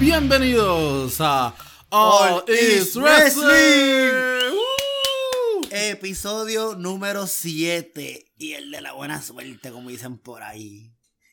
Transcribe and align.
Bienvenidos 0.00 1.20
a 1.20 1.54
All, 1.90 2.44
Is 2.48 2.96
Wrestling. 2.96 4.56
Episodio 5.70 6.74
número 6.76 7.26
7 7.26 8.32
y 8.38 8.52
el 8.52 8.70
de 8.70 8.80
la 8.80 8.94
buena 8.94 9.20
suerte, 9.20 9.70
como 9.70 9.90
dicen 9.90 10.16
por 10.16 10.42
ahí. 10.42 10.90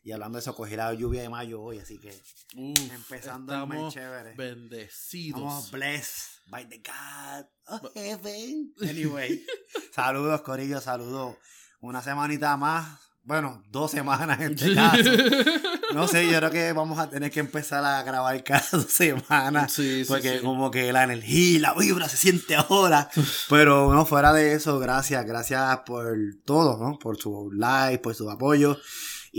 Y 0.08 0.14
hablando 0.14 0.38
de 0.38 0.39
eso, 0.39 0.55
cogí 0.55 0.78
la 0.78 0.94
lluvia 0.94 1.21
de 1.21 1.28
mayo 1.28 1.62
hoy, 1.62 1.80
así 1.80 2.00
que 2.00 2.18
Uf, 2.56 2.94
empezando 2.94 3.54
el 3.54 3.68
mes 3.68 3.94
chévere. 3.94 4.36
bendecidos. 4.36 5.42
Estamos 5.42 5.71
blessed 5.71 6.44
by 6.48 6.70
the 6.70 6.78
God 6.78 7.46
of 7.66 7.92
heaven. 7.94 8.74
Anyway, 8.89 9.46
saludos, 9.93 10.39
Corillo, 10.43 10.80
saludos. 10.80 11.36
Una 11.82 12.02
semanita 12.02 12.56
más. 12.56 13.02
Bueno, 13.24 13.61
dos 13.70 13.92
semanas 13.92 14.39
en 14.39 14.54
este 14.54 14.74
caso. 14.74 14.97
No 15.93 16.08
sé, 16.08 16.25
yo 16.30 16.38
creo 16.38 16.52
que 16.52 16.74
vamos 16.74 17.00
a 17.00 17.10
tener 17.10 17.32
que 17.32 17.39
empezar 17.39 17.83
a 17.83 18.04
grabar 18.04 18.42
cada 18.44 18.64
dos 18.71 18.86
semanas. 18.92 19.71
Sí, 19.74 20.04
sí, 20.04 20.05
porque 20.08 20.38
sí. 20.38 20.44
como 20.44 20.69
que 20.69 20.92
la 20.92 21.04
energía 21.04 21.60
la 21.60 21.74
vibra 21.74 22.08
se 22.08 22.18
siente 22.18 22.55
ahora. 22.55 23.10
Pero 23.50 23.94
no, 23.94 24.05
fuera 24.05 24.32
de 24.32 24.54
eso, 24.54 24.80
gracias, 24.80 25.25
gracias 25.25 25.80
por 25.86 26.16
todo, 26.46 26.78
¿no? 26.78 26.97
Por 27.00 27.18
su 27.18 27.52
like, 27.52 28.00
por 28.00 28.16
su 28.16 28.30
apoyo. 28.30 28.78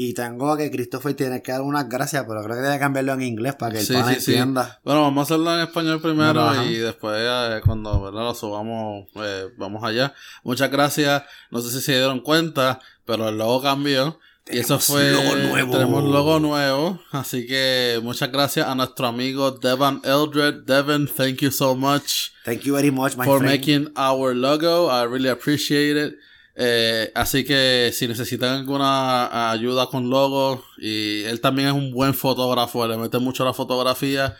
Y 0.00 0.14
tengo 0.14 0.56
que 0.56 0.70
Christopher 0.70 1.14
tiene 1.14 1.42
que 1.42 1.50
dar 1.50 1.62
unas 1.62 1.88
gracias, 1.88 2.24
pero 2.28 2.40
creo 2.44 2.54
que 2.54 2.62
debe 2.62 2.78
cambiarlo 2.78 3.14
en 3.14 3.22
inglés 3.22 3.56
para 3.56 3.72
que 3.72 3.80
el 3.80 3.84
Sí, 3.86 3.94
pana 3.94 4.14
sí, 4.14 4.20
sí. 4.20 4.30
entienda. 4.30 4.78
Bueno, 4.84 5.02
vamos 5.02 5.22
a 5.22 5.34
hacerlo 5.34 5.52
en 5.56 5.60
español 5.66 6.00
primero 6.00 6.40
ajá. 6.40 6.64
y 6.66 6.76
después 6.76 7.16
eh, 7.20 7.60
cuando 7.64 8.00
¿verdad? 8.00 8.20
lo 8.22 8.32
subamos 8.36 9.06
eh, 9.16 9.46
vamos 9.56 9.82
allá. 9.82 10.14
Muchas 10.44 10.70
gracias. 10.70 11.24
No 11.50 11.60
sé 11.60 11.70
si 11.70 11.80
se 11.84 11.96
dieron 11.96 12.20
cuenta, 12.20 12.78
pero 13.04 13.28
el 13.28 13.38
logo 13.38 13.60
cambió. 13.60 14.20
y 14.48 14.58
eso 14.60 14.78
fue... 14.78 15.10
logo 15.10 15.34
nuevo. 15.34 15.72
Tenemos 15.72 16.04
logo 16.04 16.38
nuevo. 16.38 17.00
Así 17.10 17.48
que 17.48 17.98
muchas 18.00 18.30
gracias 18.30 18.68
a 18.68 18.76
nuestro 18.76 19.08
amigo 19.08 19.50
Devon 19.50 20.00
Eldred. 20.04 20.62
Devon, 20.64 21.08
thank 21.08 21.38
you 21.40 21.50
so 21.50 21.74
much. 21.74 22.30
Thank 22.44 22.60
you 22.60 22.74
very 22.76 22.92
much, 22.92 23.16
my 23.16 23.24
for 23.24 23.38
friend. 23.40 23.52
making 23.52 23.92
our 23.96 24.32
logo. 24.32 24.86
I 24.90 25.02
really 25.06 25.28
appreciate 25.28 25.96
it. 25.96 26.14
Eh, 26.60 27.12
así 27.14 27.44
que 27.44 27.90
si 27.94 28.08
necesitan 28.08 28.50
alguna 28.56 29.50
ayuda 29.52 29.86
con 29.86 30.10
logo, 30.10 30.64
y 30.76 31.22
él 31.22 31.40
también 31.40 31.68
es 31.68 31.74
un 31.74 31.92
buen 31.92 32.14
fotógrafo, 32.14 32.84
le 32.88 32.96
mete 32.96 33.18
mucho 33.18 33.44
a 33.44 33.46
la 33.46 33.52
fotografía. 33.54 34.36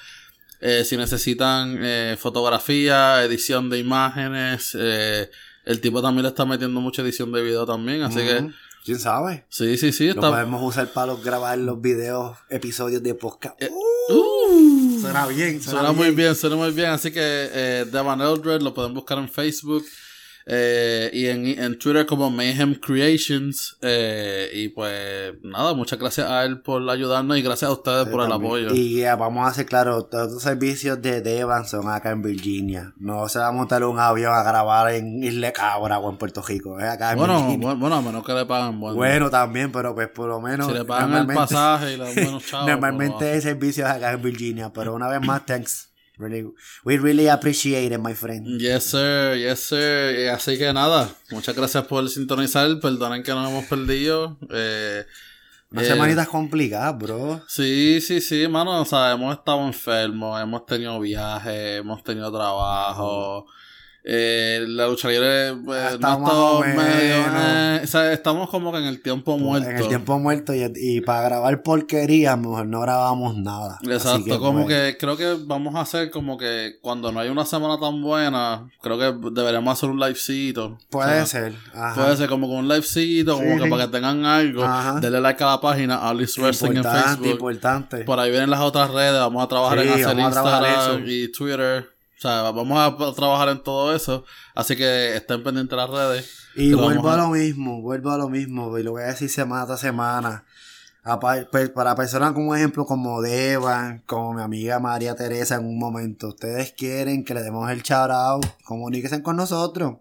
Eh, 0.61 0.85
si 0.85 0.97
necesitan 0.97 1.79
eh, 1.81 2.17
fotografía, 2.19 3.23
edición 3.23 3.71
de 3.71 3.79
imágenes, 3.79 4.77
eh, 4.77 5.31
el 5.65 5.81
tipo 5.81 6.03
también 6.03 6.25
le 6.25 6.31
está 6.31 6.45
metiendo 6.45 6.81
mucha 6.81 7.03
edición 7.03 7.31
de 7.31 7.43
video 7.43 7.65
también. 7.65 8.03
Así 8.03 8.17
que. 8.17 8.51
¿Quién 8.85 8.99
sabe? 8.99 9.45
sí, 9.51 9.77
sí, 9.77 9.93
sí. 9.93 10.09
Lo 10.09 10.21
podemos 10.23 10.63
usar 10.63 10.89
para 10.93 11.09
los- 11.13 11.23
grabar 11.23 11.59
los 11.59 11.81
videos, 11.81 12.37
episodios 12.49 13.03
de 13.03 13.15
podcast. 13.15 13.61
Eh, 13.63 13.71
Uh, 13.71 14.15
Uh, 14.15 15.01
suena 15.03 15.27
bien, 15.27 15.63
suena, 15.63 15.81
Suena 15.81 15.93
muy 15.93 16.05
bien. 16.07 16.17
bien, 16.17 16.35
suena 16.35 16.57
muy 16.57 16.71
bien. 16.73 16.89
Así 16.89 17.11
que 17.13 17.21
eh, 17.21 17.85
Devon 17.93 18.21
Eldred 18.23 18.63
lo 18.63 18.73
pueden 18.73 18.95
buscar 18.95 19.19
en 19.19 19.29
Facebook 19.29 19.85
eh, 20.51 21.11
y 21.13 21.27
en, 21.27 21.47
en 21.47 21.79
Twitter 21.79 22.07
como 22.07 22.31
Mayhem 22.31 22.75
Creations. 22.75 23.77
eh, 23.83 24.49
y 24.55 24.69
pues 24.71 25.35
nada, 25.43 25.75
muchas 25.75 25.99
gracias 25.99 26.29
a 26.31 26.45
él 26.45 26.61
por 26.63 26.89
ayudarnos 26.89 27.37
y 27.37 27.43
gracias 27.43 27.69
a 27.71 27.73
ustedes 27.75 28.09
por 28.09 28.25
el 28.25 28.33
apoyo. 28.33 28.75
Y 28.75 29.01
ya, 29.01 29.15
vamos 29.17 29.45
a 29.47 29.51
hacer 29.51 29.67
claro, 29.67 30.05
todos 30.05 30.33
los 30.33 30.43
servicios 30.43 31.01
de 31.03 31.21
Devan 31.21 31.67
son 31.67 31.89
acá 31.91 32.11
en 32.13 32.23
Virginia. 32.23 32.93
No 32.99 33.29
se 33.29 33.39
va 33.39 33.49
a 33.49 33.53
montar 33.53 33.85
un 33.85 33.99
avión 33.99 34.33
a 34.35 34.43
grabar 34.43 34.95
en 34.95 35.23
Isla 35.23 35.53
Cabra 35.53 35.99
o 35.99 36.11
en 36.11 36.17
Puerto 36.17 36.43
Rico. 36.43 36.79
Es 36.81 36.87
acá 36.87 37.12
en 37.12 37.19
Bueno, 37.19 37.35
Virginia. 37.43 37.67
bueno, 37.67 37.81
bueno, 37.81 37.97
a 37.97 38.03
menos 38.03 38.25
que 38.25 38.33
le 38.33 38.47
paguen 38.47 38.81
bueno. 38.81 38.97
Bueno, 38.97 39.31
también, 39.31 39.71
pero 39.71 39.95
pues 39.95 40.09
por 40.09 40.29
lo 40.29 40.41
menos. 40.41 40.67
si 40.67 40.73
le 40.73 40.85
pagan 40.85 41.05
el 41.11 41.11
normalmente- 41.27 41.55
pasaje 41.55 41.93
y 41.93 41.97
los 41.99 42.15
buenos 42.15 42.45
chavos. 42.47 42.67
Normalmente 42.69 43.17
pues, 43.19 43.34
el 43.37 43.43
servicio 43.43 43.84
es 43.87 43.91
acá 43.93 44.12
en 44.12 44.22
Virginia, 44.22 44.72
pero 44.72 44.95
una 44.95 45.09
vez 45.09 45.21
más, 45.21 45.45
thanks. 45.45 45.88
Really, 46.19 46.45
we 46.84 46.99
really 46.99 47.29
appreciate 47.29 47.93
it, 47.93 48.01
my 48.01 48.12
friend. 48.12 48.61
Yes, 48.61 48.87
sir, 48.87 49.37
yes, 49.37 49.61
sir. 49.61 50.19
Y 50.19 50.27
así 50.27 50.59
que 50.59 50.73
nada, 50.73 51.09
muchas 51.31 51.55
gracias 51.55 51.87
por 51.87 52.09
sintonizar. 52.09 52.81
Perdonen 52.81 53.23
que 53.23 53.31
nos 53.33 53.49
hemos 53.49 53.67
perdido. 53.67 54.37
Eh, 54.51 55.05
Una 55.71 55.83
eh, 55.83 55.87
semanita 55.87 56.27
complicada, 56.27 56.91
bro. 56.91 57.43
Sí, 57.47 58.01
sí, 58.01 58.21
sí, 58.21 58.49
mano, 58.49 58.81
o 58.81 58.84
sea, 58.84 59.12
hemos 59.12 59.37
estado 59.37 59.65
enfermos, 59.65 60.41
hemos 60.43 60.67
tenido 60.67 60.99
viajes, 60.99 61.78
hemos 61.81 62.03
tenido 62.03 62.33
trabajo. 62.33 63.47
Eh, 64.04 64.64
la 64.69 64.86
lucha 64.86 65.09
libre 65.09 65.54
pues, 65.64 65.82
no 65.82 65.86
ha 65.86 65.91
Está 65.91 66.09
más 66.09 66.19
estado 66.19 66.47
o 66.59 66.60
medio. 66.60 66.84
eh, 66.86 67.81
o 67.84 67.86
sea, 67.86 68.12
estamos 68.12 68.48
como 68.48 68.72
que 68.72 68.78
en 68.78 68.84
el 68.84 69.03
tiempo 69.03 69.36
muerto. 69.36 69.69
En 69.69 69.76
el 69.76 69.88
tiempo 69.88 70.19
muerto 70.19 70.54
y, 70.54 70.72
y 70.76 71.00
para 71.03 71.22
grabar 71.22 71.62
porquería, 71.62 72.36
mejor 72.36 72.66
no 72.66 72.81
grabamos 72.81 73.36
nada. 73.36 73.78
Exacto, 73.82 74.25
que, 74.25 74.38
como 74.38 74.64
pues, 74.64 74.92
que 74.92 74.97
creo 74.98 75.16
que 75.16 75.36
vamos 75.44 75.75
a 75.75 75.82
hacer 75.82 76.10
como 76.10 76.38
que 76.38 76.76
cuando 76.81 77.12
no 77.12 77.20
hay 77.20 77.28
una 77.28 77.44
semana 77.44 77.78
tan 77.78 78.00
buena, 78.00 78.70
creo 78.81 78.98
que 78.98 79.31
deberíamos 79.32 79.72
hacer 79.76 79.91
un 79.91 79.98
livecito. 80.00 80.78
Puede 80.91 81.22
O 81.22 81.26
sea, 81.26 81.42
ser. 81.42 81.54
Ajá. 81.75 81.94
Puede 81.94 82.16
ser 82.16 82.28
como 82.30 82.48
con 82.48 82.59
un 82.59 82.69
livecito, 82.69 83.34
como 83.36 83.56
que 83.59 83.65
sí. 83.65 83.70
para 83.70 83.86
que 83.86 83.92
tengan 83.92 84.25
algo. 84.25 84.65
Ajá. 84.65 85.00
Denle 85.00 85.20
like 85.20 85.42
a 85.44 85.47
la 85.48 85.60
página, 85.60 86.09
Alice 86.09 86.41
Wrestling 86.41 86.76
en 86.78 86.84
Facebook. 86.84 87.26
importante. 87.26 87.98
Por 88.04 88.19
ahí 88.19 88.30
vienen 88.30 88.48
las 88.50 88.60
otras 88.60 88.91
redes, 88.91 89.12
vamos 89.20 89.44
a 89.44 89.48
trabajar 89.48 89.80
Sí, 89.80 89.86
en 89.88 89.92
hacer 90.04 90.19
Instagram 90.19 91.03
y 91.06 91.30
Twitter. 91.32 91.97
O 92.19 92.21
sea, 92.21 92.43
vamos 92.51 92.79
a 92.79 93.15
trabajar 93.15 93.49
en 93.51 93.62
todo 93.62 93.95
eso. 93.95 94.25
Así 94.55 94.75
que 94.77 95.17
estén 95.17 95.43
pendientes 95.45 95.71
de 95.71 95.77
las 95.77 95.91
redes. 95.91 96.31
Y 96.56 96.73
vuelvo 96.73 97.09
a 97.11 97.15
a- 97.15 97.17
lo 97.19 97.29
mismo, 97.29 97.81
vuelvo 97.81 98.11
a 98.11 98.19
lo 98.19 98.29
mismo, 98.29 98.77
y 98.79 98.83
lo 98.83 98.91
voy 98.93 99.03
a 99.03 99.06
decir 99.06 99.31
semana 99.31 99.67
tras 99.67 99.81
semana. 99.81 100.45
Pe- 101.51 101.69
Para 101.71 101.95
personas 101.95 102.33
como 102.33 102.55
ejemplo 102.55 102.84
como 102.84 103.23
Devan, 103.23 104.03
como 104.05 104.34
mi 104.34 104.43
amiga 104.43 104.78
María 104.78 105.15
Teresa 105.15 105.55
en 105.55 105.65
un 105.65 105.78
momento, 105.78 106.28
ustedes 106.28 106.73
quieren 106.73 107.25
que 107.25 107.33
le 107.34 107.43
demos 107.43 107.71
el 107.71 107.83
shout 107.83 108.11
out, 108.11 108.45
comuníquense 108.65 109.23
con 109.23 109.37
nosotros. 109.37 109.95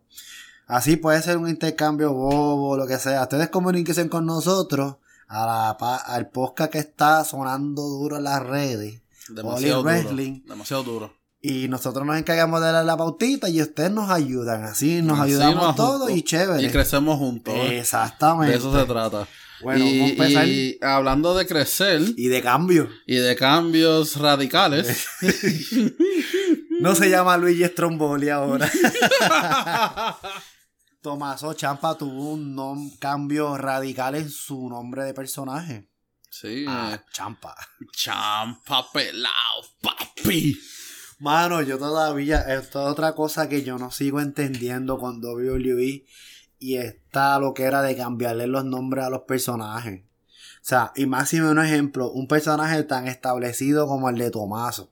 Así 0.66 0.98
puede 0.98 1.22
ser 1.22 1.38
un 1.38 1.48
intercambio 1.48 2.12
bobo, 2.14 2.76
lo 2.76 2.88
que 2.88 2.98
sea. 2.98 3.22
Ustedes 3.22 3.48
comuníquense 3.50 4.10
con 4.10 4.26
nosotros 4.26 4.96
a 5.30 5.46
la, 5.46 5.96
al 5.98 6.30
podcast 6.30 6.72
que 6.72 6.80
está 6.80 7.24
sonando 7.24 7.84
duro 7.84 8.18
en 8.18 8.24
las 8.26 8.44
redes. 8.46 9.02
Demasiado 9.30 9.78
duro. 9.84 9.90
Wrestling. 9.90 10.42
Demasiado 10.46 10.84
duro. 10.84 11.14
Y 11.50 11.70
nosotros 11.70 12.06
nos 12.06 12.18
encargamos 12.18 12.60
de 12.60 12.68
darle 12.74 12.86
la 12.86 12.98
pautita 12.98 13.48
y 13.48 13.62
ustedes 13.62 13.90
nos 13.90 14.10
ayudan. 14.10 14.66
Así 14.66 15.02
nos 15.02 15.18
Así 15.18 15.30
ayudamos 15.30 15.64
nos 15.64 15.76
todos 15.78 16.12
y 16.12 16.22
chévere. 16.22 16.62
Y 16.62 16.70
crecemos 16.70 17.18
juntos. 17.18 17.54
¿eh? 17.56 17.80
Exactamente. 17.80 18.52
De 18.52 18.58
eso 18.58 18.78
se 18.78 18.86
trata. 18.86 19.26
Bueno, 19.62 19.86
y, 19.86 19.98
vamos 19.98 20.10
a 20.10 20.12
empezar. 20.12 20.48
y 20.48 20.78
hablando 20.82 21.36
de 21.36 21.48
crecer 21.48 22.02
Y 22.18 22.28
de 22.28 22.42
cambio. 22.42 22.90
y 23.08 23.16
de 23.16 23.36
cambios 23.38 24.18
radicales. 24.18 25.08
No 26.80 26.94
se 26.94 27.10
llama 27.10 27.38
Luigi 27.38 27.66
Stromboli 27.66 28.30
ahora. 28.30 28.70
Tomaso 31.02 31.56
Champa 31.56 31.98
tuvo 31.98 32.34
un 32.34 32.96
cambio 33.00 33.58
radical 33.58 34.14
en 34.14 34.30
su 34.30 34.70
nombre 34.70 35.04
de 35.04 35.16
personaje. 35.16 35.90
sí. 36.30 36.66
Ah, 36.68 37.02
Champa. 37.12 37.56
champa 37.92 38.86
pelado, 38.94 39.64
papi. 39.82 40.56
Mano, 41.20 41.62
yo 41.62 41.78
todavía, 41.78 42.42
esto 42.42 42.86
es 42.86 42.92
otra 42.92 43.16
cosa 43.16 43.50
que 43.50 43.64
yo 43.64 43.78
no 43.78 43.92
sigo 43.92 44.22
entendiendo 44.22 45.00
con 45.00 45.24
WWE 45.24 46.06
y 46.60 46.78
está 46.78 47.40
lo 47.40 47.54
que 47.54 47.64
era 47.64 47.82
de 47.82 47.96
cambiarle 47.96 48.48
los 48.48 48.66
nombres 48.66 49.06
a 49.06 49.10
los 49.10 49.22
personajes. 49.22 50.04
O 50.04 50.70
sea, 50.70 50.92
y 50.96 51.06
máximo 51.06 51.50
un 51.50 51.60
ejemplo, 51.60 52.12
un 52.12 52.28
personaje 52.28 52.84
tan 52.84 53.08
establecido 53.08 53.88
como 53.88 54.10
el 54.10 54.18
de 54.18 54.30
Tomaso. 54.32 54.92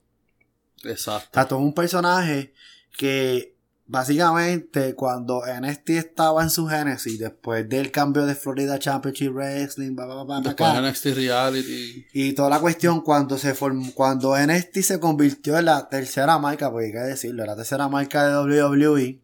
O 0.84 0.88
Exacto. 0.88 1.28
sea, 1.32 1.46
todo 1.46 1.58
un 1.60 1.74
personaje 1.74 2.54
que 2.96 3.55
básicamente 3.88 4.94
cuando 4.94 5.42
NXT 5.46 5.90
estaba 5.90 6.42
en 6.42 6.50
su 6.50 6.66
génesis, 6.66 7.18
después 7.18 7.68
del 7.68 7.90
cambio 7.90 8.26
de 8.26 8.34
Florida 8.34 8.78
Championship 8.78 9.32
Wrestling, 9.32 9.94
bla, 9.94 10.06
bla, 10.06 10.22
bla, 10.24 10.40
Después 10.40 10.70
acá, 10.70 10.80
de 10.80 10.90
NXT 10.90 11.06
Reality. 11.14 12.06
y 12.12 12.32
toda 12.32 12.50
la 12.50 12.60
cuestión 12.60 13.00
cuando 13.00 13.38
se 13.38 13.54
formó, 13.54 13.92
cuando 13.94 14.36
NXT 14.36 14.78
se 14.78 15.00
convirtió 15.00 15.58
en 15.58 15.66
la 15.66 15.88
tercera 15.88 16.38
marca, 16.38 16.70
porque 16.70 16.86
hay 16.86 16.92
que 16.92 16.98
decirlo, 16.98 17.44
la 17.46 17.56
tercera 17.56 17.88
marca 17.88 18.26
de 18.26 18.36
WWE, 18.36 19.20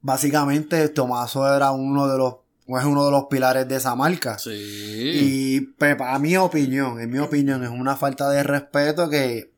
básicamente 0.00 0.88
Tomaso 0.88 1.46
era 1.54 1.70
uno 1.72 2.08
de 2.08 2.18
los, 2.18 2.34
es 2.66 2.84
uno 2.84 3.04
de 3.04 3.10
los 3.10 3.24
pilares 3.24 3.68
de 3.68 3.76
esa 3.76 3.94
marca. 3.94 4.38
Sí. 4.38 4.50
Y 4.52 5.60
pues, 5.60 5.96
para 5.96 6.18
mi 6.18 6.36
opinión, 6.36 7.00
en 7.00 7.10
mi 7.10 7.18
opinión, 7.18 7.62
es 7.62 7.70
una 7.70 7.96
falta 7.96 8.30
de 8.30 8.42
respeto 8.42 9.08
que, 9.10 9.53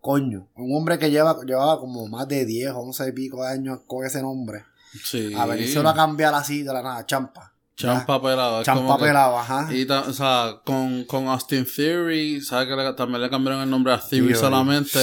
coño, 0.00 0.46
un 0.56 0.76
hombre 0.76 0.98
que 0.98 1.10
lleva, 1.10 1.36
llevaba 1.46 1.78
como 1.80 2.06
más 2.06 2.26
de 2.28 2.44
10, 2.44 2.72
11 2.74 3.08
y 3.08 3.12
pico 3.12 3.42
de 3.42 3.50
años 3.50 3.80
con 3.86 4.04
ese 4.06 4.22
nombre, 4.22 4.64
sí. 5.04 5.32
a 5.36 5.46
ver, 5.46 5.66
solo 5.68 5.88
a 5.90 5.94
cambiar 5.94 6.34
así 6.34 6.62
de 6.62 6.72
la 6.72 6.82
nada, 6.82 7.04
champa. 7.06 7.52
Champa 7.76 8.20
pelado. 8.20 8.60
es 8.60 8.66
Champa 8.66 8.98
pelado, 8.98 9.38
ajá. 9.38 9.68
Y 9.72 9.86
ta- 9.86 10.00
o 10.08 10.12
sea, 10.12 10.60
con, 10.64 11.04
con 11.04 11.28
Austin 11.28 11.64
Theory, 11.64 12.40
¿sabes 12.40 12.66
que 12.66 12.74
le- 12.74 12.92
también 12.94 13.20
le 13.22 13.30
cambiaron 13.30 13.62
el 13.62 13.70
nombre 13.70 13.92
a 13.92 13.98
Theory 14.00 14.28
Theory. 14.28 14.34
solamente? 14.34 14.98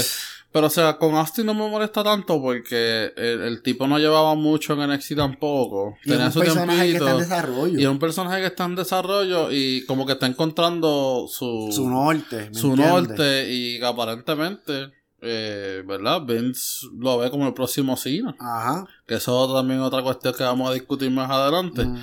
Pero, 0.55 0.67
o 0.67 0.69
sea, 0.69 0.97
con 0.97 1.15
Austin 1.15 1.45
no 1.47 1.53
me 1.53 1.67
molesta 1.69 2.01
tanto 2.01 2.41
porque 2.41 3.11
el, 3.17 3.41
el 3.41 3.61
tipo 3.61 3.87
no 3.87 3.99
llevaba 3.99 4.35
mucho 4.35 4.71
en 4.71 4.89
NXT 4.89 5.15
tampoco. 5.17 5.97
Y 6.05 6.11
es 6.11 6.13
Tenía 6.13 6.25
un 6.27 6.31
su 6.31 6.39
personaje 6.39 6.79
que 6.79 6.91
está 6.93 6.97
en 7.11 7.17
tiempito. 7.17 7.17
desarrollo. 7.35 7.77
Y 7.79 7.81
es 7.83 7.89
un 7.89 7.99
personaje 7.99 8.39
que 8.39 8.47
está 8.47 8.63
en 8.63 8.75
desarrollo 8.75 9.51
y 9.51 9.83
como 9.85 10.05
que 10.05 10.13
está 10.13 10.27
encontrando 10.27 11.25
su, 11.29 11.69
Su 11.73 11.89
norte. 11.89 12.51
¿me 12.51 12.55
su 12.57 12.67
entiendes? 12.69 13.07
norte 13.09 13.51
y 13.53 13.81
aparentemente, 13.83 14.93
eh, 15.21 15.83
¿verdad? 15.85 16.21
Vince 16.25 16.87
lo 16.97 17.17
ve 17.17 17.29
como 17.29 17.47
el 17.47 17.53
próximo 17.53 17.97
Cena. 17.97 18.33
Ajá. 18.39 18.87
Que 19.05 19.15
eso 19.15 19.53
también 19.53 19.81
es 19.81 19.85
otra 19.85 20.03
cuestión 20.03 20.33
que 20.35 20.43
vamos 20.45 20.69
a 20.69 20.73
discutir 20.73 21.11
más 21.11 21.29
adelante. 21.29 21.81
Ujú. 21.81 21.99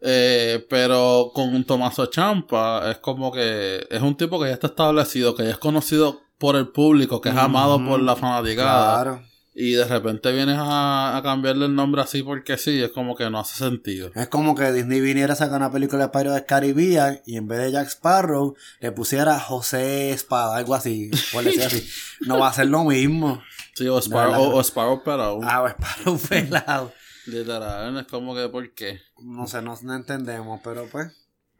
Eh, 0.00 0.64
pero 0.70 1.32
con 1.34 1.64
Tomaso 1.64 2.06
Champa 2.06 2.88
es 2.88 2.98
como 2.98 3.32
que 3.32 3.84
es 3.90 4.00
un 4.00 4.16
tipo 4.16 4.38
que 4.40 4.46
ya 4.46 4.54
está 4.54 4.68
establecido, 4.68 5.34
que 5.34 5.42
ya 5.42 5.50
es 5.50 5.58
conocido 5.58 6.20
por 6.38 6.56
el 6.56 6.68
público, 6.68 7.20
que 7.20 7.30
es 7.30 7.36
amado 7.36 7.84
por 7.84 8.00
la 8.02 8.16
fanaticada. 8.16 9.02
Claro. 9.02 9.22
Y 9.58 9.72
de 9.72 9.86
repente 9.86 10.32
vienes 10.32 10.58
a, 10.58 11.16
a 11.16 11.22
cambiarle 11.22 11.64
el 11.64 11.74
nombre 11.74 12.02
así 12.02 12.22
porque 12.22 12.58
sí, 12.58 12.82
es 12.82 12.90
como 12.90 13.16
que 13.16 13.30
no 13.30 13.38
hace 13.38 13.56
sentido. 13.56 14.10
Es 14.14 14.28
como 14.28 14.54
que 14.54 14.70
Disney 14.70 15.00
viniera 15.00 15.32
a 15.32 15.36
sacar 15.36 15.56
una 15.56 15.72
película 15.72 16.02
de 16.04 16.08
Pirates 16.10 16.34
del 16.34 16.44
Caribbean 16.44 17.20
y 17.24 17.38
en 17.38 17.48
vez 17.48 17.60
de 17.60 17.72
Jack 17.72 17.86
Sparrow 17.88 18.54
le 18.80 18.92
pusiera 18.92 19.40
José 19.40 20.10
Espada, 20.10 20.58
algo 20.58 20.74
así, 20.74 21.10
por 21.32 21.42
decir 21.42 21.62
así. 21.62 21.88
No 22.26 22.38
va 22.38 22.48
a 22.48 22.52
ser 22.52 22.66
lo 22.66 22.84
mismo. 22.84 23.40
Sí, 23.74 23.88
o 23.88 23.98
Sparrow, 23.98 24.42
o, 24.42 24.56
o 24.56 24.60
Sparrow 24.62 25.00
pero 25.02 25.40
Ah, 25.42 25.62
o 25.62 25.68
Sparrow 25.68 26.18
pelado. 26.28 26.92
literal, 27.26 27.96
es 27.96 28.06
como 28.08 28.34
que 28.34 28.50
¿por 28.50 28.74
qué? 28.74 29.00
No 29.22 29.46
sé, 29.46 29.62
no, 29.62 29.74
no 29.82 29.94
entendemos, 29.94 30.60
pero 30.62 30.86
pues. 30.92 31.08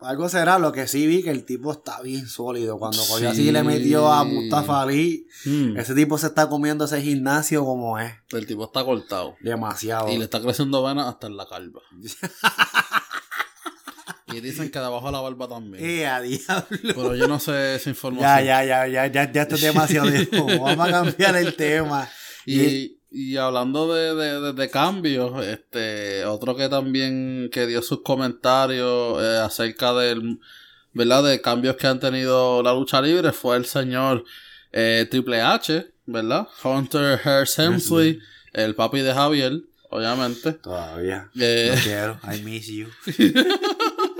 Algo 0.00 0.28
será 0.28 0.58
lo 0.58 0.72
que 0.72 0.86
sí 0.86 1.06
vi 1.06 1.22
que 1.22 1.30
el 1.30 1.44
tipo 1.46 1.72
está 1.72 2.02
bien 2.02 2.28
sólido. 2.28 2.78
Cuando 2.78 2.98
cogió 3.06 3.30
así 3.30 3.44
Sí. 3.46 3.52
le 3.52 3.62
metió 3.62 4.12
a 4.12 4.24
Mustafa 4.24 4.82
Ali, 4.82 5.26
Mm, 5.46 5.76
ese 5.78 5.94
tipo 5.94 6.18
se 6.18 6.26
está 6.26 6.48
comiendo 6.48 6.84
ese 6.84 7.00
gimnasio 7.00 7.64
como 7.64 7.98
es. 7.98 8.12
el 8.32 8.46
tipo 8.46 8.64
está 8.64 8.84
cortado. 8.84 9.36
Demasiado. 9.40 10.10
Y 10.12 10.18
le 10.18 10.24
está 10.24 10.42
creciendo 10.42 10.82
venas 10.82 11.06
hasta 11.06 11.28
en 11.28 11.36
la 11.36 11.46
calva. 11.48 11.80
y 14.34 14.40
dicen 14.40 14.70
que 14.70 14.78
debajo 14.78 15.06
de 15.06 15.12
la 15.12 15.20
barba 15.20 15.48
también. 15.48 15.84
Eh, 15.84 16.06
a 16.06 16.20
diablo. 16.20 16.66
Pero 16.82 17.14
yo 17.14 17.28
no 17.28 17.38
sé 17.38 17.76
esa 17.76 17.88
información. 17.90 18.28
Ya, 18.28 18.42
ya, 18.42 18.64
ya, 18.64 18.86
ya, 18.88 19.06
ya, 19.06 19.32
ya 19.32 19.42
esto 19.42 19.54
es 19.54 19.60
demasiado. 19.62 20.10
Vamos 20.60 20.88
a 20.88 20.90
cambiar 20.90 21.36
el 21.36 21.54
tema. 21.54 22.08
Y, 22.44 22.60
y 22.60 22.95
hablando 23.36 23.92
de, 23.92 24.52
de, 24.52 24.70
cambios, 24.70 25.44
este, 25.44 26.24
otro 26.24 26.54
que 26.56 26.68
también 26.68 27.48
que 27.50 27.66
dio 27.66 27.80
sus 27.82 28.02
comentarios 28.02 29.22
eh, 29.22 29.38
acerca 29.38 29.94
del, 29.94 30.38
¿verdad? 30.92 31.24
De 31.24 31.40
cambios 31.40 31.76
que 31.76 31.86
han 31.86 32.00
tenido 32.00 32.62
la 32.62 32.74
lucha 32.74 33.00
libre 33.00 33.32
fue 33.32 33.56
el 33.56 33.64
señor 33.64 34.24
eh, 34.72 35.06
Triple 35.10 35.40
H, 35.40 35.86
¿verdad? 36.04 36.46
Hunter 36.62 37.18
Hearst 37.24 37.58
Helmsley, 37.58 38.20
el 38.52 38.74
papi 38.74 39.00
de 39.00 39.14
Javier, 39.14 39.62
obviamente. 39.90 40.52
Todavía. 40.52 41.30
Eh, 41.38 41.74
quiero. 41.82 42.20
I 42.30 42.42
miss 42.42 42.66
you. 42.68 42.88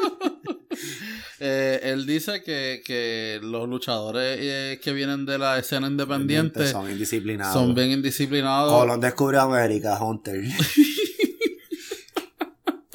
eh, 1.41 1.81
él 1.83 2.07
dice 2.07 2.43
que, 2.43 2.83
que 2.85 3.39
los 3.43 3.69
luchadores 3.69 4.39
eh, 4.41 4.81
que 4.83 4.93
vienen 4.93 5.27
de 5.27 5.39
la 5.39 5.59
escena 5.59 5.87
independiente 5.87 6.67
Son 6.67 6.91
indisciplinados. 6.91 7.53
son 7.53 7.75
bien 7.75 7.91
indisciplinados. 7.91 8.73
Colón 8.73 9.01
descubrió 9.01 9.43
América, 9.43 10.03
Hunter. 10.03 10.43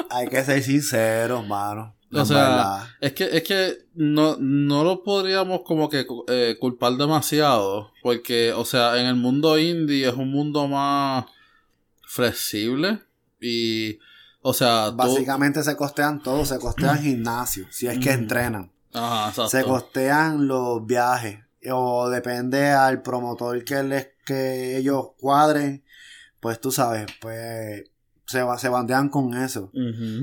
Hay 0.09 0.27
que 0.27 0.43
ser 0.43 0.61
sinceros, 0.61 1.47
mano. 1.47 1.95
O 2.13 2.25
sea, 2.25 2.93
es 2.99 3.13
que, 3.13 3.23
es 3.23 3.43
que 3.43 3.85
no, 3.93 4.35
no 4.37 4.83
lo 4.83 5.01
podríamos 5.03 5.61
como 5.61 5.89
que 5.89 6.05
eh, 6.27 6.57
culpar 6.59 6.97
demasiado. 6.97 7.93
Porque, 8.03 8.51
o 8.51 8.65
sea, 8.65 8.99
en 8.99 9.05
el 9.05 9.15
mundo 9.15 9.57
indie 9.57 10.09
es 10.09 10.15
un 10.15 10.29
mundo 10.29 10.67
más 10.67 11.23
flexible. 12.01 12.99
Y, 13.39 13.99
o 14.41 14.53
sea, 14.53 14.87
tú- 14.91 14.97
Básicamente 14.97 15.63
se 15.63 15.75
costean 15.75 16.21
todo, 16.21 16.45
se 16.45 16.59
costean 16.59 16.99
gimnasio, 16.99 17.65
si 17.71 17.87
es 17.87 17.99
que 17.99 18.09
Ujú. 18.09 18.19
entrenan. 18.19 18.71
Ajá, 18.93 19.29
exacto. 19.29 19.49
Se 19.49 19.63
costean 19.63 20.47
los 20.47 20.85
viajes. 20.85 21.39
O 21.71 22.09
depende 22.09 22.71
al 22.71 23.01
promotor 23.03 23.63
que 23.63 23.83
les 23.83 24.07
que 24.25 24.77
ellos 24.77 25.09
cuadren. 25.19 25.83
Pues 26.39 26.59
tú 26.59 26.71
sabes, 26.71 27.05
pues 27.21 27.83
se, 28.25 28.43
se 28.57 28.69
bandean 28.69 29.09
con 29.09 29.35
eso. 29.35 29.71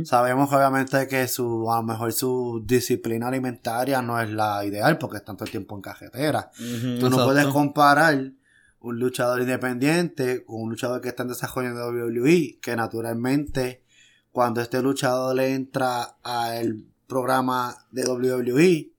Sabemos 0.04 0.52
obviamente 0.52 1.06
que 1.06 1.28
su, 1.28 1.70
a 1.70 1.76
lo 1.76 1.82
mejor 1.84 2.12
su 2.12 2.62
disciplina 2.66 3.28
alimentaria 3.28 4.02
no 4.02 4.20
es 4.20 4.28
la 4.30 4.64
ideal 4.64 4.98
porque 4.98 5.18
están 5.18 5.36
todo 5.36 5.44
el 5.44 5.50
tiempo 5.52 5.76
en 5.76 5.82
cajetera. 5.82 6.50
Tú 6.98 7.08
no 7.08 7.24
puedes 7.24 7.46
comparar 7.46 8.32
un 8.80 8.98
luchador 8.98 9.40
independiente 9.40 10.44
con 10.44 10.62
un 10.62 10.70
luchador 10.70 11.00
que 11.00 11.08
está 11.08 11.22
en 11.22 11.28
desarrollo 11.28 11.72
de 11.74 11.82
WWE, 12.10 12.58
que 12.60 12.74
naturalmente 12.76 13.84
cuando 14.32 14.60
este 14.60 14.82
luchador 14.82 15.36
le 15.36 15.54
entra 15.54 16.16
al 16.22 16.84
programa 17.06 17.86
de 17.90 18.04
WWE, 18.04 18.90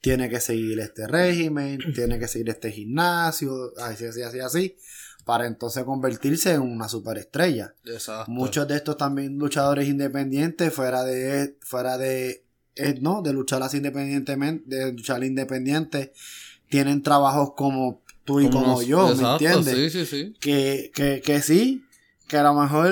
tiene 0.00 0.28
que 0.28 0.40
seguir 0.40 0.78
este 0.80 1.06
régimen, 1.06 1.78
tiene 1.94 2.18
que 2.18 2.28
seguir 2.28 2.50
este 2.50 2.70
gimnasio, 2.70 3.72
así, 3.78 4.04
así, 4.04 4.22
así, 4.22 4.40
así, 4.40 4.76
para 5.24 5.46
entonces 5.46 5.84
convertirse 5.84 6.52
en 6.52 6.60
una 6.60 6.88
superestrella. 6.88 7.74
Exacto. 7.86 8.30
Muchos 8.30 8.68
de 8.68 8.76
estos 8.76 8.96
también 8.96 9.38
luchadores 9.38 9.88
independientes 9.88 10.72
fuera 10.72 11.04
de 11.04 11.56
fuera 11.62 11.96
de 11.96 12.44
eh, 12.76 12.98
no 13.00 13.22
de 13.22 13.32
luchar 13.32 13.62
así 13.62 13.78
independientemente 13.78 14.76
de 14.76 14.92
luchar 14.92 15.22
independiente 15.24 16.12
tienen 16.68 17.02
trabajos 17.02 17.52
como 17.56 18.02
tú 18.24 18.40
y 18.40 18.50
como, 18.50 18.82
yo 18.82 19.10
exacto, 19.10 19.44
me 19.44 19.50
entiendes 19.52 19.92
Sí, 19.92 20.04
sí, 20.04 20.06
sí. 20.06 20.36
que, 20.40 20.90
que, 20.94 21.20
que 21.20 21.40
sí 21.40 21.83
que 22.26 22.36
a 22.38 22.42
lo 22.42 22.54
mejor 22.54 22.90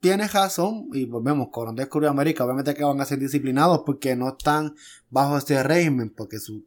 tienes 0.00 0.32
razón 0.32 0.88
y 0.92 1.04
volvemos 1.06 1.48
con 1.50 1.74
descubrió 1.76 2.10
América 2.10 2.44
obviamente 2.44 2.74
que 2.74 2.84
van 2.84 3.00
a 3.00 3.04
ser 3.04 3.18
disciplinados 3.18 3.82
porque 3.84 4.16
no 4.16 4.28
están 4.30 4.74
bajo 5.10 5.36
este 5.36 5.62
régimen 5.62 6.10
porque 6.16 6.38
su 6.38 6.64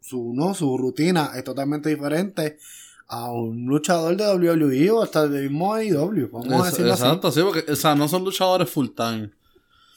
su 0.00 0.32
no 0.34 0.52
su 0.54 0.76
rutina 0.76 1.30
es 1.36 1.44
totalmente 1.44 1.88
diferente 1.88 2.58
a 3.06 3.30
un 3.30 3.66
luchador 3.66 4.16
de 4.16 4.26
WWE 4.34 4.90
o 4.90 5.02
hasta 5.02 5.28
del 5.28 5.50
mismo 5.50 5.74
AEW 5.74 6.28
vamos 6.32 6.52
a 6.52 6.58
Es- 6.58 6.72
decirlo 6.72 6.92
así 6.94 7.02
exacto, 7.04 7.30
sí, 7.32 7.40
porque, 7.42 7.70
o 7.72 7.76
sea, 7.76 7.94
no 7.94 8.08
son 8.08 8.24
luchadores 8.24 8.68
full 8.68 8.88
time. 8.96 9.30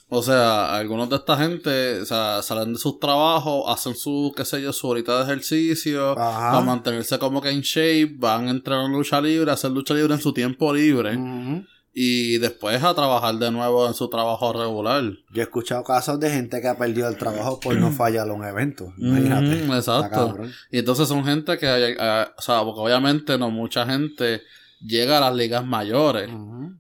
O 0.10 0.22
sea, 0.22 0.74
algunos 0.78 1.10
de 1.10 1.18
esta 1.18 1.36
gente, 1.38 2.00
o 2.02 2.06
sea, 2.06 2.42
salen 2.42 2.74
de 2.74 2.80
sus 2.80 2.98
trabajos, 2.98 3.66
hacen 3.68 3.94
su, 3.94 4.34
qué 4.38 4.46
sé 4.46 4.62
yo, 4.62 4.72
su 4.72 4.88
horita 4.88 5.18
de 5.18 5.24
ejercicio, 5.24 6.12
Ajá. 6.18 6.52
para 6.52 6.62
mantenerse 6.62 7.20
como 7.20 7.42
que 7.42 7.50
en 7.50 7.60
shape, 7.60 8.16
van 8.18 8.48
a 8.48 8.52
entrenar 8.52 8.86
en 8.86 8.94
lucha 8.94 9.20
libre, 9.20 9.52
hacer 9.52 9.72
lucha 9.72 9.94
libre 9.94 10.14
en 10.14 10.22
su 10.22 10.32
tiempo 10.34 10.74
libre, 10.74 11.18
Ujú. 11.18 11.66
y 11.94 12.38
después 12.38 12.82
a 12.84 12.94
trabajar 12.96 13.36
de 13.36 13.52
nuevo 13.52 13.86
en 13.86 13.94
su 13.96 14.10
trabajo 14.10 14.54
regular. 14.54 15.04
Yo 15.34 15.42
he 15.42 15.44
escuchado 15.44 15.84
casos 15.84 16.18
de 16.22 16.30
gente 16.30 16.62
que 16.62 16.70
ha 16.70 16.78
perdido 16.78 17.10
el 17.10 17.18
trabajo 17.18 17.60
por 17.60 17.76
no 17.76 17.92
fallar 17.92 18.30
a 18.30 18.34
un 18.34 18.46
evento. 18.46 18.94
Imagínate. 18.98 19.62
Está 19.62 19.76
exacto. 19.76 20.38
Y 20.72 20.80
entonces 20.80 21.10
son 21.10 21.26
gente 21.26 21.58
que, 21.58 21.68
eh, 21.68 22.26
o 22.38 22.42
sea, 22.42 22.64
porque 22.64 22.80
obviamente 22.80 23.38
no 23.38 23.50
mucha 23.52 23.86
gente 23.86 24.42
llega 24.80 25.18
a 25.18 25.22
las 25.22 25.36
ligas 25.36 25.66
mayores. 25.66 26.30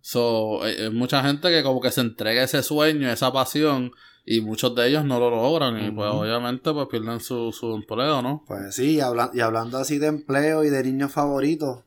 So, 0.01 0.66
eh, 0.68 0.86
eh, 0.86 0.89
mucha 0.89 1.22
gente 1.24 1.50
que 1.50 1.63
como 1.63 1.82
que 1.82 1.92
se 1.92 2.01
entrega 2.01 2.44
ese 2.44 2.63
sueño, 2.63 3.10
esa 3.10 3.32
pasión, 3.34 3.92
y 4.25 4.42
muchos 4.42 4.75
de 4.75 4.88
ellos 4.89 5.06
no 5.06 5.20
lo 5.20 5.30
logran, 5.30 5.84
y 5.84 5.89
pues 5.92 6.10
obviamente 6.12 6.72
pues 6.74 6.88
pierden 6.89 7.20
su, 7.20 7.51
su 7.51 7.74
empleo, 7.75 8.22
¿no? 8.22 8.44
Pues 8.48 8.75
sí, 8.75 8.96
y, 8.96 9.00
habla- 9.00 9.32
y 9.34 9.39
hablando 9.39 9.77
así 9.77 9.98
de 9.98 10.08
empleo 10.08 10.63
y 10.63 10.70
de 10.70 10.84
niños 10.84 11.12
favoritos, 11.12 11.84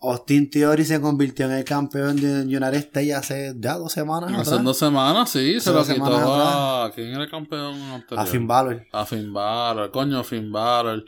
Austin 0.00 0.50
Theory 0.50 0.84
se 0.84 1.00
convirtió 1.00 1.46
en 1.46 1.52
el 1.52 1.64
campeón 1.64 2.16
de 2.16 2.42
United 2.42 2.74
States 2.74 3.14
hace 3.14 3.54
ya 3.58 3.74
dos 3.78 3.90
semanas 3.92 4.30
Hace 4.32 4.50
atrás. 4.50 4.64
dos 4.64 4.76
semanas, 4.78 5.30
sí, 5.30 5.56
Hace 5.56 5.60
se 5.60 5.72
lo 5.72 5.84
quitó 5.84 6.34
a... 6.34 6.92
¿Quién 6.94 7.08
era 7.08 7.24
el 7.24 7.30
campeón 7.30 7.74
anterior? 7.80 8.20
A 8.20 8.26
Finn 8.26 8.46
Balor. 8.46 8.86
A 8.92 9.06
Finn 9.06 9.32
Balor, 9.32 9.90
coño, 9.90 10.22
Finn 10.22 10.52
Balor. 10.52 11.04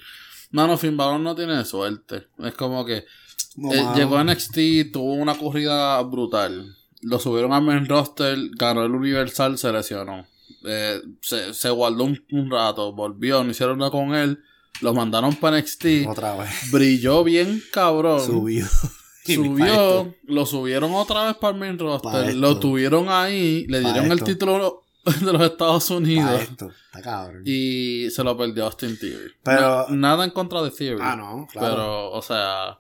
Mano, 0.51 0.79
Finn 0.79 0.97
Balor 0.97 1.21
no 1.21 1.35
tiene 1.35 1.63
suerte. 1.67 2.29
Es 2.39 2.55
como 2.55 2.85
que 2.87 3.05
No, 3.57 3.73
eh, 3.73 3.85
llegó 3.97 4.19
a 4.19 4.25
NXT, 4.25 4.93
tuvo 4.93 5.15
una 5.15 5.37
corrida 5.37 6.01
brutal. 6.03 6.77
Lo 7.03 7.19
subieron 7.19 7.53
al 7.53 7.63
main 7.63 7.87
roster, 7.87 8.37
ganó 8.59 8.85
el 8.85 8.93
Universal, 8.93 9.59
se 9.59 9.73
lesionó. 9.73 10.27
Eh, 10.65 11.01
se, 11.21 11.55
se 11.55 11.71
guardó 11.71 12.05
un, 12.05 12.25
un 12.33 12.51
rato, 12.51 12.93
volvió, 12.93 13.43
no 13.45 13.51
hicieron 13.51 13.79
nada 13.79 13.91
con 13.91 14.15
él. 14.15 14.41
Lo 14.83 14.93
mandaron 14.93 15.35
para 15.37 15.59
NXT. 15.59 16.07
Otra 16.09 16.37
vez. 16.37 16.71
Brilló 16.71 17.25
bien 17.25 17.63
cabrón. 17.73 18.21
Subió. 18.25 18.67
Subió, 19.25 20.15
lo 20.25 20.47
subieron 20.47 20.95
otra 20.95 21.25
vez 21.27 21.35
para 21.37 21.53
el 21.55 21.59
main 21.61 21.79
roster. 21.79 22.35
Lo 22.35 22.59
tuvieron 22.61 23.07
ahí, 23.09 23.67
le 23.69 23.83
Pa' 23.83 23.93
dieron 23.93 24.13
el 24.13 24.23
título 24.23 24.85
de 25.21 25.33
los 25.33 25.43
Estados 25.43 25.91
Unidos. 25.91 26.41
esto. 26.43 26.71
Está 26.87 27.03
cabrón. 27.03 27.43
Y 27.45 28.09
se 28.11 28.23
lo 28.23 28.37
perdió 28.37 28.65
Austin 28.67 28.97
Theory. 28.99 29.33
Pero- 29.43 29.87
Na- 29.89 29.97
nada 29.97 30.25
en 30.25 30.31
contra 30.31 30.63
de 30.63 30.71
Theory. 30.71 31.01
Ah, 31.03 31.17
no, 31.17 31.49
claro. 31.51 31.75
Pero, 31.75 32.11
o 32.13 32.23
sea, 32.23 32.79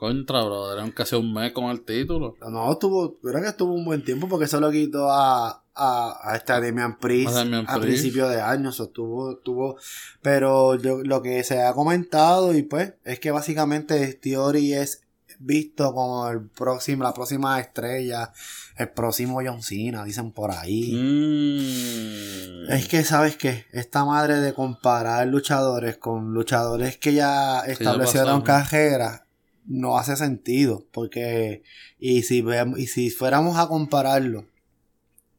Contra, 0.00 0.42
brother. 0.44 0.78
Eran 0.78 0.92
casi 0.92 1.14
un 1.14 1.30
mes 1.34 1.52
con 1.52 1.66
el 1.66 1.82
título. 1.84 2.34
No, 2.50 2.72
estuvo, 2.72 3.18
creo 3.20 3.42
que 3.42 3.48
estuvo 3.48 3.74
un 3.74 3.84
buen 3.84 4.02
tiempo 4.02 4.28
porque 4.28 4.46
se 4.46 4.58
lo 4.58 4.70
quitó 4.70 5.10
a, 5.10 5.62
a, 5.74 6.18
a 6.22 6.36
esta 6.36 6.58
Demian 6.58 6.98
Priest 6.98 7.28
A 7.28 7.40
Damian 7.40 7.66
a 7.68 7.74
Priest. 7.74 7.82
principio 8.00 8.26
de 8.30 8.40
año. 8.40 8.70
Estuvo, 8.70 9.32
estuvo, 9.32 9.76
pero 10.22 10.76
yo- 10.76 11.02
lo 11.04 11.20
que 11.20 11.44
se 11.44 11.60
ha 11.62 11.74
comentado 11.74 12.54
y 12.56 12.62
pues 12.62 12.94
es 13.04 13.20
que 13.20 13.30
básicamente 13.30 14.14
Theory 14.14 14.72
es 14.72 15.02
visto 15.38 15.92
como 15.92 16.28
el 16.28 16.48
próximo, 16.48 17.02
la 17.04 17.12
próxima 17.12 17.60
estrella, 17.60 18.32
el 18.78 18.88
próximo 18.90 19.40
John 19.44 19.62
Cena, 19.62 20.02
dicen 20.04 20.32
por 20.32 20.50
ahí. 20.50 20.92
Mm. 20.94 22.70
Es 22.72 22.88
que, 22.88 23.04
¿sabes 23.04 23.36
qué? 23.36 23.66
Esta 23.72 24.04
madre 24.04 24.36
de 24.40 24.54
comparar 24.54 25.26
luchadores 25.26 25.96
con 25.98 26.32
luchadores 26.32 26.96
que 26.96 27.12
ya 27.14 27.60
establecieron 27.60 28.40
pasaron. 28.40 28.42
carrera 28.42 29.26
no 29.70 29.96
hace 29.96 30.16
sentido. 30.16 30.86
Porque, 30.92 31.62
y 31.98 32.22
si, 32.22 32.42
vemos, 32.42 32.78
y 32.78 32.86
si 32.86 33.08
fuéramos 33.10 33.56
a 33.56 33.68
compararlo, 33.68 34.46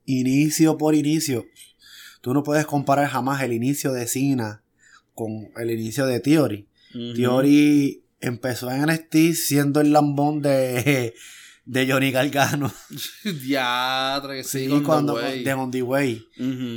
inicio 0.05 0.77
por 0.77 0.95
inicio, 0.95 1.45
tú 2.21 2.33
no 2.33 2.41
puedes 2.41 2.65
comparar 2.65 3.07
jamás 3.09 3.43
el 3.43 3.53
inicio 3.53 3.91
de 3.91 4.07
Cena 4.07 4.63
con 5.13 5.51
el 5.57 5.69
inicio 5.69 6.07
de 6.07 6.19
Theory. 6.19 6.67
Ujú. 6.95 7.13
Theory 7.13 8.03
empezó 8.21 8.71
en 8.71 8.83
NXT 8.83 9.33
siendo 9.35 9.81
el 9.81 9.91
lambón 9.91 10.41
de, 10.41 11.13
de 11.65 11.91
Johnny 11.91 12.11
Gargano. 12.11 12.71
Diatre, 13.23 14.43
sí, 14.43 14.67
Sí, 14.67 14.81
cuando 14.83 15.15
The 15.15 15.43
de 15.43 15.53
On 15.53 15.71
The 15.71 15.83
Way. 15.83 16.27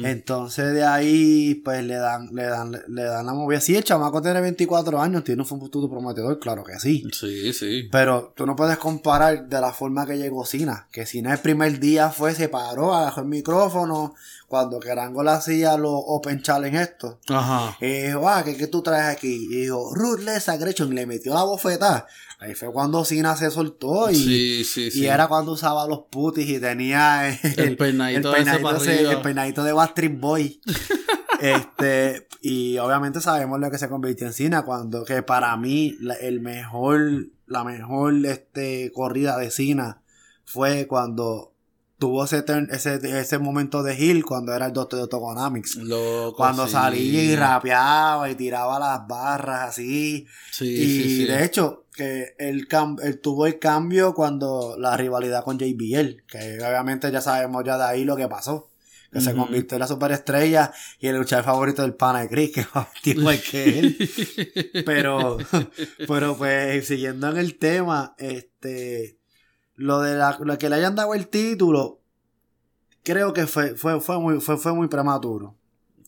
Entonces 0.04 0.74
de 0.74 0.84
ahí, 0.84 1.54
pues 1.64 1.82
le 1.84 1.94
dan, 1.96 2.28
le 2.32 2.44
dan, 2.44 2.72
le 2.88 3.02
dan 3.02 3.26
la 3.26 3.32
movida. 3.32 3.60
Sí, 3.60 3.74
el 3.76 3.84
chamaco 3.84 4.20
tiene 4.20 4.40
24 4.40 5.00
años, 5.00 5.24
tiene 5.24 5.42
un 5.42 5.48
futuro 5.48 5.88
prometedor, 5.88 6.38
claro 6.38 6.64
que 6.64 6.78
sí. 6.78 7.04
Sí, 7.12 7.52
sí. 7.52 7.88
Pero 7.90 8.32
tú 8.36 8.46
no 8.46 8.54
puedes 8.56 8.76
comparar 8.78 9.48
de 9.48 9.60
la 9.60 9.72
forma 9.72 10.06
que 10.06 10.18
llegó 10.18 10.44
Cena. 10.44 10.86
Que 10.92 11.06
Cena 11.06 11.32
el 11.32 11.40
primer 11.40 11.80
día 11.80 12.10
fue, 12.10 12.34
se 12.34 12.48
paró, 12.48 12.94
agarró 12.94 13.22
el 13.22 13.28
micrófono. 13.28 14.14
Cuando 14.46 14.78
Kerango 14.78 15.24
le 15.24 15.30
hacía 15.30 15.76
los 15.76 15.94
Open 16.06 16.42
Challenge 16.42 16.80
esto. 16.80 17.18
Ajá. 17.28 17.76
Y 17.80 18.02
dijo, 18.06 18.28
ah, 18.28 18.42
¿qué, 18.44 18.56
qué 18.56 18.68
tú 18.68 18.82
traes 18.82 19.16
aquí? 19.16 19.48
Y 19.50 19.62
dijo, 19.62 19.92
Ruthless 19.94 20.48
Aggression. 20.48 20.94
Le 20.94 21.06
metió 21.06 21.34
la 21.34 21.42
bofetada. 21.42 22.06
Ahí 22.44 22.54
fue 22.54 22.70
cuando 22.72 23.04
Cena 23.06 23.36
se 23.36 23.50
soltó 23.50 24.10
y, 24.10 24.14
sí, 24.16 24.64
sí, 24.64 24.90
sí. 24.90 25.00
y 25.00 25.06
era 25.06 25.28
cuando 25.28 25.52
usaba 25.52 25.86
los 25.86 26.00
putis 26.10 26.46
y 26.48 26.60
tenía 26.60 27.28
el, 27.30 27.38
el 27.58 27.76
peinadito, 27.78 28.28
el 28.30 28.34
peinadito, 28.36 28.62
para 28.62 28.78
ese- 28.78 28.94
arriba. 28.96 29.12
el 29.12 29.20
peinadito 29.22 29.64
de 29.64 29.72
Backstreet 29.72 30.20
Boy. 30.20 30.60
este, 31.40 32.28
y 32.42 32.76
obviamente 32.78 33.20
sabemos 33.20 33.58
lo 33.60 33.70
que 33.70 33.78
se 33.78 33.88
convirtió 33.88 34.26
en 34.26 34.32
Cena 34.32 34.62
cuando, 34.64 35.04
que 35.04 35.22
para 35.22 35.56
mí, 35.56 35.96
la, 36.00 36.14
el 36.14 36.40
mejor, 36.40 37.28
la 37.46 37.64
mejor 37.64 38.14
este, 38.26 38.92
corrida 38.92 39.38
de 39.38 39.50
Cena 39.50 40.02
fue 40.44 40.86
cuando 40.86 41.53
tuvo 41.98 42.24
ese, 42.24 42.42
turn- 42.44 42.68
ese, 42.72 43.00
ese 43.18 43.38
momento 43.38 43.82
de 43.82 43.94
Hill 43.98 44.24
cuando 44.24 44.52
era 44.54 44.66
el 44.66 44.72
doctor 44.72 45.00
de 45.00 45.08
Tokonamics. 45.08 45.76
Loco, 45.76 46.36
Cuando 46.36 46.66
sí. 46.66 46.72
salía 46.72 47.22
y 47.22 47.36
rapeaba 47.36 48.28
y 48.30 48.34
tiraba 48.34 48.78
las 48.78 49.06
barras 49.06 49.70
así. 49.70 50.26
Sí, 50.50 50.66
y 50.66 50.86
sí, 50.86 51.24
de 51.24 51.44
hecho, 51.44 51.84
que 51.94 52.34
él, 52.38 52.66
él 53.02 53.20
tuvo 53.20 53.46
el 53.46 53.58
cambio 53.58 54.14
cuando 54.14 54.76
la 54.78 54.96
rivalidad 54.96 55.44
con 55.44 55.58
JBL, 55.58 56.24
que 56.26 56.58
obviamente 56.60 57.10
ya 57.10 57.20
sabemos 57.20 57.62
ya 57.64 57.78
de 57.78 57.84
ahí 57.84 58.04
lo 58.04 58.16
que 58.16 58.28
pasó. 58.28 58.70
Que 59.12 59.20
se 59.20 59.32
convirtió 59.32 59.76
en 59.76 59.80
la 59.80 59.86
superestrella 59.86 60.72
y 60.98 61.06
el 61.06 61.16
luchador 61.16 61.44
favorito 61.44 61.82
del 61.82 61.94
pana 61.94 62.22
de 62.22 62.28
Chris, 62.28 62.50
que 62.52 62.62
es 63.12 63.16
igual 63.16 63.40
que 63.40 63.78
él. 63.78 64.82
Pero, 64.84 65.36
pero 66.08 66.36
pues, 66.36 66.84
siguiendo 66.88 67.30
en 67.30 67.36
el 67.36 67.56
tema, 67.56 68.16
este, 68.18 69.16
lo 69.76 70.00
de 70.00 70.14
la, 70.16 70.38
lo 70.40 70.56
que 70.58 70.68
le 70.68 70.76
hayan 70.76 70.94
dado 70.94 71.14
el 71.14 71.28
título, 71.28 72.00
creo 73.02 73.32
que 73.32 73.46
fue, 73.46 73.74
fue, 73.76 74.00
fue 74.00 74.18
muy, 74.18 74.40
fue, 74.40 74.56
fue 74.56 74.72
muy 74.74 74.88
prematuro. 74.88 75.54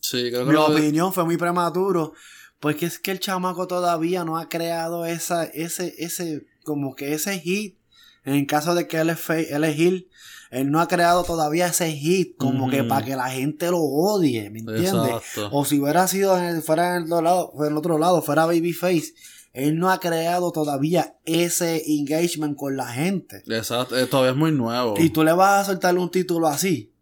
Sí, 0.01 0.29
creo 0.29 0.41
que 0.45 0.49
Mi 0.49 0.53
lo- 0.53 0.67
opinión 0.67 1.13
fue 1.13 1.25
muy 1.25 1.37
prematuro. 1.37 2.13
Porque 2.59 2.87
es 2.87 2.97
que 2.97 3.11
el 3.11 3.19
chamaco 3.19 3.67
todavía 3.67 4.25
no 4.25 4.37
ha 4.37 4.49
creado 4.49 5.05
esa, 5.05 5.43
ese, 5.43 5.93
ese, 5.99 6.47
como 6.63 6.95
que 6.95 7.13
ese 7.13 7.37
hit. 7.39 7.77
En 8.23 8.45
caso 8.47 8.73
de 8.73 8.87
que 8.87 8.97
él 8.97 9.09
es, 9.11 9.19
fe- 9.19 9.53
él 9.55 9.63
es 9.63 9.77
heel, 9.79 10.09
él 10.49 10.69
no 10.71 10.81
ha 10.81 10.87
creado 10.87 11.23
todavía 11.23 11.67
ese 11.67 11.91
hit, 11.91 12.35
como 12.35 12.67
que 12.69 12.83
para 12.83 13.05
que 13.05 13.15
la 13.15 13.29
gente 13.29 13.69
lo 13.69 13.77
odie, 13.79 14.49
¿me 14.49 14.59
entiendes? 14.59 14.91
Exacto. 14.91 15.49
O 15.51 15.63
si 15.65 15.79
hubiera 15.79 16.07
sido 16.07 16.35
en 16.37 16.45
el, 16.45 16.61
fuera 16.63 16.97
en 16.97 17.03
el 17.03 17.13
otro 17.13 17.21
lado, 17.21 17.51
en 17.59 17.65
el 17.71 17.77
otro 17.77 17.97
lado, 17.99 18.21
fuera 18.23 18.45
Babyface, 18.47 19.13
él 19.53 19.77
no 19.77 19.89
ha 19.89 19.99
creado 19.99 20.51
todavía 20.51 21.15
ese 21.25 21.83
engagement 21.87 22.55
con 22.55 22.77
la 22.77 22.87
gente. 22.87 23.43
Exacto. 23.47 23.97
eh, 23.97 24.05
todavía 24.05 24.31
es 24.31 24.37
muy 24.37 24.51
nuevo. 24.51 24.95
Y 24.97 25.09
tú 25.09 25.23
le 25.23 25.33
vas 25.33 25.61
a 25.61 25.71
soltarle 25.71 25.99
un 25.99 26.11
título 26.11 26.47
así. 26.47 26.93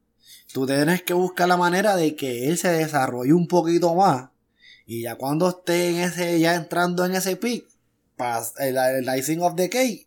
Tú 0.54 0.66
tienes 0.66 1.04
que 1.04 1.14
buscar 1.14 1.48
la 1.48 1.58
manera 1.58 1.96
de 1.98 2.16
que 2.16 2.48
él 2.48 2.58
se 2.58 2.70
desarrolle 2.70 3.34
un 3.34 3.48
poquito 3.48 3.94
más. 3.94 4.30
Y 4.86 5.02
ya 5.02 5.16
cuando 5.16 5.50
esté 5.50 5.90
en 5.90 5.96
ese, 5.98 6.40
ya 6.40 6.56
entrando 6.56 7.04
en 7.04 7.16
ese 7.16 7.36
pick, 7.36 7.66
para 8.16 8.42
el, 8.60 8.78
el 8.78 9.18
icing 9.20 9.42
of 9.42 9.56
the 9.56 9.70
cake, 9.70 10.05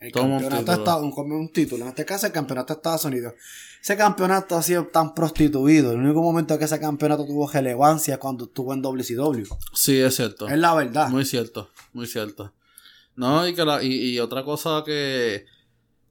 el 0.00 0.12
Toma 0.12 0.26
un 0.26 0.30
campeonato 0.40 0.56
de 0.56 0.60
título. 0.64 0.78
Estados 0.78 1.02
un, 1.18 1.32
un 1.32 1.52
título. 1.52 1.82
En 1.84 1.88
este 1.88 2.04
caso, 2.04 2.26
el 2.26 2.32
campeonato 2.32 2.72
de 2.74 2.78
Estados 2.78 3.04
Unidos. 3.04 3.34
Ese 3.82 3.96
campeonato 3.96 4.56
ha 4.56 4.62
sido 4.62 4.86
tan 4.88 5.14
prostituido. 5.14 5.92
El 5.92 5.98
único 5.98 6.20
momento 6.22 6.58
que 6.58 6.64
ese 6.64 6.78
campeonato 6.80 7.24
tuvo 7.26 7.48
relevancia 7.50 8.14
es 8.14 8.18
cuando 8.20 8.44
estuvo 8.46 8.72
en 8.74 8.82
WCW. 8.82 9.44
Sí, 9.74 9.98
es 10.00 10.16
cierto. 10.16 10.48
Es 10.48 10.58
la 10.58 10.74
verdad. 10.74 11.08
Muy 11.08 11.24
cierto, 11.24 11.70
muy 11.92 12.06
cierto. 12.06 12.52
No, 13.16 13.46
y, 13.46 13.54
que 13.54 13.64
la- 13.64 13.82
y, 13.82 13.92
y 14.14 14.20
otra 14.20 14.44
cosa 14.44 14.82
que, 14.84 15.44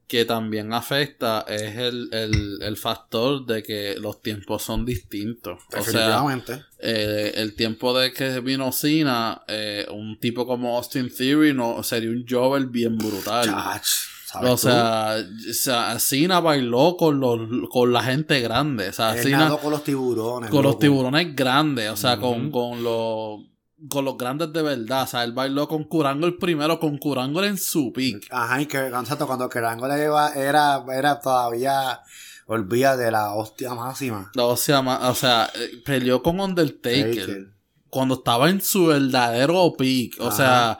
que 0.07 0.23
también 0.23 0.71
afecta 0.73 1.43
es 1.47 1.75
el, 1.75 2.07
el, 2.13 2.59
el 2.61 2.77
factor 2.77 3.45
de 3.45 3.61
que 3.61 3.95
los 3.99 4.21
tiempos 4.21 4.63
son 4.63 4.85
distintos. 4.85 5.59
O 5.67 5.71
sea, 5.71 5.81
Definitivamente. 5.81 6.63
eh, 6.79 7.33
el 7.35 7.55
tiempo 7.55 7.97
de 7.97 8.13
que 8.13 8.39
vino 8.39 8.71
Cena, 8.71 9.41
eh, 9.47 9.85
un 9.91 10.17
tipo 10.19 10.47
como 10.47 10.77
Austin 10.77 11.09
Theory 11.13 11.53
no 11.53 11.83
sería 11.83 12.09
un 12.09 12.25
Jover 12.27 12.67
bien 12.67 12.97
brutal. 12.97 13.45
Chach, 13.45 13.85
¿sabes 14.25 14.49
O 14.51 14.57
sea, 14.57 15.17
o 15.49 15.53
sea, 15.53 15.99
Cena 15.99 16.39
bailó 16.39 16.95
con 16.97 17.19
los 17.19 17.39
con 17.69 17.91
la 17.91 18.01
gente 18.03 18.39
grande. 18.39 18.89
O 18.89 18.93
sea, 18.93 19.13
Cena 19.21 19.57
con 19.57 19.71
los 19.71 19.83
tiburones. 19.83 20.49
con 20.49 20.63
los 20.63 20.79
tiburones 20.79 21.35
grandes, 21.35 21.89
o 21.91 21.97
sea, 21.97 22.17
con, 22.17 22.49
con 22.49 22.81
los 22.81 23.41
con 23.89 24.05
los 24.05 24.17
grandes 24.17 24.51
de 24.53 24.61
verdad. 24.61 25.03
O 25.03 25.07
sea, 25.07 25.23
él 25.23 25.33
bailó 25.33 25.67
con 25.67 25.83
Curango 25.83 26.25
el 26.25 26.37
primero, 26.37 26.79
con 26.79 26.97
Curango 26.97 27.43
en 27.43 27.57
su 27.57 27.91
pick. 27.93 28.27
Ajá, 28.31 28.61
y 28.61 28.65
que 28.65 28.89
cuando 29.27 29.49
Kerango 29.49 29.87
le 29.87 30.03
iba, 30.05 30.29
era, 30.33 30.83
era 30.93 31.19
todavía, 31.19 31.99
olvida 32.47 32.97
de 32.97 33.11
la 33.11 33.33
hostia 33.33 33.73
máxima. 33.73 34.31
O 34.37 34.57
sea, 34.57 34.81
ma- 34.81 35.09
o 35.09 35.15
sea, 35.15 35.49
eh, 35.55 35.81
peleó 35.85 36.21
con 36.23 36.39
Undertaker 36.39 37.15
Taker. 37.15 37.47
cuando 37.89 38.15
estaba 38.15 38.49
en 38.49 38.61
su 38.61 38.87
verdadero 38.87 39.73
pick. 39.77 40.19
O 40.19 40.27
Ajá. 40.27 40.35
sea, 40.37 40.79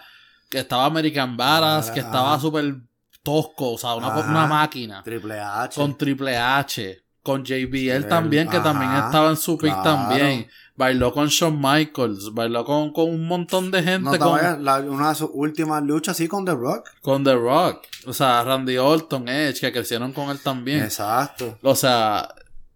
que 0.50 0.60
estaba 0.60 0.86
American 0.86 1.36
Ajá, 1.40 1.92
que 1.92 2.00
estaba 2.00 2.40
súper 2.40 2.78
tosco, 3.22 3.74
o 3.74 3.78
sea, 3.78 3.96
una, 3.96 4.08
una 4.10 4.48
máquina. 4.48 5.04
Triple 5.04 5.40
H. 5.40 5.76
Con 5.80 5.98
Triple 5.98 6.38
H, 6.38 7.04
con 7.22 7.44
JBL 7.44 8.08
también, 8.08 8.48
que 8.50 8.56
ajá, 8.58 8.64
también 8.72 8.92
estaba 8.94 9.30
en 9.30 9.36
su 9.38 9.58
pick 9.58 9.74
claro. 9.74 9.84
también. 9.84 10.48
Bailó 10.78 11.12
con 11.12 11.28
Shawn 11.28 11.60
Michaels, 11.60 12.34
bailó 12.34 12.64
con, 12.64 12.94
con 12.94 13.10
un 13.10 13.28
montón 13.28 13.72
de 13.72 13.82
gente. 13.84 14.18
no, 14.18 14.18
con, 14.20 14.64
la- 14.64 14.80
una 14.82 15.10
de 15.10 15.16
sus 15.16 15.30
últimas 15.34 15.82
luchas, 15.84 16.16
sí, 16.16 16.28
con 16.28 16.46
The 16.46 16.54
Rock. 16.54 16.90
Con 17.02 17.24
The 17.24 17.34
Rock. 17.34 17.82
O 18.06 18.14
sea, 18.14 18.44
Randy 18.44 18.78
Orton, 18.78 19.28
Edge, 19.28 19.60
que 19.60 19.72
crecieron 19.74 20.14
con 20.14 20.30
él 20.30 20.40
también. 20.40 20.84
Exacto. 20.84 21.58
O 21.64 21.74
sea, 21.76 22.30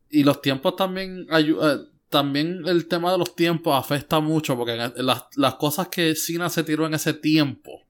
y 0.09 0.23
los 0.23 0.41
tiempos 0.41 0.75
también 0.75 1.27
ayudan. 1.29 1.87
También 2.09 2.63
el 2.65 2.87
tema 2.89 3.11
de 3.13 3.17
los 3.19 3.35
tiempos 3.37 3.73
afecta 3.77 4.19
mucho 4.19 4.57
porque 4.57 4.75
las, 4.97 5.23
las 5.37 5.55
cosas 5.55 5.87
que 5.87 6.13
Cena 6.15 6.49
se 6.49 6.63
tiró 6.63 6.85
en 6.85 6.93
ese 6.95 7.13
tiempo 7.13 7.83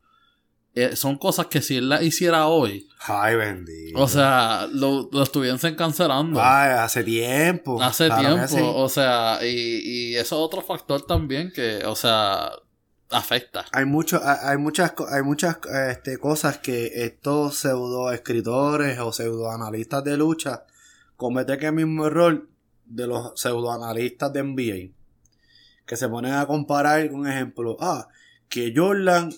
eh, 0.74 0.96
son 0.96 1.18
cosas 1.18 1.48
que 1.48 1.62
si 1.62 1.78
él 1.78 1.90
las 1.90 2.01
hiciera 2.01 2.48
hoy, 2.48 2.88
Ay, 3.00 3.36
bendito. 3.36 4.00
o 4.00 4.08
sea, 4.08 4.68
lo, 4.72 5.10
lo 5.12 5.24
estuviesen 5.24 5.75
cancelando. 5.75 6.40
Ay, 6.42 6.72
hace 6.72 7.04
tiempo. 7.04 7.82
Hace 7.82 8.08
Claro 8.08 8.22
tiempo, 8.22 8.48
sí. 8.48 8.62
o 8.63 8.88
sea, 8.90 9.40
y, 9.42 10.12
y 10.12 10.16
eso 10.16 10.36
es 10.36 10.42
otro 10.42 10.62
factor 10.62 11.06
también 11.06 11.51
que, 11.51 11.84
o 11.86 11.96
sea, 11.96 12.51
afecta. 13.10 13.66
Hay, 13.74 13.86
mucho, 13.86 14.22
hay 14.24 14.58
muchas, 14.58 14.94
hay 15.12 15.22
muchas 15.24 15.58
este, 15.90 16.18
cosas 16.18 16.60
que 16.60 17.04
estos 17.04 17.58
pseudo 17.58 18.12
escritores 18.12 18.98
o 19.00 19.12
pseudo 19.12 19.51
analistas 19.51 20.04
de 20.04 20.18
lucha 20.18 20.63
cometen 21.18 21.63
el 21.63 21.74
mismo 21.74 22.08
error 22.08 22.48
de 22.86 23.08
los 23.08 23.40
pseudo 23.40 23.72
analistas 23.72 24.32
de 24.34 24.44
NBA. 24.44 24.94
Que 25.86 25.98
se 25.98 26.08
ponen 26.08 26.34
a 26.34 26.46
comparar, 26.46 27.12
un 27.12 27.28
ejemplo, 27.28 27.75
ah, 27.82 28.08
que 28.48 28.72
Jordan 28.74 29.30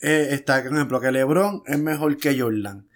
eh, 0.00 0.28
está, 0.32 0.62
por 0.62 0.74
ejemplo, 0.74 1.00
que 1.00 1.12
LeBron 1.12 1.62
es 1.66 1.78
mejor 1.78 2.16
que 2.18 2.38
Jordan. 2.38 2.86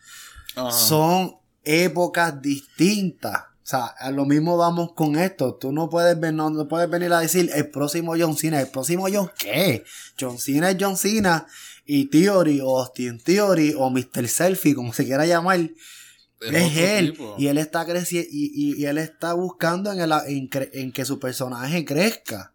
Ajá. 0.57 0.71
Son 0.73 1.37
épocas 1.65 2.41
distintas. 2.43 3.45
sea, 3.63 3.87
a 3.87 4.11
lo 4.11 4.25
mismo 4.25 4.57
vamos 4.57 4.93
con 4.95 5.17
esto. 5.17 5.55
Tú 5.55 5.73
no 5.73 5.89
puedes, 5.91 6.19
ven- 6.19 6.37
no, 6.37 6.49
no 6.51 6.67
puedes 6.69 6.89
venir 6.89 7.13
a 7.13 7.21
decir 7.21 7.51
el 7.55 7.69
próximo 7.71 8.15
John 8.19 8.37
Cena. 8.37 8.61
¿El 8.61 8.69
próximo 8.69 9.07
John 9.13 9.31
qué? 9.39 9.85
John 10.19 10.39
Cena 10.39 10.71
es 10.71 10.77
John 10.81 10.97
Cena. 10.97 11.47
Y 11.85 12.07
Theory, 12.07 12.61
o 12.63 12.79
Austin 12.81 13.19
Theory, 13.19 13.75
o 13.77 13.89
Mr. 13.91 14.27
Selfie, 14.29 14.75
como 14.75 14.93
se 14.93 15.05
quiera 15.07 15.25
llamar, 15.27 15.59
es, 16.41 16.77
él. 16.77 17.13
tipo. 17.13 17.35
Y 17.39 17.47
él 17.49 17.57
está 17.59 17.85
creciendo, 17.87 18.29
y, 18.31 18.51
y- 18.55 18.81
y 18.83 18.85
él 18.87 18.99
está 18.99 19.33
buscando 19.35 19.91
en, 19.93 20.01
el, 20.01 20.13
en, 20.27 20.49
cre- 20.51 20.71
en 20.75 20.93
que 20.93 21.05
su 21.07 21.19
personaje 21.19 21.85
crezca. 21.87 22.53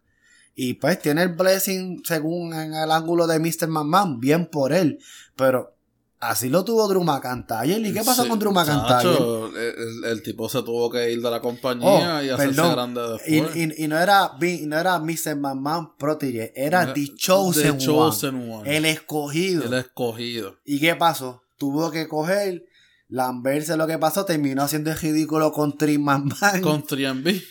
Y 0.54 0.74
pues 0.74 1.00
tiene 1.00 1.22
el 1.22 1.30
blessing 1.30 2.02
según 2.04 2.54
en 2.54 2.74
el 2.74 2.90
ángulo 2.90 3.26
de 3.26 3.38
Mr. 3.38 3.66
McMahon, 3.68 4.20
bien 4.20 4.46
por 4.46 4.72
él. 4.72 4.98
Pero 5.36 5.74
así 6.20 6.48
lo 6.48 6.64
tuvo 6.64 6.86
Drew 6.88 7.02
McIntyre. 7.02 7.78
¿Y 7.88 7.92
qué 7.92 8.02
pasó 8.04 8.22
Sí, 8.22 8.28
con 8.28 8.38
Drew 8.38 8.52
McIntyre? 8.52 9.10
el, 9.56 10.04
el- 10.04 10.22
tipo 10.22 10.48
se 10.48 10.62
tuvo 10.62 10.88
que 10.90 11.10
ir 11.10 11.20
de 11.20 11.30
la 11.30 11.40
compañía 11.40 12.18
Oh, 12.18 12.22
y 12.22 12.28
hacerse 12.30 12.54
perdón. 12.54 12.72
grande 12.72 13.00
después. 13.02 13.56
y- 13.56 13.84
y 13.84 13.88
no 13.88 13.98
era 13.98 14.30
y 14.40 14.66
no 14.66 14.78
era 14.78 14.98
Mr. 15.00 15.36
McMahon 15.36 15.96
Protege, 15.98 16.52
era 16.54 16.94
The 16.94 17.14
Chosen, 17.16 17.76
The 17.78 17.84
Chosen 17.84 18.34
One. 18.36 18.54
One, 18.60 18.76
el 18.76 18.84
escogido. 18.84 19.64
El 19.64 19.74
escogido. 19.74 20.56
¿Y 20.64 20.78
qué 20.78 20.94
pasó? 20.94 21.42
Tuvo 21.58 21.90
que 21.90 22.06
coger, 22.08 22.64
lamberse 23.08 23.76
lo 23.76 23.86
que 23.88 23.98
pasó, 23.98 24.24
terminó 24.24 24.62
haciendo 24.62 24.90
el 24.92 24.98
ridículo 24.98 25.50
con 25.52 25.76
Trish 25.76 25.98
McMahon. 25.98 26.60
Con 26.62 26.84
3B. 26.84 27.42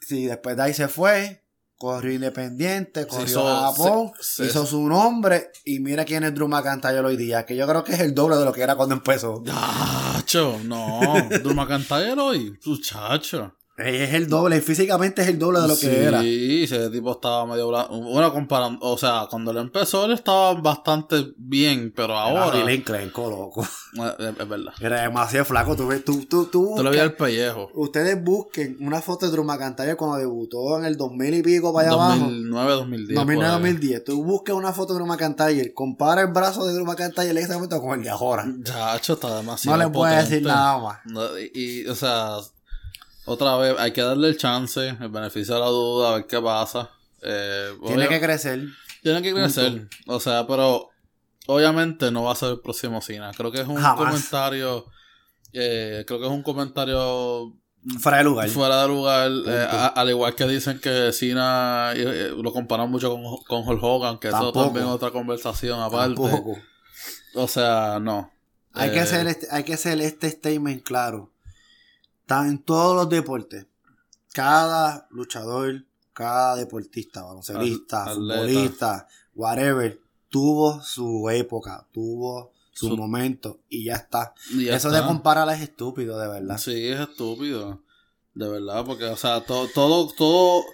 Sí, 0.00 0.24
después 0.26 0.56
de 0.56 0.62
ahí 0.62 0.74
se 0.74 0.88
fue, 0.88 1.41
corrió 1.82 2.12
independiente, 2.12 3.08
corrió 3.08 3.24
hizo- 3.26 3.44
Japón, 3.44 4.12
se- 4.20 4.44
se- 4.44 4.50
hizo 4.50 4.64
su 4.66 4.88
nombre 4.88 5.50
y 5.64 5.80
mira 5.80 6.04
quién 6.04 6.22
es 6.22 6.32
Drew 6.32 6.46
McIntyre 6.46 7.00
hoy 7.00 7.16
día, 7.16 7.44
que 7.44 7.56
yo 7.56 7.66
creo 7.66 7.82
que 7.82 7.92
es 7.94 7.98
el 8.00 8.14
doble 8.14 8.36
de 8.36 8.44
lo 8.44 8.52
que 8.52 8.60
era 8.62 8.76
cuando 8.76 8.94
empezó. 8.94 9.42
Chacho, 9.44 10.60
no. 10.64 11.12
Drew 11.42 11.54
McIntyre 11.54 12.12
hoy, 12.20 12.56
muchacho. 12.64 13.56
Es 13.76 14.12
el 14.12 14.28
doble, 14.28 14.60
físicamente 14.60 15.22
es 15.22 15.28
el 15.28 15.38
doble 15.38 15.60
de 15.60 15.68
lo 15.68 15.74
sí, 15.74 15.86
que 15.86 16.04
era. 16.04 16.22
ese 16.22 16.90
tipo 16.90 17.12
estaba 17.12 17.46
medio 17.46 17.68
blanco. 17.68 17.98
Bueno, 18.00 18.30
comparando, 18.32 18.78
o 18.86 18.98
sea, 18.98 19.26
cuando 19.30 19.50
él 19.50 19.56
empezó, 19.56 20.04
él 20.04 20.12
estaba 20.12 20.52
bastante 20.54 21.32
bien, 21.38 21.92
pero 21.96 22.16
ahora. 22.18 22.44
Ahora, 22.44 22.72
enclenco, 22.72 23.30
loco. 23.30 23.62
Eh, 23.62 24.14
Es, 24.18 24.40
es 24.40 24.48
verdad. 24.48 24.72
Era 24.80 25.02
demasiado 25.02 25.44
flaco. 25.46 25.74
Tú, 25.74 25.88
tú, 26.04 26.24
tú, 26.26 26.46
tú 26.46 26.74
Tú 26.76 26.82
le 26.82 26.90
veías 26.90 27.04
el 27.04 27.14
pellejo. 27.14 27.70
Ustedes 27.74 28.22
busquen 28.22 28.76
una 28.80 29.00
foto 29.00 29.26
de 29.26 29.32
Drew 29.32 29.44
McIntyre 29.44 29.96
cuando 29.96 30.18
debutó 30.18 30.78
en 30.78 30.84
el 30.84 30.96
2000 30.96 31.34
y 31.34 31.42
pico 31.42 31.72
para 31.72 31.88
allá 31.88 31.94
abajo. 31.94 32.20
2009, 32.24 32.72
2010. 32.72 33.18
por 33.20 33.30
ahí. 33.30 33.38
2009-2010. 33.38 34.04
Tú 34.04 34.24
busques 34.24 34.54
una 34.54 34.72
foto 34.72 34.92
de 34.92 34.98
Drew 35.00 35.06
McIntyre, 35.06 35.72
compara 35.74 36.22
el 36.22 36.28
brazo 36.28 36.66
de 36.66 36.74
Drew 36.74 36.84
McIntyre 36.84 37.30
en 37.30 37.38
ese 37.38 37.54
momento 37.54 37.80
con 37.80 37.98
el 37.98 38.04
de 38.04 38.10
ahora. 38.10 38.46
Chacho, 38.64 39.14
está 39.14 39.36
demasiado. 39.36 39.78
No 39.78 39.84
le 39.84 39.90
puedes 39.90 40.28
decir 40.28 40.46
nada 40.46 40.78
más. 40.78 40.98
No, 41.06 41.38
y, 41.38 41.50
y, 41.54 41.86
o 41.86 41.94
sea, 41.94 42.36
otra 43.24 43.56
vez, 43.56 43.74
hay 43.78 43.92
que 43.92 44.02
darle 44.02 44.28
el 44.28 44.36
chance, 44.36 44.88
el 44.88 45.08
beneficio 45.08 45.54
de 45.54 45.60
la 45.60 45.66
duda, 45.66 46.10
a 46.10 46.14
ver 46.16 46.26
qué 46.26 46.40
pasa. 46.40 46.90
Eh, 47.22 47.70
Tiene 47.86 48.08
que 48.08 48.20
crecer. 48.20 48.64
tiene 49.02 49.22
que 49.22 49.32
crecer. 49.32 49.88
O 50.06 50.18
sea, 50.20 50.46
pero 50.46 50.88
obviamente 51.46 52.10
no 52.10 52.24
va 52.24 52.32
a 52.32 52.36
ser 52.36 52.50
el 52.50 52.60
próximo 52.60 53.00
Cena. 53.00 53.30
Creo 53.36 53.52
que 53.52 53.60
es 53.60 53.66
un 53.68 53.76
Jamás. 53.76 53.96
comentario. 54.08 54.86
eh, 55.52 56.04
creo 56.06 56.18
que 56.18 56.24
es 56.26 56.32
un 56.32 56.42
comentario 56.42 57.52
Fuera 58.00 58.18
de 58.18 58.24
lugar. 58.24 58.48
fuera 58.48 58.82
de 58.82 58.88
lugar. 58.88 59.30
eh, 59.46 59.66
a- 59.70 59.88
al 59.88 60.08
igual 60.08 60.34
que 60.34 60.46
dicen 60.46 60.78
que 60.80 61.12
Cena 61.12 61.92
lo 61.94 62.52
comparan 62.52 62.90
mucho 62.90 63.10
con, 63.10 63.22
con 63.46 63.68
Hulk 63.68 63.82
Hogan, 63.82 64.18
que 64.18 64.28
eso 64.28 64.52
también 64.52 64.86
es 64.86 64.90
otra 64.92 65.10
conversación 65.10 65.80
aparte. 65.80 66.14
Tampoco. 66.14 66.56
O 67.34 67.48
sea, 67.48 67.98
no. 68.00 68.30
Hay, 68.72 68.90
que 68.92 69.00
hacer 69.00 69.26
este, 69.26 69.46
hay 69.50 69.64
que 69.64 69.74
hacer 69.74 70.00
este 70.00 70.30
statement 70.30 70.82
claro. 70.84 71.31
En 72.40 72.58
todos 72.62 72.96
los 72.96 73.08
deportes. 73.08 73.66
Cada 74.32 75.06
luchador, 75.10 75.84
cada 76.12 76.56
deportista, 76.56 77.22
baloncelista, 77.22 78.04
Al- 78.04 78.16
futbolista, 78.16 79.06
whatever, 79.34 80.00
tuvo 80.28 80.80
su 80.82 81.28
época, 81.30 81.86
tuvo 81.92 82.52
su, 82.72 82.88
Su- 82.88 82.96
momento 82.96 83.60
y 83.68 83.84
ya 83.84 83.96
está. 83.96 84.32
y 84.50 84.64
ya 84.66 84.76
Eso 84.76 84.88
está. 84.88 85.00
de 85.02 85.06
comparar 85.06 85.48
es 85.50 85.60
estúpido, 85.60 86.18
de 86.18 86.28
verdad. 86.28 86.56
Sí, 86.58 86.88
es 86.88 87.00
estúpido. 87.00 87.82
De 88.34 88.48
verdad, 88.48 88.84
porque, 88.86 89.04
o 89.04 89.16
sea, 89.16 89.44
todo, 89.44 89.68
todo, 89.74 90.08
todo, 90.16 90.64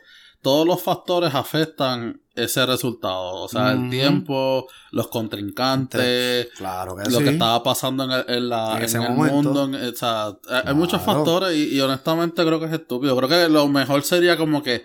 todos 0.43 0.67
los 0.67 0.83
factores 0.83 1.35
afectan 1.35 2.21
ese 2.35 2.65
resultado. 2.67 3.35
O 3.43 3.49
sea, 3.49 3.73
el 3.73 3.91
tiempo, 3.91 4.69
los 4.93 5.09
contrincantes, 5.09 6.49
Claro 6.57 6.97
que 6.97 7.11
lo 7.11 7.19
sí. 7.19 7.25
que 7.25 7.31
estaba 7.31 7.63
pasando 7.63 8.05
en 8.05 8.11
el, 8.13 8.25
en 8.29 8.49
la, 8.49 8.73
En 8.73 8.79
en 8.79 8.85
ese 8.85 8.99
el 8.99 9.11
momento. 9.11 9.35
mundo. 9.67 9.79
o 9.89 9.93
sea, 9.97 10.27
hay- 10.49 10.63
hay 10.67 10.75
muchos 10.75 11.03
factores 11.03 11.57
y, 11.57 11.75
y 11.77 11.81
honestamente 11.81 12.45
creo 12.45 12.61
que 12.61 12.67
es 12.67 12.73
estúpido. 12.73 13.17
Creo 13.17 13.29
que 13.29 13.49
lo 13.49 13.67
mejor 13.69 14.03
sería 14.05 14.37
como 14.37 14.63
que 14.63 14.85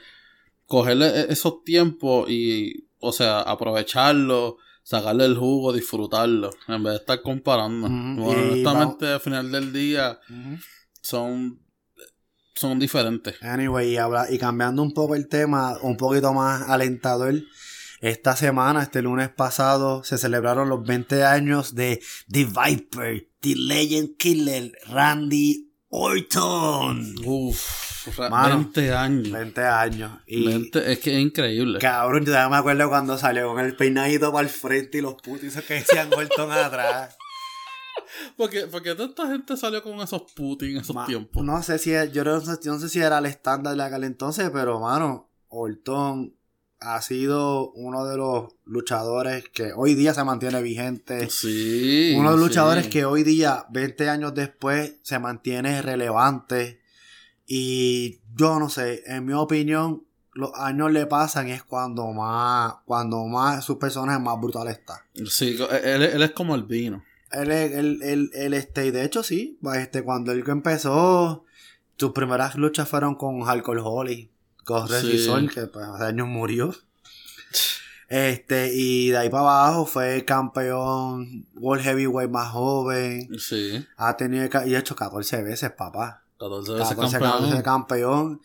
cogerle 0.65 1.07
e- 1.07 1.31
esos 1.31 1.63
tiempos 1.63 2.29
y, 2.29 2.87
o 2.99 3.11
sea, 3.11 3.41
aprovecharlo, 3.41 4.57
sacarle 4.81 5.25
el 5.25 5.37
jugo, 5.37 5.71
disfrutarlo, 5.71 6.49
en 6.67 6.81
vez 6.83 6.93
de 6.93 6.97
estar 6.99 7.21
comparando. 7.21 7.87
Bueno, 7.87 8.41
honestamente, 8.51 9.07
al 9.07 9.19
final 9.19 9.51
del 9.51 9.71
día 9.71 10.19
son, 11.01 11.59
son 12.69 12.79
diferentes. 12.79 13.35
Anyway, 13.43 13.91
y, 13.93 13.97
habla- 13.97 14.27
y 14.29 14.37
cambiando 14.37 14.81
un 14.81 14.93
poco 14.93 15.15
el 15.15 15.27
tema, 15.27 15.77
un 15.81 15.97
poquito 15.97 16.33
más 16.33 16.69
alentador, 16.69 17.35
esta 18.01 18.35
semana, 18.35 18.83
este 18.83 19.01
lunes 19.01 19.29
pasado, 19.29 20.03
se 20.03 20.17
celebraron 20.17 20.67
los 20.69 20.83
20 20.85 21.23
años 21.23 21.73
de 21.75 22.01
The 22.29 22.45
Viper, 22.45 23.27
The 23.39 23.55
Legend 23.55 24.17
Killer, 24.17 24.71
Randy 24.89 25.69
Orton. 25.89 27.15
Uf, 27.25 28.17
Mano. 28.29 28.55
20 28.57 28.93
años. 28.93 29.31
20 29.31 29.61
años. 29.65 30.11
Y 30.27 30.45
20 30.45 30.91
es 30.91 30.99
que 30.99 31.15
es 31.15 31.19
increíble. 31.21 31.79
cabrón, 31.79 32.25
yo 32.25 32.49
me 32.49 32.57
acuerdo 32.57 32.89
cuando 32.89 33.17
salió 33.17 33.47
con 33.53 33.59
el 33.63 33.75
peinadito 33.75 34.31
para 34.33 34.45
el 34.47 34.53
frente 34.53 34.97
y 34.97 35.01
los 35.01 35.15
putos 35.15 35.53
que 35.67 35.73
decían 35.75 36.09
Orton 36.13 36.51
atrás. 36.51 37.15
Porque, 38.37 38.67
porque 38.67 38.95
tanta 38.95 39.27
gente 39.27 39.57
salió 39.57 39.81
con 39.83 39.99
esos 40.01 40.23
Putin 40.33 40.71
en 40.71 40.77
esos 40.77 40.95
Ma- 40.95 41.05
tiempos. 41.05 41.43
No 41.43 41.61
sé 41.63 41.77
si 41.79 41.91
yo 42.11 42.23
no 42.23 42.41
sé, 42.41 42.51
yo 42.63 42.73
no 42.73 42.79
sé 42.79 42.89
si 42.89 42.99
era 42.99 43.17
el 43.19 43.25
estándar 43.25 43.75
de 43.75 43.83
aquel 43.83 44.03
entonces, 44.03 44.49
pero 44.51 44.79
mano, 44.79 45.29
Orton 45.49 46.33
ha 46.79 47.01
sido 47.01 47.71
uno 47.71 48.05
de 48.05 48.17
los 48.17 48.55
luchadores 48.65 49.47
que 49.49 49.71
hoy 49.73 49.95
día 49.95 50.13
se 50.13 50.23
mantiene 50.23 50.61
vigente. 50.61 51.29
Sí. 51.29 52.13
uno 52.17 52.31
de 52.31 52.35
los 52.37 52.43
sí. 52.45 52.49
luchadores 52.49 52.87
que 52.87 53.05
hoy 53.05 53.23
día, 53.23 53.65
20 53.69 54.09
años 54.09 54.33
después, 54.33 54.95
se 55.01 55.17
mantiene 55.19 55.81
relevante. 55.81 56.81
Y 57.45 58.19
yo 58.35 58.59
no 58.59 58.69
sé, 58.69 59.03
en 59.05 59.25
mi 59.25 59.33
opinión, 59.33 60.03
los 60.33 60.51
años 60.55 60.91
le 60.91 61.05
pasan 61.05 61.47
es 61.49 61.63
cuando 61.63 62.07
más, 62.11 62.75
cuando 62.85 63.23
más 63.27 63.63
su 63.63 63.77
personaje 63.79 64.19
más 64.19 64.39
brutal 64.41 64.67
está. 64.67 65.05
Sí, 65.29 65.57
él, 65.83 66.01
él 66.03 66.21
es 66.23 66.31
como 66.31 66.55
el 66.55 66.63
vino. 66.63 67.03
Él, 67.33 67.51
él, 67.51 67.99
él, 68.03 68.29
él, 68.33 68.53
este, 68.53 68.85
y 68.85 68.91
de 68.91 69.03
hecho 69.03 69.23
sí, 69.23 69.57
pues, 69.61 69.79
este, 69.79 70.03
cuando 70.03 70.31
él 70.31 70.43
empezó, 70.47 71.45
sus 71.97 72.11
primeras 72.11 72.55
luchas 72.55 72.87
fueron 72.87 73.15
con 73.15 73.41
Hardcore 73.41 73.81
Holly, 73.83 74.31
con 74.63 74.87
Sí. 74.87 74.93
Reggie 74.93 75.17
Sol, 75.25 75.51
que 75.51 75.67
pues 75.67 75.85
hace 75.87 76.05
años 76.05 76.27
murió. 76.27 76.73
Este, 78.09 78.71
y 78.75 79.09
de 79.09 79.17
ahí 79.17 79.29
para 79.29 79.41
abajo 79.43 79.85
fue 79.85 80.23
campeón 80.25 81.47
World 81.55 81.83
Heavyweight 81.83 82.29
más 82.29 82.49
joven. 82.51 83.27
Sí. 83.39 83.83
Ha 83.97 84.15
tenido, 84.17 84.47
y 84.65 84.75
ha 84.75 84.79
hecho 84.79 84.95
14 84.95 85.41
veces, 85.41 85.71
papá. 85.71 86.23
14 86.39 86.73
veces 86.73 86.89
14 86.89 87.19
campeón. 87.19 87.43
veces 87.49 87.63
campeón. 87.63 88.41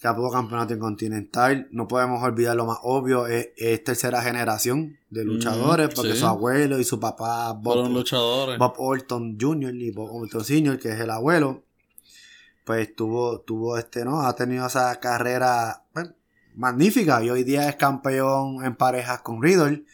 Capó 0.00 0.30
campeonato 0.30 0.72
intercontinental. 0.72 1.68
No 1.72 1.86
podemos 1.86 2.22
olvidar 2.22 2.56
lo 2.56 2.64
más 2.64 2.78
obvio, 2.82 3.26
es, 3.26 3.50
es 3.56 3.84
tercera 3.84 4.22
generación 4.22 4.96
de 5.10 5.24
luchadores, 5.24 5.88
Mm, 5.88 5.94
porque 5.94 6.12
sí. 6.14 6.18
su 6.20 6.26
abuelo 6.26 6.78
y 6.78 6.84
su 6.84 6.98
papá 6.98 7.52
Bob, 7.52 7.74
Fueron 7.74 7.92
luchadores. 7.92 8.58
Bob 8.58 8.74
Orton 8.78 9.36
Jr. 9.38 9.74
y 9.74 9.90
Bob 9.90 10.10
Orton 10.14 10.42
Sr., 10.44 10.78
que 10.78 10.88
es 10.90 11.00
el 11.00 11.10
abuelo, 11.10 11.64
pues 12.64 12.94
tuvo, 12.96 13.40
tuvo 13.40 13.76
este, 13.76 14.04
¿no? 14.04 14.22
Ha 14.22 14.34
tenido 14.34 14.66
esa 14.66 14.98
carrera 15.00 15.84
pues, 15.92 16.10
magnífica 16.54 17.22
y 17.22 17.28
hoy 17.30 17.44
día 17.44 17.68
es 17.68 17.76
campeón 17.76 18.64
en 18.64 18.76
parejas 18.76 19.20
con 19.20 19.42
Riddle, 19.42 19.84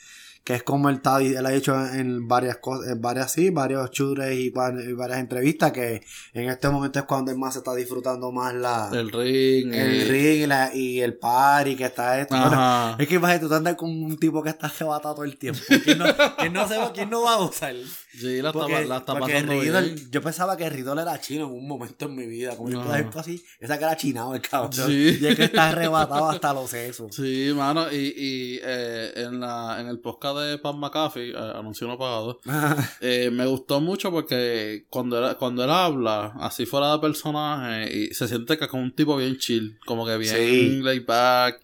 que 0.46 0.54
es 0.54 0.62
como 0.62 0.88
él, 0.88 0.94
está, 0.96 1.20
él 1.20 1.44
ha 1.44 1.50
dicho 1.50 1.74
en 1.92 2.28
varias 2.28 2.58
cosas, 2.58 2.92
en 2.92 3.00
varias, 3.02 3.32
sí, 3.32 3.50
varios 3.50 3.90
chures 3.90 4.32
y, 4.38 4.50
var- 4.50 4.78
y 4.80 4.92
varias 4.92 5.18
entrevistas, 5.18 5.72
que 5.72 6.00
en 6.34 6.48
este 6.48 6.68
momento 6.68 7.00
es 7.00 7.04
cuando 7.04 7.32
él 7.32 7.36
más 7.36 7.54
se 7.54 7.58
está 7.58 7.74
disfrutando 7.74 8.30
más 8.30 8.54
la, 8.54 8.88
el, 8.92 8.98
El 8.98 9.10
ring. 9.12 9.74
eh, 9.74 10.04
ring 10.08 10.42
y, 10.44 10.46
la- 10.46 10.70
y 10.72 11.00
el 11.00 11.14
party 11.18 11.74
que 11.74 11.86
está 11.86 12.20
esto. 12.20 12.36
Bueno, 12.38 12.96
es 12.96 13.08
que 13.08 13.14
imagínate, 13.16 13.48
tú 13.48 13.54
andas 13.54 13.74
con 13.74 13.90
un 13.90 14.16
tipo 14.18 14.40
que 14.40 14.50
está 14.50 14.68
arrebatado 14.68 15.16
todo 15.16 15.24
el 15.24 15.36
tiempo. 15.36 15.60
¿Quién 15.82 15.98
no, 15.98 16.04
quién 16.38 16.52
no, 16.52 16.68
se 16.68 16.78
va- 16.78 16.92
quién 16.92 17.10
no 17.10 17.22
va 17.22 17.34
a 17.34 17.38
usar? 17.44 17.74
Sí, 18.18 18.40
la 18.42 18.48
está, 18.48 18.52
Porque, 18.60 18.84
la 18.86 18.96
está 18.98 19.12
porque 19.18 19.32
pasando 19.34 19.52
Riddle- 19.52 19.82
bien. 19.94 20.10
yo 20.10 20.22
pensaba 20.22 20.56
que 20.56 20.70
Riddle 20.70 21.02
era 21.02 21.20
chino 21.20 21.46
en 21.46 21.52
un 21.52 21.68
momento 21.68 22.06
en 22.06 22.14
mi 22.16 22.26
vida. 22.26 22.56
Como 22.56 22.70
yo 22.70 22.82
No. 22.82 22.90
decir 22.92 23.10
así, 23.14 23.44
esa 23.60 23.78
que 23.78 23.84
era 23.84 23.96
chinado 23.96 24.34
el 24.34 24.40
cabrón. 24.40 24.72
Sí. 24.72 25.18
Y 25.20 25.26
es 25.26 25.36
que 25.36 25.44
está 25.44 25.68
arrebatado 25.68 26.30
hasta 26.30 26.52
los 26.54 26.70
sesos. 26.70 27.14
Sí, 27.14 27.52
mano, 27.54 27.92
y, 27.92 27.96
y 28.16 28.60
eh, 28.62 29.12
en, 29.16 29.40
la, 29.40 29.76
en 29.80 29.88
el 29.88 29.98
podcast 30.00 30.38
de 30.38 30.58
Pat 30.58 30.76
McAfee, 30.76 31.30
eh, 31.32 31.36
anuncio 31.56 31.86
no 31.86 31.98
pagado, 31.98 32.40
eh, 33.00 33.30
me 33.30 33.46
gustó 33.46 33.80
mucho 33.80 34.10
porque 34.10 34.86
cuando 34.88 35.18
él, 35.28 35.36
cuando 35.36 35.64
él 35.64 35.70
habla, 35.70 36.32
así 36.40 36.64
fuera 36.66 36.92
de 36.92 36.98
personaje, 37.00 37.96
y 37.96 38.14
se 38.14 38.26
siente 38.28 38.56
que 38.56 38.64
es 38.64 38.70
como 38.70 38.82
un 38.82 38.94
tipo 38.94 39.16
bien 39.16 39.36
chill, 39.38 39.78
como 39.84 40.06
que 40.06 40.16
bien 40.16 40.34
Sí. 40.34 40.80
laid 40.82 41.04
back. 41.06 41.60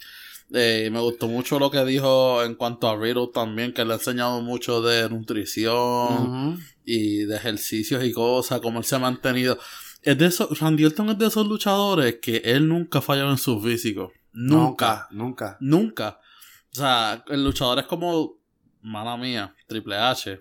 Eh, 0.54 0.90
me 0.92 1.00
gustó 1.00 1.28
mucho 1.28 1.58
lo 1.58 1.70
que 1.70 1.82
dijo 1.84 2.42
en 2.42 2.54
cuanto 2.56 2.88
a 2.88 2.96
Riddle 2.96 3.28
también, 3.32 3.72
que 3.72 3.84
le 3.84 3.92
ha 3.92 3.96
enseñado 3.96 4.40
mucho 4.42 4.82
de 4.82 5.08
nutrición 5.08 6.58
y 6.84 7.24
de 7.24 7.36
ejercicios 7.36 8.04
y 8.04 8.12
cosas, 8.12 8.60
cómo 8.60 8.78
él 8.78 8.84
se 8.84 8.96
ha 8.96 8.98
mantenido. 8.98 9.58
Es 10.02 10.18
de 10.18 10.26
esos, 10.26 10.58
Randy 10.58 10.84
Orton 10.84 11.10
es 11.10 11.18
de 11.18 11.26
esos 11.26 11.46
luchadores 11.46 12.16
que 12.20 12.38
él 12.44 12.68
nunca 12.68 13.00
falló 13.00 13.30
en 13.30 13.38
su 13.38 13.60
físico. 13.60 14.12
Nunca. 14.32 15.06
Nunca. 15.10 15.56
Nunca. 15.60 16.18
O 16.72 16.74
sea, 16.74 17.24
el 17.28 17.44
luchador 17.44 17.78
es 17.78 17.86
como, 17.86 18.34
mala 18.82 19.16
mía, 19.16 19.54
Triple 19.66 19.96
H, 19.96 20.40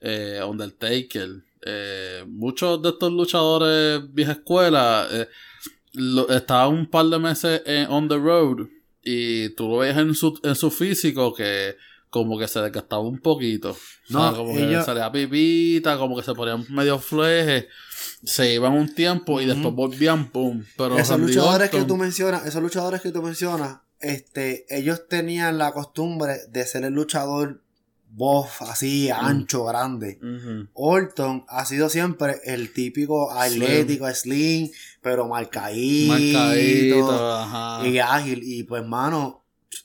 eh, 0.00 0.40
Undertaker. 0.46 1.28
eh, 1.64 2.24
muchos 2.28 2.82
de 2.82 2.88
estos 2.90 3.12
luchadores 3.12 4.02
vieja 4.12 4.32
escuela 4.32 5.06
eh, 5.10 5.28
lo- 5.92 6.28
estaban 6.28 6.74
un 6.74 6.86
par 6.90 7.06
de 7.06 7.18
meses 7.20 7.62
en- 7.64 7.88
on 7.88 8.08
the 8.08 8.16
road 8.16 8.66
y 9.02 9.50
tú 9.50 9.68
lo 9.68 9.78
veías 9.78 9.98
en 9.98 10.14
su, 10.14 10.38
en 10.42 10.54
su 10.54 10.70
físico 10.70 11.34
que 11.34 11.76
como 12.10 12.38
que 12.38 12.46
se 12.46 12.60
desgastaba 12.60 13.02
un 13.02 13.20
poquito. 13.20 13.70
O 13.70 13.74
sea, 14.06 14.32
No, 14.32 14.36
como 14.36 14.54
que 14.54 14.82
salía 14.84 15.10
pipita, 15.10 15.96
como 15.96 16.14
que 16.14 16.22
se 16.22 16.34
ponían 16.34 16.66
medio 16.68 16.98
flejes, 16.98 17.66
se 18.22 18.52
iban 18.52 18.74
un 18.74 18.94
tiempo 18.94 19.40
y 19.40 19.46
después 19.46 19.74
volvían, 19.74 20.30
pum. 20.30 20.62
Pero 20.76 20.98
esos 20.98 21.18
Randy 21.18 21.28
luchadores 21.34 21.70
que 21.70 21.82
tú 21.84 21.96
mencionas, 21.96 22.44
esos 22.44 22.62
luchadores 22.62 23.00
que 23.00 23.12
tú 23.12 23.22
mencionas, 23.22 23.78
este, 24.00 24.66
ellos 24.68 25.08
tenían 25.08 25.56
la 25.56 25.72
costumbre 25.72 26.40
de 26.50 26.66
ser 26.66 26.84
el 26.84 26.92
luchador 26.92 27.62
buff, 28.14 28.62
así, 28.62 29.08
Mm. 29.10 29.24
ancho, 29.24 29.64
grande. 29.64 30.18
Orton 30.74 31.44
ha 31.48 31.64
sido 31.64 31.88
siempre 31.88 32.36
el 32.44 32.72
típico 32.72 33.30
atlético, 33.32 34.08
slim, 34.14 34.70
pero 35.00 35.26
marcadito, 35.28 36.12
Marcadito, 36.12 37.32
ajá. 37.38 37.86
y 37.88 37.98
ágil. 37.98 38.40
Y 38.42 38.62
pues, 38.64 38.84
mano, 38.86 39.44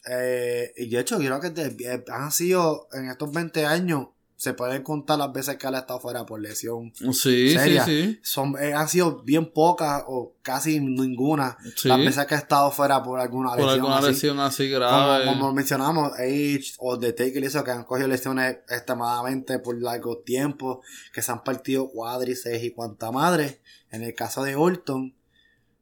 eh, 0.10 0.74
y 0.76 0.90
de 0.90 1.00
hecho, 1.00 1.18
creo 1.18 1.40
que 1.40 1.50
de- 1.52 1.76
eh, 1.94 2.04
han 2.12 2.32
sido 2.32 2.88
en 2.94 3.10
estos 3.10 3.32
20 3.32 3.66
años, 3.66 4.08
se 4.40 4.54
pueden 4.54 4.84
contar 4.84 5.18
las 5.18 5.34
veces 5.34 5.58
que 5.58 5.66
él 5.68 5.74
ha 5.74 5.80
estado 5.80 6.00
fuera 6.00 6.24
por 6.26 6.40
lesión. 6.40 6.94
Sí, 7.12 7.50
seria. 7.54 7.84
sí, 7.84 8.04
sí. 8.14 8.20
Son, 8.22 8.56
eh, 8.62 8.72
han 8.72 8.88
sido 8.88 9.24
bien 9.24 9.52
pocas 9.52 10.04
o 10.08 10.36
casi 10.44 10.80
ninguna 10.80 11.58
Sí. 11.76 11.88
las 11.90 11.98
veces 11.98 12.26
que 12.28 12.36
ha 12.36 12.38
estado 12.38 12.70
fuera 12.70 13.02
por 13.02 13.20
alguna 13.20 13.50
Por 13.50 13.58
lesión. 13.62 13.74
alguna 13.74 13.98
así. 13.98 14.08
lesión 14.08 14.40
así 14.40 14.68
Como, 14.72 14.80
grave. 14.86 15.26
como 15.26 15.54
mencionamos, 15.54 16.14
Age 16.14 16.74
o 16.78 17.00
The 17.00 17.14
Taker 17.14 17.44
y 17.44 17.48
eso 17.48 17.64
que 17.64 17.72
han 17.72 17.84
cogido 17.84 18.08
lesiones 18.08 18.58
extremadamente 18.70 19.58
por 19.60 19.82
largo 19.82 20.20
tiempo, 20.20 20.82
que 21.12 21.22
se 21.24 21.32
han 21.32 21.44
partido 21.44 21.90
cuádriceps 21.90 22.64
y 22.64 22.72
cuanta 22.72 23.12
madre. 23.12 23.60
En 23.90 24.04
el 24.04 24.14
caso 24.14 24.44
de 24.44 24.56
Orton, 24.56 25.16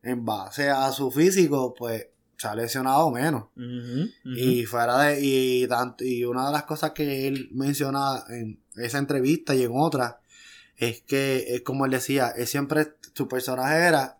en 0.01 0.23
base 0.23 0.69
a 0.69 0.91
su 0.93 1.11
físico, 1.11 1.73
pues 1.77 2.07
se 2.37 2.47
ha 2.47 2.55
lesionado 2.55 3.09
menos. 3.11 3.45
Y 4.37 4.65
fuera 4.65 4.99
de, 5.03 5.19
y 5.21 5.67
tanto, 5.67 6.03
y 6.03 6.23
una 6.25 6.47
de 6.47 6.51
las 6.51 6.63
cosas 6.63 6.91
que 6.91 7.27
él 7.27 7.49
menciona 7.53 8.23
en 8.29 8.59
esa 8.75 8.97
entrevista 8.97 9.55
y 9.55 9.63
en 9.63 9.71
otras, 9.73 10.15
es 10.77 11.01
que 11.01 11.55
es 11.55 11.61
como 11.61 11.85
él 11.85 11.91
decía, 11.91 12.29
él 12.35 12.47
siempre, 12.47 12.93
su 13.13 13.27
personaje 13.27 13.77
era, 13.77 14.17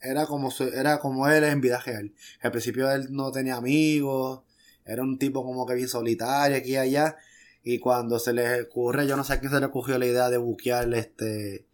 era 0.00 0.26
como 0.26 0.50
su- 0.50 0.64
era 0.68 0.98
como 1.00 1.28
él 1.28 1.42
en 1.44 1.60
vida 1.60 1.80
real. 1.80 2.12
Al 2.40 2.50
principio 2.52 2.90
él 2.92 3.08
no 3.10 3.32
tenía 3.32 3.56
amigos, 3.56 4.42
era 4.84 5.02
un 5.02 5.18
tipo 5.18 5.42
como 5.44 5.66
que 5.66 5.74
bien 5.74 5.88
solitario 5.88 6.56
aquí 6.56 6.70
y 6.72 6.76
allá. 6.76 7.16
Y 7.64 7.80
cuando 7.80 8.18
se 8.18 8.32
le 8.32 8.62
ocurre, 8.62 9.06
yo 9.06 9.16
no 9.16 9.24
sé 9.24 9.34
a 9.34 9.40
quién 9.40 9.50
se 9.52 9.58
le 9.60 9.66
ocurrió 9.66 9.98
la 9.98 10.06
idea 10.06 10.30
de 10.30 10.38
buquear 10.38 10.92
este, 10.94 11.66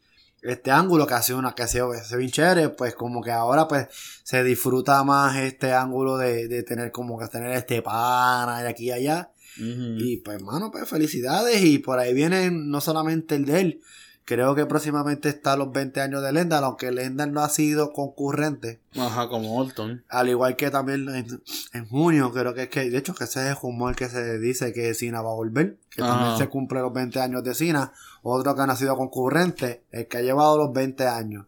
este 0.44 0.70
ángulo 0.70 1.07
que 1.07 1.14
hace 1.14 1.35
una 1.35 1.54
que 1.54 1.62
hace 1.62 1.83
bien 2.16 2.30
chévere, 2.30 2.68
pues 2.70 2.94
como 2.94 3.22
que 3.22 3.30
ahora 3.30 3.66
pues 3.66 3.88
se 4.22 4.44
disfruta 4.44 5.02
más 5.04 5.37
este 5.37 5.72
ángulo 5.72 6.16
de, 6.18 6.48
de 6.48 6.62
tener 6.62 6.92
como 6.92 7.18
que 7.18 7.26
tener 7.28 7.50
este 7.52 7.83
pana 7.83 8.62
de 8.62 8.68
aquí 8.68 8.87
y 8.87 8.92
allá. 8.92 9.30
Y 9.57 10.18
pues, 10.18 10.42
mano, 10.42 10.70
pues 10.70 10.88
felicidades. 10.88 11.62
Y 11.62 11.78
por 11.78 11.98
ahí 11.98 12.12
vienen 12.12 12.70
no 12.70 12.80
solamente 12.80 13.37
el 13.37 13.44
de 13.44 13.61
él. 13.61 13.80
Creo 14.26 14.54
que 14.54 14.64
próximamente 14.64 15.28
está 15.28 15.54
los 15.56 15.70
20 15.70 16.00
años 16.00 16.22
de 16.22 16.32
Lendal, 16.32 16.64
aunque 16.64 16.90
Lendal 16.90 17.32
no 17.32 17.42
ha 17.42 17.48
sido 17.50 17.92
concurrente. 17.92 18.80
Ajá, 18.96 19.28
como 19.28 19.58
Orton. 19.58 20.02
Al 20.08 20.30
igual 20.30 20.56
que 20.56 20.70
también 20.70 21.06
en, 21.10 21.42
en 21.74 21.88
junio, 21.88 22.32
creo 22.32 22.54
que 22.54 22.62
es 22.62 22.68
que, 22.70 22.88
de 22.88 22.96
hecho, 22.96 23.14
que 23.14 23.24
ese 23.24 23.42
es 23.42 23.50
el 23.50 23.56
rumor 23.60 23.94
que 23.94 24.08
se 24.08 24.38
dice 24.38 24.72
que 24.72 24.94
Cena 24.94 25.20
va 25.20 25.30
a 25.30 25.34
volver. 25.34 25.76
Que 25.90 26.02
Ajá. 26.02 26.12
también 26.14 26.38
se 26.38 26.48
cumple 26.48 26.80
los 26.80 26.92
20 26.92 27.20
años 27.20 27.44
de 27.44 27.54
Cena. 27.54 27.92
Otro 28.22 28.54
que 28.56 28.66
no 28.66 28.72
ha 28.72 28.76
sido 28.76 28.96
concurrente, 28.96 29.82
el 29.90 30.08
que 30.08 30.16
ha 30.16 30.22
llevado 30.22 30.56
los 30.56 30.72
20 30.72 31.06
años 31.06 31.44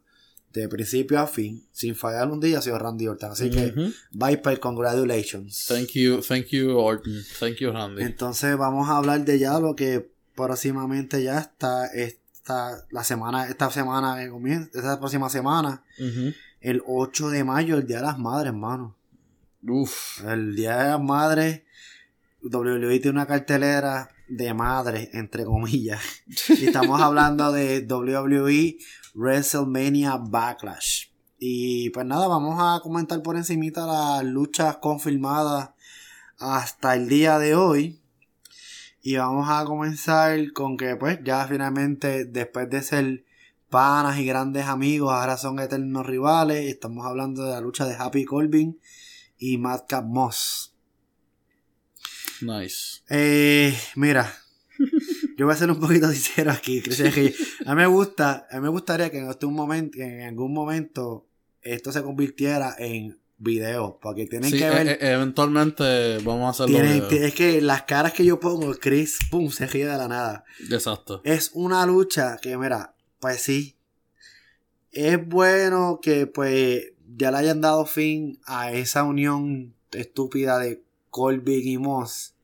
de 0.53 0.69
principio 0.71 1.21
a 1.21 1.27
fin, 1.27 1.67
sin 1.73 1.95
fallar 1.95 2.31
un 2.31 2.41
día, 2.41 2.59
ha 2.59 2.63
sido 2.63 2.79
Randy 2.79 3.07
Orton. 3.09 3.33
Así 3.33 3.51
que. 3.51 3.75
Viper, 4.13 4.59
congratulations. 4.59 5.67
Thank 5.67 5.91
you, 5.93 6.21
thank 6.21 6.47
you, 6.49 6.77
Orton. 6.79 7.23
Thank 7.39 7.57
you, 7.57 7.73
Randy. 7.73 8.03
Entonces 8.03 8.57
vamos 8.57 8.89
a 8.89 8.97
hablar 8.97 9.25
de 9.25 9.39
ya 9.39 9.59
lo 9.61 9.75
que 9.77 10.11
próximamente 10.35 11.23
ya 11.23 11.39
está, 11.39 11.87
esta, 12.47 12.87
la 12.91 13.03
semana, 13.03 13.49
esta 13.49 13.69
semana 13.73 14.17
que 14.21 14.31
comienza, 14.31 14.71
esta 14.73 15.01
próxima 15.01 15.29
semana, 15.29 15.83
el 16.61 16.81
8 16.87 17.31
de 17.31 17.43
mayo, 17.43 17.77
el 17.77 17.89
Día 17.89 17.97
de 17.97 18.05
las 18.05 18.21
Madres, 18.21 18.53
hermano. 18.53 18.95
Uf. 19.67 20.25
El 20.25 20.55
Día 20.55 20.77
de 20.77 20.91
las 20.91 21.03
Madres, 21.03 21.63
WWE 22.45 23.01
tiene 23.01 23.17
una 23.17 23.27
cartelera 23.27 24.11
de 24.29 24.55
madre, 24.55 25.11
entre 25.13 25.45
comillas. 25.45 26.01
Y 26.51 26.67
estamos 26.67 27.01
hablando 27.03 27.51
de 27.51 27.85
WWE 27.85 28.79
WrestleMania 29.15 30.17
Backlash. 30.17 31.07
Y 31.41 31.91
pues 31.91 32.07
nada, 32.07 32.29
vamos 32.29 32.59
a 32.61 32.81
comentar 32.81 33.23
por 33.23 33.37
encimita 33.37 33.87
las 33.87 34.25
luchas 34.25 34.77
confirmadas 34.77 35.71
hasta 36.39 36.95
el 36.95 37.09
día 37.09 37.41
de 37.41 37.57
hoy. 37.57 38.01
Y 39.07 39.19
vamos 39.19 39.49
a 39.49 39.65
comenzar 39.65 40.53
con 40.53 40.77
que 40.77 40.97
pues 40.97 41.21
ya 41.23 41.47
finalmente 41.47 42.25
después 42.25 42.69
de 42.69 42.83
ser 42.83 43.25
panas 43.71 44.19
y 44.19 44.27
grandes 44.27 44.67
amigos, 44.67 45.13
ahora 45.13 45.37
son 45.37 45.61
eternos 45.61 46.05
rivales. 46.05 46.67
Estamos 46.67 47.07
hablando 47.07 47.45
de 47.45 47.53
la 47.53 47.61
lucha 47.61 47.87
de 47.87 47.95
Happy 47.95 48.25
Corbin 48.25 48.81
y 49.39 49.59
Madcap 49.59 50.05
Moss. 50.05 50.75
Nice. 52.41 53.03
Eh, 53.09 53.79
mira, 53.95 54.35
yo 55.37 55.47
voy 55.47 55.55
a 55.55 55.57
ser 55.57 55.71
un 55.71 55.79
poquito 55.79 56.11
sincero 56.11 56.51
aquí. 56.51 56.83
Que 56.83 57.33
a 57.65 57.77
mí 57.77 57.83
me 57.83 57.87
gusta, 57.87 58.49
a 58.51 58.57
mí 58.57 58.63
me 58.63 58.71
gustaría 58.71 59.09
que 59.09 59.19
en, 59.19 59.31
este 59.31 59.47
un 59.47 59.55
momento, 59.55 59.99
en 60.01 60.23
algún 60.23 60.53
momento 60.53 61.29
esto 61.63 61.93
se 61.93 62.03
convirtiera 62.03 62.75
en 62.77 63.17
video, 63.39 63.99
porque 64.01 64.27
tienen 64.27 64.51
Sí, 64.51 64.59
que 64.59 64.67
e- 64.67 64.71
ver. 64.71 64.89
e- 64.89 65.13
eventualmente 65.13 66.19
vamos 66.25 66.47
a 66.47 66.65
hacerlo. 66.65 66.81
tienen- 66.81 67.25
es 67.25 67.35
que 67.35 67.61
las 67.61 67.83
caras 67.83 68.13
que 68.13 68.25
yo 68.25 68.41
pongo, 68.41 68.73
Chris, 68.75 69.19
pum, 69.31 69.51
se 69.51 69.67
ríe 69.67 69.87
de 69.87 69.97
la 69.97 70.09
nada. 70.09 70.45
Exacto. 70.71 71.21
Es 71.25 71.51
una 71.55 71.85
lucha 71.87 72.39
que, 72.41 72.57
mira, 72.57 72.95
pues 73.21 73.43
sí. 73.43 73.77
Es 74.93 75.27
bueno 75.29 76.01
que, 76.01 76.27
pues, 76.27 76.93
ya 77.17 77.31
le 77.31 77.37
hayan 77.39 77.61
dado 77.61 77.85
fin 77.87 78.41
a 78.47 78.73
esa 78.73 79.05
unión 79.05 79.75
estúpida 79.93 80.59
de 80.59 80.83
Colby 81.11 81.61
y 81.73 81.77
Moss. 81.79 82.35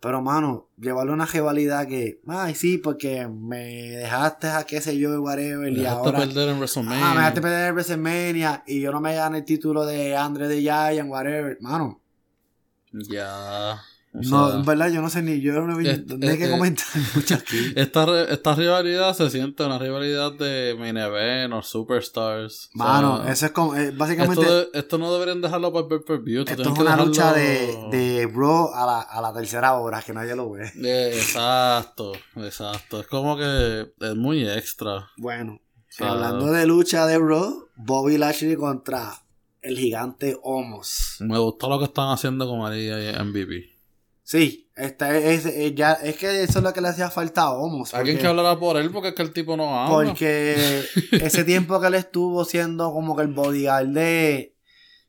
Pero, 0.00 0.22
mano, 0.22 0.68
llevarle 0.78 1.12
una 1.12 1.26
rivalidad 1.26 1.86
que, 1.86 2.20
ay, 2.26 2.54
sí, 2.54 2.78
porque 2.78 3.28
me 3.28 3.58
dejaste 3.90 4.46
a 4.48 4.64
qué 4.64 4.80
sé 4.80 4.96
yo, 4.96 5.20
whatever, 5.20 5.70
y 5.70 5.76
Dejaste 5.76 5.98
ahora. 6.08 6.18
perder 6.20 6.48
en 6.48 6.56
WrestleMania. 6.56 7.04
Ah, 7.06 7.10
me 7.10 7.16
dejaste 7.20 7.40
perder 7.42 7.68
en 7.68 7.74
WrestleMania 7.74 8.64
y 8.66 8.80
yo 8.80 8.92
no 8.92 9.00
me 9.02 9.14
gané 9.14 9.38
el 9.38 9.44
título 9.44 9.84
de 9.84 10.16
Andre 10.16 10.48
de 10.48 10.60
Giant, 10.62 11.10
whatever. 11.10 11.58
Mano, 11.60 12.00
Ya. 12.92 13.82
O 14.12 14.18
no, 14.22 14.52
en 14.54 14.64
verdad, 14.64 14.88
yo 14.90 15.00
no 15.00 15.08
sé 15.08 15.22
ni, 15.22 15.40
yo 15.40 15.52
no, 15.52 15.68
no 15.68 15.78
hay 15.78 16.38
que 16.38 16.50
comentar 16.50 16.84
mucho 17.14 17.36
aquí. 17.36 17.72
esta, 17.76 18.24
esta 18.24 18.54
rivalidad 18.56 19.14
se 19.14 19.30
siente 19.30 19.64
una 19.64 19.78
rivalidad 19.78 20.32
de 20.32 20.74
main 20.76 20.96
event 20.96 21.52
o 21.54 21.62
superstars. 21.62 22.70
O 22.74 22.78
sea, 22.78 22.84
Mano, 22.86 23.24
eso 23.28 23.46
es 23.46 23.52
como, 23.52 23.76
eh, 23.76 23.92
básicamente. 23.92 24.40
esto, 24.42 24.54
de- 24.56 24.68
esto 24.74 24.98
no 24.98 25.12
deberían 25.12 25.40
dejarlo 25.40 25.72
para 25.72 25.84
el 25.84 25.88
pay-per-view. 25.88 26.40
esto 26.40 26.50
Esto 26.52 26.62
es 26.74 26.78
una 26.80 26.90
dejarlo- 26.96 27.06
lucha 27.06 27.32
de, 27.32 27.78
de 27.92 28.26
bro 28.26 28.74
a 28.74 28.84
la, 28.84 29.00
a 29.00 29.20
la 29.22 29.32
tercera 29.32 29.74
hora, 29.74 30.02
que 30.02 30.12
nadie 30.12 30.34
lo 30.34 30.50
ve. 30.50 30.72
Eh, 30.82 31.12
exacto, 31.14 32.12
exacto. 32.34 33.00
Es 33.00 33.06
como 33.06 33.36
que 33.36 33.92
es 34.00 34.16
muy 34.16 34.44
extra. 34.48 35.08
Bueno, 35.18 35.60
sea- 35.88 36.10
hablando 36.10 36.46
de 36.50 36.66
lucha 36.66 37.06
de 37.06 37.16
bro, 37.18 37.68
Bobby 37.76 38.18
Lashley 38.18 38.56
contra 38.56 39.12
el 39.62 39.78
gigante 39.78 40.36
Homos. 40.42 41.16
Me 41.20 41.38
gustó 41.38 41.68
lo 41.68 41.78
que 41.78 41.84
están 41.84 42.08
haciendo 42.08 42.48
con 42.48 42.58
María 42.58 42.98
y 43.12 43.14
MVP. 43.24 43.69
Sí, 44.30 44.68
esta 44.76 45.18
es, 45.18 45.44
es- 45.44 45.74
ya, 45.74 45.94
es 45.94 46.16
que 46.16 46.44
eso 46.44 46.58
es 46.60 46.62
lo 46.64 46.72
que 46.72 46.80
le 46.80 46.86
hacía 46.86 47.10
falta 47.10 47.42
a 47.42 47.50
Homos. 47.50 47.94
Alguien 47.94 48.16
que 48.16 48.28
hablará 48.28 48.56
por 48.60 48.76
él 48.76 48.92
porque 48.92 49.08
es 49.08 49.14
que 49.16 49.22
el 49.22 49.32
tipo 49.32 49.56
no 49.56 49.76
habla. 49.76 50.06
Porque 50.06 50.84
ese 51.10 51.42
tiempo 51.42 51.80
que 51.80 51.88
él 51.88 51.94
estuvo 51.94 52.44
siendo 52.44 52.92
como 52.92 53.16
que 53.16 53.22
el 53.22 53.34
bodyguard 53.34 53.88
de, 53.88 54.54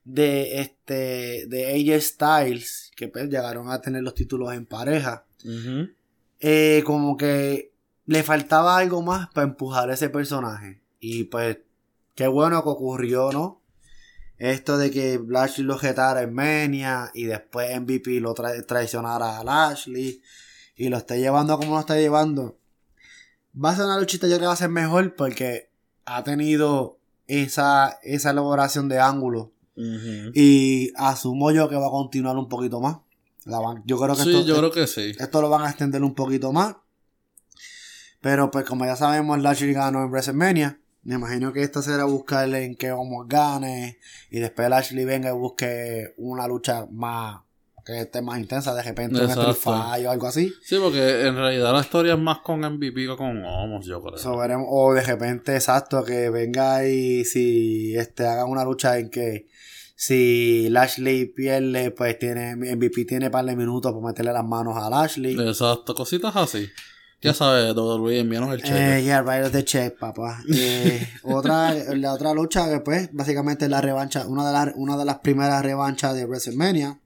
de 0.06 0.62
este 0.62 1.46
de 1.46 1.68
AJ 1.94 2.02
Styles, 2.02 2.92
que 2.96 3.10
pues 3.10 3.26
llegaron 3.30 3.70
a 3.70 3.80
tener 3.80 4.02
los 4.02 4.16
títulos 4.16 4.56
en 4.56 4.66
pareja. 4.66 5.24
Eh, 6.40 6.82
como 6.84 7.16
que 7.16 7.74
le 8.08 8.24
faltaba 8.24 8.76
algo 8.78 9.04
más 9.04 9.30
para 9.36 9.46
empujar 9.46 9.92
ese 9.92 10.10
personaje. 10.10 10.82
Y 11.00 11.26
pues, 11.26 11.60
qué 12.16 12.26
bueno 12.26 12.64
que 12.64 12.70
ocurrió, 12.70 13.32
¿no? 13.32 13.61
Esto 14.44 14.80
de 14.80 14.90
que 14.90 15.22
Lashley 15.28 15.64
lo 15.68 15.78
jetara 15.78 16.24
en 16.24 16.34
Mania 16.34 17.12
y 17.14 17.26
después 17.26 17.70
MVP 17.80 18.20
lo 18.22 18.34
tra- 18.34 18.66
traicionara 18.66 19.38
a 19.38 19.44
Lashley 19.44 20.20
y 20.76 20.90
lo 20.90 20.98
esté 20.98 21.20
llevando 21.20 21.58
como 21.60 21.76
lo 21.76 21.80
está 21.80 21.96
llevando. 21.98 22.58
Va 23.54 23.70
a 23.70 23.76
ser 23.76 23.86
una 23.86 24.00
luchita, 24.00 24.26
yo 24.28 24.32
creo 24.38 24.40
que 24.42 24.48
va 24.48 24.54
a 24.54 24.58
ser 24.58 24.70
mejor 24.70 25.14
porque 25.16 25.70
ha 26.06 26.24
tenido 26.24 26.98
esa, 27.28 28.00
esa 28.02 28.32
elaboración 28.32 28.90
de 28.90 29.00
ángulo 29.00 29.52
y 30.34 30.92
asumo 30.96 31.52
yo 31.52 31.70
que 31.70 31.76
va 31.76 31.86
a 31.88 31.92
continuar 31.92 32.36
un 32.36 32.50
poquito 32.50 32.82
más. 32.82 32.98
La 33.46 33.60
van- 33.60 33.84
yo 33.86 34.00
creo 34.00 34.16
que 34.16 34.24
Sí, 34.24 34.30
esto, 34.30 34.46
yo 34.46 34.58
creo 34.58 34.72
que 34.72 34.88
sí. 34.88 35.12
esto 35.20 35.42
lo 35.42 35.50
van 35.50 35.62
a 35.66 35.70
extender 35.70 36.02
un 36.04 36.16
poquito 36.16 36.52
más. 36.52 36.78
Pero 38.22 38.50
pues 38.50 38.66
como 38.66 38.86
ya 38.86 38.96
sabemos, 38.96 39.40
Lashley 39.40 39.74
ganó 39.74 40.04
en 40.04 40.10
WrestleMania. 40.10 40.80
Me 41.04 41.16
imagino 41.16 41.52
que 41.52 41.64
esto 41.64 41.82
será 41.82 42.04
buscarle 42.06 42.64
en 42.64 42.76
que 42.76 42.92
Omos 42.92 43.28
gane. 43.28 43.98
Y 44.30 44.40
después 44.40 44.70
Lashley 44.70 45.06
venga 45.06 45.30
y 45.30 45.34
busque 45.34 46.14
una 46.18 46.48
lucha 46.48 46.86
más 46.92 47.42
que 47.84 48.02
esté 48.02 48.22
más 48.22 48.40
intensa. 48.40 48.76
De 48.76 48.84
repente 48.84 49.16
un 49.20 49.24
Exacto. 49.30 49.54
Fight 49.56 50.06
o 50.06 50.12
algo 50.12 50.28
así. 50.28 50.54
Sí, 50.62 50.78
porque 50.80 51.26
en 51.28 51.36
realidad 51.36 51.74
la 51.74 51.82
historia 51.82 52.14
es 52.14 52.20
más 52.20 52.40
con 52.40 52.60
MVP 52.64 53.08
que 53.08 53.16
con 53.18 53.44
Homos, 53.44 53.86
yo 53.88 54.02
creo. 54.04 54.18
So, 54.20 54.38
veremos- 54.38 54.68
o 54.70 54.94
de 54.94 55.02
repente, 55.02 55.56
exacto, 55.56 56.04
que 56.04 56.30
venga 56.30 56.86
y 56.88 57.26
si 57.26 57.96
este 57.98 58.28
hagan 58.28 58.50
una 58.50 58.64
lucha 58.64 59.00
en 59.00 59.10
que 59.10 59.48
si 59.96 60.68
Lashley 60.70 61.26
pierde, 61.26 61.92
pues 61.92 62.18
tiene 62.20 62.56
MVP 62.56 63.06
tiene 63.06 63.30
par 63.32 63.46
de 63.46 63.56
minutos 63.56 63.92
para 63.92 64.06
meterle 64.08 64.34
las 64.34 64.46
manos 64.46 64.76
a 64.78 64.90
Lashley. 64.90 65.34
Exacto, 65.40 65.96
cositas 65.96 66.36
así. 66.36 66.68
Ya 67.22 67.36
sabes, 67.36 67.76
WWE, 67.76 68.20
envíanos 68.20 68.52
el 68.54 68.64
cheque. 68.64 68.98
Eh, 68.98 69.04
yeah, 69.04 69.22
right 69.22 69.52
the 69.52 69.64
check, 69.64 69.98
papá. 70.00 70.42
Eh, 70.52 71.08
otra, 71.24 71.74
la 71.74 72.14
otra 72.14 72.34
lucha 72.34 72.68
que 72.68 72.80
pues 72.80 73.10
básicamente 73.14 73.66
es 73.66 73.72
la 73.72 73.80
revancha, 73.80 74.26
una 74.26 74.48
de 74.48 74.54
las, 74.54 74.76
una 74.76 74.98
de 74.98 75.06
las 75.06 75.20
primeras 75.20 75.64
revanchas 75.64 76.16
de 76.16 76.26
WrestleMania. 76.26 77.00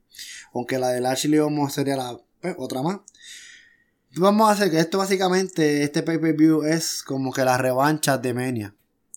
Aunque 0.54 0.80
la 0.80 0.90
de 0.90 1.02
Lashley 1.02 1.40
Omos 1.40 1.74
sería 1.74 1.98
la 1.98 2.18
pues, 2.40 2.56
otra 2.58 2.82
más. 2.82 3.00
Vamos 4.16 4.48
a 4.48 4.54
hacer 4.54 4.72
que 4.72 4.80
esto 4.80 4.98
básicamente, 4.98 5.84
este 5.84 6.02
pay-per-view 6.02 6.64
es 6.64 7.04
como 7.04 7.34
que 7.34 7.44
las 7.44 7.60
revanchas 7.60 8.22
de 8.22 8.34
Mania. 8.34 8.74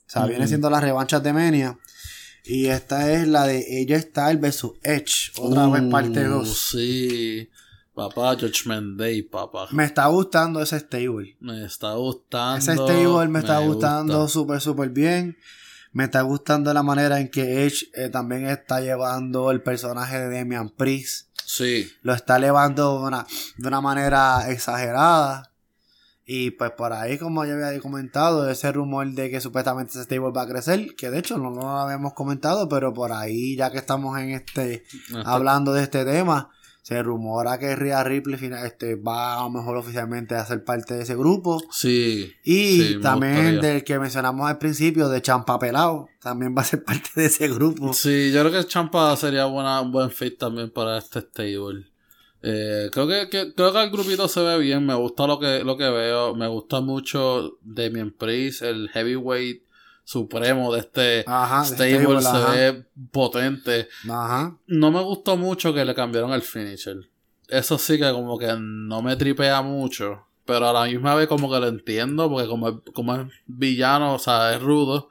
O 0.08 0.10
sea, 0.10 0.26
viene 0.26 0.48
siendo 0.48 0.68
las 0.68 0.82
revanchas 0.82 1.22
de 1.22 1.32
Mania. 1.32 1.78
Y 2.44 2.66
esta 2.66 3.12
es 3.12 3.28
la 3.28 3.46
de 3.46 3.64
ella 3.80 4.00
Styles 4.00 4.40
vs 4.40 4.66
Edge. 4.82 5.32
Otra 5.36 5.68
vez 5.68 5.82
Uh, 5.82 5.90
parte 5.90 6.24
2. 6.24 6.70
Sí. 6.72 7.50
Papá, 7.98 8.36
Judgment 8.36 8.96
Day, 8.96 9.22
papá. 9.22 9.66
Me 9.72 9.82
está 9.82 10.06
gustando 10.06 10.62
ese 10.62 10.78
stable. 10.78 11.36
Me 11.40 11.64
está 11.64 11.94
gustando. 11.94 12.58
Ese 12.58 12.74
stable 12.74 13.26
me 13.26 13.40
está 13.40 13.58
gustando 13.58 14.20
gusta. 14.20 14.32
súper, 14.32 14.60
súper 14.60 14.90
bien. 14.90 15.36
Me 15.90 16.04
está 16.04 16.22
gustando 16.22 16.72
la 16.72 16.84
manera 16.84 17.18
en 17.18 17.28
que 17.28 17.66
Edge 17.66 17.90
eh, 17.94 18.08
también 18.08 18.46
está 18.46 18.80
llevando 18.80 19.50
el 19.50 19.62
personaje 19.62 20.16
de 20.16 20.38
Damian 20.38 20.70
Priest. 20.70 21.26
Sí. 21.44 21.90
Lo 22.02 22.14
está 22.14 22.36
elevando 22.36 23.00
de 23.00 23.06
una, 23.08 23.26
de 23.56 23.66
una 23.66 23.80
manera 23.80 24.48
exagerada. 24.48 25.50
Y 26.24 26.52
pues 26.52 26.70
por 26.70 26.92
ahí, 26.92 27.18
como 27.18 27.44
ya 27.46 27.54
había 27.54 27.80
comentado, 27.80 28.48
ese 28.48 28.70
rumor 28.70 29.08
de 29.08 29.28
que 29.28 29.40
supuestamente 29.40 29.90
ese 29.94 30.04
stable 30.04 30.30
va 30.30 30.42
a 30.42 30.48
crecer, 30.48 30.94
que 30.94 31.10
de 31.10 31.18
hecho 31.18 31.36
no, 31.36 31.50
no 31.50 31.62
lo 31.62 31.78
habíamos 31.80 32.14
comentado, 32.14 32.68
pero 32.68 32.94
por 32.94 33.10
ahí, 33.10 33.56
ya 33.56 33.72
que 33.72 33.78
estamos 33.78 34.16
en 34.20 34.30
este, 34.30 34.84
hablando 35.24 35.72
de 35.72 35.82
este 35.82 36.04
tema, 36.04 36.52
se 36.88 37.02
rumora 37.02 37.58
que 37.58 37.76
Rhea 37.76 38.02
Ripley 38.02 38.38
este, 38.64 38.94
va 38.94 39.38
a 39.38 39.42
lo 39.42 39.50
mejor 39.50 39.76
oficialmente 39.76 40.34
a 40.34 40.46
ser 40.46 40.64
parte 40.64 40.94
de 40.94 41.02
ese 41.02 41.16
grupo. 41.16 41.60
Sí. 41.70 42.32
Y 42.42 42.80
Sí, 42.82 42.98
también 43.02 43.60
del 43.60 43.84
que 43.84 43.98
mencionamos 43.98 44.48
al 44.48 44.56
principio, 44.56 45.10
de 45.10 45.20
Champa 45.20 45.58
Pelao, 45.58 46.08
también 46.18 46.54
va 46.56 46.62
a 46.62 46.64
ser 46.64 46.82
parte 46.84 47.10
de 47.14 47.26
ese 47.26 47.46
grupo. 47.48 47.92
Sí, 47.92 48.32
yo 48.32 48.40
creo 48.40 48.62
que 48.62 48.66
Champa 48.66 49.14
sería 49.16 49.44
buena, 49.44 49.82
un 49.82 49.92
buen 49.92 50.10
fit 50.10 50.38
también 50.38 50.70
para 50.70 50.96
este 50.96 51.20
stable. 51.20 51.84
Eh, 52.42 52.88
creo 52.90 53.06
que, 53.06 53.28
que- 53.28 53.52
creo 53.54 53.70
que 53.70 53.82
el 53.82 53.90
grupito 53.90 54.26
se 54.26 54.40
ve 54.40 54.56
bien, 54.58 54.86
me 54.86 54.94
gusta 54.94 55.26
lo 55.26 55.38
que, 55.38 55.62
lo 55.64 55.76
que 55.76 55.90
veo, 55.90 56.34
me 56.34 56.48
gusta 56.48 56.80
mucho 56.80 57.58
Damien 57.60 58.12
Priest, 58.12 58.62
el 58.62 58.88
heavyweight 58.94 59.62
supremo 60.08 60.72
de 60.72 60.80
este 60.80 61.24
Ajá, 61.26 61.60
de 61.60 61.66
stable, 61.66 62.00
stable, 62.00 62.22
se 62.22 62.28
ajá. 62.28 62.50
ve 62.52 62.86
potente. 63.12 63.88
Ajá. 64.08 64.56
No 64.66 64.90
me 64.90 65.02
gustó 65.02 65.36
mucho 65.36 65.74
que 65.74 65.84
le 65.84 65.94
cambiaron 65.94 66.32
el 66.32 66.40
finisher. 66.40 66.96
Eso 67.46 67.76
sí 67.76 67.98
que 67.98 68.10
como 68.12 68.38
que 68.38 68.54
no 68.58 69.02
me 69.02 69.16
tripea 69.16 69.60
mucho. 69.60 70.24
Pero 70.46 70.66
a 70.66 70.72
la 70.72 70.84
misma 70.86 71.14
vez 71.14 71.28
como 71.28 71.50
que 71.52 71.60
lo 71.60 71.66
entiendo, 71.68 72.30
porque 72.30 72.48
como, 72.48 72.68
es- 72.70 72.74
como 72.94 73.14
es 73.16 73.26
villano, 73.46 74.14
o 74.14 74.18
sea, 74.18 74.54
es 74.54 74.62
rudo. 74.62 75.10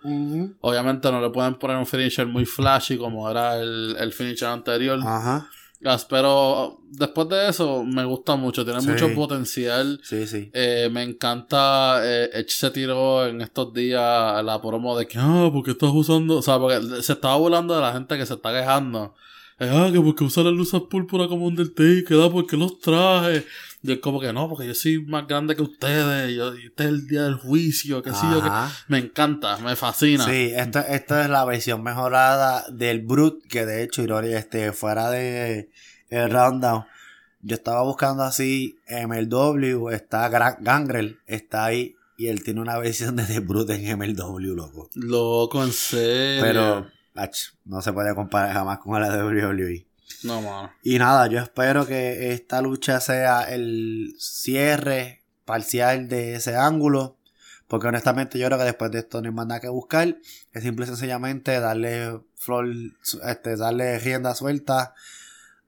Obviamente 0.62 1.12
no 1.12 1.22
le 1.22 1.30
pueden 1.30 1.54
poner 1.56 1.78
un 1.78 1.86
finisher 1.86 2.26
muy 2.26 2.46
flashy 2.46 2.98
como 2.98 3.30
era 3.30 3.56
el, 3.60 3.96
el 4.00 4.12
finisher 4.14 4.48
anterior. 4.50 5.00
Ajá. 5.06 5.48
Gas, 5.80 6.06
Pero 6.10 6.80
después 6.90 7.30
de 7.30 7.50
eso 7.50 7.84
me 7.84 8.04
gusta 8.04 8.36
mucho, 8.36 8.66
tiene 8.66 8.82
Sí. 8.82 8.90
mucho 8.90 9.14
potencial. 9.14 10.00
Sí, 10.04 10.26
sí. 10.26 10.50
Eh, 10.54 10.90
me 10.92 11.04
encanta, 11.04 12.00
eh, 12.04 12.30
Edge 12.34 12.50
se 12.50 12.72
tiró 12.72 13.28
en 13.28 13.42
estos 13.42 13.72
días 13.74 14.44
la 14.44 14.60
promo 14.62 14.98
de 14.98 15.08
que, 15.08 15.18
ah, 15.20 15.50
porque 15.54 15.72
estás 15.72 15.92
usando, 15.94 16.38
o 16.38 16.42
sea, 16.42 16.58
porque 16.58 16.82
se 17.04 17.14
estaba 17.14 17.36
burlando 17.38 17.76
de 17.76 17.82
la 17.82 17.94
gente 17.94 18.18
que 18.18 18.26
se 18.26 18.34
está 18.34 18.52
quejando. 18.52 19.14
Eh, 19.60 19.70
ah, 19.72 19.90
que 19.92 20.00
porque 20.02 20.24
usa 20.24 20.44
las 20.44 20.54
luces 20.54 20.82
púrpura 20.90 21.28
como 21.28 21.46
Undertaker, 21.48 22.22
ah, 22.22 22.30
porque 22.32 22.58
los 22.58 22.80
traje. 22.80 23.46
Y 23.88 23.94
es 23.94 24.00
como 24.00 24.20
que 24.20 24.34
no, 24.34 24.50
porque 24.50 24.68
yo 24.68 24.74
soy 24.76 25.02
más 25.06 25.26
grande 25.28 25.56
que 25.56 25.62
ustedes, 25.62 26.36
yo, 26.36 26.52
este 26.54 26.84
es 26.84 26.90
el 26.90 27.08
día 27.08 27.24
del 27.24 27.36
juicio, 27.36 28.04
que 28.04 28.12
sí, 28.12 28.26
yo 28.32 28.44
que... 28.44 28.50
Me 28.90 28.98
encanta, 28.98 29.58
me 29.60 29.76
fascina. 29.78 30.26
Sí, 30.26 30.52
esto, 30.54 30.80
esto 30.80 31.18
es 31.20 31.30
la 31.30 31.46
versión 31.46 31.82
mejorada 31.84 32.66
del 32.70 33.00
Brute, 33.02 33.48
que 33.48 33.66
de 33.66 33.84
hecho, 33.84 34.02
Irori, 34.04 34.34
este, 34.34 34.74
fuera 34.74 35.10
de 35.10 35.70
el 36.10 36.30
Rundown, 36.30 36.84
yo 37.42 37.56
estaba 37.56 37.82
buscando 37.84 38.24
así 38.24 38.78
MLW, 38.90 39.90
está 39.92 40.30
Gra- 40.30 40.58
Gangrel, 40.60 41.20
está 41.26 41.64
ahí, 41.66 41.96
y 42.18 42.28
él 42.28 42.44
tiene 42.44 42.60
una 42.60 42.78
versión 42.78 43.16
de 43.16 43.24
The 43.24 43.40
Brute 43.40 43.76
en 43.76 43.98
MLW, 43.98 44.54
loco. 44.54 44.90
Loco, 44.96 45.64
en 45.64 45.72
serio. 45.72 46.42
Pero, 46.44 46.88
ach, 47.16 47.38
no 47.64 47.82
se 47.82 47.94
puede 47.94 48.14
comparar 48.16 48.52
jamás 48.54 48.80
con 48.80 49.00
la 49.00 49.10
de 49.16 49.24
WWE. 49.24 49.87
No, 50.24 50.42
mano. 50.42 50.72
Y 50.84 50.98
nada, 51.00 51.28
yo 51.28 51.40
espero 51.40 51.86
que 51.86 52.34
esta 52.34 52.62
lucha 52.62 53.00
sea 53.00 53.44
el 53.44 54.16
cierre 54.20 55.24
parcial 55.46 56.08
de 56.08 56.36
ese 56.36 56.56
ángulo. 56.56 57.18
Porque 57.68 57.88
honestamente 57.88 58.40
yo 58.40 58.48
creo 58.48 58.58
que 58.58 58.64
después 58.64 58.92
de 58.92 59.00
esto 59.00 59.22
no 59.22 59.28
hay 59.28 59.34
más 59.34 59.48
nada 59.48 59.60
que 59.60 59.70
buscar. 59.70 60.18
Es 60.54 60.64
simple 60.64 60.86
y 60.86 60.88
sencillamente 60.88 61.60
darle 61.60 62.22
flor, 62.36 62.68
este, 63.24 63.58
darle 63.58 64.00
rienda 64.00 64.34
suelta 64.36 64.94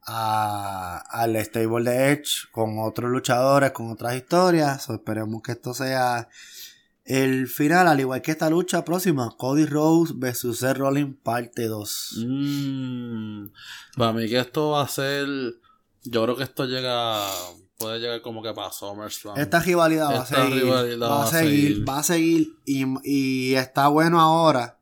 a, 0.04 1.04
al 1.10 1.36
stable 1.44 1.92
de 1.92 2.12
Edge 2.12 2.48
con 2.52 2.80
otros 2.80 3.12
luchadores, 3.12 3.72
con 3.72 3.92
otras 3.92 4.16
historias. 4.16 4.90
Esperemos 4.90 5.42
que 5.42 5.52
esto 5.52 5.74
sea 5.74 6.30
el 7.10 7.48
final, 7.48 7.88
al 7.88 8.00
igual 8.00 8.22
que 8.22 8.30
esta 8.32 8.50
lucha 8.52 8.86
próxima. 8.86 9.36
Cody 9.36 9.66
Rose 9.66 10.14
vs. 10.16 10.60
Seth 10.60 10.78
Rollins 10.78 11.16
parte 11.24 11.66
2. 11.68 12.24
Mm, 12.28 13.46
para 13.98 14.14
mí 14.14 14.30
que 14.30 14.40
esto 14.40 14.70
va 14.72 14.84
a 14.84 14.88
ser. 14.88 15.28
Yo 16.04 16.24
creo 16.24 16.36
que 16.38 16.44
esto 16.44 16.66
llega. 16.66 17.26
Puede 17.80 18.00
llegar 18.00 18.22
como 18.22 18.44
que 18.44 18.54
para 18.54 18.72
SummerSlam. 18.72 19.38
Esta 19.40 19.60
rivalidad 19.60 20.08
va 20.12 20.20
a 20.20 20.24
Esta 20.24 20.36
seguir. 20.46 20.64
rivalidad 20.64 21.10
va 21.10 21.24
a 21.24 21.28
seguir, 21.28 21.90
va 21.90 22.00
a 22.00 22.04
seguir. 22.04 22.58
Y, 22.66 22.86
y 23.04 23.56
está 23.56 23.88
bueno 23.88 24.20
ahora. 24.22 24.78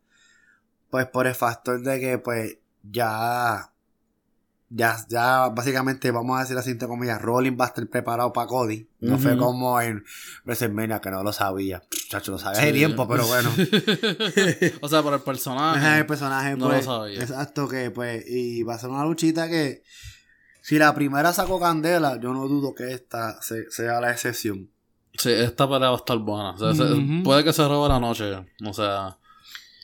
Pues 0.89 1.05
por 1.07 1.27
el 1.27 1.35
factor 1.35 1.81
de 1.81 1.99
que, 1.99 2.17
pues, 2.17 2.57
ya. 2.83 3.71
Ya, 4.69 4.97
ya, 5.08 5.47
básicamente, 5.47 6.12
vamos 6.12 6.38
a 6.38 6.41
decir 6.41 6.58
así, 6.58 6.71
entre 6.71 6.89
comillas, 6.89 7.21
Rollins 7.21 7.58
va 7.58 7.65
a 7.65 7.67
estar 7.69 7.88
preparado 7.88 8.34
para 8.34 8.47
Cody. 8.47 8.89
No 8.99 9.17
fue 9.17 9.38
como 9.38 9.80
en 9.80 10.03
WrestleMania, 10.43 10.99
que 10.99 11.10
no 11.10 11.23
lo 11.23 11.32
sabía. 11.32 11.82
Chacho, 12.10 12.34
lo 12.34 12.38
sabía 12.38 12.60
hace 12.60 12.71
Sí. 12.71 12.77
tiempo, 12.77 13.08
pero 13.08 13.25
bueno. 13.27 13.49
o 14.82 14.89
sea, 14.89 15.01
por 15.03 15.13
el 15.13 15.19
Ajá, 15.19 15.23
personaje. 15.25 15.97
el 15.99 16.06
personaje, 16.06 16.51
No 16.58 16.65
lo 16.67 16.71
pues. 16.73 16.86
sabía. 16.86 17.21
Exacto, 17.21 17.67
que 17.69 17.91
pues. 17.91 18.25
Y 18.27 18.63
va 18.63 18.75
a 18.75 18.80
ser 18.80 18.89
una 18.89 19.06
luchita 19.06 19.47
que. 19.49 19.84
Si 20.62 20.77
la 20.77 20.93
primera 20.93 21.32
sacó 21.32 21.62
candela, 21.62 22.19
yo 22.19 22.34
no 22.34 22.45
dudo 22.49 22.75
que 22.75 22.91
esta 22.91 23.41
se- 23.41 23.71
sea 23.71 24.01
la 24.01 24.12
excepción. 24.12 24.69
Sí, 25.13 25.32
esta 25.32 25.65
pelea 25.69 25.89
va 25.91 25.95
a 25.95 25.99
estar 25.99 26.17
buena. 26.17 26.51
O 26.51 26.58
sea, 26.58 26.86
puede 27.23 27.43
que 27.45 27.53
se 27.53 27.65
robe 27.65 27.88
la 27.88 28.01
noche. 28.01 28.34
O 28.65 28.73
sea, 28.73 29.17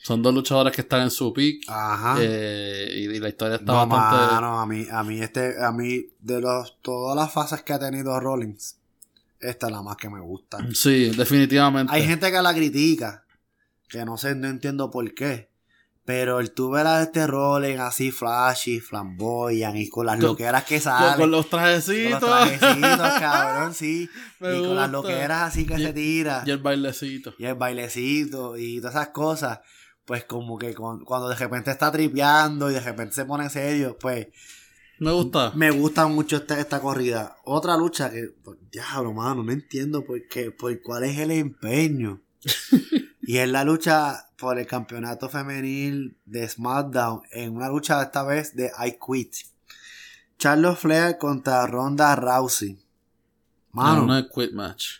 son 0.06 0.22
dos 0.22 0.34
luchadores 0.34 0.74
que 0.74 0.82
están 0.82 1.00
en 1.00 1.10
su 1.10 1.32
peak. 1.32 1.62
Ajá. 1.66 2.16
eh, 2.20 2.88
y, 2.94 3.04
y 3.16 3.18
la 3.20 3.28
historia 3.30 3.56
está 3.56 3.72
No, 3.72 3.86
bastante. 3.86 4.34
mano, 4.34 4.60
a 4.60 4.66
mí, 4.66 4.86
a 4.90 5.02
mí 5.02 5.20
este, 5.22 5.54
a 5.64 5.72
mí, 5.72 6.08
de 6.20 6.40
los, 6.42 6.78
todas 6.82 7.16
las 7.16 7.32
fases 7.32 7.62
que 7.62 7.72
ha 7.72 7.78
tenido 7.78 8.20
Rollins, 8.20 8.76
esta 9.40 9.66
es 9.66 9.72
la 9.72 9.80
más 9.82 9.96
que 9.96 10.10
me 10.10 10.20
gusta. 10.20 10.58
Sí, 10.74 11.06
definitivamente. 11.08 11.90
Hay 11.94 12.06
gente 12.06 12.30
que 12.30 12.42
la 12.42 12.52
critica, 12.52 13.24
que 13.88 14.04
no 14.04 14.18
sé, 14.18 14.34
no 14.34 14.48
entiendo 14.48 14.90
por 14.90 15.14
qué. 15.14 15.48
Pero 16.06 16.38
el 16.40 16.50
tú 16.52 16.68
ver 16.70 16.86
a 16.86 17.02
este 17.02 17.26
Rollins 17.26 17.80
así 17.80 18.10
flashy, 18.10 18.78
flamboyant 18.80 19.74
y 19.76 19.88
con 19.88 20.04
las 20.04 20.16
Con- 20.16 20.24
loqueras 20.26 20.64
que 20.64 20.74
Con, 20.74 20.82
salen. 20.82 21.18
con 21.18 21.30
los 21.30 21.46
con 21.46 21.58
trajecitos. 21.60 22.20
los 22.20 22.20
trajecitos, 22.20 22.98
cabrón, 23.20 23.72
sí. 23.72 24.10
Me 24.38 24.58
y 24.58 24.60
con 24.60 24.76
las 24.76 24.90
loqueras 24.90 25.42
así 25.44 25.64
que 25.66 25.80
Y- 25.80 25.82
se 25.82 25.92
tira. 25.94 26.42
Y 26.44 26.50
el 26.50 26.58
bailecito. 26.58 27.34
Y 27.38 27.46
el 27.46 27.54
bailecito 27.54 28.58
y 28.58 28.80
todas 28.80 28.96
esas 28.96 29.08
cosas. 29.08 29.60
Pues 30.04 30.24
como 30.24 30.58
que 30.58 30.74
con- 30.74 31.04
cuando 31.04 31.28
de 31.28 31.36
repente 31.36 31.70
está 31.70 31.90
tripeando 31.90 32.70
y 32.70 32.74
de 32.74 32.80
repente 32.80 33.14
se 33.14 33.24
pone 33.24 33.48
serio, 33.48 33.96
pues 33.98 34.26
Me 34.98 35.10
gusta. 35.12 35.52
me 35.54 35.70
gusta 35.70 36.06
mucho 36.06 36.36
esta, 36.36 36.60
esta 36.60 36.80
corrida. 36.80 37.36
Otra 37.44 37.76
lucha 37.76 38.10
que, 38.10 38.34
pues, 38.44 38.58
diablo, 38.70 39.12
mano, 39.14 39.42
no 39.42 39.52
entiendo 39.52 40.04
por 40.04 40.20
qué, 40.28 40.50
por 40.50 40.80
cuál 40.82 41.04
es 41.04 41.18
el 41.18 41.30
empeño. 41.30 42.20
y 43.22 43.38
es 43.38 43.48
la 43.48 43.64
lucha 43.64 44.28
por 44.36 44.58
el 44.58 44.66
campeonato 44.66 45.30
femenil 45.30 46.18
de 46.26 46.46
SmackDown 46.48 47.22
en 47.32 47.56
una 47.56 47.68
lucha 47.70 48.02
esta 48.02 48.22
vez 48.24 48.54
de 48.54 48.70
I 48.86 48.98
Quit. 49.04 49.34
Charlotte 50.36 50.76
Flair 50.76 51.16
contra 51.16 51.66
Ronda 51.66 52.14
Rousey. 52.16 52.78
Mano, 53.72 54.04
No, 54.06 54.20
no 54.20 54.28
quit 54.28 54.52
match. 54.52 54.98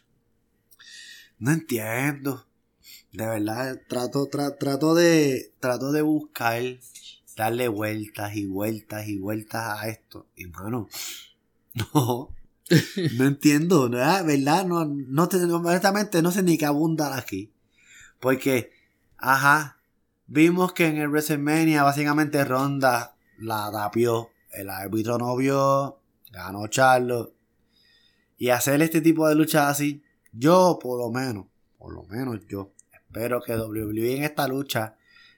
no 1.39 1.51
entiendo. 1.53 2.47
De 3.15 3.25
verdad, 3.27 3.81
trato, 3.89 4.27
tra- 4.29 4.57
trato 4.59 4.95
de, 4.95 5.53
trato 5.61 5.93
de 5.93 6.03
buscar, 6.03 6.63
darle 7.37 7.69
vueltas 7.69 8.35
y 8.37 8.47
vueltas 8.47 9.07
y 9.09 9.19
vueltas 9.19 9.63
a 9.81 9.89
esto. 9.89 10.27
Y 10.37 10.47
mano, 10.47 10.89
no, 11.95 12.31
no 13.19 13.25
entiendo. 13.27 13.91
Ah, 13.97 14.23
¿verdad? 14.23 14.67
No, 14.67 14.85
no 14.87 15.29
te, 15.29 15.37
honestamente 15.45 16.23
no 16.23 16.31
sé 16.33 16.43
ni 16.43 16.59
qué 16.59 16.67
abundar 16.67 17.13
aquí. 17.19 17.53
Porque, 18.21 18.73
ajá, 19.19 19.79
vimos 20.27 20.73
que 20.75 20.87
en 20.89 20.99
el 20.99 21.09
WrestleMania 21.11 21.83
básicamente 21.85 22.45
Ronda 22.45 23.17
la 23.39 23.71
tapió, 23.73 24.31
el 24.53 24.71
árbitro 24.71 25.19
no 25.19 25.37
vio, 25.37 26.01
ganó 26.33 26.67
Charlo. 26.69 27.35
Y 28.37 28.49
hacer 28.51 28.83
este 28.83 29.01
tipo 29.01 29.29
de 29.29 29.35
luchas 29.35 29.71
así, 29.71 30.03
yo 30.33 30.79
por 30.81 30.99
lo 30.99 31.11
menos, 31.11 31.47
por 31.79 31.93
lo 31.95 32.05
menos 32.05 32.41
yo, 32.49 32.73
espero 33.15 33.41
que 33.41 33.55
WWE 33.57 34.17
en 34.17 34.25
esta 34.25 34.49
lucha 34.49 34.97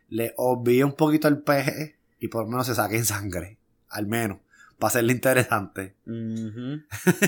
le 0.09 0.33
olvide 0.39 0.85
un 0.85 0.93
poquito 0.95 1.29
el 1.29 1.43
peje 1.43 1.99
y 2.19 2.29
por 2.29 2.45
lo 2.45 2.51
menos 2.51 2.67
se 2.67 2.75
saquen 2.75 3.05
sangre. 3.05 3.59
Al 3.91 4.07
menos, 4.07 4.39
para 4.79 4.89
hacerle 4.89 5.13
interesante. 5.13 5.97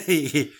Y- 0.09 0.51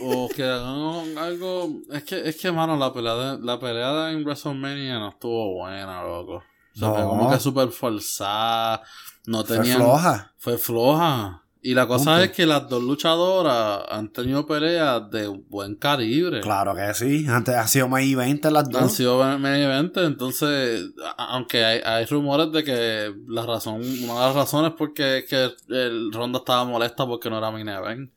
O 0.00 0.26
que 0.34 0.42
hagan 0.42 1.18
algo. 1.18 1.68
Es 1.92 2.02
que, 2.04 2.26
es 2.28 2.36
que, 2.36 2.50
mano, 2.50 2.76
la 2.78 2.92
pelea, 2.94 3.14
de- 3.14 3.44
la 3.44 3.60
pelea 3.60 4.10
en 4.10 4.24
WrestleMania 4.24 4.98
no 4.98 5.10
estuvo 5.10 5.54
buena, 5.58 6.02
loco. 6.02 6.36
O 6.36 6.78
sea, 6.78 6.90
fue 6.92 7.00
No. 7.02 7.08
como 7.10 7.30
que 7.30 7.38
súper 7.38 7.68
forzada. 7.68 8.82
No 9.26 9.44
fue 9.44 9.58
tenían. 9.58 9.76
floja. 9.78 10.32
Fue 10.38 10.56
floja. 10.58 11.42
Y 11.62 11.74
la 11.74 11.86
cosa 11.88 12.10
Punto. 12.12 12.22
es 12.24 12.30
que 12.30 12.46
las 12.46 12.68
dos 12.68 12.82
luchadoras 12.82 13.80
han 13.88 14.12
tenido 14.12 14.46
peleas 14.46 15.10
de 15.10 15.26
buen 15.26 15.74
calibre. 15.74 16.40
Claro 16.40 16.74
que 16.76 16.94
sí. 16.94 17.26
Antes 17.28 17.56
ha 17.56 17.66
sido 17.66 17.88
más 17.88 18.02
20 18.02 18.50
las 18.52 18.66
Han 18.66 18.70
dos. 18.72 18.92
sido 18.92 19.18
main 19.38 19.62
event, 19.62 19.96
entonces, 19.96 20.90
aunque 21.18 21.64
hay, 21.64 21.80
hay 21.84 22.04
rumores 22.04 22.52
de 22.52 22.62
que 22.62 23.12
la 23.26 23.44
razón, 23.46 23.76
una 23.80 24.14
de 24.14 24.20
las 24.20 24.34
razones 24.34 24.70
es 24.72 24.76
porque 24.78 25.18
es 25.18 25.24
que 25.24 25.50
el 25.70 26.12
Ronda 26.12 26.38
estaba 26.38 26.64
molesta 26.64 27.04
porque 27.06 27.30
no 27.30 27.38
era 27.38 27.50
main 27.50 27.68
event 27.68 28.10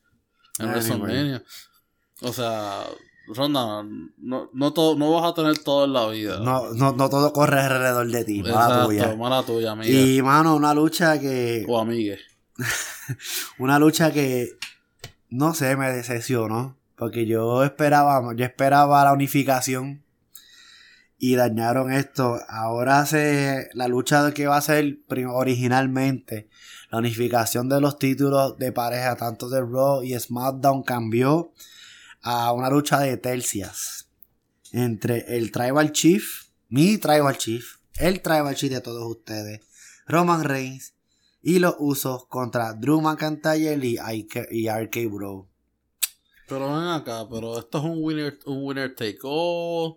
en 0.58 0.66
Anyway. 0.68 0.72
WrestleMania. 0.74 1.42
O 2.22 2.32
sea, 2.32 2.84
Ronda, 3.34 3.82
no, 4.18 4.50
no, 4.52 4.72
todo, 4.72 4.96
no 4.96 5.10
vas 5.12 5.30
a 5.30 5.34
tener 5.34 5.58
todo 5.58 5.86
en 5.86 5.92
la 5.92 6.06
vida. 6.08 6.38
No, 6.38 6.72
no, 6.74 6.92
no 6.92 7.08
todo 7.08 7.32
corre 7.32 7.60
alrededor 7.60 8.06
de 8.10 8.24
ti. 8.24 8.42
Mala 8.42 8.52
Exacto, 8.54 8.86
tuya. 8.86 9.16
mala 9.16 9.42
tuya, 9.42 9.72
amiga. 9.72 9.90
Y 9.98 10.22
mano, 10.22 10.54
una 10.54 10.72
lucha 10.74 11.18
que. 11.18 11.64
O 11.68 11.80
amigue. 11.80 12.18
Una 13.58 13.78
lucha 13.78 14.12
que. 14.12 14.58
No 15.28 15.54
sé, 15.54 15.76
me 15.76 15.92
decepcionó. 15.92 16.78
Porque 16.96 17.26
yo 17.26 17.64
esperaba, 17.64 18.34
yo 18.34 18.44
esperaba 18.44 19.04
la 19.04 19.12
unificación. 19.12 20.04
Y 21.18 21.36
dañaron 21.36 21.92
esto. 21.92 22.40
Ahora 22.48 23.06
se. 23.06 23.68
La 23.74 23.88
lucha 23.88 24.32
que 24.32 24.46
va 24.46 24.56
a 24.56 24.62
ser 24.62 25.00
originalmente. 25.28 26.48
La 26.90 26.98
unificación 26.98 27.68
de 27.68 27.80
los 27.80 27.98
títulos 27.98 28.58
de 28.58 28.72
pareja, 28.72 29.16
tanto 29.16 29.48
de 29.48 29.60
Raw 29.60 30.02
y 30.02 30.18
SmackDown, 30.18 30.82
cambió 30.82 31.52
a 32.22 32.52
una 32.52 32.68
lucha 32.68 32.98
de 33.00 33.16
tercias. 33.16 34.08
Entre 34.72 35.36
el 35.36 35.52
Tribal 35.52 35.92
Chief, 35.92 36.44
mi 36.68 36.98
Tribal 36.98 37.36
Chief, 37.36 37.78
el 37.98 38.20
Tribal 38.22 38.54
Chief 38.54 38.70
de 38.70 38.80
todos 38.80 39.04
ustedes, 39.08 39.60
Roman 40.06 40.44
Reigns 40.44 40.94
y 41.42 41.58
los 41.58 41.74
usos 41.78 42.26
contra 42.26 42.74
Drew 42.74 43.00
McIntyre 43.00 43.78
y, 43.86 43.98
y 44.50 44.68
RK 44.68 44.96
Bro. 45.10 45.46
Pero 46.48 46.66
ven 46.74 46.88
acá, 46.88 47.26
pero 47.30 47.58
esto 47.58 47.78
es 47.78 47.84
un 47.84 47.98
winner, 48.02 48.38
un 48.46 48.64
winner 48.64 48.94
take 48.94 49.18
all. 49.22 49.94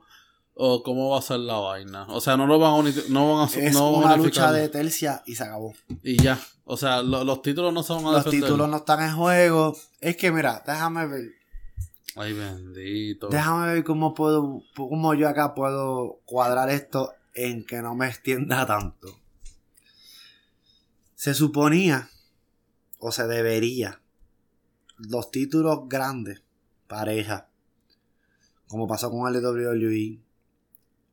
¿O 0.56 0.84
cómo 0.84 1.10
va 1.10 1.17
a 1.17 1.21
ser 1.23 1.39
la 1.39 1.56
vaina? 1.58 2.06
O 2.10 2.21
sea, 2.21 2.38
no 2.38 2.45
lo 2.45 2.60
van 2.60 2.86
a, 2.86 2.91
no 3.10 3.34
van 3.34 3.49
a, 3.49 3.51
Es 3.60 3.73
no 3.73 3.91
van 3.93 4.03
una 4.03 4.17
lucha 4.17 4.51
de 4.51 4.69
tercia 4.69 5.23
y 5.25 5.34
se 5.34 5.43
acabó. 5.43 5.73
Y 6.03 6.21
ya. 6.21 6.39
O 6.65 6.77
sea, 6.77 7.01
lo- 7.01 7.23
los 7.23 7.41
títulos 7.41 7.73
no 7.73 7.82
van 7.95 8.06
a 8.06 8.12
Los 8.12 8.25
defender. 8.25 8.49
títulos 8.49 8.69
no 8.69 8.77
están 8.77 9.01
en 9.01 9.15
juego. 9.15 9.75
Es 9.99 10.15
que 10.15 10.32
mira, 10.32 10.62
déjame 10.65 11.08
ver. 11.08 11.23
Ay, 12.15 12.34
bendito. 12.34 13.29
Déjame 13.29 13.73
ver 13.73 13.84
cómo 13.84 14.13
puedo, 14.13 14.62
cómo 14.75 15.15
yo 15.15 15.27
acá 15.27 15.56
puedo 15.56 16.19
cuadrar 16.25 16.69
esto 16.69 17.12
en 17.34 17.65
que 17.65 17.82
no 17.82 17.95
me 17.95 18.08
extienda 18.08 18.67
tanto. 18.67 19.08
Se 21.24 21.34
suponía, 21.34 22.10
o 23.00 23.14
se 23.14 23.26
debería, 23.28 24.02
los 24.98 25.32
títulos 25.32 25.88
grandes, 25.88 26.44
pareja, 26.90 27.48
como 28.68 28.90
pasó 28.90 29.10
con 29.10 29.34
el 29.34 29.42
de 29.42 29.48
WWE, 29.48 29.96
y, 29.96 30.20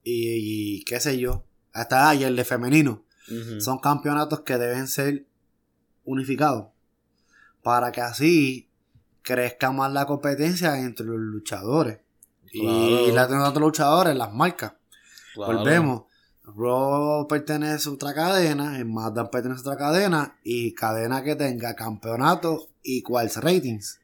y 0.02 0.82
qué 0.82 0.98
sé 0.98 1.16
yo, 1.20 1.44
hasta 1.72 2.08
ahí 2.08 2.24
el 2.24 2.34
de 2.34 2.44
femenino, 2.44 3.04
son 3.60 3.78
campeonatos 3.78 4.40
que 4.40 4.58
deben 4.58 4.88
ser 4.88 5.26
unificados 6.04 6.70
para 7.62 7.92
que 7.92 8.00
así 8.00 8.68
crezca 9.22 9.70
más 9.70 9.92
la 9.92 10.06
competencia 10.06 10.76
entre 10.80 11.06
los 11.06 11.20
luchadores 11.20 12.00
y 12.50 13.12
la 13.12 13.28
de 13.28 13.36
otros 13.36 13.62
luchadores, 13.62 14.16
las 14.16 14.34
marcas. 14.34 14.72
Claro. 15.34 15.58
Volvemos. 15.58 16.09
Raw 16.56 17.26
pertenece 17.28 17.88
a 17.88 17.92
otra 17.92 18.14
cadena, 18.14 18.78
en 18.78 18.88
SmackDown 18.90 19.30
pertenece 19.30 19.60
a 19.60 19.72
otra 19.72 19.76
cadena 19.76 20.36
y 20.44 20.72
cadena 20.74 21.22
que 21.22 21.36
tenga 21.36 21.74
campeonato 21.74 22.68
y 22.82 23.02
cuáles 23.02 23.36
ratings. 23.36 24.00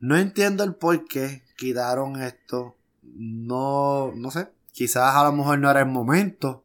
No 0.00 0.16
entiendo 0.16 0.64
el 0.64 0.74
por 0.74 1.06
qué 1.06 1.42
quitaron 1.56 2.20
esto. 2.20 2.76
No, 3.02 4.12
no 4.14 4.30
sé. 4.30 4.48
Quizás 4.72 5.14
a 5.14 5.24
lo 5.24 5.32
mejor 5.32 5.58
no 5.58 5.70
era 5.70 5.80
el 5.80 5.86
momento. 5.86 6.64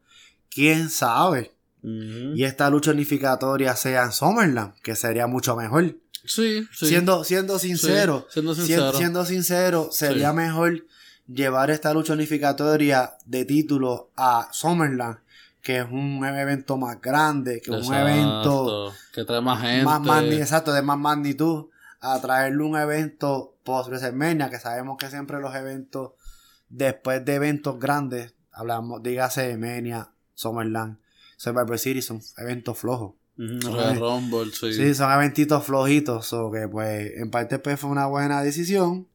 Quién 0.49 0.89
sabe. 0.89 1.53
Y 1.81 2.43
esta 2.43 2.69
lucha 2.69 2.91
unificatoria 2.91 3.75
sea 3.75 4.03
en 4.03 4.11
Summerland, 4.11 4.73
que 4.81 4.95
sería 4.97 5.27
mucho 5.27 5.55
mejor. 5.55 5.95
Sí, 6.25 6.67
sí. 6.73 6.87
Siendo, 6.87 7.23
siendo 7.23 7.57
sincero, 7.57 8.27
Sí, 8.29 8.41
siendo 8.97 9.25
sincero, 9.25 9.89
sería 9.91 10.31
Sí. 10.31 10.35
mejor 10.35 10.85
llevar 11.31 11.69
esta 11.69 11.93
lucha 11.93 12.13
unificatoria 12.13 13.17
de 13.25 13.45
título 13.45 14.11
a 14.15 14.49
Summerland, 14.51 15.19
que 15.61 15.79
es 15.79 15.85
un 15.85 16.23
evento 16.25 16.77
más 16.77 16.99
grande, 17.01 17.61
que 17.61 17.75
es 17.75 17.87
un 17.87 17.93
evento 17.93 18.93
Que 19.13 19.25
trae 19.25 19.41
más 19.41 19.61
gente. 19.61 19.85
más 19.85 20.23
exacto, 20.23 20.73
de 20.73 20.81
más 20.81 20.97
magnitud, 20.97 21.67
a 22.01 22.19
traerle 22.19 22.63
un 22.63 22.77
evento 22.77 23.57
post 23.63 23.89
WrestleMania, 23.89 24.49
que 24.49 24.59
sabemos 24.59 24.97
que 24.97 25.09
siempre 25.09 25.39
los 25.39 25.53
eventos, 25.53 26.13
después 26.69 27.23
de 27.25 27.35
eventos 27.35 27.77
grandes, 27.77 28.33
hablamos, 28.51 29.03
dígase 29.03 29.57
Mania, 29.57 30.11
Summerland, 30.33 30.97
Survivor 31.37 31.77
Series, 31.77 32.05
son 32.05 32.21
eventos 32.37 32.77
flojos. 32.77 33.15
Rumble, 33.37 34.51
sí. 34.51 34.73
Sí, 34.73 34.93
son 34.93 35.11
eventitos 35.11 35.63
flojitos, 35.63 36.33
o 36.33 36.51
que 36.51 36.67
pues 36.67 37.11
en 37.17 37.31
parte 37.31 37.59
pues 37.59 37.79
fue 37.79 37.89
una 37.89 38.05
buena 38.05 38.41
decisión. 38.41 39.07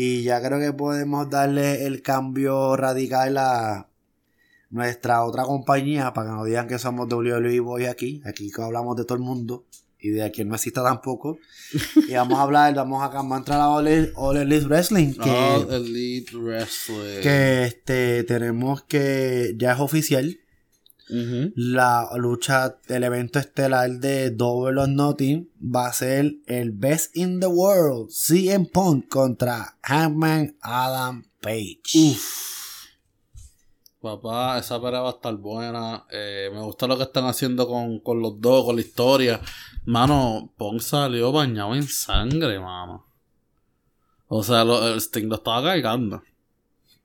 Y 0.00 0.22
ya 0.22 0.40
creo 0.40 0.60
que 0.60 0.72
podemos 0.72 1.28
darle 1.28 1.84
el 1.84 2.02
cambio 2.02 2.76
radical 2.76 3.36
a 3.36 3.88
nuestra 4.70 5.24
otra 5.24 5.42
compañía 5.42 6.12
para 6.12 6.28
que 6.30 6.36
no 6.36 6.44
digan 6.44 6.68
que 6.68 6.78
somos 6.78 7.08
WWE 7.12 7.58
Boy 7.58 7.86
aquí. 7.86 8.22
Aquí 8.24 8.52
que 8.52 8.62
hablamos 8.62 8.96
de 8.96 9.04
todo 9.04 9.18
el 9.18 9.24
mundo 9.24 9.64
y 9.98 10.10
de 10.10 10.30
quien 10.30 10.46
no 10.50 10.54
exista 10.54 10.84
tampoco. 10.84 11.38
y 12.08 12.12
vamos 12.14 12.38
a 12.38 12.42
hablar, 12.42 12.74
vamos 12.76 13.02
a, 13.02 13.08
vamos 13.08 13.34
a 13.34 13.38
entrar 13.38 13.60
a 13.60 13.70
All, 13.70 13.88
Elite- 13.88 14.12
All 14.14 14.36
Elite 14.36 14.66
Wrestling. 14.66 15.14
Que, 15.14 15.30
All 15.30 15.72
Elite 15.74 16.36
Wrestling. 16.36 17.20
que 17.20 17.64
este, 17.64 18.22
tenemos 18.22 18.82
que 18.84 19.54
ya 19.58 19.72
es 19.72 19.80
oficial 19.80 20.38
La 21.10 22.10
lucha 22.16 22.78
del 22.86 23.04
evento 23.04 23.38
estelar 23.38 23.90
de 23.92 24.30
Double 24.30 24.80
or 24.80 24.88
Nothing 24.88 25.48
va 25.62 25.86
a 25.86 25.92
ser 25.92 26.34
el 26.46 26.72
Best 26.72 27.16
in 27.16 27.40
the 27.40 27.46
World 27.46 28.10
CM 28.10 28.66
Punk 28.66 29.08
contra 29.08 29.78
Hangman 29.82 30.56
Adam 30.60 31.24
Page. 31.40 31.80
Uf. 31.94 32.48
Papá, 34.00 34.58
esa 34.58 34.80
pelea 34.80 35.00
va 35.00 35.08
a 35.08 35.12
estar 35.12 35.34
buena. 35.36 36.06
Eh, 36.10 36.50
me 36.52 36.60
gusta 36.60 36.86
lo 36.86 36.96
que 36.96 37.02
están 37.02 37.24
haciendo 37.24 37.66
con, 37.66 37.98
con 38.00 38.20
los 38.20 38.40
dos, 38.40 38.64
con 38.64 38.76
la 38.76 38.82
historia. 38.82 39.40
Mano, 39.86 40.52
Pong 40.56 40.80
salió 40.80 41.32
bañado 41.32 41.74
en 41.74 41.82
sangre, 41.82 42.60
mano. 42.60 43.06
O 44.28 44.42
sea, 44.42 44.64
lo, 44.64 44.86
el 44.86 45.00
Sting 45.00 45.28
lo 45.28 45.36
estaba 45.36 45.62
cargando. 45.62 46.22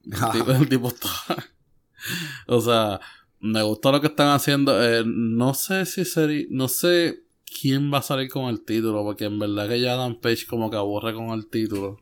El 0.06 0.12
tipo, 0.32 0.52
el 0.52 0.70
tipo 0.70 0.88
estaba... 0.90 1.44
o 2.48 2.62
sea, 2.62 3.00
me 3.44 3.62
gusta 3.62 3.92
lo 3.92 4.00
que 4.00 4.08
están 4.08 4.30
haciendo. 4.30 4.82
Eh, 4.82 5.04
no 5.06 5.54
sé 5.54 5.86
si 5.86 6.06
sería... 6.06 6.46
No 6.50 6.70
sé 6.70 7.24
quién 7.62 7.94
va 7.94 7.98
a 7.98 8.02
salir 8.02 8.30
con 8.30 8.46
el 8.46 8.64
título, 8.64 9.04
porque 9.04 9.26
en 9.26 9.38
verdad 9.38 9.68
que 9.68 9.82
ya 9.82 9.96
Dan 9.96 10.16
Page 10.16 10.48
como 10.48 10.72
que 10.72 10.78
aburre 10.78 11.14
con 11.14 11.30
el 11.32 11.48
título. 11.48 12.00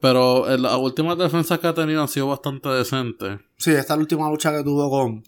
Pero 0.00 0.48
en 0.48 0.62
las 0.62 0.76
últimas 0.76 1.18
defensas 1.18 1.58
que 1.58 1.66
ha 1.66 1.74
tenido 1.74 2.00
han 2.00 2.08
sido 2.08 2.28
bastante 2.28 2.68
decentes. 2.68 3.40
Sí, 3.56 3.72
esta 3.72 3.96
última 3.96 4.30
lucha 4.30 4.56
que 4.56 4.62
tuvo 4.62 4.88
con, 4.88 5.24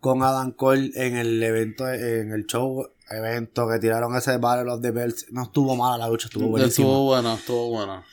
con 0.00 0.22
Adam 0.22 0.52
Cole 0.52 0.92
en 0.94 1.16
el 1.16 1.42
evento, 1.42 1.86
en 1.86 2.32
el 2.32 2.46
show, 2.46 2.88
evento 3.10 3.68
que 3.68 3.78
tiraron 3.78 4.16
ese 4.16 4.38
Battle 4.38 4.72
of 4.72 4.80
the 4.80 4.92
Belts, 4.92 5.26
no 5.30 5.42
estuvo 5.42 5.76
mala 5.76 5.98
la 5.98 6.08
lucha, 6.08 6.28
estuvo 6.28 6.48
buenísima. 6.48 6.86
Estuvo 6.88 7.04
buena, 7.04 7.34
estuvo 7.34 7.68
buena. 7.68 8.04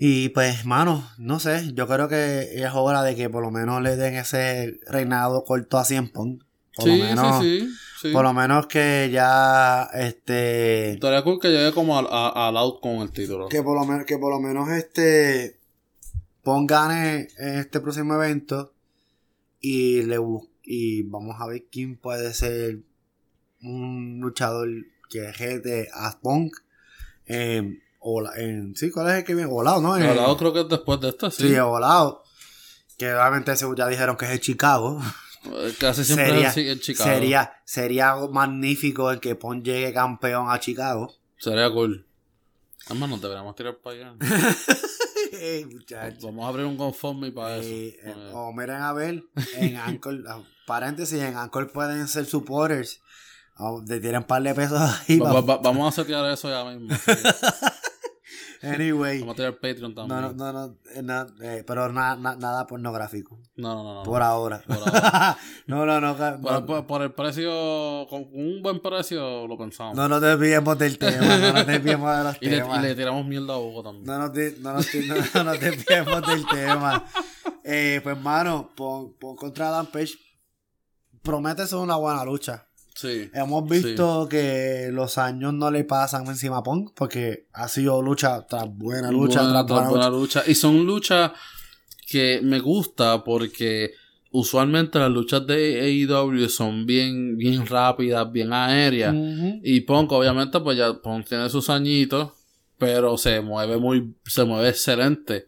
Y 0.00 0.28
pues, 0.28 0.64
mano, 0.64 1.10
no 1.18 1.40
sé, 1.40 1.72
yo 1.74 1.88
creo 1.88 2.08
que 2.08 2.62
es 2.62 2.70
hora 2.72 3.02
de 3.02 3.16
que 3.16 3.28
por 3.28 3.42
lo 3.42 3.50
menos 3.50 3.82
le 3.82 3.96
den 3.96 4.14
ese 4.14 4.78
reinado 4.86 5.42
corto 5.44 5.76
a 5.76 5.84
Cien 5.84 6.08
Pong. 6.08 6.40
Por 6.76 6.84
Sí, 6.84 6.90
lo 6.92 6.96
menos, 7.04 7.42
sí, 7.42 7.60
sí, 7.68 7.76
sí. 8.02 8.12
Por 8.12 8.22
lo 8.22 8.32
menos 8.32 8.68
que 8.68 9.10
ya, 9.12 9.90
este, 9.94 10.92
Estaría 10.92 11.24
cool 11.24 11.40
que 11.40 11.48
llegue 11.48 11.72
como 11.72 11.98
al, 11.98 12.06
a- 12.10 12.46
al 12.48 12.56
out 12.56 12.80
con 12.80 12.98
el 12.98 13.10
título. 13.10 13.48
que 13.48 13.60
por 13.64 13.76
lo 13.76 13.84
menos, 13.84 14.06
que 14.06 14.18
por 14.18 14.30
lo 14.32 14.38
menos 14.40 14.68
este, 14.70 15.58
Pong 16.44 16.70
gane 16.70 17.26
en 17.36 17.58
este 17.58 17.80
próximo 17.80 18.14
evento 18.14 18.72
y 19.60 20.02
le 20.02 20.18
y 20.62 21.02
vamos 21.02 21.34
a 21.40 21.48
ver 21.48 21.64
quién 21.72 21.96
puede 21.96 22.32
ser 22.34 22.78
un 23.62 24.20
luchador 24.20 24.68
que 25.10 25.32
rete 25.32 25.88
a 25.92 26.20
Punk 26.20 26.54
en, 27.26 27.82
Ola- 28.00 28.32
en 28.36 28.74
sí, 28.76 28.90
¿cuál 28.90 29.08
es 29.08 29.14
el 29.16 29.24
que 29.24 29.34
viene? 29.34 29.50
Volado, 29.50 29.80
¿no? 29.80 29.94
Al 29.94 30.16
lado 30.16 30.36
creo 30.36 30.52
que 30.52 30.60
es 30.60 30.68
después 30.68 31.00
de 31.00 31.08
este, 31.10 31.30
sí. 31.30 31.48
Sí, 31.48 31.58
volado. 31.60 32.22
Que 32.96 33.12
obviamente 33.14 33.52
ya 33.76 33.86
dijeron 33.88 34.16
que 34.16 34.24
es 34.26 34.30
el 34.32 34.40
Chicago. 34.40 35.00
Eh, 35.44 35.74
Casi 35.78 36.04
siempre 36.04 36.26
Sería, 36.26 36.48
es 36.48 36.56
en 36.56 36.80
Chicago. 36.80 37.10
sería, 37.10 37.52
sería 37.64 38.14
magnífico 38.30 39.10
el 39.10 39.20
que 39.20 39.34
Pon 39.36 39.62
llegue 39.62 39.92
campeón 39.92 40.50
a 40.50 40.58
Chicago. 40.58 41.14
Sería 41.38 41.70
cool. 41.70 42.06
Además, 42.86 43.10
nos 43.10 43.20
deberíamos 43.22 43.54
tirar 43.54 43.76
para 43.78 43.96
allá. 43.96 44.14
Ey. 45.32 45.66
Vamos 46.22 46.44
a 46.44 46.48
abrir 46.48 46.64
un 46.66 46.76
GoFundMe 46.76 47.30
para 47.32 47.56
eso. 47.58 47.68
Eh, 47.68 47.96
eh, 48.02 48.14
Eh, 48.16 48.30
o 48.34 48.52
miren 48.52 48.76
a 48.82 48.92
ver, 48.92 49.22
en 49.56 49.76
Anchor, 49.76 50.18
paréntesis, 50.66 51.20
en 51.20 51.36
Anchor 51.36 51.70
pueden 51.70 52.08
ser 52.08 52.24
supporters. 52.26 53.00
Te 53.86 54.00
tiran 54.00 54.22
un 54.22 54.26
par 54.26 54.42
de 54.42 54.54
pesos 54.54 54.80
ahí. 55.08 55.18
va- 55.18 55.32
va- 55.32 55.40
va- 55.40 55.56
vamos 55.58 55.92
a 55.92 56.02
setear 56.02 56.24
eso 56.30 56.48
ya 56.48 56.64
mismo. 56.64 56.94
sí. 56.96 57.12
Anyway. 58.60 59.20
Vamos 59.20 59.34
a 59.34 59.36
tirar 59.36 59.54
Patreon 59.54 59.94
también. 59.94 60.20
No, 60.20 60.32
no, 60.32 60.52
no, 60.52 60.76
no, 61.02 61.22
eh, 61.40 61.58
eh, 61.58 61.64
pero 61.64 61.92
na- 61.92 62.16
na- 62.16 62.34
nada 62.34 62.66
pornográfico. 62.66 63.38
No, 63.54 63.72
no, 63.74 63.82
no. 63.84 63.94
no. 63.94 64.02
Por 64.02 64.20
ahora. 64.20 64.60
Por 64.66 64.76
ahora. 64.78 65.38
no, 65.68 65.86
no, 65.86 66.00
no. 66.00 66.16
Por, 66.16 66.52
no, 66.52 66.66
por- 66.66 66.86
por 66.86 67.02
el 67.02 67.12
precio, 67.12 68.06
con 68.10 68.26
un 68.32 68.60
buen 68.60 68.80
precio, 68.80 69.46
lo 69.46 69.56
pensamos. 69.56 69.94
no 69.94 70.08
nos 70.08 70.20
desviemos 70.20 70.76
del 70.76 70.98
tema. 70.98 71.38
No 71.38 71.52
nos 71.52 71.66
desviemos 71.68 72.16
de 72.18 72.24
los 72.24 72.36
y, 72.40 72.46
le, 72.46 72.56
y 72.56 72.60
temas. 72.60 72.82
le 72.82 72.94
tiramos 72.96 73.24
mierda 73.26 73.54
a 73.54 73.58
Hugo 73.58 73.82
también. 73.84 74.04
No 74.06 74.18
nos, 74.18 74.32
no 74.34 74.72
nos, 74.72 74.94
no, 75.06 75.14
no 75.34 75.44
nos 75.44 75.60
desviemos 75.60 76.26
del 76.26 76.46
tema. 76.46 77.04
Eh, 77.62 78.00
pues, 78.02 78.20
mano, 78.20 78.70
pon, 78.74 79.14
pon 79.20 79.36
contra 79.36 79.70
Dan 79.70 79.86
Page. 79.86 80.14
Promete 81.22 81.64
ser 81.66 81.78
una 81.78 81.94
buena 81.94 82.24
lucha. 82.24 82.66
Sí. 83.00 83.30
Hemos 83.32 83.68
visto 83.70 84.26
que 84.28 84.88
los 84.92 85.18
años 85.18 85.54
no 85.54 85.70
le 85.70 85.84
pasan 85.84 86.26
encima 86.26 86.58
a 86.58 86.62
Punk 86.64 86.90
porque 86.96 87.46
ha 87.52 87.68
sido 87.68 88.02
lucha 88.02 88.44
tras 88.44 88.66
buena 88.68 89.12
lucha 89.12 89.42
Buena- 89.42 89.64
tras 89.64 89.78
buena 89.78 89.88
buena 89.90 90.08
lucha. 90.10 90.40
lucha. 90.40 90.50
Y 90.50 90.56
son 90.56 90.84
luchas 90.84 91.30
que 92.10 92.40
me 92.42 92.58
gusta 92.58 93.22
porque 93.22 93.92
usualmente 94.32 94.98
las 94.98 95.10
luchas 95.12 95.46
de 95.46 95.80
AEW 95.80 96.48
son 96.48 96.86
bien, 96.86 97.36
bien 97.36 97.64
rápidas, 97.66 98.32
bien 98.32 98.52
aéreas. 98.52 99.14
Y 99.62 99.80
Punk, 99.82 100.10
obviamente, 100.10 100.58
pues 100.58 100.76
ya 100.76 100.92
Punk 100.94 101.24
tiene 101.28 101.48
sus 101.50 101.70
añitos, 101.70 102.30
pero 102.78 103.16
se 103.16 103.40
mueve 103.40 103.76
muy, 103.76 104.12
se 104.26 104.42
mueve 104.44 104.70
excelente. 104.70 105.46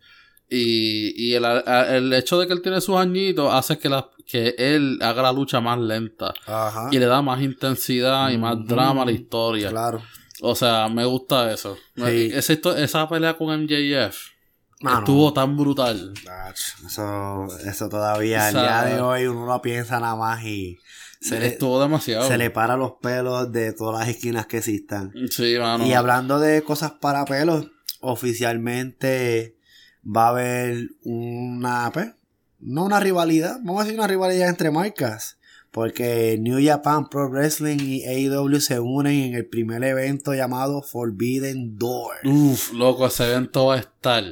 Y, 0.48 1.30
y 1.30 1.34
el, 1.34 1.44
el 1.44 2.12
hecho 2.12 2.38
de 2.38 2.46
que 2.46 2.52
él 2.52 2.62
tiene 2.62 2.80
sus 2.80 2.94
añitos 2.96 3.52
hace 3.52 3.76
que, 3.78 3.88
la, 3.88 4.08
que 4.30 4.54
él 4.58 4.98
haga 5.02 5.22
la 5.22 5.32
lucha 5.32 5.60
más 5.60 5.78
lenta. 5.78 6.32
Ajá. 6.46 6.88
Y 6.92 6.98
le 6.98 7.06
da 7.06 7.20
más 7.22 7.40
intensidad 7.42 8.30
y 8.30 8.38
más 8.38 8.56
Ujú. 8.56 8.64
drama 8.64 9.02
a 9.02 9.06
la 9.06 9.12
historia. 9.12 9.70
Claro. 9.70 10.02
O 10.42 10.54
sea, 10.54 10.88
me 10.88 11.04
gusta 11.04 11.52
eso. 11.52 11.76
Sí. 11.96 12.30
Esa, 12.32 12.52
histo- 12.54 12.76
esa 12.76 13.08
pelea 13.08 13.36
con 13.36 13.48
MJF 13.64 14.16
Mano, 14.82 14.98
estuvo 15.00 15.32
tan 15.34 15.56
brutal. 15.58 16.14
Eso, 16.86 17.46
eso 17.66 17.88
todavía, 17.90 18.48
O 18.48 18.52
sea, 18.52 18.84
día 18.84 18.94
de 18.94 19.00
hoy, 19.02 19.26
uno 19.26 19.44
lo 19.44 19.60
piensa 19.60 20.00
nada 20.00 20.16
más 20.16 20.42
y 20.44 20.78
se 21.20 21.38
le, 21.38 21.48
estuvo 21.48 21.78
demasiado. 21.82 22.26
se 22.26 22.38
le 22.38 22.48
para 22.48 22.78
los 22.78 22.92
pelos 23.02 23.52
de 23.52 23.74
todas 23.74 24.00
las 24.00 24.08
esquinas 24.08 24.46
que 24.46 24.56
existan. 24.58 25.12
Sí, 25.30 25.56
mano. 25.58 25.84
Y 25.86 25.92
hablando 25.92 26.38
de 26.38 26.62
cosas 26.62 26.92
para 26.92 27.26
pelos, 27.26 27.66
oficialmente 28.00 29.56
va 30.04 30.26
a 30.26 30.28
haber 30.30 30.88
una, 31.04 31.90
pues, 31.92 32.12
no 32.60 32.84
una 32.84 33.00
rivalidad, 33.00 33.56
vamos 33.62 33.80
a 33.82 33.84
decir 33.84 33.98
una 33.98 34.08
rivalidad 34.08 34.48
entre 34.48 34.70
marcas. 34.70 35.36
Porque 35.70 36.36
New 36.40 36.58
Japan 36.60 37.08
Pro 37.08 37.28
Wrestling 37.30 37.78
y 37.80 38.04
AEW 38.04 38.60
se 38.60 38.80
unen 38.80 39.12
en 39.22 39.34
el 39.34 39.46
primer 39.46 39.84
evento 39.84 40.34
llamado 40.34 40.82
Forbidden 40.82 41.78
Door. 41.78 42.16
Uf, 42.24 42.72
loco, 42.72 43.06
ese 43.06 43.30
evento 43.30 43.66
va 43.66 43.76
a 43.76 43.78
estar. 43.78 44.24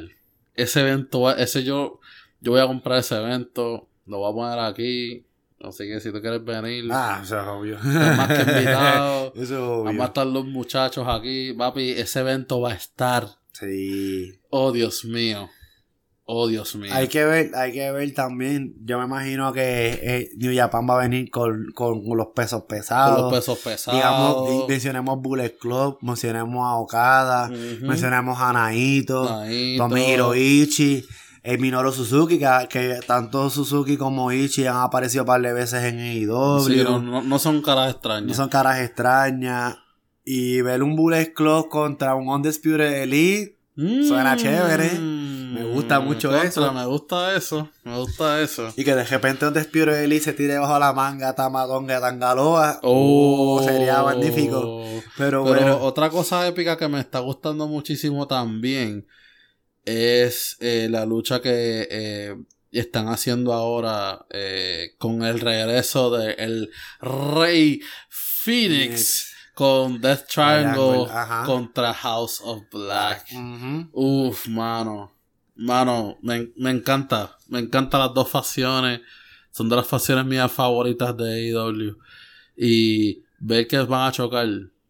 Ese 0.56 0.80
evento 0.80 1.20
va, 1.20 1.34
ese 1.34 1.62
yo, 1.62 2.00
yo 2.40 2.50
voy 2.52 2.60
a 2.60 2.66
comprar 2.66 2.98
ese 2.98 3.14
evento, 3.16 3.86
lo 4.06 4.18
voy 4.18 4.32
a 4.32 4.34
poner 4.34 4.58
aquí. 4.58 5.24
Así 5.60 5.86
que 5.86 6.00
si 6.00 6.10
tú 6.10 6.20
quieres 6.20 6.44
venir, 6.44 6.88
Ah, 6.90 7.20
eso 7.22 7.40
es 7.40 7.46
obvio. 7.46 7.76
estás 7.76 8.16
más 8.16 8.28
que 8.28 8.40
invitado. 8.52 9.32
Eso 9.36 9.42
es 9.42 9.50
obvio. 9.52 9.84
Vamos 9.84 10.00
a 10.02 10.06
estar 10.06 10.26
los 10.26 10.44
muchachos 10.44 11.06
aquí, 11.08 11.52
papi, 11.52 11.90
ese 11.90 12.18
evento 12.18 12.60
va 12.60 12.72
a 12.72 12.74
estar. 12.74 13.28
Sí. 13.52 14.34
Oh, 14.50 14.72
Dios 14.72 15.04
mío. 15.04 15.48
Oh, 16.30 16.46
Dios 16.46 16.76
mío. 16.76 16.90
Hay 16.94 17.08
que 17.08 17.24
ver, 17.24 17.52
hay 17.54 17.72
que 17.72 17.90
ver 17.90 18.12
también. 18.12 18.74
Yo 18.84 18.98
me 18.98 19.06
imagino 19.06 19.50
que 19.54 19.98
eh, 20.02 20.30
New 20.36 20.54
Japan 20.54 20.86
va 20.86 20.96
a 20.96 21.02
venir 21.02 21.30
con, 21.30 21.68
con 21.74 22.02
los 22.18 22.26
pesos 22.34 22.64
pesados. 22.68 23.14
Con 23.14 23.24
los 23.24 23.32
pesos 23.32 23.58
pesados. 23.60 23.96
Digamos, 23.98 24.46
di- 24.50 24.64
mencionemos 24.68 25.22
Bullet 25.22 25.56
Club, 25.58 25.96
mencionemos 26.02 26.66
a 26.66 26.74
Okada, 26.74 27.46
Ujú. 27.46 27.86
mencionemos 27.86 28.38
a 28.42 28.52
Naito, 28.52 29.24
Naito. 29.24 29.82
Tomohiro 29.84 30.34
Ichi, 30.34 31.02
el 31.44 31.58
Minoru 31.60 31.92
Suzuki, 31.92 32.38
que, 32.38 32.46
que 32.68 33.00
tanto 33.06 33.48
Suzuki 33.48 33.96
como 33.96 34.30
Ichi 34.30 34.66
han 34.66 34.76
aparecido 34.76 35.22
un 35.22 35.28
par 35.28 35.40
de 35.40 35.54
veces 35.54 35.82
en 35.84 35.98
AEW. 35.98 36.60
Sí, 36.60 36.76
no, 36.84 37.00
no, 37.00 37.22
no 37.22 37.38
son 37.38 37.62
caras 37.62 37.90
extrañas. 37.92 38.26
No 38.28 38.34
son 38.34 38.50
caras 38.50 38.80
extrañas. 38.80 39.78
Y 40.26 40.60
ver 40.60 40.82
un 40.82 40.94
Bullet 40.94 41.32
Club 41.32 41.70
contra 41.70 42.14
un 42.14 42.28
Undisputed 42.28 43.02
Elite. 43.02 43.56
Suena 44.06 44.36
chévere. 44.36 44.90
Me 45.54 45.64
gusta 45.64 46.00
mucho 46.00 46.28
contra, 46.30 46.48
eso. 46.48 46.72
Me 46.72 46.86
gusta 46.86 47.34
eso. 47.36 47.68
Me 47.84 47.96
gusta 47.96 48.40
eso. 48.40 48.72
Y 48.76 48.84
que 48.84 48.94
de 48.94 49.04
repente 49.04 49.46
Undisputed 49.46 50.02
Elite 50.02 50.24
se 50.24 50.32
tire 50.32 50.58
bajo 50.58 50.78
la 50.78 50.92
manga 50.92 51.34
Tamadonga 51.34 52.00
Tangaloa. 52.00 52.80
Oh, 52.82 53.58
Uh, 53.60 53.64
sería 53.64 54.02
magnífico. 54.02 54.82
Pero, 55.16 55.44
Pero 55.44 55.44
bueno. 55.44 55.78
otra 55.80 56.10
cosa 56.10 56.46
épica 56.46 56.76
que 56.76 56.88
me 56.88 57.00
está 57.00 57.20
gustando 57.20 57.66
muchísimo 57.66 58.26
también 58.26 59.06
es 59.84 60.56
eh, 60.60 60.88
la 60.90 61.04
lucha 61.06 61.40
que 61.40 61.88
eh, 61.90 62.36
están 62.70 63.08
haciendo 63.08 63.52
ahora 63.52 64.26
eh, 64.30 64.94
con 64.98 65.22
el 65.22 65.40
regreso 65.40 66.10
de 66.10 66.32
el 66.32 66.70
Rey 67.00 67.80
Phoenix 68.10 69.32
con 69.54 70.00
Death 70.00 70.26
Triangle 70.28 71.06
contra 71.44 71.92
House 71.94 72.40
of 72.44 72.62
Black. 72.70 73.26
Ujú. 73.32 73.88
Uf, 73.92 74.46
mano. 74.46 75.17
Mano, 75.58 76.18
me, 76.22 76.52
me 76.56 76.70
encanta. 76.70 77.36
Me 77.48 77.58
encantan 77.58 78.00
las 78.00 78.14
dos 78.14 78.28
facciones. 78.30 79.00
Son 79.50 79.68
de 79.68 79.76
las 79.76 79.86
facciones 79.86 80.24
mías 80.24 80.50
favoritas 80.52 81.16
de 81.16 81.50
AEW. 81.52 81.98
Y 82.56 83.22
ver 83.40 83.66
que 83.66 83.78
van 83.78 84.08
a 84.08 84.12
chocar, 84.12 84.46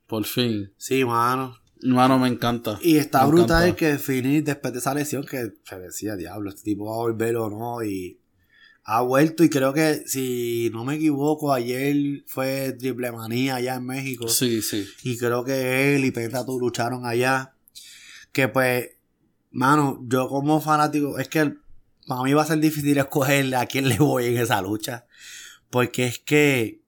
por 0.07 0.25
fin. 0.25 0.73
Sí, 0.77 1.05
mano. 1.05 1.57
Mano, 1.83 2.19
me 2.19 2.29
encanta. 2.29 2.79
Y 2.83 2.97
está 2.97 3.23
Me 3.25 3.29
brutal 3.31 3.63
encanta. 3.69 3.77
que 3.77 3.99
Phoenix, 3.99 4.45
después 4.45 4.73
de 4.73 4.81
esa 4.81 4.95
lesión, 4.95 5.25
que 5.25 5.53
se 5.65 5.79
decía, 5.79 6.17
diablo, 6.17 6.51
este 6.51 6.63
tipo 6.63 6.87
va 6.87 6.95
a 6.95 6.97
volver 6.99 7.37
o 7.37 7.49
no. 7.49 7.83
Y 7.83 8.19
ha 8.85 9.01
vuelto. 9.03 9.45
Y 9.45 9.49
creo 9.49 9.73
que, 9.73 10.03
si 10.07 10.71
no 10.73 10.85
me 10.85 10.97
equivoco, 10.97 11.53
ayer 11.53 12.25
fue 12.27 12.73
Triple 12.73 13.13
Manía 13.13 13.57
allá 13.57 13.77
en 13.77 13.87
México. 13.87 14.29
Sí, 14.29 14.61
sí. 14.61 14.87
Y 15.05 15.17
creo 15.17 15.45
que 15.45 15.95
él 15.97 16.05
y 16.05 16.11
Pentatus 16.11 16.61
lucharon 16.61 17.07
allá. 17.07 17.55
Que 18.33 18.49
pues, 18.49 18.91
mano, 19.51 20.01
yo 20.07 20.29
como 20.29 20.61
fanático, 20.61 21.19
es 21.19 21.29
que 21.29 21.55
para 22.07 22.23
mí 22.23 22.33
va 22.33 22.43
a 22.43 22.47
ser 22.47 22.59
difícil 22.59 22.99
escoger 22.99 23.55
a 23.55 23.67
quién 23.67 23.89
le 23.89 23.99
voy 23.99 24.27
en 24.27 24.39
esa 24.39 24.63
lucha. 24.63 25.07
Porque 25.71 26.07
es 26.07 26.19
que 26.19 26.83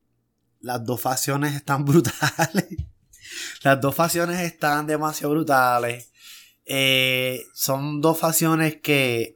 las 0.61 0.85
dos 0.85 1.01
facciones 1.01 1.55
están 1.55 1.85
brutales. 1.85 2.67
Las 3.63 3.81
dos 3.81 3.95
facciones 3.95 4.41
están 4.41 4.87
demasiado 4.87 5.35
brutales. 5.35 6.11
Eh, 6.65 7.45
son 7.55 8.01
dos 8.01 8.19
facciones 8.19 8.81
que, 8.81 9.35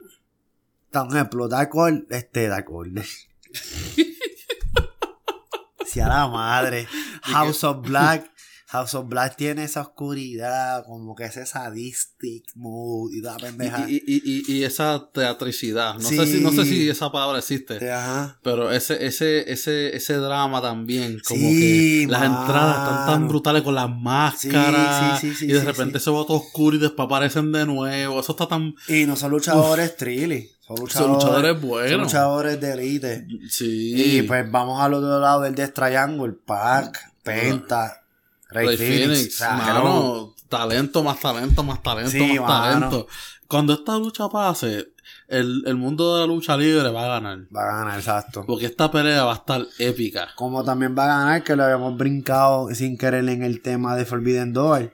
por 0.91 1.15
ejemplo, 1.15 1.49
Dark 1.49 1.75
Order, 1.75 2.07
este 2.11 2.49
Dark 2.49 2.71
Order. 2.71 3.05
si 5.87 6.01
a 6.01 6.09
la 6.09 6.29
madre. 6.29 6.89
House 7.23 7.65
of 7.65 7.87
Black. 7.87 8.34
House 8.75 8.95
of 8.95 9.09
Black 9.09 9.37
tiene 9.37 9.63
esa 9.63 9.83
oscuridad, 9.83 10.85
como 10.85 11.15
que 11.15 11.25
ese 11.27 11.47
sadistic 11.47 12.45
mood 12.57 13.13
y 13.13 13.23
toda 13.23 13.37
pendeja. 13.37 13.89
Y, 13.89 14.03
y, 14.05 14.23
y, 14.25 14.53
y 14.53 14.65
esa 14.65 15.11
teatricidad. 15.15 15.95
No, 15.95 16.01
sé 16.01 16.27
si, 16.27 16.41
no 16.41 16.51
sé 16.51 16.65
si 16.65 16.89
esa 16.91 17.13
palabra 17.13 17.39
existe. 17.39 17.89
Ajá. 17.93 18.39
Pero 18.43 18.73
ese, 18.73 19.07
ese, 19.07 19.53
ese, 19.53 19.95
ese 19.97 20.15
drama 20.15 20.61
también, 20.61 21.21
como 21.27 21.39
Sí, 21.41 22.05
que 22.07 22.11
las 22.11 22.21
mano. 22.23 22.41
entradas 22.41 22.79
están 22.79 23.07
tan 23.07 23.29
brutales 23.29 23.63
con 23.63 23.77
las 23.77 23.89
máscaras. 23.89 25.23
Y 25.23 25.47
de 25.47 25.65
repente 25.65 26.01
se 26.01 26.11
va 26.11 26.27
todo 26.27 26.39
oscuro 26.39 26.77
y 26.77 26.81
después 26.81 27.07
aparecen 27.07 27.53
de 27.53 27.67
nuevo. 27.67 28.19
Eso 28.19 28.33
está 28.33 28.47
tan. 28.49 28.75
Y 28.89 29.05
no 29.07 29.15
son 29.17 29.31
luchadores 29.31 29.97
trilly. 29.97 30.51
Son 30.67 30.77
Son 30.77 31.13
luchadores, 31.13 31.13
luchadores 31.13 31.61
son 31.61 31.69
buenos. 31.69 32.01
luchadores 32.07 32.61
de 32.61 32.73
elite. 32.73 33.27
Sí. 33.51 34.19
Y 34.19 34.23
pues 34.23 34.51
vamos 34.51 34.81
al 34.83 34.95
otro 34.95 35.21
lado 35.21 35.43
del 35.43 35.55
Death 35.55 35.75
Triangle, 35.75 36.33
Pac, 36.33 37.13
Penta, 37.23 38.04
Rey 38.51 38.77
Phoenix. 38.77 39.39
Phoenix, 39.39 39.41
mano, 39.41 40.35
talento, 40.49 41.03
más 41.03 41.19
talento, 41.21 41.63
más 41.63 41.83
talento, 41.83 42.11
Sí, 42.11 42.39
más 42.39 42.49
mano. 42.49 42.63
talento. 42.89 43.07
Cuando 43.49 43.75
esta 43.75 43.99
lucha 43.99 44.29
pase, 44.29 44.89
el, 45.29 45.63
el 45.67 45.77
mundo 45.77 46.15
de 46.15 46.21
la 46.23 46.27
lucha 46.27 46.57
libre 46.57 46.89
va 46.91 47.05
a 47.05 47.09
ganar. 47.09 47.39
Va 47.55 47.63
a 47.63 47.79
ganar, 47.79 47.99
exacto. 47.99 48.45
Porque 48.47 48.67
esta 48.67 48.91
pelea 48.91 49.25
va 49.25 49.33
a 49.33 49.37
estar 49.37 49.67
épica. 49.79 50.29
Como 50.37 50.65
también 50.65 50.95
va 50.97 51.05
a 51.05 51.19
ganar, 51.19 51.45
que 51.45 51.57
lo 51.57 51.65
habíamos 51.65 51.97
brincado 51.97 52.69
sin 52.75 52.97
querer 52.97 53.29
en 53.29 53.43
el 53.43 53.61
tema 53.63 53.97
de 53.97 54.05
Forbidden 54.05 54.53
Door. 54.53 54.93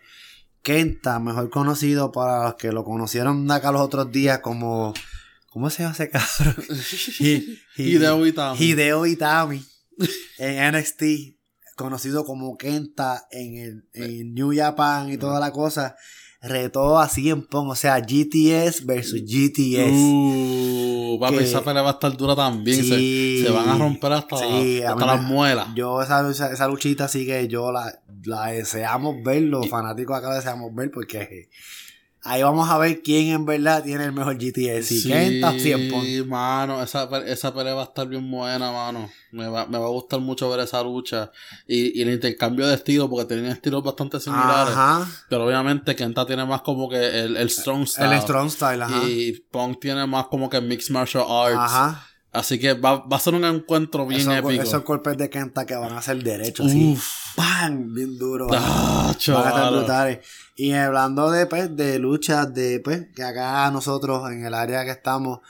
Kenta, 0.62 1.18
mejor 1.20 1.48
conocido 1.50 2.12
para 2.12 2.44
los 2.44 2.54
que 2.56 2.70
lo 2.72 2.84
conocieron 2.84 3.50
acá 3.50 3.72
los 3.72 3.80
otros 3.82 4.10
días 4.12 4.40
como... 4.40 4.92
¿Cómo 5.48 5.68
se 5.68 5.82
llama 5.82 5.94
ese 5.94 6.10
cabrón? 6.10 6.54
Hi- 7.18 7.58
hi- 7.76 7.82
Hideo 7.94 8.24
Itami. 8.26 8.58
Hideo 8.62 9.06
Itami. 9.06 9.64
En 10.38 10.74
NXT. 10.76 11.02
Conocido 11.80 12.24
como 12.24 12.56
Kenta 12.56 13.26
en, 13.30 13.56
el, 13.56 13.84
en 13.94 14.34
New 14.34 14.52
Japan 14.54 15.10
y 15.10 15.16
toda 15.16 15.40
la 15.40 15.50
cosa. 15.50 15.96
Retó 16.42 16.98
a 16.98 17.06
CM 17.08 17.42
Punk. 17.42 17.70
O 17.70 17.74
sea, 17.74 17.98
GTS 18.00 18.86
versus 18.86 19.20
GTS. 19.26 19.92
Uh, 19.92 21.18
papi, 21.20 21.38
Que- 21.38 21.44
esa 21.44 21.62
pelea 21.62 21.82
va 21.82 21.90
a 21.90 21.92
estar 21.92 22.16
dura 22.16 22.34
también. 22.34 22.76
Se- 22.76 22.82
Sí. 22.84 23.42
Se, 23.44 23.50
van 23.52 23.68
a 23.68 23.76
romper 23.78 24.12
hasta, 24.12 24.36
Sí, 24.38 24.82
hasta 24.82 25.06
las 25.06 25.22
muelas. 25.22 25.68
Yo 25.74 26.00
esa, 26.02 26.22
lucha- 26.22 26.50
esa 26.52 26.66
luchita 26.66 27.08
sí 27.08 27.26
que 27.26 27.46
yo 27.48 27.72
la, 27.72 28.00
la 28.24 28.46
deseamos 28.46 29.16
ver, 29.24 29.42
los 29.42 29.68
fanáticos 29.68 30.16
acá 30.16 30.30
la 30.30 30.34
deseamos 30.36 30.74
ver 30.74 30.90
porque 30.90 31.48
ahí 32.22 32.42
vamos 32.42 32.68
a 32.68 32.78
ver 32.78 33.02
quién 33.02 33.28
en 33.28 33.46
verdad 33.46 33.82
tiene 33.82 34.04
el 34.04 34.12
mejor 34.12 34.36
GTS. 34.38 34.86
Si 34.86 35.08
Kenta 35.08 35.50
o 35.50 35.58
CM 35.58 35.88
Punk. 35.90 36.04
Sí, 36.04 36.22
mano, 36.26 36.82
esa, 36.82 37.08
esa 37.26 37.54
pelea 37.54 37.74
va 37.74 37.82
a 37.82 37.84
estar 37.84 38.06
bien 38.08 38.30
buena, 38.30 38.70
mano. 38.72 39.10
Me 39.32 39.46
va, 39.48 39.66
me 39.66 39.78
va 39.78 39.86
a 39.86 39.90
gustar 39.90 40.20
mucho 40.20 40.50
ver 40.50 40.60
esa 40.60 40.82
lucha. 40.82 41.30
Y, 41.66 41.98
y 41.98 42.02
el 42.02 42.10
intercambio 42.12 42.66
de 42.66 42.74
estilos, 42.74 43.08
porque 43.08 43.26
tienen 43.26 43.46
estilos 43.52 43.82
bastante 43.82 44.18
similares. 44.20 44.74
Ajá. 44.74 45.08
Pero 45.28 45.46
obviamente 45.46 45.94
Kenta 45.96 46.26
tiene 46.26 46.44
más 46.44 46.62
como 46.62 46.88
que 46.88 46.96
el, 47.20 47.36
el 47.36 47.48
strong 47.50 47.86
style. 47.86 48.12
El 48.12 48.20
Strong 48.22 48.50
Style, 48.50 48.82
ajá. 48.82 49.02
Y 49.08 49.32
Punk 49.50 49.80
tiene 49.80 50.06
más 50.06 50.26
como 50.26 50.50
que 50.50 50.60
mixed 50.60 50.92
martial 50.92 51.24
arts. 51.28 51.56
Ajá. 51.58 52.06
Así 52.32 52.60
que 52.60 52.74
va, 52.74 52.98
va 53.06 53.16
a 53.16 53.20
ser 53.20 53.34
un 53.34 53.44
encuentro 53.44 54.06
bien 54.06 54.20
Esos, 54.20 54.34
épico. 54.34 54.62
esos 54.62 54.84
golpes 54.84 55.16
de 55.18 55.28
Kenta 55.28 55.66
que 55.66 55.74
van 55.74 55.92
a 55.94 56.00
ser 56.02 56.22
derechos, 56.22 56.66
así. 56.66 56.92
Uf. 56.92 57.08
¡Pam! 57.34 57.92
Bien 57.94 58.16
duro. 58.18 58.46
Ah, 58.52 59.12
Van 59.28 59.36
a 59.46 59.48
estar 59.48 59.72
brutales. 59.72 60.18
Y 60.60 60.74
hablando 60.74 61.30
de, 61.30 61.46
pues, 61.46 61.74
de 61.74 61.98
luchas, 61.98 62.52
de, 62.52 62.80
pues, 62.80 63.06
que 63.16 63.22
acá 63.22 63.70
nosotros, 63.70 64.30
en 64.30 64.44
el 64.44 64.52
área 64.52 64.84
que 64.84 64.90
estamos, 64.90 65.40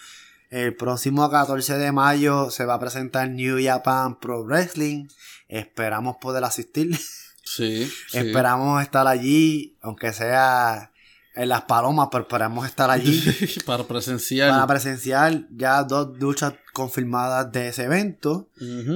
el 0.50 0.76
próximo 0.76 1.28
14 1.28 1.78
de 1.78 1.90
mayo 1.90 2.48
se 2.52 2.64
va 2.64 2.74
a 2.74 2.78
presentar 2.78 3.28
New 3.28 3.58
Japan 3.60 4.20
Pro 4.20 4.44
Wrestling. 4.44 5.08
Esperamos 5.48 6.18
poder 6.20 6.44
asistir. 6.44 6.96
Sí, 7.42 7.90
sí. 8.08 8.18
Esperamos 8.18 8.80
estar 8.82 9.08
allí, 9.08 9.74
aunque 9.80 10.12
sea 10.12 10.92
en 11.34 11.48
las 11.48 11.62
palomas, 11.62 12.06
pero 12.12 12.22
esperamos 12.22 12.64
estar 12.66 12.88
allí 12.88 13.20
Para 13.66 13.82
presenciar. 13.82 14.50
para 14.50 14.66
presenciar 14.68 15.44
ya 15.50 15.82
dos 15.82 16.16
luchas 16.20 16.54
confirmadas 16.72 17.50
de 17.50 17.66
ese 17.66 17.82
evento. 17.82 18.48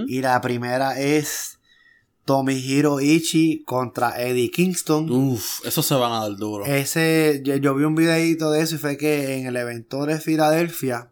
Y 0.06 0.22
la 0.22 0.40
primera 0.40 0.96
es 0.96 1.53
Tomohiro 2.24 3.00
Ichi 3.00 3.62
contra 3.64 4.20
Eddie 4.22 4.50
Kingston. 4.50 5.10
Uf, 5.10 5.64
eso 5.64 5.82
se 5.82 5.94
van 5.94 6.12
a 6.12 6.20
dar 6.20 6.36
duro. 6.36 6.64
Ese, 6.64 7.42
yo, 7.44 7.56
yo 7.56 7.74
vi 7.74 7.84
un 7.84 7.94
videito 7.94 8.50
de 8.50 8.60
eso 8.62 8.76
y 8.76 8.78
fue 8.78 8.96
que 8.96 9.36
en 9.36 9.46
el 9.46 9.56
evento 9.56 10.06
de 10.06 10.18
Filadelfia, 10.18 11.10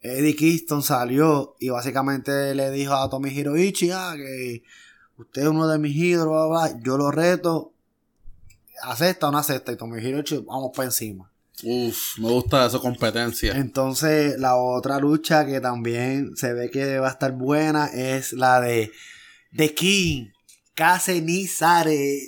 Eddie 0.00 0.34
Kingston 0.34 0.82
salió 0.82 1.56
y 1.60 1.68
básicamente 1.68 2.54
le 2.54 2.70
dijo 2.70 2.94
a 2.94 3.10
Tomohiro 3.10 3.56
Ichi, 3.56 3.90
ah, 3.90 4.14
que 4.16 4.62
usted 5.18 5.42
es 5.42 5.48
uno 5.48 5.68
de 5.68 5.78
mis 5.78 5.94
ídolos, 5.94 6.48
bla, 6.48 6.68
bla, 6.68 6.80
yo 6.82 6.96
lo 6.96 7.10
reto, 7.10 7.74
acepta 8.82 9.28
o 9.28 9.32
no 9.32 9.38
acepta, 9.38 9.72
y 9.72 9.76
Tomohiro 9.76 10.20
Ichi, 10.20 10.38
vamos 10.38 10.70
para 10.74 10.86
encima. 10.86 11.30
Uf, 11.62 12.18
me 12.18 12.30
gusta 12.30 12.64
esa 12.64 12.78
competencia. 12.78 13.54
Entonces, 13.54 14.38
la 14.38 14.56
otra 14.56 14.98
lucha 14.98 15.44
que 15.44 15.60
también 15.60 16.34
se 16.34 16.54
ve 16.54 16.70
que 16.70 16.98
va 16.98 17.08
a 17.08 17.10
estar 17.10 17.32
buena 17.32 17.88
es 17.88 18.32
la 18.32 18.62
de 18.62 18.90
The 19.56 19.74
King, 19.74 20.28
Kase 20.74 21.20
Nizare, 21.20 22.18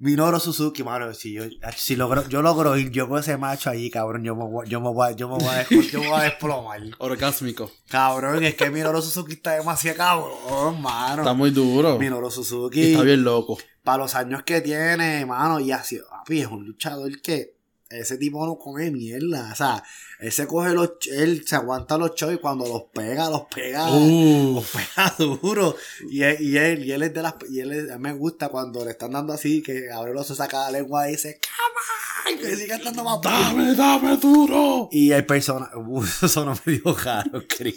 Minoru 0.00 0.38
Suzuki, 0.40 0.82
mano. 0.84 1.12
Si 1.12 1.32
yo, 1.32 1.44
si 1.76 1.96
logro, 1.96 2.26
yo 2.28 2.40
logro 2.40 2.76
ir 2.76 2.90
yo 2.90 3.08
con 3.08 3.18
ese 3.18 3.36
macho 3.36 3.68
allí, 3.70 3.90
cabrón, 3.90 4.22
yo 4.22 4.36
me 4.36 4.44
voy, 4.44 4.68
yo 4.68 4.80
me 4.80 4.90
voy, 4.90 5.14
yo 5.16 5.28
me 5.28 5.34
voy 5.34 5.48
a, 5.54 5.68
yo 5.68 6.00
me 6.00 6.08
voy 6.08 6.20
a 6.20 6.24
desplomar. 6.24 6.80
Orgásmico. 6.98 7.70
Cabrón, 7.88 8.44
es 8.44 8.54
que 8.54 8.70
Minoru 8.70 9.02
Suzuki 9.02 9.32
está 9.32 9.52
demasiado 9.54 9.96
cabrón, 9.96 10.80
mano. 10.80 11.22
Está 11.22 11.34
muy 11.34 11.50
duro. 11.50 11.98
Minoru 11.98 12.28
Y 12.28 12.30
Suzuki, 12.30 12.92
está 12.92 13.02
bien 13.02 13.24
loco. 13.24 13.58
para 13.82 13.98
los 13.98 14.14
años 14.14 14.42
que 14.44 14.60
tiene, 14.60 15.26
mano, 15.26 15.58
y 15.60 15.72
así, 15.72 15.98
papi, 16.08 16.40
es 16.42 16.46
un 16.46 16.64
luchador 16.64 17.20
que 17.20 17.57
ese 17.90 18.18
tipo 18.18 18.44
no 18.46 18.58
come 18.58 18.90
mierda. 18.90 19.50
O 19.52 19.56
sea, 19.56 19.82
él 20.20 20.32
se 20.32 20.46
coge 20.46 20.74
los, 20.74 20.92
él 21.10 21.44
se 21.46 21.56
aguanta 21.56 21.96
los 21.98 22.14
shows 22.14 22.34
y 22.34 22.38
cuando 22.38 22.66
los 22.66 22.82
pega, 22.92 23.30
los 23.30 23.42
pega, 23.54 23.88
los 23.90 24.66
pega 24.68 25.14
duro. 25.18 25.76
Y 26.10 26.22
él, 26.22 26.36
y 26.40 26.56
él, 26.58 26.84
y 26.84 26.92
él 26.92 27.02
es 27.02 27.14
de 27.14 27.22
las, 27.22 27.34
y 27.50 27.60
él, 27.60 27.72
es- 27.72 27.98
me 27.98 28.12
gusta 28.12 28.48
cuando 28.48 28.84
le 28.84 28.90
están 28.92 29.12
dando 29.12 29.32
así, 29.32 29.62
que 29.62 29.90
abre 29.90 30.12
los 30.12 30.26
ojos, 30.26 30.36
saca 30.38 30.58
la 30.64 30.70
lengua 30.72 31.08
y 31.08 31.12
dice, 31.12 31.40
¡Come 31.40 32.36
on! 32.36 32.38
Que 32.50 32.56
sigue 32.56 32.74
estando 32.74 33.02
más. 33.04 33.20
Dame, 33.22 33.74
dame 33.74 34.16
duro. 34.18 34.88
Y 34.92 35.12
el 35.12 35.24
personaje, 35.24 35.72
eso 36.22 36.44
no 36.44 36.58
me 36.66 36.72
dio 36.72 36.94
caro, 36.94 37.42
Chris. 37.48 37.76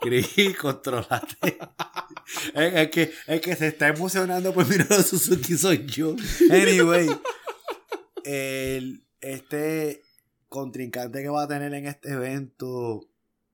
Chris, 0.00 0.56
controlate. 0.60 1.58
Es, 2.54 2.74
es 2.74 2.90
que, 2.90 3.12
es 3.26 3.40
que 3.40 3.56
se 3.56 3.68
está 3.68 3.88
emocionando 3.88 4.52
por 4.52 4.66
mirar 4.66 4.92
a 4.92 5.02
Suzuki 5.02 5.56
soy 5.56 5.86
yo. 5.86 6.16
Anyway, 6.50 7.08
el, 8.24 9.04
este 9.20 10.02
contrincante 10.48 11.22
que 11.22 11.28
va 11.28 11.44
a 11.44 11.48
tener 11.48 11.72
en 11.74 11.86
este 11.86 12.10
evento 12.12 13.08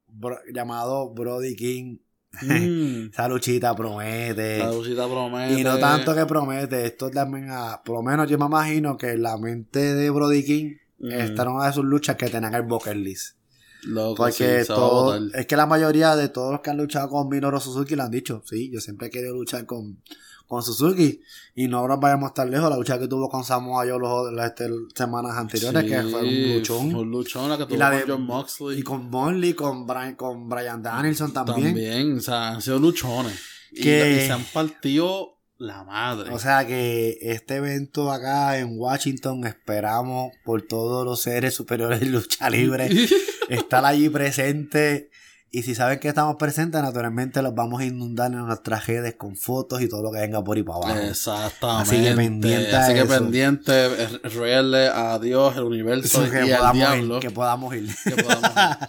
bro- 0.08 0.40
llamado 0.52 1.10
Brody 1.14 1.54
King, 1.56 1.98
Mm. 2.42 3.08
esa 3.12 3.26
luchita 3.26 3.74
promete. 3.74 4.58
La 4.58 4.70
lucita 4.70 5.08
promete. 5.08 5.58
Y 5.60 5.64
no 5.64 5.78
tanto 5.78 6.14
que 6.14 6.26
promete, 6.26 6.84
esto 6.84 7.10
también, 7.10 7.48
a- 7.50 7.82
por 7.82 7.96
lo 7.96 8.02
menos 8.02 8.28
yo 8.28 8.36
me 8.38 8.44
imagino 8.46 8.96
que 8.98 9.12
en 9.12 9.22
la 9.22 9.38
mente 9.38 9.94
de 9.94 10.10
Brody 10.10 10.44
King, 10.44 10.74
Mm. 10.98 11.10
esta 11.12 11.42
era 11.42 11.50
una 11.50 11.66
de 11.68 11.72
sus 11.72 11.84
luchas 11.84 12.16
que 12.16 12.28
tenían 12.28 12.54
el 12.54 12.62
bucket 12.62 12.96
list. 12.96 13.36
Loco, 13.84 14.16
Porque 14.16 14.60
sí, 14.64 14.66
todo, 14.66 15.16
es 15.34 15.46
que 15.46 15.56
la 15.56 15.64
mayoría 15.66 16.16
de 16.16 16.28
todos 16.28 16.50
los 16.52 16.60
que 16.60 16.70
han 16.70 16.76
luchado 16.76 17.08
con 17.08 17.28
Minoru 17.28 17.60
Suzuki 17.60 17.94
lo 17.96 18.02
han 18.02 18.10
dicho, 18.10 18.42
sí, 18.44 18.70
yo 18.72 18.80
siempre 18.80 19.06
he 19.06 19.10
querido 19.10 19.32
luchar 19.34 19.64
con, 19.66 20.02
con 20.48 20.62
Suzuki 20.62 21.20
y 21.54 21.68
no 21.68 21.86
nos 21.86 22.00
vayamos 22.00 22.34
tan 22.34 22.50
lejos, 22.50 22.68
la 22.70 22.76
lucha 22.76 22.98
que 22.98 23.06
tuvo 23.06 23.28
con 23.28 23.44
Samoa 23.44 23.84
Joe 23.86 23.98
los, 23.98 24.32
las 24.32 24.46
este, 24.50 24.68
semanas 24.94 25.36
anteriores, 25.36 25.84
que 25.84 26.02
fue 26.10 26.22
un 26.22 26.54
luchón. 26.54 26.94
Un 26.94 27.10
luchón, 27.10 27.50
la 27.50 27.56
que 27.58 27.64
Y 27.64 27.66
tuvo 27.66 27.78
la 27.78 27.90
con 27.90 27.98
de- 28.00 28.04
John 28.12 28.22
Moxley. 28.26 28.78
Y 28.78 28.82
con 28.82 29.10
Monley, 29.10 29.52
con 29.54 29.86
Brian, 29.86 30.14
con 30.16 30.48
Brian 30.48 30.82
Danielson 30.82 31.32
también. 31.32 31.62
También, 31.68 32.16
o 32.18 32.20
sea, 32.20 32.48
han 32.48 32.62
sido 32.62 32.78
luchones. 32.78 33.38
Y, 33.70 33.80
y 33.80 33.82
se 33.82 34.32
han 34.32 34.42
partido 34.44 35.34
la 35.58 35.84
madre. 35.84 36.30
O 36.32 36.38
sea 36.38 36.66
que 36.66 37.18
este 37.20 37.56
evento 37.56 38.10
acá 38.10 38.58
en 38.58 38.78
Washington 38.78 39.44
esperamos 39.44 40.32
por 40.44 40.62
todos 40.62 41.04
los 41.04 41.20
seres 41.20 41.52
superiores 41.54 42.00
de 42.00 42.06
lucha 42.06 42.48
libre 42.48 42.88
estar 43.50 43.84
allí 43.84 44.08
presente 44.08 45.10
Y 45.50 45.62
si 45.62 45.74
saben 45.74 45.98
que 45.98 46.08
estamos 46.08 46.36
presentes, 46.36 46.82
naturalmente 46.82 47.40
los 47.40 47.54
vamos 47.54 47.80
a 47.80 47.84
inundar 47.86 48.30
en 48.32 48.44
nuestras 48.46 48.86
redes 48.86 49.14
con 49.14 49.34
fotos 49.34 49.80
y 49.80 49.88
todo 49.88 50.02
lo 50.02 50.12
que 50.12 50.18
venga 50.20 50.44
por 50.44 50.58
ahí 50.58 50.62
para 50.62 50.78
abajo. 50.90 50.98
Exactamente. 51.08 51.90
Así 51.96 52.04
que 52.04 52.12
pendiente 52.14 52.76
Así 52.76 52.92
que 52.92 53.00
eso. 53.00 53.08
pendiente, 53.08 53.72
eh, 53.86 54.90
a 54.92 55.18
Dios, 55.18 55.56
el 55.56 55.62
universo 55.62 56.22
Eso, 56.22 56.30
que, 56.30 56.46
y 56.46 56.52
al 56.52 56.72
diablo. 56.74 57.16
ir, 57.16 57.20
que 57.22 57.30
podamos 57.30 57.74
ir. 57.74 57.88
que 58.04 58.22
podamos 58.22 58.50
ir. 58.50 58.88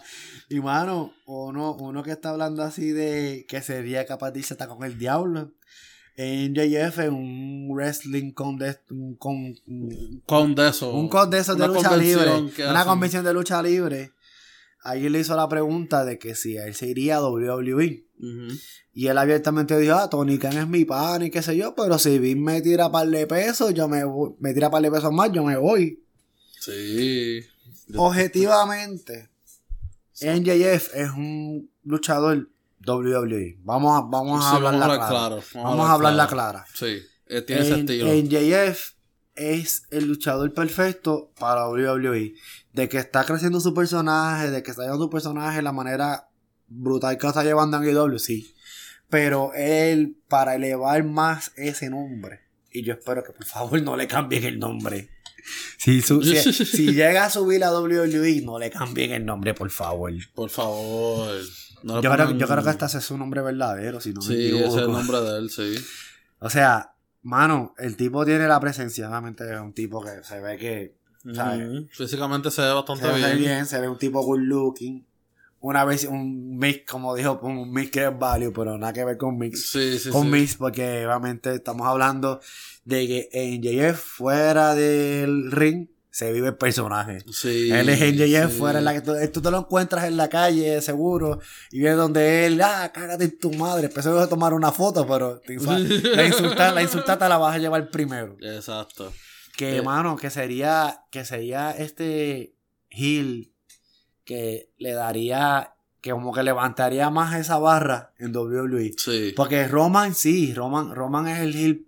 y 0.57 0.60
mano, 0.60 1.14
uno, 1.26 1.74
uno 1.76 2.03
que 2.03 2.12
está 2.12 2.32
hablando 2.32 2.62
así 2.64 2.91
de 2.91 3.45
que 3.47 3.62
sería 3.62 4.05
capaz 4.05 4.32
de 4.32 4.39
irse 4.39 4.53
hasta 4.53 4.68
con 4.68 4.84
el 4.84 4.99
diablo. 4.99 5.53
En 6.18 6.53
JF, 6.53 6.97
un 7.10 7.70
wrestling 7.72 8.34
con, 8.34 8.57
de, 8.57 8.78
un, 8.89 9.16
con 9.16 9.55
un 9.68 10.22
Con 10.26 10.53
de 10.53 10.68
eso. 10.68 10.91
un 10.91 11.07
con 11.07 11.30
de 11.30 11.39
lucha 11.66 11.95
libre. 11.95 12.32
Una 12.34 12.51
hacen. 12.82 12.88
convención 12.89 13.24
de 13.24 13.34
lucha 13.34 13.62
libre. 13.64 14.12
Alguien 14.82 15.11
le 15.11 15.19
hizo 15.19 15.36
la 15.36 15.47
pregunta 15.49 16.05
de 16.05 16.17
que 16.17 16.36
si 16.36 16.55
él 16.57 16.73
se 16.75 16.88
iría 16.88 17.17
a 17.17 17.21
WWE. 17.30 18.05
Y 18.93 19.07
él 19.07 19.17
abiertamente 19.17 19.77
dijo, 19.77 19.95
ah, 19.95 20.09
Tony 20.09 20.38
Khan 20.38 20.57
es 20.57 20.67
mi 20.67 20.84
pan 20.86 21.21
y 21.23 21.30
qué 21.32 21.41
sé 21.41 21.55
yo, 21.55 21.73
pero 21.75 21.97
si 21.99 22.17
Vince 22.19 22.39
me 22.41 22.61
tira 22.61 22.91
par 22.91 23.07
de 23.07 23.25
pesos, 23.27 23.73
yo 23.73 23.88
me 23.88 24.03
voy, 24.03 24.32
me 24.39 24.53
tira 24.53 24.69
par 24.69 24.82
de 24.82 24.91
pesos 24.91 25.11
más, 25.13 25.32
yo 25.32 25.43
me 25.43 25.55
voy. 25.57 26.03
Sí. 26.59 27.41
Objetivamente, 27.95 29.30
NJF 30.21 30.95
es 30.95 31.09
un 31.11 31.69
luchador 31.84 32.49
WWE. 32.86 33.57
Vamos 33.61 33.97
a, 33.97 34.01
vamos 34.05 34.45
a 34.45 34.49
Sí, 34.49 34.55
hablarla 34.57 34.80
vamos 34.88 34.95
a 34.95 34.97
clara. 34.97 35.09
claro. 35.09 35.43
Vamos 35.55 35.89
a 35.89 35.93
hablarla 35.93 36.27
clara. 36.27 36.65
Sí, 36.73 36.97
eh, 37.27 37.41
tiene 37.41 37.61
ese 37.61 37.80
estilo. 37.80 38.07
NJF 38.11 38.93
es 39.40 39.84
el 39.92 40.06
luchador 40.08 40.54
perfecto 40.54 41.32
para 41.40 41.68
WWE. 41.70 42.34
De 42.74 42.90
que 42.90 42.98
está 42.98 43.24
creciendo 43.26 43.60
su 43.60 43.74
personaje, 43.74 44.52
de 44.52 44.62
que 44.64 44.72
está 44.72 44.84
llevando 44.84 45.06
su 45.06 45.10
personaje 45.10 45.58
de 45.58 45.62
la 45.64 45.72
manera 45.72 46.30
brutal 46.68 47.18
que 47.18 47.24
lo 47.24 47.30
está 47.30 47.44
llevando 47.44 47.78
en 47.78 47.84
AEW, 47.84 48.20
sí. 48.20 48.54
Pero 49.10 49.52
él, 49.56 50.18
para 50.28 50.56
elevar 50.56 51.04
más 51.04 51.52
ese 51.56 51.90
nombre, 51.90 52.42
y 52.72 52.84
yo 52.84 52.94
espero 52.94 53.24
que 53.24 53.32
por 53.34 53.46
favor 53.46 53.82
no 53.82 53.98
le 53.98 54.08
cambien 54.08 54.44
el 54.44 54.60
nombre. 54.60 55.10
Si, 55.80 56.02
su- 56.04 56.22
si, 56.22 56.36
si 56.66 56.94
llega 56.94 57.26
a 57.26 57.30
subir 57.32 57.64
a 57.64 57.72
WWE, 57.72 58.42
no 58.44 58.60
le 58.60 58.70
cambien 58.70 59.12
el 59.14 59.26
nombre, 59.26 59.56
por 59.56 59.70
favor. 59.72 60.14
Por 60.36 60.50
favor. 60.52 61.40
No 61.82 62.02
Yo 62.02 62.12
creo, 62.12 62.32
yo 62.38 62.46
creo 62.48 62.64
que 62.64 62.70
hasta 62.70 62.86
ese 62.88 62.98
es 63.00 63.06
su 63.06 63.18
nombre 63.18 63.42
verdadero, 63.42 64.00
si 64.02 64.12
no 64.14 64.22
me 64.22 64.28
Sí, 64.28 64.34
equivoco. 64.48 64.66
ese 64.68 64.76
es 64.78 64.84
el 64.86 64.92
nombre 64.92 65.22
de 65.22 65.38
él, 65.40 65.50
sí. 65.50 65.76
O 66.40 66.50
sea, 66.50 66.92
mano, 67.22 67.74
el 67.78 67.95
tipo 67.95 68.26
tiene 68.26 68.47
la 68.47 68.59
presencia. 68.59 69.09
Obviamente 69.09 69.51
es 69.51 69.59
un 69.59 69.74
tipo 69.74 70.01
que 70.03 70.24
se 70.24 70.39
ve 70.39 70.57
que. 70.57 70.95
¿sabes? 71.34 71.89
Físicamente 71.91 72.49
se 72.49 72.61
ve 72.61 72.74
bastante 72.74 73.05
Se 73.05 73.11
ve 73.11 73.17
bien. 73.20 73.38
bien. 73.38 73.65
se 73.65 73.80
ve 73.80 73.88
un 73.89 73.97
tipo 73.97 74.22
good 74.24 74.39
looking. 74.39 75.05
Una 75.61 75.84
vez 75.84 76.05
un 76.05 76.57
mix, 76.57 76.89
como 76.89 77.13
dijo, 77.15 77.38
un 77.43 77.72
mix 77.74 77.91
que 77.91 78.05
es 78.05 78.17
value, 78.17 78.53
pero 78.53 78.78
nada 78.78 78.93
que 78.93 79.03
ver 79.03 79.17
con 79.17 79.38
mix. 79.38 79.70
Sí, 79.70 79.99
sí, 79.99 80.09
con 80.09 80.24
sí. 80.24 80.30
mix, 80.30 80.55
porque 80.55 81.05
obviamente 81.05 81.53
estamos 81.53 81.86
hablando 81.86 82.39
de 82.86 83.07
que 83.07 83.30
en 83.34 83.61
JF 83.61 83.99
fuera 83.99 84.74
del 84.74 85.51
ring 85.51 85.89
se 86.20 86.34
vive 86.34 86.49
el 86.49 86.57
personaje. 86.57 87.24
Sí, 87.32 87.72
Él 87.72 87.88
es 87.88 88.01
en 88.01 88.17
JF 88.17 88.51
sí. 88.51 88.57
fuera 88.59 88.80
en 88.80 88.86
la 88.86 88.93
que 88.93 88.99
tú, 88.99 89.13
tú 89.32 89.41
te 89.41 89.49
lo 89.49 89.59
encuentras 89.59 90.03
en 90.03 90.17
la 90.17 90.28
calle, 90.28 90.82
seguro, 90.82 91.39
y 91.72 91.80
vienes 91.80 91.95
donde 91.97 92.45
él, 92.45 92.59
ah, 92.61 92.91
cágate 92.93 93.24
en 93.24 93.39
tu 93.39 93.53
madre, 93.53 93.88
empezó 93.88 94.20
a 94.20 94.28
tomar 94.28 94.53
una 94.53 94.74
foto, 94.74 95.07
pero 95.07 95.39
te 95.39 95.55
la 96.15 96.26
insulta, 96.28 96.74
la 96.74 97.30
la 97.30 97.38
vas 97.38 97.55
a 97.55 97.57
llevar 97.57 97.89
primero. 97.89 98.36
Exacto. 98.41 99.13
Que, 99.55 99.78
Eh. 99.78 99.82
mano, 99.82 100.17
que 100.17 100.30
sería, 100.30 101.03
que 101.09 101.24
sería 101.24 101.72
este 101.72 102.53
Hill 102.91 103.53
que 104.26 104.72
le 104.78 104.91
daría, 104.91 105.74
que 106.01 106.11
como 106.11 106.34
que 106.34 106.43
levantaría 106.43 107.09
más 107.09 107.39
esa 107.39 107.59
barra 107.59 108.11
en 108.17 108.36
WWE. 108.36 108.91
Sí. 108.97 109.32
Porque 109.38 109.70
Roman 109.70 110.15
sí, 110.15 110.53
Roman, 110.53 110.93
Roman 110.93 111.30
es 111.30 111.39
el 111.39 111.55
Hill 111.55 111.88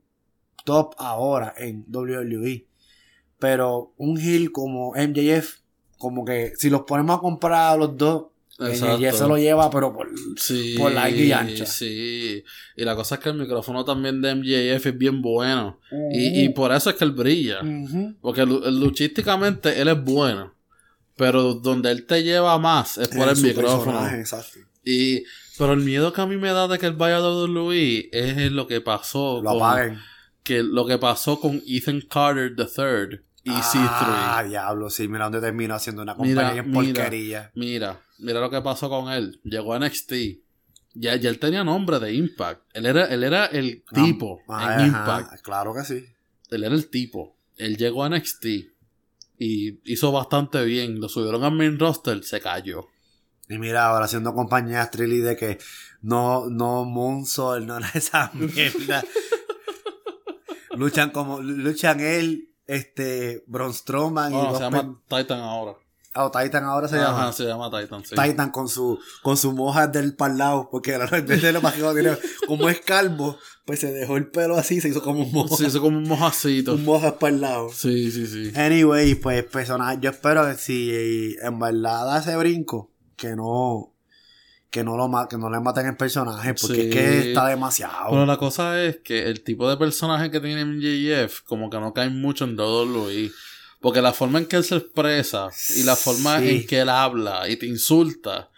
top 0.64 0.96
ahora 0.98 1.54
en 1.58 1.86
WWE. 1.92 2.71
Pero 3.42 3.92
un 3.98 4.18
Hill 4.22 4.52
como 4.54 4.94
MJF, 4.96 5.56
como 5.98 6.24
que 6.24 6.54
si 6.58 6.70
los 6.70 6.84
ponemos 6.84 7.18
a 7.18 7.20
comprar 7.20 7.74
a 7.74 7.76
los 7.76 7.98
dos. 7.98 8.28
MJF 8.60 9.16
se 9.18 9.28
lo 9.28 9.38
lleva, 9.38 9.72
pero 9.72 9.92
por... 9.92 10.08
Sí, 10.38 10.76
por 10.78 10.92
larga 10.92 11.18
y 11.18 11.32
ancha. 11.32 11.66
Sí. 11.66 12.44
Y 12.78 12.86
la 12.86 12.96
cosa 12.96 13.16
es 13.16 13.22
que 13.22 13.30
el 13.30 13.36
micrófono 13.36 13.84
también 13.84 14.22
de 14.22 14.36
MJF 14.36 14.86
es 14.86 14.98
bien 15.00 15.20
bueno. 15.24 15.80
Y, 16.12 16.44
y 16.44 16.50
por 16.50 16.72
eso 16.72 16.92
es 16.92 16.96
que 16.96 17.04
él 17.04 17.12
brilla. 17.12 17.62
Porque 18.22 18.46
lu- 18.46 18.62
luchísticamente 18.70 19.82
él 19.82 19.88
es 19.88 20.04
bueno. 20.04 20.54
Pero 21.18 21.56
donde 21.56 21.90
él 21.90 22.06
te 22.06 22.22
lleva 22.24 22.58
más 22.60 23.00
es 23.00 23.08
por 23.08 23.24
En 23.28 23.36
el 23.36 23.42
micrófono. 23.42 24.08
exacto. 24.10 24.60
Y, 24.86 25.24
pero 25.58 25.74
el 25.74 25.80
miedo 25.80 26.14
que 26.14 26.22
a 26.22 26.28
mí 26.28 26.38
me 26.38 26.50
da 26.50 26.68
de 26.68 26.78
que 26.78 26.86
él 26.86 26.94
vaya 26.94 27.18
a 27.18 27.22
WWE 27.22 28.10
es 28.12 28.52
lo 28.52 28.68
que 28.68 28.80
pasó. 28.82 29.42
Lo 29.42 29.54
con, 29.54 29.58
apaguen. 29.64 29.98
que 30.44 30.62
lo 30.62 30.86
que 30.86 31.00
pasó 31.00 31.40
con 31.40 31.64
Ethan 31.68 32.02
Carter 32.02 32.54
III 32.58 33.22
y 33.44 33.50
Ah, 33.52 34.42
C3. 34.44 34.50
diablo, 34.50 34.90
sí, 34.90 35.08
mira 35.08 35.26
dónde 35.26 35.42
terminó 35.42 35.76
haciendo 35.76 36.02
una 36.02 36.16
compañía 36.16 36.58
en 36.58 36.72
porquería. 36.72 37.52
Mira, 37.56 38.00
mira 38.20 38.40
lo 38.40 38.50
que 38.50 38.62
pasó 38.62 38.90
con 38.90 39.12
él. 39.12 39.40
Llegó 39.44 39.74
a 39.74 39.80
NXT. 39.80 40.14
Ya, 40.94 41.16
ya 41.16 41.30
él 41.30 41.40
tenía 41.40 41.64
nombre 41.64 42.00
de 42.00 42.14
Impact. 42.14 42.64
Él 42.74 42.86
era, 42.86 43.06
él 43.06 43.24
era 43.24 43.46
el 43.46 43.84
tipo 43.94 44.42
Ah, 44.50 44.74
en 44.84 44.94
ajá, 44.94 45.20
Impact. 45.22 45.42
Claro 45.42 45.74
que 45.74 45.84
sí. 45.86 46.06
Él 46.50 46.64
era 46.64 46.76
el 46.76 46.90
tipo. 46.90 47.38
Él 47.58 47.78
llegó 47.78 48.04
a 48.04 48.10
NXT 48.10 48.46
y 49.40 49.80
hizo 49.92 50.12
bastante 50.12 50.64
bien. 50.66 51.00
Lo 51.00 51.08
subieron 51.10 51.44
al 51.44 51.54
main 51.54 51.80
roster, 51.80 52.24
se 52.24 52.42
cayó. 52.42 52.88
Y 53.48 53.58
mira, 53.58 53.88
ahora 53.88 54.06
haciendo 54.06 54.34
compañías 54.34 54.92
Trilly 54.92 55.20
de 55.20 55.36
que 55.36 55.58
no, 56.02 56.50
no 56.50 56.86
Moonsol, 56.86 57.66
no 57.66 57.78
esa 57.94 58.30
mierda. 58.34 59.02
luchan 60.76 61.10
como, 61.12 61.42
luchan 61.42 62.00
él, 62.00 62.50
este, 62.76 63.44
Braun 63.48 63.74
Strowman 63.74 64.32
y 64.32 64.36
Bueno, 64.36 64.50
dos 64.50 64.58
se 64.58 64.64
llama 64.64 65.02
Titan 65.08 65.40
ahora. 65.40 65.74
ah, 66.14 66.26
o 66.26 66.32
Titan 66.32 66.64
ahora 66.64 66.88
se 66.88 66.98
Ajá, 66.98 67.06
llama. 67.20 67.34
se 67.34 67.44
llama 67.46 67.70
Titan, 67.70 68.04
sí. 68.06 68.16
Titan 68.16 68.52
con 68.52 68.68
su, 68.70 69.00
con 69.24 69.38
su 69.38 69.52
moja 69.54 69.88
del 69.88 70.16
parlado, 70.16 70.70
porque 70.72 70.94
en 70.96 71.26
vez 71.28 71.42
de 71.42 71.52
lo 71.52 71.62
más 71.62 71.74
que 71.74 71.82
tiene, 71.82 72.18
como 72.48 72.70
es 72.70 72.80
calvo, 72.82 73.38
pues 73.66 73.80
se 73.82 73.92
dejó 73.92 74.18
el 74.18 74.28
pelo 74.28 74.56
así, 74.58 74.82
se 74.82 74.90
hizo 74.90 75.02
como 75.04 75.22
un 75.24 75.32
moja, 75.32 75.56
Sí, 75.56 75.66
hizo 75.66 75.82
como 75.82 75.98
un 75.98 76.08
mojacito. 76.08 76.74
un 76.76 76.84
moja 76.86 77.18
parlado. 77.20 77.70
Sí, 77.74 78.12
sí, 78.12 78.26
sí. 78.28 78.52
Anyway, 78.60 79.16
pues 79.16 79.44
personaje, 79.46 80.00
yo 80.02 80.10
espero 80.12 80.46
que 80.48 80.56
si 80.56 81.36
en 81.42 81.60
verdad 81.60 82.06
da 82.06 82.20
ese 82.20 82.36
brinco, 82.38 82.90
que 83.16 83.36
no, 83.36 83.94
que 84.72 84.84
no 84.84 84.96
lo 84.98 85.28
que 85.30 85.38
no 85.38 85.50
le 85.52 85.60
maten 85.60 85.86
el 85.86 85.98
personaje, 85.98 86.54
porque 86.56 86.76
Sí. 86.76 86.82
es 86.90 86.96
que 86.96 87.30
está 87.30 87.46
demasiado. 87.48 88.10
Pero 88.10 88.26
la 88.26 88.38
cosa 88.38 88.82
es 88.82 88.98
que 89.04 89.26
el 89.30 89.44
tipo 89.44 89.70
de 89.70 89.78
personaje 89.78 90.32
que 90.32 90.40
tiene 90.40 90.62
MJF 90.66 91.42
como 91.44 91.70
que 91.70 91.80
no 91.80 91.94
cae 91.94 92.10
mucho 92.10 92.46
en 92.46 92.56
WWE. 92.58 93.32
Porque 93.80 94.02
la 94.02 94.14
forma 94.14 94.40
en 94.40 94.46
que 94.46 94.56
él 94.58 94.64
se 94.64 94.76
expresa 94.78 95.50
y 95.76 95.84
la 95.84 95.96
forma 95.96 96.40
Sí. 96.40 96.50
en 96.50 96.68
que 96.68 96.80
él 96.82 96.90
habla 96.90 97.50
y 97.50 97.58
te 97.58 97.66
insulta, 97.66 98.50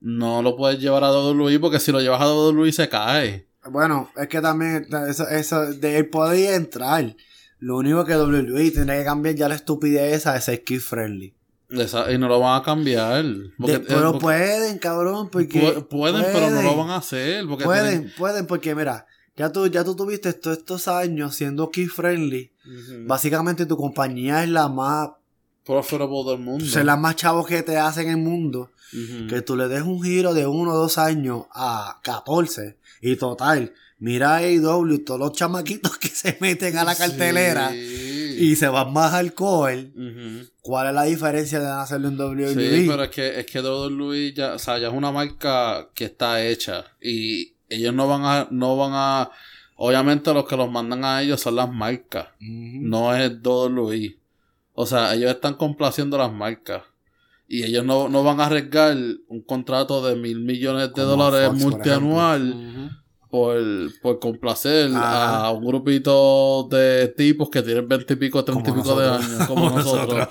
no 0.00 0.42
lo 0.42 0.56
puedes 0.56 0.80
llevar 0.80 1.04
a 1.04 1.12
WWE 1.12 1.58
porque 1.60 1.78
si 1.78 1.92
lo 1.92 2.00
llevas 2.00 2.20
a 2.22 2.26
WWE 2.32 2.72
se 2.72 2.88
cae. 2.88 3.46
Bueno, 3.70 4.10
es 4.16 4.26
que 4.28 4.40
también 4.40 4.88
eso, 5.08 5.28
eso 5.28 5.66
de 5.74 5.98
él 5.98 6.08
podría 6.08 6.56
entrar. 6.56 7.14
Lo 7.60 7.76
único 7.76 8.04
que 8.04 8.16
WWE 8.16 8.70
tiene 8.72 8.98
que 8.98 9.04
cambiar 9.04 9.36
ya 9.36 9.48
la 9.48 9.54
estupidez 9.54 10.14
esa 10.14 10.32
de 10.32 10.40
ser 10.40 10.64
kid 10.64 10.80
friendly. 10.80 11.36
Esa- 11.80 12.10
y 12.12 12.18
no 12.18 12.28
lo 12.28 12.38
van 12.40 12.60
a 12.60 12.64
cambiar. 12.64 13.24
Porque, 13.58 13.76
eh, 13.76 13.80
porque 13.80 14.18
pueden, 14.20 14.78
cabrón, 14.78 15.28
porque 15.30 15.60
pu- 15.76 15.88
pueden, 15.88 16.22
pero 16.32 16.50
no 16.50 16.62
lo 16.62 16.76
van 16.76 16.90
a 16.90 16.96
hacer. 16.96 17.46
Porque 17.46 17.64
pueden, 17.64 18.00
tienen- 18.00 18.14
pueden, 18.16 18.46
porque 18.46 18.74
mira, 18.74 19.06
ya 19.36 19.50
tú, 19.52 19.66
ya 19.68 19.82
tú 19.84 19.94
tuviste 19.96 20.32
todos 20.34 20.58
estos 20.58 20.88
años 20.88 21.34
siendo 21.34 21.70
kid 21.70 21.88
friendly. 21.88 22.52
Básicamente 23.06 23.66
tu 23.66 23.76
compañía 23.76 24.42
es 24.44 24.50
la 24.50 24.68
más, 24.68 25.10
Profitable 25.64 26.08
del 26.30 26.38
mundo. 26.40 26.64
es 26.64 26.74
la 26.84 26.96
más 26.96 27.16
chavos 27.16 27.46
que 27.46 27.62
te 27.62 27.76
hacen 27.78 28.04
en 28.08 28.10
el 28.10 28.16
mundo. 28.18 28.70
Que 29.28 29.40
tú 29.40 29.56
le 29.56 29.68
des 29.68 29.82
un 29.82 30.02
giro 30.02 30.34
de 30.34 30.46
uno 30.46 30.72
o 30.72 30.76
dos 30.76 30.98
años 30.98 31.44
a 31.54 31.98
14 32.02 32.76
y 33.00 33.16
total, 33.16 33.72
mira 33.98 34.34
a 34.34 34.36
AEW, 34.40 34.98
todos 35.02 35.18
los 35.18 35.32
chamaquitos 35.32 35.96
que 35.98 36.08
se 36.08 36.36
meten 36.40 36.76
a 36.76 36.84
la 36.84 36.94
cartelera 36.94 37.70
Sí. 37.70 38.21
Y 38.44 38.56
se 38.56 38.66
van 38.68 38.92
más 38.92 39.12
alcohol, 39.14 39.92
Ujú. 39.94 40.46
¿cuál 40.62 40.88
es 40.88 40.94
la 40.94 41.04
diferencia 41.04 41.60
de 41.60 41.68
hacerlo 41.70 42.08
en 42.08 42.18
WWE? 42.20 42.54
Sí, 42.80 42.86
pero 42.88 43.04
es 43.04 43.10
que, 43.10 43.38
es 43.40 43.46
que 43.46 43.60
WWE 43.60 44.32
ya, 44.34 44.54
o 44.54 44.58
sea, 44.58 44.78
ya 44.78 44.88
es 44.88 44.94
una 44.94 45.12
marca 45.12 45.88
que 45.94 46.06
está 46.06 46.42
hecha 46.44 46.84
y 47.00 47.54
ellos 47.68 47.94
no 47.94 48.08
van 48.08 48.24
a, 48.24 48.48
no 48.50 48.76
van 48.76 48.92
a, 48.94 49.30
obviamente 49.76 50.32
los 50.34 50.46
que 50.46 50.56
los 50.56 50.70
mandan 50.70 51.04
a 51.04 51.22
ellos 51.22 51.40
son 51.40 51.56
las 51.56 51.70
marcas, 51.72 52.28
Ujú. 52.40 52.80
no 52.82 53.14
es 53.14 53.32
WWE. 53.42 54.16
O 54.74 54.86
sea, 54.86 55.14
ellos 55.14 55.30
están 55.30 55.54
complaciendo 55.54 56.16
las 56.18 56.32
marcas 56.32 56.82
y 57.46 57.62
ellos 57.64 57.84
no, 57.84 58.08
no 58.08 58.24
van 58.24 58.40
a 58.40 58.46
arriesgar 58.46 58.96
un 59.28 59.42
contrato 59.42 60.04
de 60.06 60.16
mil 60.16 60.40
millones 60.40 60.88
de 60.88 60.92
Como 61.02 61.06
dólares 61.16 61.48
Fox, 61.50 61.60
multianual. 61.62 63.01
Por, 63.32 63.58
por 64.02 64.18
complacer 64.18 64.90
a 64.94 65.50
un 65.52 65.64
grupito 65.64 66.68
de 66.70 67.08
tipos 67.16 67.48
que 67.48 67.62
tienen 67.62 67.88
20 67.88 68.12
y 68.12 68.16
pico, 68.16 68.44
30 68.44 68.70
y 68.70 68.72
pico 68.74 69.00
de 69.00 69.08
años, 69.08 69.46
como 69.48 69.70
nosotros. 69.70 70.28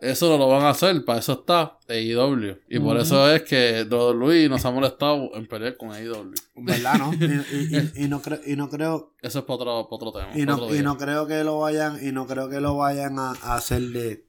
Eso 0.00 0.28
no 0.28 0.38
lo 0.38 0.48
van 0.48 0.62
a 0.62 0.68
hacer, 0.70 1.04
para 1.04 1.18
eso 1.18 1.32
está 1.32 1.76
AEW. 1.88 2.56
Y 2.68 2.78
por 2.78 2.98
eso 2.98 3.28
es 3.28 3.42
que 3.42 3.84
Luis 4.14 4.48
nos 4.48 4.64
ha 4.64 4.70
molestado 4.70 5.34
en 5.34 5.48
pelear 5.48 5.76
con 5.76 5.90
AEW. 5.90 6.34
¿Verdad, 6.54 6.98
no? 6.98 7.10
Y, 7.18 8.04
y, 8.04 8.08
no, 8.08 8.22
creo, 8.22 8.38
y 8.46 8.54
no 8.54 8.70
creo... 8.70 9.14
Eso 9.20 9.40
es 9.40 9.44
para 9.44 9.56
otro, 9.56 9.88
otro 9.90 10.12
tema. 10.12 10.30
Y 10.36 10.46
no, 10.46 10.72
y 10.72 10.82
no 10.82 10.96
creo 10.98 11.26
que 11.26 11.42
lo 11.42 11.58
vayan, 11.58 11.98
y 12.00 12.12
no 12.12 12.28
creo 12.28 12.48
que 12.48 12.60
lo 12.60 12.76
vayan 12.76 13.18
a, 13.18 13.32
hacer 13.32 13.82
de... 13.88 14.27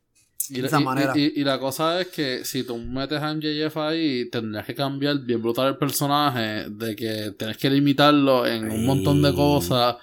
Y, 0.49 0.65
esa 0.65 0.79
manera. 0.79 1.13
Y, 1.15 1.43
la 1.43 1.59
cosa 1.59 2.01
es 2.01 2.07
que 2.07 2.45
si 2.45 2.63
tú 2.63 2.77
metes 2.77 3.21
a 3.21 3.33
MJF 3.33 3.77
ahí, 3.77 4.29
tendrías 4.29 4.65
que 4.65 4.75
cambiar 4.75 5.19
bien 5.19 5.41
brutal 5.41 5.67
el 5.67 5.77
personaje, 5.77 6.69
de 6.69 6.95
que 6.95 7.33
tienes 7.37 7.57
que 7.57 7.69
limitarlo 7.69 8.45
en 8.45 8.69
un 8.69 8.85
montón 8.85 9.21
de 9.21 9.33
cosas 9.33 9.97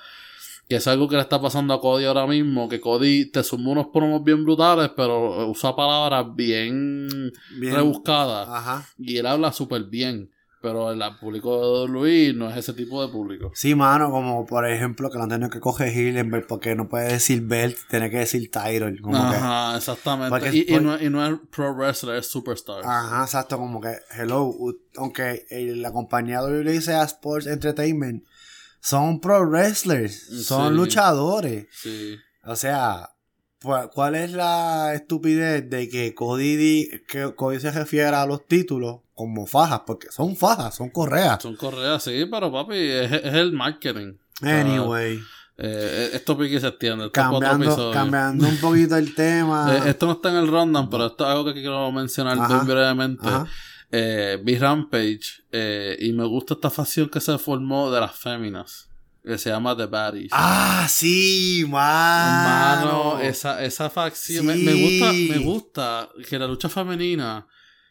que 0.68 0.76
es 0.76 0.86
algo 0.88 1.08
que 1.08 1.14
le 1.14 1.22
está 1.22 1.40
pasando 1.40 1.74
a 1.74 1.80
Cody 1.80 2.06
ahora 2.06 2.26
mismo, 2.26 2.68
que 2.68 2.80
Cody 2.80 3.26
te 3.26 3.44
suma 3.44 3.70
unos 3.70 3.86
promos 3.92 4.24
bien 4.24 4.42
brutales, 4.44 4.90
pero 4.96 5.48
usa 5.48 5.76
palabras 5.76 6.26
bien, 6.34 7.32
rebuscadas. 7.60 8.48
Ajá. 8.48 8.88
Y 8.98 9.16
él 9.16 9.26
habla 9.26 9.52
súper 9.52 9.84
bien. 9.84 10.28
Pero 10.66 10.90
el 10.90 11.00
público 11.20 11.82
de 11.82 11.88
Luis 11.88 12.34
no 12.34 12.50
es 12.50 12.56
ese 12.56 12.72
tipo 12.72 13.00
de 13.00 13.12
público. 13.12 13.52
Sí, 13.54 13.76
mano, 13.76 14.10
como 14.10 14.44
por 14.44 14.68
ejemplo 14.68 15.08
que 15.12 15.16
no 15.16 15.28
tiene 15.28 15.48
que 15.48 15.60
coger 15.60 15.96
Hillenberg 15.96 16.48
porque 16.48 16.74
no 16.74 16.88
puede 16.88 17.12
decir 17.12 17.42
Belt, 17.42 17.78
tiene 17.88 18.10
que 18.10 18.18
decir 18.18 18.50
Tyrell. 18.50 19.00
Ajá, 19.14 19.76
exactamente. 19.76 20.56
y, 20.56 20.80
no, 20.80 21.00
y, 21.00 21.08
no, 21.08 21.24
es 21.24 21.38
pro 21.52 21.72
wrestler, 21.72 22.16
es 22.16 22.26
superstar. 22.26 22.82
Ajá, 22.84 23.22
exacto, 23.22 23.58
como 23.58 23.80
que, 23.80 23.94
hello, 24.18 24.52
aunque 24.96 25.46
la 25.76 25.92
compañía 25.92 26.42
de 26.42 26.64
Luis 26.64 26.86
sea 26.86 27.04
Sports 27.04 27.46
Entertainment, 27.46 28.24
son 28.80 29.20
pro 29.20 29.46
wrestlers, 29.46 30.44
son 30.44 30.74
luchadores. 30.74 31.68
Sí. 31.70 32.16
O 32.42 32.56
sea, 32.56 33.08
¿cuál 33.62 34.14
es 34.14 34.32
la 34.32 34.94
estupidez 34.94 35.68
de 35.68 35.88
que 35.88 36.14
Cody, 36.14 36.88
que 37.08 37.34
Cody 37.34 37.60
se 37.60 37.70
refiera 37.70 38.22
a 38.22 38.26
los 38.26 38.46
títulos 38.46 39.00
como 39.14 39.46
fajas? 39.46 39.82
Porque 39.86 40.08
son 40.10 40.36
fajas, 40.36 40.74
son 40.74 40.90
correas. 40.90 41.42
Son 41.42 41.56
correas, 41.56 42.02
sí, 42.02 42.26
pero 42.30 42.52
papi, 42.52 42.76
es, 42.76 43.12
el 43.12 43.52
marketing. 43.52 44.14
Anyway. 44.42 45.20
Eh, 45.58 46.10
esto 46.12 46.36
pique 46.36 46.60
se 46.60 46.68
extiende. 46.68 47.10
Cambiando, 47.10 47.90
cambiando 47.90 48.46
un 48.46 48.58
poquito 48.58 48.96
el 48.96 49.14
tema. 49.14 49.74
Eh, 49.86 49.90
esto 49.90 50.06
no 50.06 50.12
está 50.12 50.28
en 50.30 50.36
el 50.36 50.48
rundown, 50.48 50.90
pero 50.90 51.06
esto 51.06 51.24
es 51.24 51.30
algo 51.30 51.46
que 51.46 51.54
quiero 51.54 51.90
mencionar 51.92 52.36
muy 52.36 52.66
brevemente 52.66 53.26
eh, 53.90 54.38
vi 54.42 54.58
Rampage 54.58 55.44
eh, 55.52 55.96
y 56.00 56.12
me 56.12 56.24
gusta 56.24 56.54
esta 56.54 56.70
facción 56.70 57.08
que 57.08 57.20
se 57.20 57.38
formó 57.38 57.90
de 57.90 58.00
las 58.00 58.16
féminas. 58.16 58.85
Que 59.26 59.38
se 59.38 59.50
llama 59.50 59.76
The 59.76 59.86
Baddies. 59.86 60.30
Ah, 60.32 60.86
sí, 60.88 61.64
mano. 61.68 62.84
Mano, 62.84 63.20
esa, 63.20 63.64
esa 63.64 63.90
facción. 63.90 64.46
Me, 64.46 64.54
gusta, 64.54 65.12
me 65.12 65.38
gusta 65.38 66.08
que 66.28 66.38
la 66.38 66.46
lucha 66.46 66.68
femenina 66.68 67.48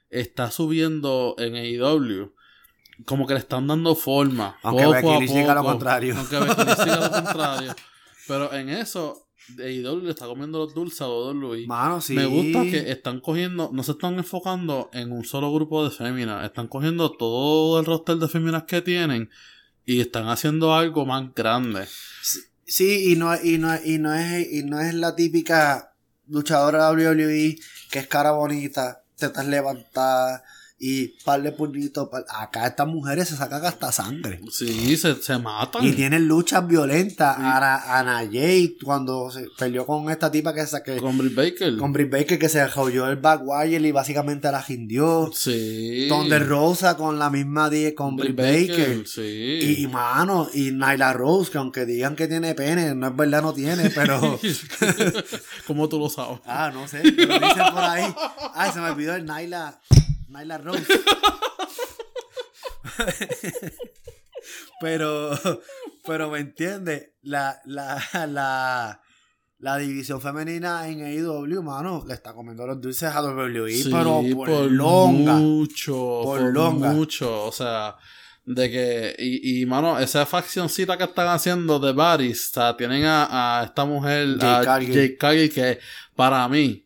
está 0.09 0.49
subiendo 0.49 1.35
en 1.37 1.55
AEW. 1.55 2.33
Como 3.05 3.27
que 3.27 3.33
le 3.33 3.41
están 3.41 3.67
dando 3.67 3.95
forma. 3.95 4.57
Aunque 4.63 4.85
poco 4.85 4.95
a 4.95 5.01
poco. 5.01 5.53
lo 5.53 5.63
contrario. 5.63 6.15
Aunque 6.17 6.39
Becky 6.39 6.89
lo 6.89 7.11
contrario. 7.23 7.75
Pero 8.29 8.53
en 8.53 8.69
eso 8.69 9.27
AEW 9.59 10.03
le 10.03 10.11
está 10.11 10.27
comiendo 10.27 10.59
los 10.59 10.73
dulces 10.73 11.01
a 11.01 11.07
Luis. 11.33 11.67
Mano, 11.67 11.99
sí. 11.99 12.13
Me 12.13 12.27
gusta 12.27 12.63
que 12.63 12.91
están 12.91 13.19
cogiendo, 13.19 13.71
no 13.73 13.83
se 13.83 13.91
están 13.91 14.15
enfocando 14.15 14.89
en 14.93 15.11
un 15.11 15.25
solo 15.25 15.53
grupo 15.53 15.83
de 15.83 15.91
féminas, 15.91 16.45
están 16.45 16.67
cogiendo 16.67 17.11
todo 17.11 17.77
el 17.79 17.85
roster 17.85 18.15
de 18.15 18.29
féminas 18.29 18.63
que 18.63 18.81
tienen 18.81 19.29
y 19.85 20.01
están 20.01 20.27
haciendo 20.29 20.73
algo 20.73 21.05
más 21.05 21.33
grande. 21.33 21.87
Sí, 22.65 23.11
y, 23.11 23.15
no, 23.15 23.35
y, 23.41 23.57
no, 23.57 23.75
y, 23.83 23.97
no 23.99 24.13
es, 24.13 24.51
y 24.51 24.63
no 24.63 24.79
es 24.81 24.93
la 24.93 25.15
típica 25.15 25.93
luchadora 26.27 26.91
WWE 26.91 27.57
que 27.91 27.99
es 27.99 28.07
cara 28.07 28.31
bonita, 28.31 29.03
tetas 29.17 29.47
levantadas 29.47 30.41
y 30.77 31.07
par 31.23 31.41
de 31.41 31.51
puñitos. 31.51 32.09
Acá 32.29 32.67
estas 32.67 32.87
mujeres 32.87 33.29
se 33.29 33.37
sacan 33.37 33.65
hasta 33.65 33.91
sangre. 33.91 34.41
Sí, 34.51 34.97
se, 34.97 35.15
se 35.15 35.37
matan. 35.37 35.85
Y 35.85 35.93
tienen 35.93 36.27
luchas 36.27 36.67
violentas. 36.67 37.37
Ana, 37.37 37.97
Ana 37.97 38.27
Jay, 38.31 38.77
cuando 38.83 39.31
se 39.31 39.47
peleó 39.57 39.85
con 39.85 40.09
esta 40.09 40.29
tipa 40.29 40.53
que 40.53 40.65
se. 40.65 40.83
con 40.97 41.17
Britt 41.17 41.35
Baker. 41.35 41.77
Con 41.77 41.93
Britt 41.93 42.11
Baker, 42.11 42.37
que 42.37 42.49
se 42.49 42.67
joyó 42.67 43.07
el 43.09 43.15
backwire 43.15 43.87
y 43.87 43.91
básicamente 43.91 44.51
la 44.51 44.61
gindió. 44.61 45.31
Sí. 45.33 46.07
Donde 46.09 46.39
Rosa 46.39 46.97
con 46.97 47.17
la 47.17 47.29
misma 47.29 47.69
10 47.69 47.93
con 47.93 48.17
Britt, 48.17 48.35
Baker. 48.35 49.07
Sí. 49.07 49.77
Y, 49.79 49.87
mano, 49.87 50.49
y 50.53 50.71
Nyla 50.71 51.13
Rose, 51.13 51.51
que 51.51 51.57
aunque 51.57 51.85
digan 51.85 52.15
que 52.15 52.27
tiene 52.27 52.53
pene, 52.53 52.93
no 52.95 53.07
es 53.07 53.15
verdad, 53.15 53.41
no 53.41 53.53
tiene, 53.53 53.89
pero. 53.91 54.39
¿Cómo 55.67 55.87
tú 55.87 55.99
lo 55.99 56.09
sabes? 56.09 56.39
Ah, 56.45 56.69
no 56.73 56.87
sé. 56.87 57.01
Lo 57.03 57.39
dicen 57.39 57.73
por 57.73 57.83
ahí. 57.83 58.13
Ay, 58.53 58.71
se 58.73 58.79
me 58.81 58.89
olvidó 58.89 59.15
el 59.15 59.25
Nyla. 59.25 59.79
Nyla 60.35 60.57
Rose. 60.57 60.85
pero, 64.81 65.31
pero 66.05 66.29
me 66.29 66.39
entiende, 66.39 67.13
la, 67.21 67.59
la, 67.65 68.01
la, 68.27 69.01
la 69.59 69.77
división 69.77 70.21
femenina 70.21 70.87
en 70.87 71.03
AEW, 71.03 71.63
mano, 71.63 72.03
le 72.07 72.13
está 72.13 72.33
comiendo 72.33 72.65
los 72.67 72.81
dulces 72.81 73.13
a 73.13 73.21
WWE, 73.21 73.83
pero 73.91 74.21
por, 74.35 74.71
longa. 74.71 75.33
Mucho, 75.33 76.21
por, 76.23 76.41
longa. 76.41 76.91
mucho, 76.91 77.45
o 77.45 77.51
sea, 77.51 77.95
de 78.45 78.69
que, 78.69 79.15
y, 79.17 79.61
y 79.61 79.65
mano, 79.65 79.99
esa 79.99 80.25
faccioncita 80.25 80.97
que 80.97 81.05
están 81.05 81.29
haciendo 81.29 81.79
de 81.79 81.93
Baris, 81.93 82.49
o 82.51 82.53
sea, 82.53 82.77
tienen 82.77 83.05
a, 83.05 83.61
a 83.61 83.65
esta 83.65 83.85
mujer, 83.85 84.37
a 84.41 84.63
Jake 84.63 85.17
Cargill, 85.17 85.53
que 85.53 85.79
para 86.15 86.47
mí, 86.47 86.84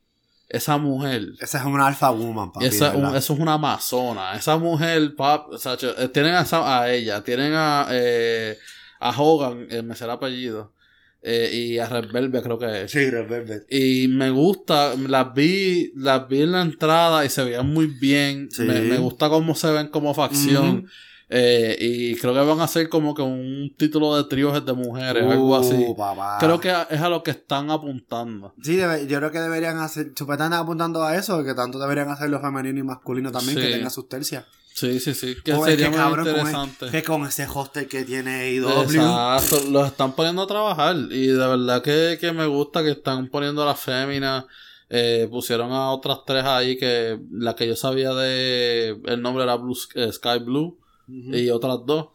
esa 0.49 0.77
mujer. 0.77 1.33
Esa 1.39 1.59
es 1.59 1.65
una 1.65 1.87
alfa 1.87 2.09
woman, 2.09 2.51
papi. 2.51 2.65
Esa, 2.65 2.93
eso 3.15 3.33
es 3.33 3.39
una 3.39 3.53
amazona. 3.53 4.33
Esa 4.35 4.57
mujer, 4.57 5.15
pap, 5.15 5.49
o 5.49 5.57
sea, 5.57 5.77
eh, 5.97 6.09
tienen 6.09 6.33
a, 6.33 6.45
a, 6.51 6.91
ella, 6.91 7.23
tienen 7.23 7.53
a, 7.55 7.87
eh, 7.91 8.57
a 8.99 9.11
Hogan, 9.11 9.67
me 9.83 9.95
será 9.95 10.13
apellido. 10.13 10.73
Eh, 11.21 11.49
y 11.53 11.79
a 11.79 11.85
Red 11.85 12.11
Velvet 12.11 12.43
creo 12.43 12.57
que 12.57 12.83
es. 12.83 12.91
Sí, 12.91 13.09
Red 13.09 13.27
Velvet. 13.27 13.65
Y 13.69 14.07
me 14.07 14.29
gusta, 14.29 14.95
las 14.95 15.33
vi, 15.33 15.91
las 15.95 16.27
vi 16.27 16.43
en 16.43 16.53
la 16.53 16.61
entrada 16.61 17.25
y 17.25 17.29
se 17.29 17.43
veían 17.43 17.67
muy 17.67 17.87
bien. 17.87 18.49
Me, 18.59 18.81
me, 18.81 18.97
gusta 18.97 19.29
cómo 19.29 19.53
se 19.53 19.69
ven 19.71 19.87
como 19.87 20.13
facción. 20.13 20.87
Eh, 21.31 21.77
y 21.79 22.15
creo 22.15 22.33
que 22.33 22.39
van 22.39 22.59
a 22.59 22.67
ser 22.67 22.89
como 22.89 23.13
que 23.13 23.21
un 23.21 23.71
título 23.77 24.17
de 24.17 24.23
tríos 24.23 24.65
de 24.65 24.73
mujeres, 24.73 25.23
algo 25.23 25.55
así. 25.55 25.75
Uh, 25.75 25.95
creo 26.39 26.59
que 26.59 26.73
es 26.89 26.99
a 26.99 27.07
lo 27.07 27.21
que 27.21 27.29
están 27.31 27.69
apuntando. 27.69 28.55
Sí, 28.63 28.77
yo 28.77 29.17
creo 29.19 29.31
que 29.31 29.39
deberían 29.39 29.77
hacer, 29.77 30.11
están 30.15 30.53
apuntando 30.53 31.03
a 31.03 31.15
eso, 31.15 31.43
que 31.43 31.53
tanto 31.53 31.77
deberían 31.77 32.09
hacer 32.09 32.31
los 32.31 32.41
femeninos 32.41 32.79
y 32.79 32.83
masculinos 32.83 33.31
también, 33.31 33.57
que 33.59 33.71
tengan 33.71 33.91
sus 33.91 34.09
tercias. 34.09 34.45
Sí, 34.73 34.99
sí, 34.99 35.13
sí. 35.13 35.35
Que 35.43 35.55
sería 35.55 35.91
muy 35.91 35.99
interesante. 35.99 36.89
que 36.89 37.03
con 37.03 37.25
ese 37.27 37.45
hostel 37.53 37.87
que 37.87 38.05
tiene 38.05 38.51
IW. 38.51 38.81
Exacto, 38.81 39.69
los 39.69 39.87
están 39.87 40.13
poniendo 40.13 40.41
a 40.41 40.47
trabajar. 40.47 40.95
Y 41.11 41.27
de 41.27 41.47
verdad 41.47 41.83
que, 41.83 42.17
que 42.19 42.31
me 42.31 42.47
gusta 42.47 42.81
que 42.81 42.91
están 42.91 43.27
poniendo 43.27 43.61
a 43.61 43.67
las 43.67 43.79
féminas. 43.79 44.45
Eh, 44.91 45.27
pusieron 45.29 45.71
a 45.71 45.91
otras 45.91 46.19
tres 46.25 46.43
ahí 46.45 46.75
que 46.75 47.19
la 47.31 47.55
que 47.55 47.67
yo 47.67 47.75
sabía 47.75 48.11
de 48.15 48.99
el 49.05 49.21
nombre 49.21 49.43
era 49.43 49.53
Blue, 49.53 49.77
eh, 49.93 50.11
Sky 50.11 50.39
Blue 50.39 50.79
y 51.09 51.49
otras 51.49 51.79
dos 51.85 52.09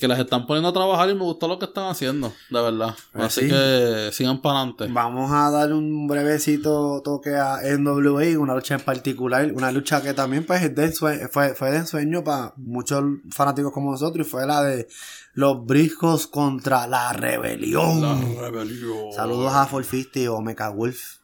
que 0.00 0.08
las 0.08 0.18
están 0.18 0.46
poniendo 0.46 0.70
a 0.70 0.72
trabajar 0.72 1.10
y 1.10 1.14
me 1.14 1.20
gustó 1.20 1.46
lo 1.46 1.58
que 1.58 1.66
están 1.66 1.90
haciendo, 1.90 2.32
de 2.48 2.62
verdad. 2.62 2.96
Pues 3.12 3.24
Así 3.26 3.46
que 3.46 4.08
sigan 4.12 4.40
para 4.40 4.60
adelante. 4.60 4.86
Vamos 4.90 5.30
a 5.30 5.50
dar 5.50 5.74
un 5.74 6.08
brevecito 6.08 7.02
toque 7.04 7.36
a 7.36 7.58
NWA, 7.62 8.38
una 8.38 8.54
lucha 8.54 8.74
en 8.76 8.80
particular, 8.80 9.52
una 9.54 9.70
lucha 9.70 10.02
que 10.02 10.14
también 10.14 10.44
pues 10.46 10.62
fue, 10.98 11.28
fue 11.28 11.70
de 11.70 11.76
ensueño 11.76 12.24
para 12.24 12.54
muchos 12.56 13.04
fanáticos 13.30 13.72
como 13.72 13.92
nosotros 13.92 14.26
y 14.26 14.30
fue 14.30 14.46
la 14.46 14.62
de 14.62 14.88
los 15.34 15.64
briscos 15.66 16.26
contra 16.26 16.86
la 16.86 17.12
rebelión. 17.12 18.00
La 18.00 18.14
rebelión. 18.40 19.12
Saludos 19.14 19.52
a 19.52 19.66
Forfisti 19.66 20.26
o 20.26 20.40
Mecha 20.40 20.70
Wolf, 20.70 21.18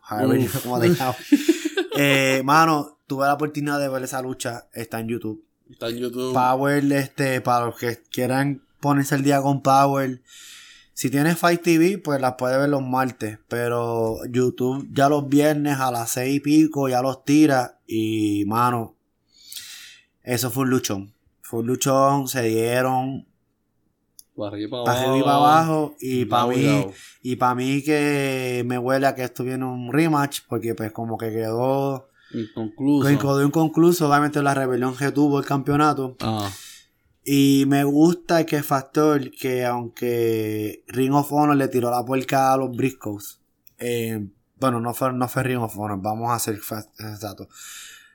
como 0.62 0.82
eh, 1.96 2.42
mano, 2.44 2.98
tuve 3.06 3.24
la 3.24 3.34
oportunidad 3.34 3.80
de 3.80 3.88
ver 3.88 4.02
esa 4.02 4.20
lucha, 4.20 4.68
está 4.74 5.00
en 5.00 5.08
YouTube. 5.08 5.45
Está 5.70 5.88
en 5.88 5.98
YouTube. 5.98 6.32
Power, 6.32 6.92
este, 6.92 7.40
para 7.40 7.66
los 7.66 7.76
que 7.76 7.98
quieran 8.10 8.62
ponerse 8.80 9.16
el 9.16 9.22
día 9.22 9.42
con 9.42 9.62
Power. 9.62 10.22
Si 10.92 11.10
tienes 11.10 11.38
Fight 11.38 11.60
TV, 11.60 11.98
pues 11.98 12.20
las 12.20 12.34
puedes 12.34 12.58
ver 12.58 12.68
los 12.68 12.82
martes. 12.82 13.38
Pero 13.48 14.18
YouTube 14.30 14.88
ya 14.92 15.08
los 15.08 15.28
viernes 15.28 15.78
a 15.78 15.90
las 15.90 16.10
seis 16.10 16.36
y 16.36 16.40
pico 16.40 16.88
ya 16.88 17.02
los 17.02 17.24
tira. 17.24 17.80
Y 17.86 18.44
mano, 18.46 18.94
eso 20.22 20.50
fue 20.50 20.62
un 20.62 20.70
luchón. 20.70 21.12
Fue 21.42 21.60
un 21.60 21.66
luchón, 21.66 22.28
se 22.28 22.42
dieron. 22.42 23.26
Para 24.36 24.50
arriba 24.50 24.82
y 25.16 25.22
para 25.22 25.36
abajo. 25.36 25.96
Y 26.00 26.24
para 26.26 26.46
mí, 26.46 26.86
y 27.22 27.36
para 27.36 27.54
mí 27.54 27.82
que 27.82 28.62
me 28.66 28.78
huele 28.78 29.06
a 29.06 29.14
que 29.14 29.24
esto 29.24 29.42
viene 29.42 29.64
un 29.64 29.92
rematch. 29.92 30.40
Porque 30.48 30.74
pues 30.74 30.92
como 30.92 31.18
que 31.18 31.30
quedó 31.30 32.08
Inconcluso. 32.40 33.08
Quedó 33.08 33.42
inconcluso, 33.44 34.08
obviamente 34.08 34.42
la 34.42 34.54
rebelión 34.54 34.96
que 34.96 35.10
tuvo 35.12 35.38
el 35.38 35.46
campeonato. 35.46 36.16
Ah. 36.20 36.50
Y 37.24 37.64
me 37.66 37.82
gusta 37.84 38.46
que 38.46 38.62
factor 38.62 39.30
que 39.32 39.64
aunque 39.64 40.84
Ring 40.88 41.12
of 41.12 41.32
Honor 41.32 41.56
le 41.56 41.68
tiró 41.68 41.90
la 41.90 42.04
puerca 42.04 42.52
a 42.52 42.56
los 42.56 42.70
Briscoes, 42.76 43.40
eh, 43.78 44.28
Bueno, 44.58 44.80
no 44.80 44.94
fue, 44.94 45.12
no 45.12 45.28
fue 45.28 45.42
Ring 45.42 45.58
of 45.60 45.76
Honor, 45.78 45.98
vamos 46.00 46.32
a 46.32 46.38
ser 46.38 46.56
fa- 46.58 46.86
exacto. 46.98 47.48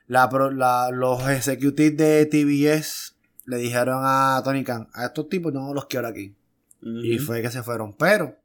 La, 0.06 0.28
los 0.92 1.28
executives 1.28 1.96
de 1.96 2.26
TBS 2.26 3.14
le 3.46 3.56
dijeron 3.58 4.00
a 4.02 4.40
Tony 4.44 4.64
Khan, 4.64 4.88
a 4.92 5.06
estos 5.06 5.28
tipos 5.28 5.52
no 5.52 5.72
los 5.74 5.86
quiero 5.86 6.08
aquí. 6.08 6.34
Y 6.80 7.18
fue 7.18 7.42
que 7.42 7.50
se 7.50 7.62
fueron. 7.62 7.94
Pero 7.96 8.36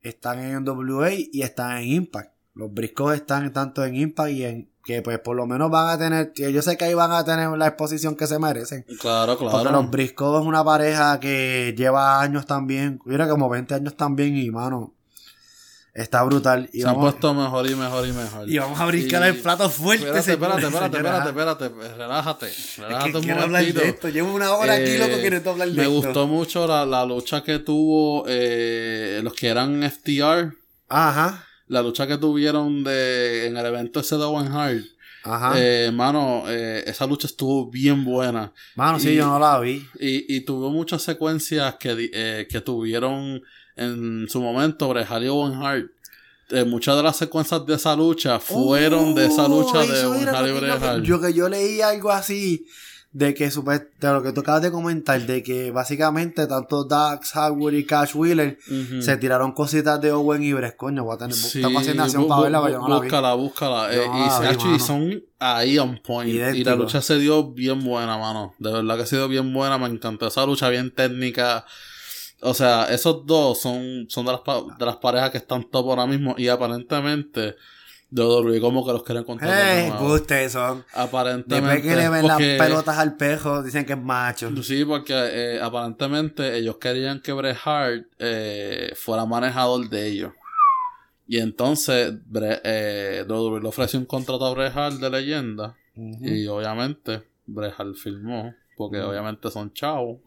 están 0.00 0.38
en 0.40 0.68
WA 0.68 1.10
y 1.12 1.42
están 1.42 1.78
en 1.78 1.88
Impact. 1.88 2.32
Los 2.54 2.72
briscos 2.72 3.14
están 3.14 3.52
tanto 3.52 3.84
en 3.84 3.96
Impact 3.96 4.30
y 4.30 4.44
en 4.44 4.71
que 4.84 5.00
pues 5.02 5.18
por 5.20 5.36
lo 5.36 5.46
menos 5.46 5.70
van 5.70 5.88
a 5.90 5.98
tener, 5.98 6.32
yo 6.34 6.60
sé 6.62 6.76
que 6.76 6.84
ahí 6.86 6.94
van 6.94 7.12
a 7.12 7.24
tener 7.24 7.48
la 7.50 7.68
exposición 7.68 8.16
que 8.16 8.26
se 8.26 8.38
merecen. 8.38 8.84
Claro, 9.00 9.38
Porque 9.38 9.52
claro. 9.54 9.70
los 9.70 9.90
briscos 9.90 10.40
es 10.40 10.46
una 10.46 10.64
pareja 10.64 11.20
que 11.20 11.74
lleva 11.76 12.20
años 12.20 12.46
también, 12.46 13.00
mira 13.04 13.28
como 13.28 13.48
20 13.48 13.74
años 13.74 13.96
también 13.96 14.36
y 14.36 14.50
mano, 14.50 14.92
está 15.94 16.22
brutal. 16.24 16.68
Y 16.72 16.80
Se 16.80 16.88
han 16.88 16.94
vamos, 16.94 17.12
puesto 17.12 17.34
mejor 17.34 17.66
y 17.70 17.74
mejor 17.76 18.08
y 18.08 18.12
mejor. 18.12 18.48
y 18.50 18.58
vamos 18.58 18.80
a 18.80 18.86
brincar 18.86 19.22
Y- 19.22 19.28
el 19.28 19.36
plato 19.40 19.68
fuerte. 19.70 20.04
Espérate, 20.06 20.32
espérate, 20.32 20.66
espérate, 20.66 20.96
espérate, 21.28 21.64
espérate, 21.66 21.96
relájate. 21.96 22.46
Es 22.48 22.78
Relájate 22.78 23.10
que 23.12 23.16
un 23.18 23.22
quiero 23.24 23.42
hablar 23.42 23.64
de 23.64 23.88
esto. 23.88 24.08
Llevo 24.08 24.34
una 24.34 24.52
hora 24.54 24.72
aquí, 24.74 24.82
Eh, 24.90 24.98
loco, 24.98 25.20
queriendo 25.22 25.50
hablar 25.50 25.68
de 25.68 25.74
Me 25.74 25.82
esto. 25.82 25.92
gustó 25.94 26.26
mucho 26.26 26.66
la, 26.66 26.84
la 26.86 27.04
lucha 27.04 27.42
que 27.44 27.58
tuvo 27.60 28.24
eh, 28.26 29.20
los 29.22 29.32
que 29.34 29.48
eran 29.48 29.82
FTR. 29.82 30.54
Ajá, 30.88 31.44
La 31.72 31.80
lucha 31.80 32.06
que 32.06 32.18
tuvieron 32.18 32.84
de, 32.84 33.46
en 33.46 33.56
el 33.56 33.64
evento 33.64 34.00
ese 34.00 34.16
de 34.16 34.24
Owen 34.24 34.48
Hart. 34.52 34.84
ajá. 35.24 35.54
Eh, 35.56 35.90
mano, 35.90 36.44
eh, 36.46 36.84
esa 36.86 37.06
lucha 37.06 37.26
estuvo 37.26 37.70
bien 37.70 38.04
buena. 38.04 38.52
mano, 38.74 39.00
sí, 39.00 39.14
yo 39.14 39.26
no 39.26 39.38
la 39.38 39.58
vi. 39.58 39.88
Y, 39.98 40.36
y 40.36 40.40
tuvo 40.42 40.70
muchas 40.70 41.00
secuencias 41.00 41.76
que, 41.76 42.10
eh, 42.12 42.46
que 42.50 42.60
tuvieron 42.60 43.42
en 43.76 44.28
su 44.28 44.42
momento 44.42 44.90
Bret 44.90 45.10
Hart 45.10 45.24
y 45.24 45.28
Owen 45.28 45.54
Hart. 45.62 45.86
Muchas 46.66 46.94
de 46.96 47.02
las 47.02 47.16
secuencias 47.16 47.64
de 47.64 47.74
esa 47.76 47.96
lucha 47.96 48.38
fueron 48.38 49.14
de 49.14 49.24
esa 49.24 49.48
lucha 49.48 49.78
Oh, 49.78 49.86
de 49.86 49.98
eso 49.98 50.10
Owen 50.10 50.28
Hart 50.28 51.02
y. 51.02 51.06
Yo 51.06 51.18
que 51.22 51.32
yo 51.32 51.48
leí 51.48 51.80
algo 51.80 52.10
así 52.10 52.66
de 53.12 53.34
que 53.34 53.48
de 53.48 54.12
lo 54.12 54.22
que 54.22 54.32
tú 54.32 54.40
acabas 54.40 54.62
de 54.62 54.70
comentar, 54.70 55.20
de 55.26 55.42
que 55.42 55.70
básicamente 55.70 56.46
tanto 56.46 56.84
Dax 56.84 57.36
Howard 57.36 57.74
y 57.74 57.84
Cash 57.84 58.14
Wheeler 58.14 58.58
se 59.00 59.16
tiraron 59.18 59.52
cositas 59.52 60.00
de 60.00 60.12
Owen 60.12 60.42
y 60.42 60.54
Bres, 60.54 60.74
coño, 60.74 61.04
voy 61.04 61.14
a 61.14 61.18
tener 61.18 61.34
Sí, 61.34 61.62
fascinación 61.62 62.26
para 62.26 62.42
verla, 62.42 62.62
pero 62.62 62.74
yo 62.74 62.80
no 62.80 62.88
la 62.88 62.94
vi. 63.00 63.02
búscala, 63.02 63.34
búscala. 63.34 63.94
Eh, 63.94 64.06
no 64.06 64.18
y, 64.18 64.56
vi, 64.70 64.76
y 64.76 64.78
son 64.80 65.22
ahí 65.38 65.78
on 65.78 66.00
point. 66.02 66.30
Y 66.54 66.64
la 66.64 66.74
lucha 66.74 67.02
se 67.02 67.18
dio 67.18 67.52
bien 67.52 67.84
buena, 67.84 68.16
mano. 68.16 68.54
De 68.58 68.72
verdad 68.72 68.96
que 68.96 69.02
ha 69.02 69.06
sido 69.06 69.28
bien 69.28 69.52
buena. 69.52 69.76
Me 69.76 69.86
encantó 69.88 70.26
esa 70.26 70.46
lucha 70.46 70.70
bien 70.70 70.90
técnica. 70.90 71.66
O 72.40 72.54
sea, 72.54 72.86
esos 72.86 73.26
dos 73.26 73.60
son, 73.60 74.06
son 74.08 74.24
de, 74.26 74.32
las, 74.32 74.40
de 74.78 74.86
las 74.86 74.96
parejas 74.96 75.30
que 75.30 75.38
están 75.38 75.64
top 75.70 75.90
ahora 75.90 76.06
mismo. 76.06 76.34
Y 76.38 76.48
aparentemente, 76.48 77.56
de 78.14 78.22
WWE 78.22 78.60
como 78.60 78.84
que 78.86 78.92
los 78.92 79.02
quieren 79.02 79.24
contar. 79.24 79.48
de 79.48 79.86
Eh, 79.88 79.92
ustedes 80.00 80.52
son. 80.52 80.84
Aparentemente. 80.92 81.54
Después 81.76 81.82
que 81.94 81.96
le 82.02 82.08
ven 82.10 82.20
porque- 82.22 82.56
las 82.58 82.68
pelotas 82.68 82.98
al 82.98 83.16
pejo, 83.16 83.62
dicen 83.62 83.86
que 83.86 83.94
es 83.94 83.98
macho. 83.98 84.50
Sí, 84.62 84.84
porque 84.84 85.14
eh, 85.14 85.60
aparentemente 85.62 86.56
ellos 86.58 86.76
querían 86.76 87.20
que 87.20 87.32
Bret 87.32 87.56
Hart 87.64 88.04
eh, 88.18 88.92
fuera 88.96 89.24
manejador 89.24 89.88
de 89.88 90.06
ellos. 90.08 90.32
Y 91.26 91.38
entonces 91.38 92.12
Bret, 92.26 92.60
eh, 92.64 93.24
WWE 93.26 93.62
le 93.62 93.68
ofreció 93.68 93.98
un 93.98 94.04
contrato 94.04 94.44
a 94.44 94.52
Bret 94.52 94.76
Hart 94.76 94.96
de 94.96 95.08
leyenda. 95.08 95.74
Y 95.96 96.46
obviamente 96.48 97.22
Bret 97.46 97.72
Hart 97.78 97.94
firmó. 97.94 98.54
Porque 98.76 99.00
obviamente 99.00 99.50
son 99.50 99.72
chavos. 99.72 100.18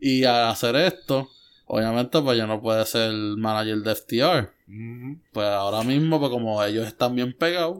Y 0.00 0.24
al 0.24 0.48
hacer 0.48 0.74
esto, 0.76 1.28
obviamente 1.66 2.20
pues 2.20 2.36
ya 2.36 2.46
no 2.46 2.60
puede 2.60 2.84
ser 2.86 3.10
el 3.10 3.36
manager 3.36 3.78
de 3.78 3.94
FTR. 3.94 4.50
Pues 5.32 5.46
ahora 5.48 5.82
mismo, 5.82 6.18
pues 6.18 6.30
como 6.30 6.62
ellos 6.62 6.86
están 6.86 7.14
bien 7.14 7.36
pegados. 7.38 7.78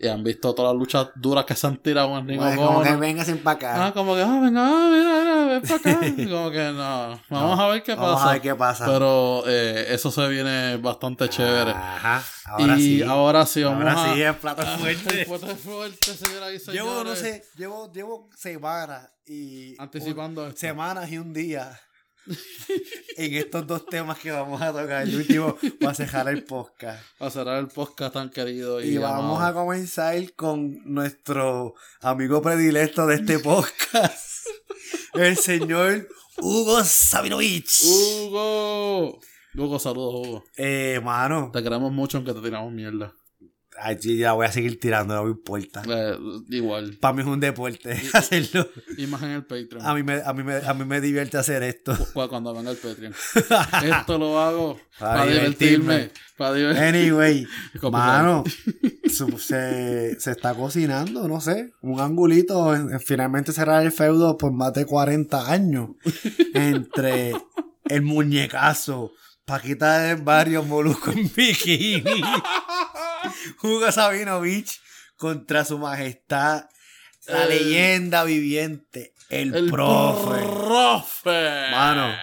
Y 0.00 0.06
han 0.06 0.22
visto 0.22 0.54
todas 0.54 0.72
las 0.72 0.78
luchas 0.78 1.08
duras 1.16 1.44
que 1.44 1.56
se 1.56 1.66
han 1.66 1.76
tirado 1.76 2.16
en 2.16 2.28
Ring 2.28 2.38
Pues, 2.38 2.56
of 2.56 2.64
como 2.64 2.82
que 2.84 2.94
venga 2.94 3.24
sin 3.24 3.38
pa' 3.38 3.50
acá. 3.50 3.86
Ah, 3.86 3.92
como 3.92 4.14
que, 4.14 4.22
ah, 4.22 4.38
venga, 4.40 4.60
ah, 4.64 4.90
mira, 4.92 5.18
mira, 5.18 5.44
ven 5.46 5.62
para 5.62 5.74
acá. 5.74 6.14
como 6.30 6.50
que 6.52 6.58
no. 6.70 7.20
Vamos 7.28 7.58
No, 7.58 7.60
a 7.60 7.68
ver 7.70 7.82
qué 7.82 7.94
Vamos 7.96 8.14
pasa. 8.14 8.28
a 8.28 8.32
ver 8.34 8.40
qué 8.42 8.54
pasa. 8.54 8.86
Pero 8.86 9.42
eh, 9.48 9.86
eso 9.88 10.12
se 10.12 10.28
viene 10.28 10.76
bastante 10.76 11.28
chévere. 11.28 11.72
Ajá, 11.72 12.22
ahora 12.44 12.78
y 12.78 12.80
sí. 12.80 13.02
ahora 13.02 13.44
sí, 13.44 13.64
vamos 13.64 13.80
ahora 13.80 14.04
a. 14.04 14.14
sí, 14.14 14.22
es 14.22 14.36
plato 14.40 14.62
Ah, 14.64 14.78
fuerte. 14.78 15.24
fuerte, 15.24 15.54
fuerte, 15.56 16.12
señoras 16.14 16.52
y 16.52 16.58
señores. 16.60 16.74
Llevo, 16.74 17.02
no 17.04 17.16
sé, 17.16 17.44
llevo, 17.56 17.92
llevo 17.92 18.30
semanas 18.36 19.10
y. 19.26 19.74
Anticipando 19.82 20.46
esto. 20.46 20.60
Semanas 20.60 21.10
y 21.10 21.18
un 21.18 21.32
día. 21.32 21.76
En 23.16 23.34
estos 23.34 23.66
dos 23.66 23.86
temas 23.86 24.18
que 24.18 24.30
vamos 24.30 24.60
a 24.60 24.72
tocar. 24.72 25.02
El 25.02 25.16
último 25.16 25.56
va 25.84 25.90
a 25.90 25.94
cerrar 25.94 26.28
el 26.28 26.44
podcast. 26.44 27.02
A 27.18 27.30
cerrar 27.30 27.58
el 27.58 27.68
podcast 27.68 28.14
tan 28.14 28.30
querido. 28.30 28.80
Y, 28.82 28.94
Y 28.94 28.98
vamos 28.98 29.42
a 29.42 29.52
comenzar 29.52 30.32
con 30.34 30.80
nuestro 30.84 31.74
amigo 32.00 32.42
predilecto 32.42 33.06
de 33.06 33.16
este 33.16 33.38
podcast. 33.38 34.46
el 35.14 35.36
señor 35.36 36.08
Hugo 36.38 36.84
Sabinovich. 36.84 37.82
Hugo. 37.84 39.20
Hugo, 39.54 39.78
saludos, 39.78 40.26
Hugo. 40.26 40.44
Eh, 40.56 41.00
mano. 41.02 41.50
Te 41.52 41.62
queremos 41.62 41.90
mucho 41.92 42.18
aunque 42.18 42.32
te 42.32 42.40
tiramos 42.40 42.72
mierda. 42.72 43.12
Ay, 43.80 43.96
sí, 44.00 44.16
ya 44.16 44.32
voy 44.32 44.46
a 44.46 44.52
seguir 44.52 44.78
tirando, 44.80 45.14
no 45.14 45.24
me 45.24 45.30
importa. 45.30 45.82
Eh, 45.88 46.16
igual. 46.50 46.96
Para 47.00 47.14
mí 47.14 47.20
es 47.22 47.26
un 47.28 47.40
deporte 47.40 48.00
hacerlo. 48.12 48.68
Y 48.96 49.06
más 49.06 49.22
en 49.22 49.30
el 49.30 49.44
Patreon. 49.44 49.84
A 49.86 49.94
mí, 49.94 50.02
me, 50.02 50.20
a, 50.24 50.32
mí 50.32 50.42
me, 50.42 50.56
a 50.56 50.74
mí 50.74 50.84
me 50.84 51.00
divierte 51.00 51.36
hacer 51.38 51.62
esto. 51.62 51.96
Cu- 52.12 52.28
Cuando 52.28 52.52
venga 52.54 52.70
el 52.72 52.76
Patreon. 52.76 53.14
Esto 53.98 54.18
lo 54.18 54.38
hago 54.40 54.78
Para 54.98 55.20
para 55.20 55.30
divertirme. 55.30 55.94
divertirme. 55.94 56.10
Para 56.36 56.54
divertirme. 56.54 56.88
Anyway, 56.88 57.46
mano, 57.92 58.44
se, 59.38 60.18
se 60.20 60.30
está 60.30 60.54
cocinando, 60.54 61.28
no 61.28 61.40
sé, 61.40 61.72
un 61.82 62.00
angulito, 62.00 62.74
en- 62.74 62.92
en 62.92 63.00
finalmente 63.00 63.52
cerrar 63.52 63.84
el 63.84 63.92
feudo 63.92 64.36
por 64.36 64.52
más 64.52 64.72
de 64.74 64.84
40 64.86 65.50
años 65.52 65.90
entre 66.54 67.32
el 67.86 68.02
muñecazo, 68.02 69.12
Paquita 69.44 70.00
del 70.00 70.20
barrio, 70.22 70.62
Molusco 70.62 71.10
en 71.10 71.30
bikini, 71.34 72.02
Hugo 73.62 73.90
Sabinovich 73.92 74.80
contra 75.16 75.64
su 75.64 75.78
majestad, 75.78 76.68
la 77.26 77.44
El- 77.44 77.48
leyenda 77.50 78.24
viviente, 78.24 79.14
el, 79.28 79.54
El 79.54 79.70
profe. 79.70 80.40
profe. 80.44 81.70
Mano. 81.72 82.14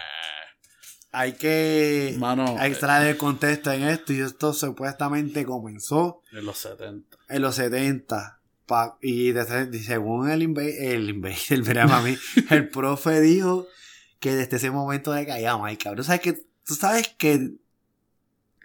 Hay 1.11 1.33
que 1.33 2.15
Mano, 2.19 2.45
hay 2.59 2.67
que 2.69 2.73
extraer 2.73 3.07
el 3.07 3.17
contexto 3.17 3.71
en 3.71 3.83
esto 3.83 4.11
y 4.11 4.19
esto 4.19 4.51
supuestamente 4.53 5.45
comenzó 5.45 6.21
En 6.33 6.45
los 6.45 6.57
70. 6.57 7.17
en 7.29 7.41
los 7.41 7.55
70 7.55 8.41
pa- 8.65 8.97
y, 9.01 9.31
desde- 9.31 9.69
y 9.77 9.79
según 9.81 10.29
el 10.29 10.41
inve- 10.41 10.75
el 10.77 11.09
inve- 11.09 11.37
el 12.49 12.49
el 12.49 12.69
profe 12.69 13.21
dijo 13.21 13.65
que 14.19 14.35
desde 14.35 14.57
ese 14.57 14.71
momento 14.71 15.15
le 15.15 15.25
caía 15.25 15.55
mal, 15.57 15.77
cabrón. 15.77 16.03
¿Sabes 16.03 16.21
que 16.21 16.33
Tú 16.65 16.73
sabes 16.75 17.09
que 17.17 17.33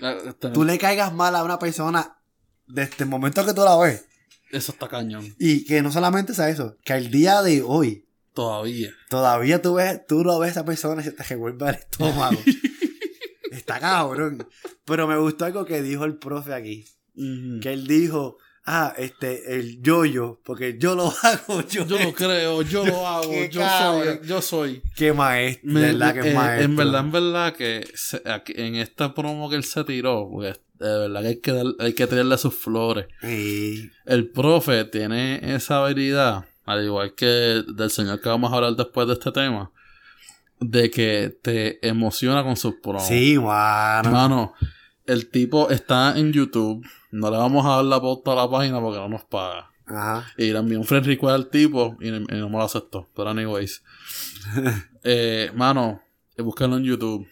Eh, 0.00 0.32
ten- 0.40 0.52
tú 0.54 0.64
le 0.64 0.78
caigas 0.78 1.12
mal 1.12 1.36
a 1.36 1.44
una 1.44 1.58
persona 1.58 2.16
desde 2.72 3.04
el 3.04 3.10
momento 3.10 3.44
que 3.44 3.52
tú 3.54 3.62
la 3.62 3.76
ves 3.76 4.04
Eso 4.50 4.72
está 4.72 4.88
cañón. 4.88 5.34
y 5.38 5.64
que 5.64 5.82
no 5.82 5.90
solamente 5.92 6.32
es 6.32 6.38
eso, 6.38 6.76
que 6.84 6.92
al 6.92 7.10
día 7.10 7.42
de 7.42 7.62
hoy 7.62 8.06
Todavía. 8.34 8.90
todavía 9.08 9.60
tú 9.60 9.74
ves, 9.74 10.06
tú 10.06 10.22
lo 10.24 10.38
ves 10.38 10.48
a 10.48 10.52
esa 10.52 10.64
persona 10.64 11.02
y 11.02 11.04
se 11.04 11.12
te 11.12 11.22
revuelve 11.24 11.68
el 11.68 11.74
estómago. 11.74 12.38
Está 13.50 13.80
cabrón. 13.80 14.46
Pero 14.84 15.06
me 15.08 15.16
gustó 15.18 15.44
algo 15.44 15.64
que 15.64 15.82
dijo 15.82 16.04
el 16.04 16.16
profe 16.16 16.54
aquí. 16.54 16.84
Que 17.60 17.72
él 17.72 17.86
dijo, 17.86 18.38
ah, 18.64 18.94
este, 18.96 19.58
el 19.58 19.82
yo-yo, 19.82 20.40
porque 20.44 20.76
yo 20.78 20.94
lo 20.94 21.12
hago, 21.22 21.60
yo, 21.68 21.84
Yo 21.86 21.98
lo 21.98 22.12
creo, 22.14 22.62
yo 22.62 22.86
lo 22.86 23.06
hago, 23.06 23.32
yo 23.50 23.60
cabrón. 23.60 24.18
soy, 24.20 24.28
yo 24.28 24.40
soy. 24.42 24.82
Qué 24.96 25.12
maestro, 25.12 25.68
Me- 25.70 25.80
verdad 25.80 26.14
que 26.14 26.20
es 26.20 26.26
eh, 26.26 26.34
maestro. 26.34 26.64
En 26.64 26.76
verdad, 26.76 27.00
en 27.00 27.12
verdad 27.12 27.52
que 27.56 27.88
se- 27.94 28.22
aquí- 28.24 28.54
en 28.56 28.76
esta 28.76 29.12
promo 29.12 29.50
que 29.50 29.56
él 29.56 29.64
se 29.64 29.82
tiró, 29.84 30.28
porque 30.30 30.58
de 30.80 30.98
verdad 30.98 31.20
que 31.22 31.28
hay 31.28 31.40
que, 31.40 31.52
dar- 31.52 31.74
hay 31.78 31.92
que 31.92 32.06
tirarle 32.06 32.38
sus 32.38 32.54
flores. 32.54 33.06
Sí. 33.20 33.90
El 34.06 34.28
profe 34.30 34.84
tiene 34.86 35.54
esa 35.54 35.84
habilidad, 35.84 36.46
al 36.64 36.84
igual 36.84 37.14
que 37.14 37.26
del 37.26 37.90
señor 37.90 38.20
que 38.20 38.28
vamos 38.28 38.52
a 38.52 38.56
hablar 38.56 38.74
después 38.76 39.06
de 39.06 39.12
este 39.14 39.30
tema, 39.32 39.70
de 40.58 40.90
que 40.90 41.36
te 41.42 41.86
emociona 41.86 42.42
con 42.42 42.56
sus 42.56 42.74
promos. 42.82 43.06
Sí, 43.06 43.38
mano. 43.38 44.10
Mano, 44.10 44.54
el 45.06 45.28
tipo 45.30 45.70
está 45.70 46.18
en 46.18 46.32
YouTube. 46.32 46.86
No 47.10 47.30
le 47.30 47.36
vamos 47.38 47.64
a 47.66 47.76
dar 47.76 47.84
la 47.84 48.00
pauta 48.00 48.32
a 48.32 48.36
la 48.36 48.50
página 48.50 48.80
porque 48.80 48.98
no 48.98 49.08
nos 49.08 49.24
paga. 49.24 49.70
Ajá. 49.86 50.26
Y 50.38 50.52
le 50.52 50.58
envié 50.58 50.76
un 50.78 50.84
friend 50.84 51.06
request 51.06 51.30
al 51.34 51.48
tipo 51.48 51.96
y, 52.00 52.08
y 52.08 52.10
no 52.20 52.48
me 52.48 52.58
lo 52.58 52.62
aceptó. 52.62 53.08
Pero 53.16 53.30
anyways. 53.30 53.82
eh, 55.04 55.50
mano, 55.54 56.02
búsquenlo 56.38 56.76
en 56.76 56.84
YouTube. 56.84 57.26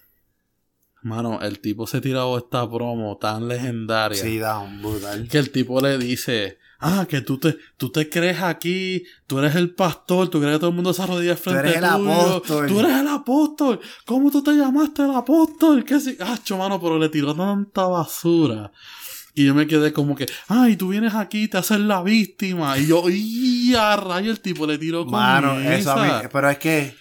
Mano, 1.03 1.41
el 1.43 1.61
tipo 1.61 1.87
se 1.87 2.01
tiró 2.01 2.37
esta 2.39 2.69
promo 2.69 3.17
tan 3.19 3.47
legendaria. 3.49 4.21
Sí, 4.21 4.39
da 4.39 4.59
un 4.59 4.83
brutal. 4.83 5.29
Que 5.29 5.39
el 5.39 5.51
tipo 5.51 5.81
le 5.81 5.97
dice, 5.97 6.59
ah, 6.81 7.07
que 7.09 7.21
tú 7.21 7.39
te, 7.39 7.57
tú 7.77 7.91
te 7.91 8.09
crees 8.09 8.43
aquí, 8.43 9.05
tú 9.27 9.39
eres 9.39 9.55
el 9.55 9.71
pastor, 9.71 10.29
tú 10.29 10.41
crees 10.41 10.55
que 10.55 10.59
todo 10.61 10.71
el 10.71 10.77
mundo 10.77 10.93
se 10.93 11.03
arrodilla 11.03 11.37
frente 11.37 11.61
eres 11.61 11.77
el 11.77 11.81
tuyo, 11.83 12.13
apóstol. 12.13 12.67
Tú 12.67 12.81
eres 12.81 12.93
el 12.93 13.09
apóstol. 13.09 13.81
¿Cómo 14.05 14.31
tú 14.31 14.43
te 14.43 14.53
llamaste 14.53 15.03
el 15.03 15.15
apóstol? 15.15 15.85
Que 15.85 16.01
sí? 16.01 16.17
Ah, 16.21 16.39
mano, 16.57 16.81
pero 16.81 16.99
le 16.99 17.09
tiró 17.09 17.35
tanta 17.35 17.87
basura. 17.87 18.73
Y 19.35 19.45
yo 19.45 19.55
me 19.55 19.69
quedé 19.69 19.93
como 19.93 20.17
que, 20.17 20.27
ay, 20.49 20.77
tú 20.77 20.89
vienes 20.89 21.15
aquí, 21.15 21.47
te 21.47 21.59
haces 21.59 21.79
la 21.79 22.03
víctima. 22.03 22.77
Y 22.77 22.89
yo, 22.89 23.05
y 23.09 23.73
a 23.77 23.95
rayo 23.95 24.33
el 24.33 24.41
tipo 24.41 24.67
le 24.67 24.79
tiró 24.79 25.05
con 25.05 25.13
Mano, 25.13 25.61
eso 25.61 25.93
a 25.93 26.05
mí, 26.05 26.29
pero 26.33 26.51
es 26.51 26.59
que 26.59 26.97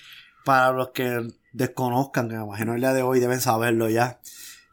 para 0.45 0.71
los 0.71 0.89
que 0.89 1.27
desconozcan, 1.57 2.29
que 2.29 2.35
me 2.35 2.43
imagino 2.43 2.73
el 2.75 2.81
día 2.81 2.93
de 2.93 3.01
hoy 3.01 3.19
deben 3.19 3.41
saberlo 3.41 3.89
ya. 3.89 4.19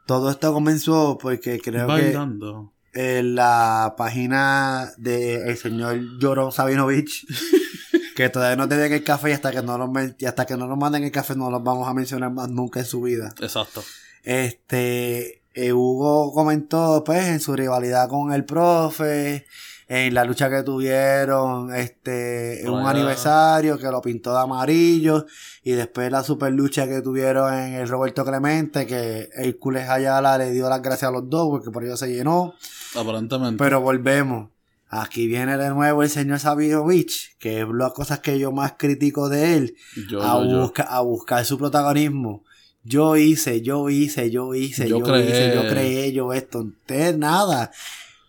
Todo 0.07 0.31
esto 0.31 0.53
comenzó 0.53 1.19
porque 1.19 1.59
creo 1.59 1.87
que 1.87 1.93
Bailando. 1.93 2.73
en 2.93 3.35
la 3.35 3.95
página 3.97 4.93
de 4.99 5.49
el 5.49 5.57
señor 5.57 5.99
Llorón 6.21 6.53
Sabinovich, 6.53 7.27
que 8.17 8.29
todavía 8.29 8.57
no 8.57 8.69
te 8.69 8.77
den 8.77 8.93
el 8.93 9.03
café 9.03 9.31
y 9.31 9.33
hasta 9.33 9.51
que 9.51 9.63
no 9.63 9.93
y 10.19 10.25
hasta 10.27 10.47
que 10.47 10.57
no 10.57 10.67
nos 10.67 10.79
manden 10.79 11.05
el 11.05 11.11
café 11.11 11.35
no 11.35 11.51
los 11.51 11.65
vamos 11.65 11.89
a 11.89 11.95
mencionar 11.95 12.31
más 12.31 12.49
nunca 12.51 12.81
en 12.81 12.87
su 12.87 13.01
vida. 13.01 13.35
Exacto. 13.41 13.83
Este, 14.23 15.43
eh, 15.55 15.73
Hugo 15.73 16.33
comentó, 16.33 17.03
pues, 17.05 17.29
en 17.29 17.41
su 17.41 17.55
rivalidad 17.55 18.09
con 18.09 18.33
el 18.33 18.45
profe, 18.45 19.47
en 19.89 20.15
la 20.15 20.25
lucha 20.25 20.49
que 20.51 20.63
tuvieron, 20.63 21.75
este, 21.75 22.63
en 22.63 22.71
un 22.71 22.87
aniversario 22.87 23.79
que 23.79 23.87
lo 23.87 24.01
pintó 24.01 24.33
de 24.33 24.41
amarillo, 24.41 25.27
y 25.63 25.73
después 25.73 26.11
la 26.11 26.23
super 26.25 26.53
lucha 26.53 26.87
que 26.89 27.03
tuvieron 27.03 27.53
en 27.53 27.75
el 27.75 27.89
Roberto 27.89 28.25
Clemente, 28.25 28.87
que 28.87 29.29
Hércules 29.35 29.89
Ayala 29.89 30.39
le 30.39 30.51
dio 30.53 30.69
las 30.69 30.81
gracias 30.83 31.09
a 31.09 31.13
los 31.13 31.29
dos, 31.29 31.49
porque 31.51 31.71
por 31.71 31.85
ello 31.85 31.97
se 31.97 32.09
llenó. 32.13 32.55
Aparentemente. 32.97 33.63
Pero 33.63 33.81
volvemos. 33.81 34.49
Aquí 34.89 35.27
viene 35.27 35.57
de 35.59 35.71
nuevo 35.71 36.03
el 36.05 36.09
señor 36.11 36.39
Sabinovich, 36.39 37.37
que 37.39 37.61
es 37.63 37.67
las 37.73 37.93
cosas 37.93 38.21
que 38.21 38.39
yo 38.39 38.53
más 38.53 38.75
critico 38.79 39.29
de 39.29 39.57
él 39.57 39.75
yo, 40.09 40.23
a, 40.23 40.41
yo, 40.45 40.51
yo. 40.51 40.61
busca- 40.61 40.85
a 40.89 41.01
buscar 41.01 41.45
su 41.45 41.59
protagonismo. 41.59 42.45
Yo 42.85 43.17
hice, 43.17 43.61
yo 43.63 43.89
hice, 43.91 44.31
yo 44.31 44.55
hice, 44.55 44.87
Yo 44.89 44.99
hice, 44.99 45.53
yo 45.55 45.69
creé, 45.69 46.13
yo 46.13 46.33
esto. 46.33 46.61
Usted 46.61 47.17
nada. 47.17 47.73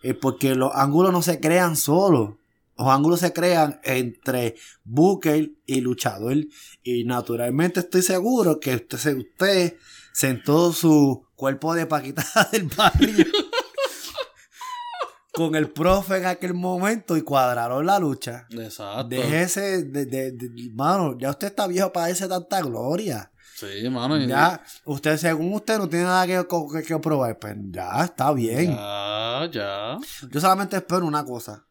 Eh, 0.08 0.14
porque 0.14 0.54
los 0.54 0.70
ángulos 0.74 1.12
no 1.12 1.22
se 1.22 1.40
crean 1.40 1.76
solos. 1.76 2.34
Los 2.78 2.88
ángulos 2.88 3.20
se 3.20 3.32
crean 3.32 3.80
entre 3.84 4.54
Booker 4.84 5.50
y 5.66 5.80
luchador. 5.80 6.36
Y 6.82 7.04
naturalmente 7.04 7.80
estoy 7.80 8.02
seguro 8.02 8.60
que 8.60 8.74
usted, 8.76 8.98
se- 8.98 9.14
usted 9.14 9.76
sentó 10.12 10.72
su 10.72 11.26
cuerpo 11.34 11.74
de 11.74 11.86
paquita 11.86 12.24
del 12.52 12.64
barrio 12.68 13.24
con 15.32 15.54
el 15.54 15.70
profe 15.70 16.16
en 16.18 16.26
aquel 16.26 16.54
momento 16.54 17.16
y 17.16 17.22
cuadraron 17.22 17.84
la 17.84 17.98
lucha. 17.98 18.46
Exacto. 18.50 19.08
Déjese 19.08 19.84
de, 19.84 20.06
de, 20.06 20.32
de- 20.32 20.70
mano, 20.72 21.16
ya 21.18 21.30
usted 21.30 21.48
está 21.48 21.66
viejo 21.66 21.92
para 21.92 22.10
ese 22.10 22.26
tanta 22.28 22.60
gloria. 22.62 23.30
Sí, 23.56 23.88
mano. 23.88 24.18
Ya, 24.18 24.62
usted, 24.84 25.16
según 25.16 25.54
usted, 25.54 25.78
no 25.78 25.88
tiene 25.88 26.04
nada 26.04 26.26
que, 26.26 26.46
que, 26.46 26.82
que 26.82 26.98
probar. 26.98 27.38
Pues 27.38 27.56
ya, 27.70 28.04
está 28.04 28.30
bien. 28.32 28.76
Ya, 28.76 29.48
ya. 29.50 29.98
Yo 30.30 30.40
solamente 30.40 30.76
espero 30.76 31.06
una 31.06 31.24
cosa. 31.24 31.64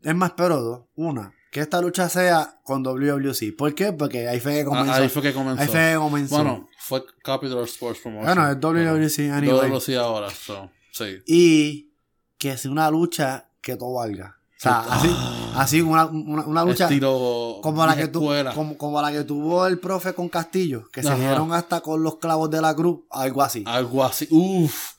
Es 0.00 0.14
más, 0.14 0.30
espero 0.30 0.60
dos. 0.60 0.82
Una, 0.94 1.34
que 1.50 1.58
esta 1.58 1.80
lucha 1.80 2.08
sea 2.08 2.60
con 2.62 2.84
WWC. 2.84 3.56
¿Por 3.58 3.74
qué? 3.74 3.92
Porque 3.92 4.28
ahí 4.28 4.38
fue 4.38 4.54
que 4.54 4.64
comenzó. 4.64 4.92
Ah, 4.92 4.96
ahí 4.98 5.08
fue 5.08 5.22
que 5.22 5.32
comenzó. 5.32 5.62
Ahí 5.62 5.68
fue 5.68 5.90
que 5.90 5.96
comenzó. 5.96 6.34
Bueno, 6.36 6.68
fue 6.78 7.02
Capital 7.24 7.64
Sports 7.64 8.00
Promotion. 8.00 8.24
Bueno, 8.24 8.48
es 8.48 8.60
WWC, 8.60 9.32
anyway. 9.32 9.68
WWC 9.68 9.96
ahora, 9.96 10.30
so, 10.30 10.70
sí. 10.92 11.22
Y 11.26 11.92
que 12.38 12.56
sea 12.56 12.70
una 12.70 12.88
lucha 12.88 13.48
que 13.60 13.74
todo 13.74 13.94
valga. 13.94 14.38
Sea, 14.62 14.78
así, 14.88 15.08
Ah. 15.12 15.52
así 15.56 15.80
una, 15.80 16.06
una, 16.06 16.44
una 16.44 16.64
lucha. 16.64 16.84
Estilo 16.84 17.58
Como 17.62 17.84
la, 17.84 17.96
que 17.96 18.06
tu- 18.06 18.24
como, 18.54 18.78
como 18.78 19.02
la 19.02 19.10
que 19.10 19.24
tuvo 19.24 19.66
el 19.66 19.80
profe 19.80 20.14
con 20.14 20.28
Castillo, 20.28 20.88
que 20.92 21.02
se 21.02 21.12
dieron 21.16 21.52
hasta 21.52 21.80
con 21.80 22.02
los 22.04 22.18
clavos 22.18 22.48
de 22.48 22.60
la 22.60 22.72
cruz, 22.74 23.00
algo 23.10 23.42
así. 23.42 23.64
Algo 23.66 24.04
así. 24.04 24.28
Uf. 24.30 24.92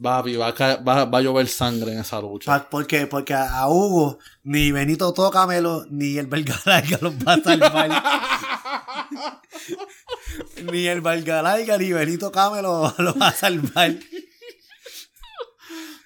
Papi, 0.00 0.36
va 0.36 0.46
a, 0.46 0.54
caer- 0.54 0.86
va, 0.86 1.04
va 1.06 1.18
a 1.18 1.20
llover 1.20 1.48
sangre 1.48 1.90
en 1.92 1.98
esa 1.98 2.20
lucha. 2.20 2.68
¿Por 2.70 2.86
qué? 2.86 3.08
Porque 3.08 3.34
a 3.34 3.58
a 3.58 3.68
Hugo, 3.68 4.18
ni 4.44 4.70
Benito 4.70 5.12
Tócamelo, 5.12 5.84
ni 5.90 6.16
el 6.18 6.28
Valgalarga 6.28 6.98
los 7.00 7.14
va 7.14 7.34
a 7.34 7.42
salvar. 7.42 7.90
ni 10.70 10.86
el 10.86 11.00
Valgalarga, 11.00 11.78
ni 11.78 11.92
Benito 11.92 12.30
Camelo 12.30 12.94
los 12.98 13.20
va 13.20 13.28
a 13.28 13.32
salvar. 13.32 13.94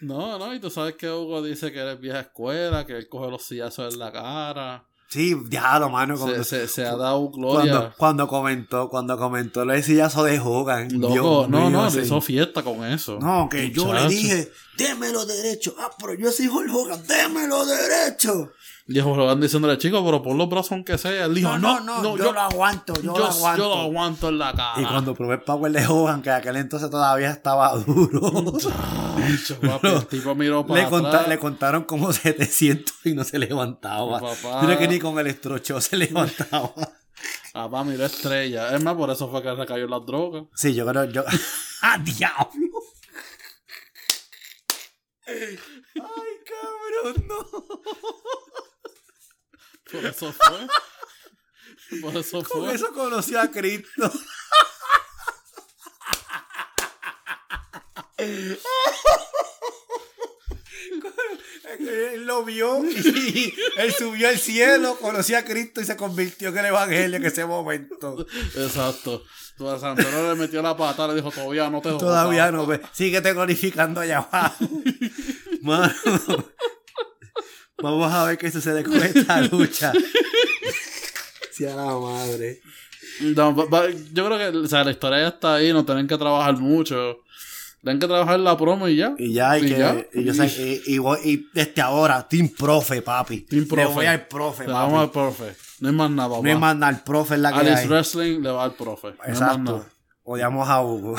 No, 0.03 0.39
no, 0.39 0.53
y 0.53 0.59
tú 0.59 0.69
sabes 0.69 0.97
que 0.97 1.09
Hugo 1.09 1.43
dice 1.43 1.73
que 1.73 1.79
eres 1.79 2.01
vieja 2.01 2.21
escuela, 2.21 2.85
que 2.85 2.97
él 2.97 3.09
coge 3.09 3.31
los 3.31 3.43
sillazos 3.45 3.95
en 3.95 4.01
la 4.01 4.13
cara. 4.13 4.85
Sí, 5.13 5.37
diablo, 5.47 5.91
mano. 5.91 6.17
Se, 6.17 6.23
Cuando, 6.23 6.45
se, 6.45 6.67
se 6.69 6.87
ha 6.87 6.97
dado 6.97 7.31
cuando, 7.31 7.51
gloria. 7.53 7.95
cuando 7.99 8.27
comentó, 8.27 8.89
cuando 8.89 9.19
comentó 9.19 9.63
el 9.63 9.83
sillazo 9.83 10.25
de 10.25 10.41
Hogan. 10.41 10.89
Loco, 10.99 11.13
Dios 11.13 11.49
no, 11.51 11.69
mío, 11.69 11.71
no, 11.71 11.91
le 11.91 12.03
hizo 12.03 12.21
fiesta 12.23 12.63
con 12.63 12.83
eso. 12.83 13.19
No, 13.21 13.47
que 13.51 13.71
yo 13.71 13.93
le 13.93 14.09
dije, 14.09 14.51
démelo 14.79 15.27
derecho. 15.27 15.75
Ah, 15.79 15.91
pero 15.99 16.15
yo 16.15 16.33
soy 16.33 16.49
Hulk 16.49 16.75
Hogan, 16.75 17.07
démelo 17.07 17.67
derecho. 17.67 18.53
Dijo 18.87 19.15
Rogan 19.15 19.41
diciéndole, 19.41 19.79
chico, 19.79 20.05
pero 20.05 20.23
pon 20.23 20.37
los 20.37 20.49
brazos 20.49 20.73
aunque 20.73 20.99
sea. 20.99 21.27
Él 21.27 21.35
dijo, 21.35 21.57
no, 21.59 21.81
no, 21.81 22.17
yo, 22.17 22.33
lo 22.33 22.41
aguanto, 22.41 22.95
yo, 22.95 23.03
yo, 23.15 23.19
lo 23.19 23.27
aguanto. 23.27 23.63
yo 23.63 23.69
lo 23.69 23.81
aguanto 23.83 24.29
en 24.29 24.39
la 24.39 24.53
cara. 24.53 24.81
Y 24.83 24.85
cuando 24.85 25.15
probé 25.15 25.35
el 25.35 25.43
power 25.43 25.71
de 25.73 25.87
Hogan, 25.87 26.21
que 26.21 26.31
aquel 26.31 26.57
entonces 26.57 26.91
todavía 26.91 27.31
estaba 27.31 27.75
duro, 27.77 28.53
Chacho, 28.59 29.61
papi, 29.61 29.87
el 29.89 30.07
tipo 30.09 30.35
miró 30.35 30.67
para 30.67 30.83
le, 30.83 30.89
conta- 30.91 31.09
atrás. 31.09 31.29
le 31.29 31.39
contaron 31.39 31.85
como 31.85 32.13
700 32.13 32.95
y 33.07 33.15
no 33.15 33.23
se 33.25 33.39
levantaba. 33.39 34.21
Mira 34.63 34.77
que 34.79 34.89
ni 34.89 34.99
con 34.99 35.17
el 35.19 35.29
estrocho 35.29 35.81
se 35.81 35.97
levantaba. 35.99 36.73
Papá 37.53 37.85
miró 37.85 38.05
estrella. 38.05 38.75
Es 38.75 38.83
más, 38.83 38.97
por 38.97 39.11
eso 39.11 39.31
fue 39.31 39.43
que 39.43 39.55
recayó 39.55 39.85
en 39.85 39.91
las 39.91 40.05
drogas. 40.05 40.45
Sí, 40.55 40.75
yo 40.75 40.85
creo, 40.87 41.05
yo... 41.05 41.23
¡Ah, 41.83 41.99
diablo! 41.99 42.69
¡Ay, 45.27 45.57
cabrón, 45.95 47.27
no! 47.29 47.37
Por 49.93 50.07
eso 50.07 50.33
fue. 50.33 52.01
Por 52.01 52.17
eso 52.17 52.43
Con 52.43 52.65
fue. 52.65 52.75
eso 52.75 52.93
conocí 52.93 53.37
a 53.37 53.51
Cristo. 53.51 54.11
Él 61.79 62.27
lo 62.27 62.45
vio 62.45 62.85
y 62.85 63.55
él 63.77 63.93
subió 63.93 64.29
al 64.29 64.39
cielo, 64.39 64.97
conoció 65.01 65.39
a 65.39 65.43
Cristo 65.43 65.81
y 65.81 65.85
se 65.85 65.97
convirtió 65.97 66.49
en 66.49 66.59
el 66.59 66.67
Evangelio 66.67 67.17
en 67.17 67.25
ese 67.25 67.45
momento. 67.47 68.27
Exacto. 68.57 69.25
Tú 69.57 69.69
a 69.69 69.79
Santoro 69.79 70.35
le 70.35 70.41
metió 70.41 70.63
la 70.63 70.77
pata, 70.77 71.07
le 71.09 71.15
dijo, 71.15 71.31
todavía 71.31 71.69
no 71.71 71.81
te. 71.81 71.91
Todavía 71.91 72.51
no 72.51 72.67
ve. 72.67 72.81
Síguete 72.93 73.33
glorificando 73.33 74.01
allá 74.01 74.19
abajo. 74.19 74.65
Mano, 75.63 75.93
vamos 77.83 78.13
a 78.13 78.25
ver 78.25 78.39
qué 78.39 78.51
sucede 78.51 78.83
con 78.85 78.97
esta 79.03 79.41
lucha. 79.43 79.93
Sea 81.53 81.75
la 81.77 81.85
madre. 81.99 82.61
No, 83.21 83.55
yo 84.13 84.27
creo 84.27 84.39
que 84.39 84.59
o 84.59 84.67
sea, 84.69 84.85
la 84.85 84.91
historia 84.93 85.21
ya 85.21 85.29
está 85.29 85.55
ahí, 85.57 85.73
no 85.73 85.85
tienen 85.85 86.07
que 86.07 86.17
trabajar 86.17 86.57
mucho. 86.57 87.19
Tienen 87.83 87.99
que 88.01 88.07
trabajar 88.07 88.39
la 88.41 88.57
promo 88.57 88.87
y 88.89 88.97
ya. 88.97 89.13
Y 89.19 89.35
ya 89.35 89.51
hay 89.51 89.65
¿Y 89.65 89.69
que. 89.69 89.79
ya? 89.79 90.07
Y, 90.15 90.25
yo 90.25 90.35
sé- 90.35 90.81
y, 90.87 90.95
y 90.95 90.99
voy- 90.99 91.19
y 91.25 91.47
desde 91.53 91.83
ahora, 91.83 92.27
Team 92.29 92.49
Profe, 92.57 93.03
papi. 93.03 93.41
Team 93.41 93.63
Le 93.63 93.69
Profe. 93.69 93.95
voy 93.95 94.07
al 94.07 94.27
profe, 94.29 94.63
Le 94.63 94.73
papi. 94.73 94.83
vamos 94.83 95.01
al 95.03 95.11
profe. 95.11 95.57
No 95.81 95.89
hay 95.89 95.95
más 95.95 96.11
nada, 96.13 96.29
papá. 96.29 96.43
No 96.43 96.49
hay 96.49 96.57
más 96.59 96.77
nada, 96.77 96.93
el 96.93 97.01
profe 97.03 97.35
es 97.35 97.41
la 97.41 97.53
que 97.53 97.59
Alice 97.59 97.83
hay. 97.83 97.89
Wrestling 97.89 98.41
le 98.41 98.51
va 98.51 98.65
al 98.65 98.75
profe. 98.75 99.09
No 99.09 99.15
hay 99.21 99.31
más 99.33 99.41
Exacto. 99.41 99.59
nada. 99.73 99.89
Odiamos 100.23 100.69
a 100.69 100.81
Hugo. 100.81 101.17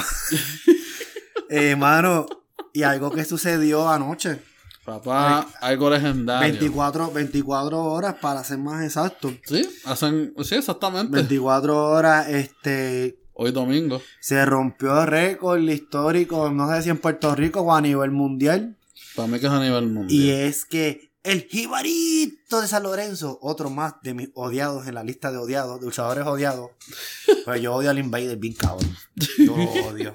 eh, 1.50 1.76
mano, 1.76 2.26
y 2.74 2.84
algo 2.84 3.12
que 3.12 3.26
sucedió 3.26 3.90
anoche. 3.90 4.40
Papá, 4.86 5.48
algo 5.62 5.90
legendario. 5.90 6.52
24, 6.52 7.12
24 7.12 7.84
horas 7.84 8.16
para 8.22 8.44
ser 8.44 8.58
más 8.58 8.84
exacto. 8.84 9.34
Sí, 9.46 9.68
hacen. 9.86 10.34
Sí, 10.44 10.56
exactamente. 10.56 11.16
24 11.16 11.90
horas, 11.90 12.28
este. 12.28 13.18
Hoy 13.34 13.52
domingo. 13.52 14.02
Se 14.20 14.46
rompió 14.46 15.02
el 15.02 15.08
récord 15.08 15.62
histórico, 15.62 16.52
no 16.52 16.70
sé 16.70 16.84
si 16.84 16.90
en 16.90 16.98
Puerto 16.98 17.34
Rico 17.34 17.62
o 17.62 17.74
a 17.74 17.82
nivel 17.82 18.12
mundial. 18.12 18.78
Para 19.16 19.28
mí 19.28 19.40
que 19.40 19.46
es 19.46 19.52
a 19.52 19.64
nivel 19.64 19.88
mundial. 19.88 20.12
Y 20.12 20.32
es 20.32 20.66
que 20.66 21.14
el 21.24 21.44
jibarito 21.44 22.62
de 22.62 22.68
San 22.68 22.84
Lorenzo, 22.84 23.40
otro 23.42 23.70
más 23.70 23.96
de 24.04 24.14
mis 24.14 24.30
odiados 24.34 24.88
en 24.88 24.96
la 24.96 25.04
lista 25.04 25.32
de 25.32 25.38
odiados, 25.38 25.80
de 25.80 25.86
luchadores 25.86 26.26
odiados. 26.26 26.72
Pues 27.46 27.62
yo 27.62 27.74
odio 27.74 27.90
al 27.90 28.00
Invader 28.00 28.38
bien 28.38 28.54
cabrón. 28.54 28.96
Yo 29.38 29.58
lo 29.58 29.88
odio. 29.88 30.14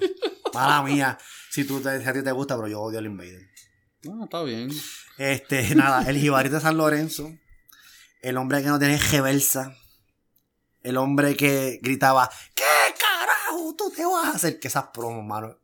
Mala 0.55 0.83
mía. 0.83 1.19
Si, 1.51 1.65
tú 1.65 1.79
te, 1.81 2.01
si 2.01 2.09
a 2.09 2.13
ti 2.15 2.23
te 2.23 2.33
gusta, 2.33 2.57
pero 2.57 2.69
yo 2.69 2.81
odio 2.81 2.99
al 3.01 3.05
Invader. 3.05 3.43
No, 4.05 4.25
está 4.25 4.43
bien. 4.43 4.71
Este, 5.17 5.75
nada, 5.75 6.09
el 6.09 6.17
jibarito 6.19 6.57
de 6.57 6.61
San 6.61 6.77
Lorenzo. 6.77 7.33
El 8.23 8.37
hombre 8.37 8.63
que 8.63 8.69
no 8.69 8.79
tiene 8.79 8.99
reversa. 8.99 9.75
El 10.83 10.97
hombre 10.97 11.37
que 11.37 11.81
gritaba, 11.83 12.31
¿qué 12.55 12.63
carajo 12.99 13.75
tú 13.77 13.91
te 13.95 14.05
vas 14.05 14.27
a 14.27 14.31
hacer? 14.37 14.61
Que 14.61 14.69
esas 14.69 14.87
promos, 14.95 15.25
mano. 15.25 15.59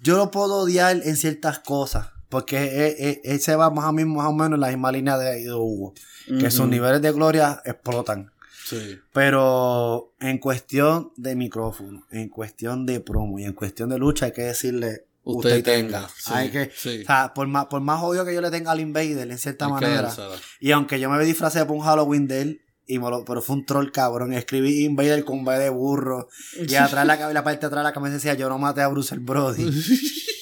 Yo 0.00 0.16
lo 0.16 0.30
puedo 0.30 0.54
odiar 0.58 1.00
en 1.04 1.16
ciertas 1.16 1.58
cosas. 1.60 2.08
Porque 2.28 2.86
él, 2.88 2.96
él- 2.98 3.20
él 3.22 3.40
se 3.40 3.54
va 3.54 3.70
más 3.70 3.84
o, 3.84 3.92
menos, 3.92 4.16
más 4.16 4.26
o 4.26 4.32
menos 4.32 4.56
en 4.56 4.60
la 4.60 4.68
misma 4.68 4.90
línea 4.92 5.16
de, 5.16 5.42
de 5.44 5.52
Hugo. 5.52 5.94
Que 6.40 6.50
sus 6.50 6.66
niveles 6.66 7.00
de 7.00 7.12
gloria 7.12 7.62
explotan. 7.64 8.32
Sí. 8.64 8.98
Pero 9.12 10.12
en 10.18 10.38
cuestión 10.38 11.12
de 11.16 11.36
micrófono, 11.36 12.04
en 12.10 12.28
cuestión 12.28 12.84
de 12.84 12.98
promo 12.98 13.38
y 13.38 13.44
en 13.44 13.52
cuestión 13.52 13.88
de 13.90 13.98
lucha, 13.98 14.26
hay 14.26 14.32
que 14.32 14.42
decirle 14.42 15.06
Usted 15.28 15.56
usted, 15.58 15.64
tenga, 15.64 15.98
tenga. 15.98 16.08
sí, 16.16 16.30
Hay 16.32 16.50
que, 16.50 16.70
sí. 16.76 17.00
o 17.02 17.06
sea, 17.06 17.32
por 17.34 17.48
más, 17.48 17.66
por 17.66 17.80
más 17.80 18.00
odio 18.02 18.24
que 18.24 18.32
yo 18.32 18.40
le 18.40 18.50
tenga 18.50 18.70
al 18.70 18.78
Invader, 18.80 19.28
en 19.30 19.38
cierta 19.38 19.66
Hay 19.66 19.72
manera, 19.72 20.14
y 20.60 20.70
aunque 20.70 21.00
yo 21.00 21.10
me 21.10 21.22
disfracé 21.24 21.64
por 21.66 21.76
un 21.76 21.82
Halloween 21.82 22.28
de 22.28 22.42
él, 22.42 22.60
y 22.86 23.00
me 23.00 23.10
lo- 23.10 23.24
pero 23.24 23.42
fue 23.42 23.56
un 23.56 23.66
troll 23.66 23.90
cabrón, 23.90 24.32
escribí 24.32 24.84
Invader 24.84 25.24
con 25.24 25.44
B 25.44 25.58
de 25.58 25.68
burro, 25.70 26.28
y 26.68 26.74
atrás 26.76 27.04
la, 27.06 27.18
cab- 27.18 27.32
la 27.32 27.42
parte 27.42 27.62
de 27.62 27.66
atrás 27.66 27.80
de 27.82 27.88
la 27.88 27.92
camisa 27.92 28.14
decía, 28.14 28.34
yo 28.34 28.48
no 28.48 28.58
maté 28.58 28.82
a 28.82 28.88
Bruce 28.88 29.14
el 29.14 29.20
Brody. 29.20 29.68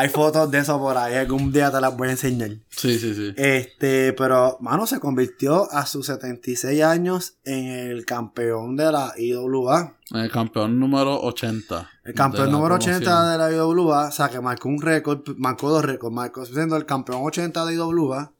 Hay 0.00 0.08
fotos 0.08 0.50
de 0.50 0.60
eso 0.60 0.78
por 0.78 0.96
ahí, 0.96 1.14
algún 1.14 1.52
día 1.52 1.70
te 1.70 1.78
las 1.78 1.94
voy 1.94 2.08
a 2.08 2.12
enseñar. 2.12 2.52
Sí, 2.70 2.98
sí, 2.98 3.14
sí. 3.14 3.34
Este, 3.36 4.14
pero, 4.14 4.56
mano, 4.62 4.86
se 4.86 4.98
convirtió 4.98 5.70
a 5.70 5.84
sus 5.84 6.06
76 6.06 6.82
años 6.82 7.34
en 7.44 7.66
el 7.66 8.06
campeón 8.06 8.76
de 8.76 8.90
la 8.90 9.12
IWA. 9.18 9.98
El 10.14 10.30
campeón 10.30 10.80
número 10.80 11.20
80. 11.20 11.90
El 12.04 12.14
campeón 12.14 12.50
número 12.50 12.76
promoción. 12.76 12.94
80 12.94 13.30
de 13.32 13.36
la 13.36 13.52
IWA, 13.52 14.08
o 14.08 14.10
sea, 14.10 14.30
que 14.30 14.40
marcó 14.40 14.70
un 14.70 14.80
récord, 14.80 15.36
marcó 15.36 15.68
dos 15.68 15.84
récords, 15.84 16.14
marcó 16.14 16.46
siendo 16.46 16.78
el 16.78 16.86
campeón 16.86 17.20
80 17.22 17.66
de 17.66 17.74
IWA 17.74 18.32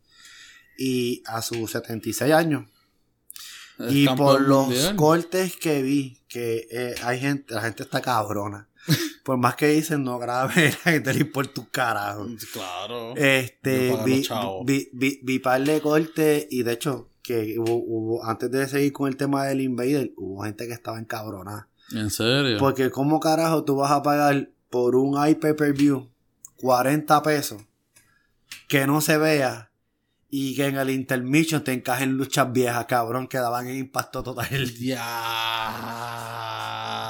y 0.79 1.23
a 1.27 1.43
sus 1.43 1.71
76 1.73 2.33
años. 2.33 2.65
El 3.79 3.95
y 3.95 4.07
por 4.09 4.41
los 4.41 4.69
mundial. 4.69 4.97
cortes 4.97 5.57
que 5.59 5.83
vi, 5.83 6.23
que 6.27 6.67
eh, 6.71 6.95
hay 7.03 7.21
gente, 7.21 7.53
la 7.53 7.61
gente 7.61 7.83
está 7.83 8.01
cabrona. 8.01 8.70
por 9.25 9.37
más 9.39 9.55
que 9.57 9.69
dicen 9.69 10.03
no 10.05 10.19
grave, 10.19 10.71
la 10.85 10.93
gente 10.93 11.15
le 11.15 11.21
importa 11.21 11.61
un 11.61 11.67
carajo. 11.69 12.27
Claro. 12.53 13.15
Este, 13.17 13.89
vi, 14.05 14.23
vi, 14.65 14.89
vi, 14.93 15.21
vi 15.23 15.39
par 15.39 15.63
de 15.63 15.81
cortes 15.81 16.47
y 16.51 16.63
de 16.63 16.73
hecho, 16.73 17.09
que 17.23 17.57
hubo, 17.59 17.75
hubo- 17.77 18.25
antes 18.25 18.51
de 18.51 18.67
seguir 18.69 18.93
con 18.93 19.09
el 19.09 19.17
tema 19.17 19.45
del 19.45 19.61
Invader, 19.61 20.13
hubo 20.17 20.43
gente 20.45 20.67
que 20.67 20.73
estaba 20.73 20.99
encabronada. 20.99 21.69
¿En 21.93 22.11
serio? 22.11 22.59
Porque 22.59 22.91
¿cómo 22.91 23.21
carajo 23.21 23.65
tú 23.65 23.77
vas 23.77 23.91
a 23.93 24.03
pagar 24.03 24.51
por 24.71 24.95
un 24.97 25.15
iPay-Per-View 25.29 26.09
40 26.57 27.23
pesos 27.23 27.63
que 28.69 28.87
no 28.87 29.01
se 29.01 29.19
vea 29.19 29.71
y 30.29 30.55
que 30.55 30.67
en 30.67 30.77
el 30.77 30.91
intermission 30.91 31.65
te 31.65 31.73
encajen 31.73 32.13
luchas 32.13 32.53
viejas, 32.53 32.87
cabrón, 32.87 33.27
que 33.27 33.39
daban 33.39 33.67
en 33.67 33.77
impacto 33.79 34.23
total? 34.23 34.47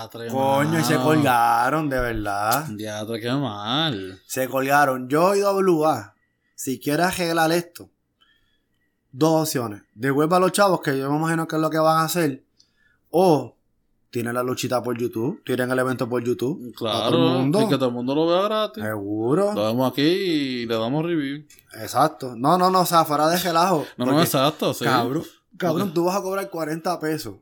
Diatre, 0.01 0.29
Coño, 0.29 0.79
y 0.79 0.85
se 0.85 0.97
colgaron, 0.97 1.89
de 1.89 2.01
verdad. 2.01 2.65
Diatre, 2.69 3.21
qué 3.21 3.31
mal. 3.33 4.19
Se 4.27 4.49
colgaron. 4.49 5.09
Yo 5.09 5.35
y 5.35 5.43
WA, 5.43 6.15
si 6.55 6.79
quieres 6.81 7.07
arreglar 7.07 7.53
esto, 7.53 7.91
dos 9.13 9.43
opciones. 9.43 9.83
Devuelva 9.95 10.39
a 10.39 10.41
los 10.41 10.53
chavos, 10.53 10.81
que 10.81 10.99
yo 10.99 11.11
me 11.11 11.19
imagino 11.19 11.47
que 11.47 11.57
es 11.57 11.63
lo 11.63 11.71
que 11.71 11.79
van 11.79 11.99
a 11.99 12.05
hacer. 12.05 12.45
O 13.11 13.57
tienen 14.11 14.35
la 14.35 14.43
luchita 14.43 14.83
por 14.83 14.97
YouTube, 14.99 15.43
tienen 15.45 15.71
el 15.71 15.79
evento 15.79 16.09
por 16.09 16.23
YouTube. 16.25 16.73
para 16.81 16.93
todo 16.93 17.09
el 17.09 17.11
Claro. 17.11 17.19
mundo. 17.39 17.61
Y 17.63 17.69
que 17.69 17.77
todo 17.77 17.89
el 17.89 17.95
mundo 17.95 18.15
lo 18.15 18.27
vea 18.27 18.43
gratis. 18.43 18.83
Seguro. 18.83 19.53
Lo 19.53 19.67
vemos 19.67 19.93
aquí 19.93 20.03
y 20.03 20.67
le 20.67 20.75
damos 20.77 21.05
review. 21.05 21.45
Exacto. 21.75 22.35
No, 22.37 22.57
no, 22.57 22.71
no, 22.71 22.81
o 22.81 22.87
sea, 22.87 23.05
fuera 23.05 23.29
de 23.29 23.37
relajo. 23.39 23.85
No, 23.97 24.07
no, 24.07 24.21
exacto. 24.23 24.73
Sí. 24.75 24.85
Cabrón, 24.85 25.25
cabrón, 25.57 25.93
tú 25.95 26.05
vas 26.05 26.17
a 26.17 26.23
cobrar 26.23 26.49
40 26.49 26.99
pesos. 26.99 27.35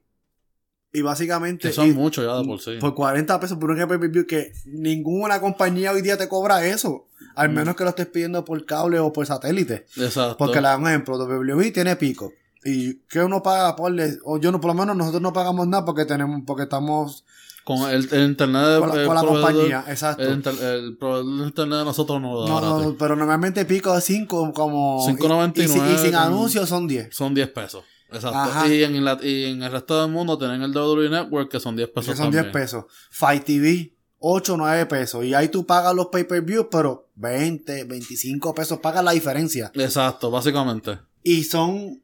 Y 0.93 1.03
básicamente. 1.03 1.69
Que 1.69 1.75
son 1.75 1.93
muchos 1.95 2.25
ya 2.25 2.37
de 2.39 2.45
por 2.45 2.61
sí. 2.61 2.77
Por 2.81 2.95
40 2.95 3.39
pesos 3.41 3.59
por 3.59 3.71
un 3.71 3.77
pay-per-view 3.77 4.27
que 4.27 4.53
ninguna 4.67 5.41
compañía 5.41 5.93
hoy 5.93 6.03
día 6.03 6.17
te 6.17 6.29
cobra 6.29 6.65
eso. 6.67 7.07
Al 7.35 7.51
Mm. 7.51 7.55
menos 7.55 7.77
que 7.77 7.85
lo 7.85 7.91
estés 7.91 8.07
pidiendo 8.07 8.45
por 8.45 8.65
cable 8.65 8.99
o 8.99 9.13
por 9.13 9.27
satélite. 9.27 9.87
Exacto. 9.97 10.37
Porque 10.39 10.57
le 10.61 10.69
dan 10.69 10.81
un 10.83 10.89
ejemplo, 10.89 11.17
WWE 11.19 11.71
tiene 11.73 11.95
pico. 11.97 12.33
Y 12.65 12.95
que 13.09 13.21
uno 13.21 13.43
paga 13.43 13.77
por 13.77 13.93
o 14.25 14.39
yo 14.39 14.51
no, 14.51 14.61
por 14.61 14.69
lo 14.71 14.75
menos 14.75 14.97
nosotros 14.97 15.23
no 15.23 15.33
pagamos 15.33 15.69
nada 15.69 15.85
porque 15.85 16.05
tenemos, 16.05 16.43
porque 16.47 16.65
estamos 16.65 17.25
Con 17.65 17.89
el, 17.91 18.09
el 18.13 18.31
internet 18.31 18.63
de 18.67 18.79
con 18.81 18.89
la, 18.89 18.95
el 19.03 19.07
con 19.07 19.15
la 19.15 19.23
compañía, 19.23 19.85
exacto. 19.89 20.23
El, 20.23 20.31
el 20.33 20.99
de 20.99 21.45
internet 21.47 21.79
de 21.81 21.85
nosotros 21.85 22.21
no 22.21 22.33
lo 22.33 22.43
da 22.45 22.49
no, 22.49 22.81
no, 22.83 22.97
pero 22.99 23.15
normalmente 23.15 23.65
pico 23.67 23.95
de 23.95 24.01
5 24.01 24.53
como... 24.55 25.05
y- 25.09 25.13
5.99 25.13 25.91
Y, 25.91 25.95
y 25.95 25.99
sin 25.99 26.15
anuncios 26.17 26.69
son 26.69 26.89
10. 26.89 27.15
Son 27.15 27.33
10 27.35 27.49
pesos. 27.51 27.85
Exacto. 28.11 28.67
Y 28.69 28.85
en, 28.85 29.05
la- 29.05 29.19
y 29.23 29.45
en 29.47 29.63
el 29.63 29.71
resto 29.73 30.01
del 30.01 30.11
mundo 30.11 30.39
tienen 30.39 30.63
el 30.63 30.75
WWE 30.77 31.11
Network 31.11 31.51
que 31.51 31.61
son 31.61 31.77
10 31.77 31.89
pesos 31.91 32.07
Que 32.13 32.17
son 32.17 32.27
también. 32.27 32.45
10 32.45 32.53
pesos. 32.53 32.85
Fight 33.11 33.45
TV, 33.45 33.93
8, 34.21 34.57
9 34.57 34.87
pesos. 34.87 35.25
Y 35.25 35.35
ahí 35.35 35.49
tú 35.49 35.67
pagas 35.67 35.95
los 35.95 36.07
pay-per-views, 36.07 36.67
pero 36.71 37.09
20, 37.17 37.85
25 37.85 38.55
pesos 38.55 38.79
pagas 38.81 39.05
la 39.05 39.13
diferencia. 39.13 39.71
Exacto, 39.75 40.31
básicamente. 40.31 40.99
Y 41.23 41.45
son 41.45 42.01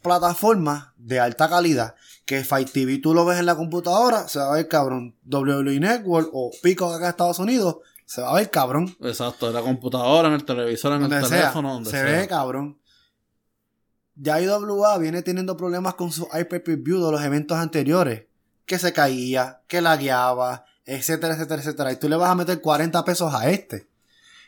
plataformas 0.00 0.88
de 0.96 1.20
alta 1.20 1.48
calidad. 1.48 1.94
Que 2.24 2.44
Fight 2.44 2.70
TV 2.70 2.98
tú 2.98 3.14
lo 3.14 3.24
ves 3.24 3.38
en 3.40 3.46
la 3.46 3.56
computadora, 3.56 4.28
se 4.28 4.38
va 4.38 4.52
a 4.52 4.56
ver 4.56 4.68
cabrón. 4.68 5.14
WWE 5.28 5.80
Network 5.80 6.30
o 6.32 6.50
Pico 6.62 6.86
acá 6.92 7.04
en 7.06 7.10
Estados 7.10 7.38
Unidos, 7.40 7.78
se 8.06 8.20
va 8.22 8.30
a 8.30 8.34
ver 8.34 8.48
cabrón. 8.50 8.94
Exacto. 9.00 9.48
En 9.48 9.54
la 9.54 9.60
computadora, 9.60 10.28
en 10.28 10.34
el 10.34 10.44
televisor, 10.44 10.92
en 10.94 11.00
Donde 11.02 11.16
el 11.18 11.24
sea, 11.26 11.38
teléfono, 11.40 11.72
donde 11.74 11.90
se 11.90 11.96
sea. 12.00 12.04
ve 12.20 12.28
cabrón. 12.28 12.78
Ya 14.14 14.40
IWA 14.40 14.98
viene 14.98 15.22
teniendo 15.22 15.56
problemas 15.56 15.94
con 15.94 16.12
su 16.12 16.24
iPay-Per-View 16.32 17.04
de 17.04 17.12
los 17.12 17.22
eventos 17.22 17.56
anteriores. 17.58 18.24
Que 18.66 18.78
se 18.78 18.92
caía, 18.92 19.60
que 19.66 19.80
la 19.80 19.96
guiaba, 19.96 20.64
etcétera, 20.84 21.34
etcétera, 21.34 21.60
etcétera. 21.62 21.92
Y 21.92 21.96
tú 21.96 22.08
le 22.08 22.16
vas 22.16 22.30
a 22.30 22.34
meter 22.34 22.60
40 22.60 23.04
pesos 23.04 23.32
a 23.34 23.50
este. 23.50 23.88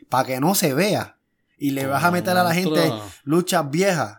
Para 0.09 0.27
que 0.27 0.41
no 0.41 0.55
se 0.55 0.75
vea. 0.75 1.17
Y 1.59 1.71
le 1.71 1.87
vas 1.87 2.05
a 2.05 2.11
meter 2.11 2.37
a 2.37 2.45
la 2.45 2.55
gente 2.55 2.93
luchas 3.25 3.71
viejas. 3.71 4.19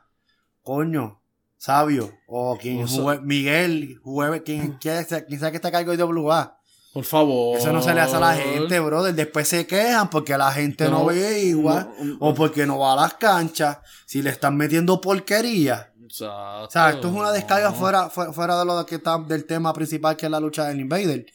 Coño, 0.64 1.20
sabio. 1.58 2.12
O 2.28 2.58
quien 2.58 2.84
O 2.84 2.88
sea- 2.88 3.02
jugue- 3.04 3.22
Miguel, 3.22 4.00
juegue, 4.04 4.43
quien, 4.43 4.74
quien 4.80 5.06
quien 5.06 5.39
sea 5.39 5.52
que 5.52 5.58
está 5.58 5.68
a 5.68 5.72
cargo 5.72 5.91
de 5.96 6.04
IWA. 6.04 6.55
Por 6.96 7.04
favor. 7.04 7.58
Eso 7.58 7.74
no 7.74 7.82
se 7.82 7.93
le 7.93 8.00
hace 8.00 8.16
a 8.16 8.20
la 8.22 8.34
gente, 8.36 8.80
brother. 8.80 9.14
Después 9.14 9.50
se 9.50 9.68
quejan 9.68 10.10
porque 10.10 10.38
la 10.38 10.50
gente 10.54 10.86
no, 10.86 11.00
No, 11.00 11.06
ve 11.08 11.41
igual. 11.43 11.89
no, 12.02 12.16
o 12.22 12.34
porque 12.34 12.66
no 12.66 12.80
va 12.80 12.93
a 12.93 12.96
las 12.96 13.16
canchas. 13.16 13.80
Si 14.06 14.22
le 14.22 14.30
están 14.30 14.56
metiendo 14.56 15.02
porquería. 15.02 15.91
Exacto. 16.02 16.64
O 16.64 16.70
sea, 16.72 16.91
esto 16.91 17.10
es 17.10 17.14
una 17.14 17.34
descarga 17.34 17.74
fuera, 17.74 18.10
fuera, 18.10 18.32
fuera 18.32 18.58
de 18.58 18.64
lo 18.66 18.86
que 18.86 18.96
está 18.96 19.18
del 19.18 19.43
tema 19.43 19.74
principal 19.74 20.16
que 20.16 20.28
es 20.28 20.32
la 20.32 20.39
lucha 20.39 20.64
del 20.68 20.80
Invader. 20.80 21.26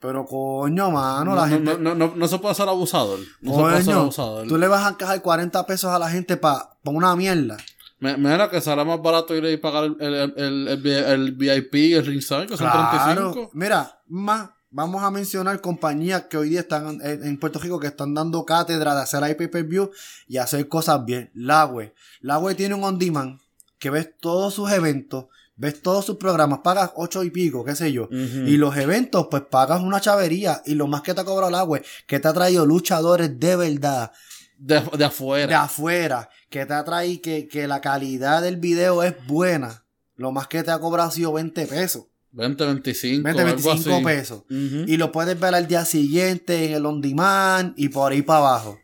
Pero 0.00 0.26
coño, 0.26 0.90
mano, 0.90 1.24
No, 1.24 1.36
la 1.36 1.46
no, 1.46 1.52
gente. 1.54 1.78
no, 1.78 1.94
no, 1.94 2.12
no 2.16 2.26
se 2.28 2.38
puede 2.40 2.56
ser 2.56 2.68
abusador. 2.68 3.20
No 3.42 3.54
se 3.54 3.60
puede 3.60 3.76
ser 3.76 3.84
Coño, 3.86 4.00
abusador. 4.00 4.48
tú 4.48 4.58
le 4.58 4.66
vas 4.66 4.84
a 4.84 4.88
encajar 4.90 5.22
40 5.22 5.64
pesos 5.66 5.90
a 5.92 6.00
la 6.00 6.10
gente 6.10 6.36
para 6.36 6.70
una 6.84 7.14
mierda. 7.14 7.56
Mira 8.00 8.50
que 8.50 8.60
será 8.60 8.84
más 8.84 9.00
barato 9.00 9.34
ir 9.36 9.44
y 9.44 9.56
pagar 9.56 9.84
el, 9.84 9.96
el, 10.00 10.14
el, 10.36 10.68
el, 10.68 10.88
el 10.88 11.32
VIP, 11.32 11.74
el 11.96 12.04
ringside, 12.04 12.46
que 12.48 12.56
son 12.56 12.68
35. 12.70 13.50
Mira, 13.54 14.00
más, 14.08 14.50
vamos 14.76 15.02
a 15.02 15.10
mencionar 15.10 15.62
compañías 15.62 16.24
que 16.24 16.36
hoy 16.36 16.50
día 16.50 16.60
están 16.60 17.00
en, 17.02 17.38
Puerto 17.38 17.58
Rico 17.58 17.80
que 17.80 17.86
están 17.86 18.12
dando 18.12 18.44
cátedra 18.44 18.94
de 18.94 19.00
hacer 19.00 19.20
pay 19.34 19.48
per 19.48 19.64
view 19.64 19.90
y 20.28 20.36
hacer 20.36 20.68
cosas 20.68 21.02
bien. 21.06 21.30
Lagüe. 21.32 21.94
Lagüe 22.20 22.54
tiene 22.54 22.74
un 22.74 22.84
on 22.84 22.98
demand 22.98 23.40
que 23.78 23.88
ves 23.88 24.10
todos 24.20 24.52
sus 24.52 24.70
eventos, 24.70 25.26
ves 25.56 25.80
todos 25.80 26.04
sus 26.04 26.16
programas, 26.16 26.58
pagas 26.58 26.92
ocho 26.94 27.24
y 27.24 27.30
pico, 27.30 27.64
qué 27.64 27.74
sé 27.74 27.90
yo. 27.90 28.08
Y 28.10 28.58
los 28.58 28.76
eventos, 28.76 29.28
pues 29.30 29.44
pagas 29.50 29.80
una 29.80 30.02
chavería. 30.02 30.60
Y 30.66 30.74
lo 30.74 30.86
más 30.86 31.00
que 31.00 31.14
te 31.14 31.22
ha 31.22 31.24
cobrado 31.24 31.50
Lagüe, 31.50 31.82
que 32.06 32.20
te 32.20 32.28
ha 32.28 32.34
traído 32.34 32.66
luchadores 32.66 33.40
de 33.40 33.56
verdad, 33.56 34.12
de, 34.58 34.82
de 34.98 35.04
afuera. 35.06 35.46
de 35.46 35.54
afuera, 35.54 36.28
que 36.50 36.66
te 36.66 36.74
ha 36.74 36.84
traído 36.84 37.22
que, 37.22 37.48
que 37.48 37.66
la 37.66 37.80
calidad 37.80 38.42
del 38.42 38.58
video 38.58 39.02
es 39.02 39.14
buena. 39.26 39.84
Lo 40.16 40.32
más 40.32 40.48
que 40.48 40.62
te 40.62 40.70
ha 40.70 40.78
cobrado 40.78 41.08
ha 41.08 41.12
sido 41.12 41.32
20 41.32 41.66
pesos. 41.66 42.04
20, 42.36 42.64
25. 42.66 43.22
20, 43.24 43.42
algo 43.42 43.54
25 43.62 43.94
así. 43.96 44.04
pesos. 44.04 44.42
Y 44.50 44.96
lo 44.96 45.10
puedes 45.12 45.38
ver 45.40 45.54
al 45.54 45.66
día 45.66 45.84
siguiente 45.84 46.66
en 46.66 46.74
el 46.74 46.86
on 46.86 47.00
demand 47.00 47.72
y 47.76 47.88
por 47.88 48.12
ahí 48.12 48.22
para 48.22 48.38
abajo. 48.40 48.78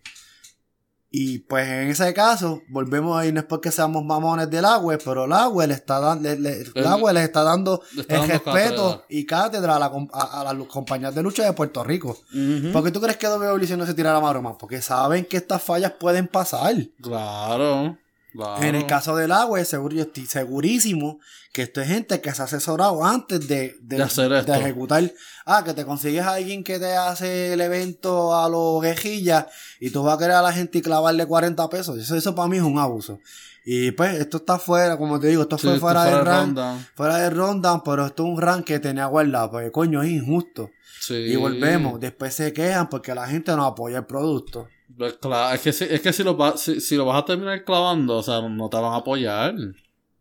Y 1.14 1.40
pues 1.40 1.68
en 1.68 1.88
ese 1.90 2.14
caso, 2.14 2.62
volvemos 2.70 3.18
a 3.20 3.26
ir, 3.26 3.34
no 3.34 3.40
es 3.40 3.44
porque 3.46 3.70
seamos 3.70 4.02
mamones 4.02 4.48
del 4.48 4.64
agua, 4.64 4.96
pero 5.04 5.26
el 5.26 5.32
agua 5.34 5.66
le 5.66 5.74
está 5.74 6.00
dando, 6.00 6.26
le, 6.26 6.38
le- 6.40 6.64
el 6.74 6.86
agua 6.86 7.12
le 7.12 7.22
está 7.22 7.42
dando 7.42 7.82
Le 7.94 8.00
está 8.00 8.14
el 8.14 8.20
dando 8.20 8.32
respeto 8.32 8.82
cátedra. 8.88 9.06
y 9.10 9.26
cátedra 9.26 9.76
a, 9.76 9.78
la 9.78 9.92
a, 10.14 10.40
a 10.48 10.54
las 10.54 10.66
compañías 10.68 11.14
de 11.14 11.22
lucha 11.22 11.44
de 11.44 11.52
Puerto 11.52 11.84
Rico. 11.84 12.16
Ujú. 12.32 12.72
¿Por 12.72 12.82
qué 12.84 12.90
tú 12.90 13.02
crees 13.02 13.18
que 13.18 13.28
WWE 13.28 13.76
no 13.76 13.84
se 13.84 13.92
tira 13.92 14.14
la 14.14 14.20
maroma? 14.20 14.56
Porque 14.56 14.80
saben 14.80 15.26
que 15.26 15.36
estas 15.36 15.62
fallas 15.62 15.92
pueden 16.00 16.28
pasar. 16.28 16.74
Claro. 17.02 17.98
claro. 18.32 18.62
En 18.62 18.74
el 18.74 18.86
caso 18.86 19.14
del 19.14 19.32
agua, 19.32 19.62
seguro, 19.66 19.94
yo 19.94 20.04
estoy 20.04 20.24
segurísimo 20.24 21.20
que 21.52 21.62
esto 21.62 21.80
es 21.82 21.88
gente 21.88 22.20
que 22.20 22.32
se 22.34 22.40
ha 22.42 22.46
asesorado 22.46 23.04
antes 23.04 23.46
de, 23.46 23.76
de, 23.82 23.96
De 23.98 24.02
hacer 24.02 24.32
esto. 24.32 24.50
de 24.52 24.58
ejecutar. 24.58 25.12
Ah, 25.44 25.62
que 25.64 25.74
te 25.74 25.84
consigues 25.84 26.22
a 26.24 26.34
alguien 26.34 26.64
que 26.64 26.78
te 26.78 26.94
hace 26.96 27.52
el 27.52 27.60
evento 27.60 28.34
a 28.34 28.48
los 28.48 28.80
guejillas 28.82 29.46
y 29.78 29.90
tú 29.90 30.02
vas 30.02 30.14
a 30.16 30.18
querer 30.18 30.36
a 30.36 30.42
la 30.42 30.52
gente 30.52 30.78
y 30.78 30.82
clavarle 30.82 31.26
40 31.26 31.68
pesos. 31.68 31.98
Eso, 31.98 32.16
eso 32.16 32.34
para 32.34 32.48
mí 32.48 32.56
es 32.56 32.62
un 32.62 32.78
abuso. 32.78 33.18
Y 33.64 33.92
pues 33.92 34.14
esto 34.14 34.38
está 34.38 34.58
fuera, 34.58 34.96
como 34.96 35.20
te 35.20 35.28
digo, 35.28 35.42
esto 35.42 35.56
Sí, 35.58 35.68
fue 35.68 35.78
fuera, 35.78 36.04
de 36.04 36.20
ronda. 36.24 36.78
fuera 36.96 37.18
del 37.18 37.36
rundown, 37.36 37.82
pero 37.84 38.06
esto 38.06 38.24
es 38.24 38.28
un 38.30 38.40
rank 38.40 38.64
que 38.64 38.80
tenía 38.80 39.06
guardado, 39.06 39.52
porque 39.52 39.70
coño 39.70 40.02
es 40.02 40.10
injusto. 40.10 40.70
Sí. 41.00 41.14
Y 41.14 41.36
volvemos, 41.36 42.00
después 42.00 42.34
se 42.34 42.52
quejan 42.52 42.88
porque 42.88 43.14
la 43.14 43.28
gente 43.28 43.54
no 43.54 43.64
apoya 43.66 43.98
el 43.98 44.06
producto. 44.06 44.68
Pues 44.96 45.14
claro, 45.20 45.54
es 45.54 45.60
que, 45.60 45.72
si, 45.72 45.84
es 45.84 46.00
que 46.00 46.12
si, 46.12 46.22
lo 46.24 46.56
si, 46.56 46.80
si 46.80 46.96
lo 46.96 47.04
vas 47.06 47.22
a 47.22 47.24
terminar 47.24 47.64
clavando, 47.64 48.16
o 48.16 48.22
sea, 48.22 48.40
no 48.40 48.68
te 48.68 48.76
van 48.78 48.92
a 48.94 48.96
apoyar. 48.96 49.54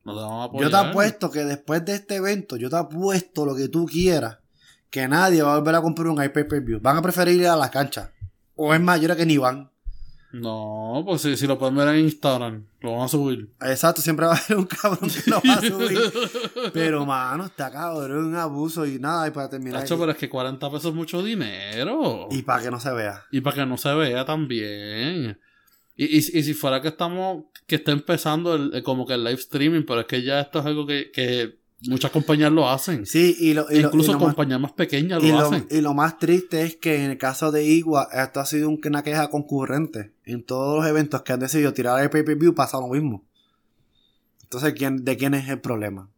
A 0.06 0.44
apoyar. 0.45 0.69
Yo 0.69 0.69
te 0.69 0.88
apuesto 0.88 1.32
que 1.32 1.44
después 1.44 1.86
de 1.86 1.95
este 1.95 2.15
evento, 2.15 2.57
yo 2.57 2.69
te 2.69 2.78
apuesto 2.78 3.45
lo 3.45 3.56
que 3.56 3.68
tú 3.68 3.86
quieras, 3.86 4.40
que 4.90 5.07
nadie 5.07 5.44
va 5.44 5.53
a 5.53 5.60
volver 5.60 5.76
a 5.76 5.82
comprar 5.82 6.07
un 6.07 6.23
iPay 6.23 6.48
per 6.48 6.61
view. 6.61 6.80
Van 6.82 6.98
a 6.98 7.02
preferir 7.02 7.40
ir 7.40 7.48
a 7.48 7.56
la 7.56 7.69
cancha. 7.69 8.11
O 8.56 8.73
es 8.73 8.82
creo 8.82 9.15
que 9.15 9.26
ni 9.26 9.38
van. 9.38 9.72
No, 10.34 11.03
pues 11.06 11.22
si, 11.22 11.36
si 11.36 11.45
lo 11.45 11.60
pueden 11.60 11.76
ver 11.76 11.90
en 11.90 12.06
Instagram, 12.06 12.65
lo 12.80 12.94
van 12.94 13.02
a 13.02 13.07
subir. 13.10 13.49
Exacto, 13.61 14.02
siempre 14.02 14.26
va 14.26 14.34
a 14.34 14.38
haber 14.38 14.57
un 14.57 14.65
cabrón 14.65 15.10
que 15.10 15.30
lo 15.30 15.41
va 15.45 15.56
a 15.56 15.61
subir. 15.61 15.99
Pero, 16.73 17.06
mano, 17.06 17.45
está 17.45 17.69
cabrón, 17.69 18.28
un 18.28 18.36
abuso 18.36 18.86
y 18.86 18.98
nada, 18.98 19.28
y 19.28 19.32
para 19.32 19.49
terminar. 19.49 19.84
Pero 19.88 20.11
es 20.11 20.18
que 20.18 20.30
40 20.30 20.69
pesos 20.69 20.86
es 20.86 20.94
mucho 20.94 21.22
dinero. 21.22 22.30
Y 22.32 22.44
para 22.44 22.64
que 22.64 22.72
no 22.72 22.80
se 22.80 22.91
vea. 22.94 23.26
Y 23.32 23.41
para 23.41 23.57
que 23.57 23.65
no 23.65 23.78
se 23.78 23.94
vea 23.94 24.23
también. 24.23 25.38
Y, 25.95 26.05
y, 26.05 26.18
y 26.18 26.43
si 26.43 26.53
fuera 26.53 26.81
que 26.81 26.88
estamos, 26.89 27.45
que 27.68 27.76
está 27.76 27.91
empezando 27.91 28.55
el, 28.55 28.73
el- 28.73 28.84
como 28.84 29.05
que 29.05 29.13
el 29.13 29.23
live 29.23 29.35
streaming, 29.39 29.84
pero 29.85 30.01
es 30.01 30.05
que 30.07 30.23
ya 30.23 30.39
esto 30.41 30.59
es 30.59 30.65
algo 30.65 30.85
que, 30.88 31.11
que 31.11 31.59
muchas 31.88 32.11
compañías 32.11 32.51
lo 32.51 32.69
hacen. 32.69 33.05
Sí, 33.05 33.35
y 33.39 33.53
lo, 33.53 33.65
y 33.72 33.80
Incluso 33.80 34.13
lo 34.13 34.19
compañías 34.19 34.59
más 34.59 34.72
pequeñas 34.72 35.22
lo, 35.23 35.38
hacen. 35.39 35.68
y 35.69 35.81
lo 35.81 35.93
más 35.93 36.18
triste 36.19 36.61
es 36.63 36.76
que 36.77 37.03
en 37.03 37.11
el 37.11 37.18
caso 37.18 37.51
de 37.51 37.65
Igua, 37.65 38.07
esto 38.13 38.39
ha 38.39 38.45
sido 38.45 38.69
un- 38.69 38.80
una 38.84 39.03
queja 39.03 39.30
concurrente. 39.30 40.13
En 40.26 40.43
todos 40.43 40.77
los 40.80 40.88
eventos 40.89 41.22
que 41.23 41.34
han 41.34 41.39
decidido 41.39 41.73
tirar 41.73 42.01
el 42.01 42.09
pay-per-view 42.09 42.55
pasa 42.55 42.80
lo 42.80 42.88
mismo. 42.88 43.26
Entonces, 44.43 44.73
¿quién, 44.73 45.03
¿de 45.05 45.18
quién 45.18 45.34
es 45.34 45.47
el 45.49 45.59
problema? 45.59 46.09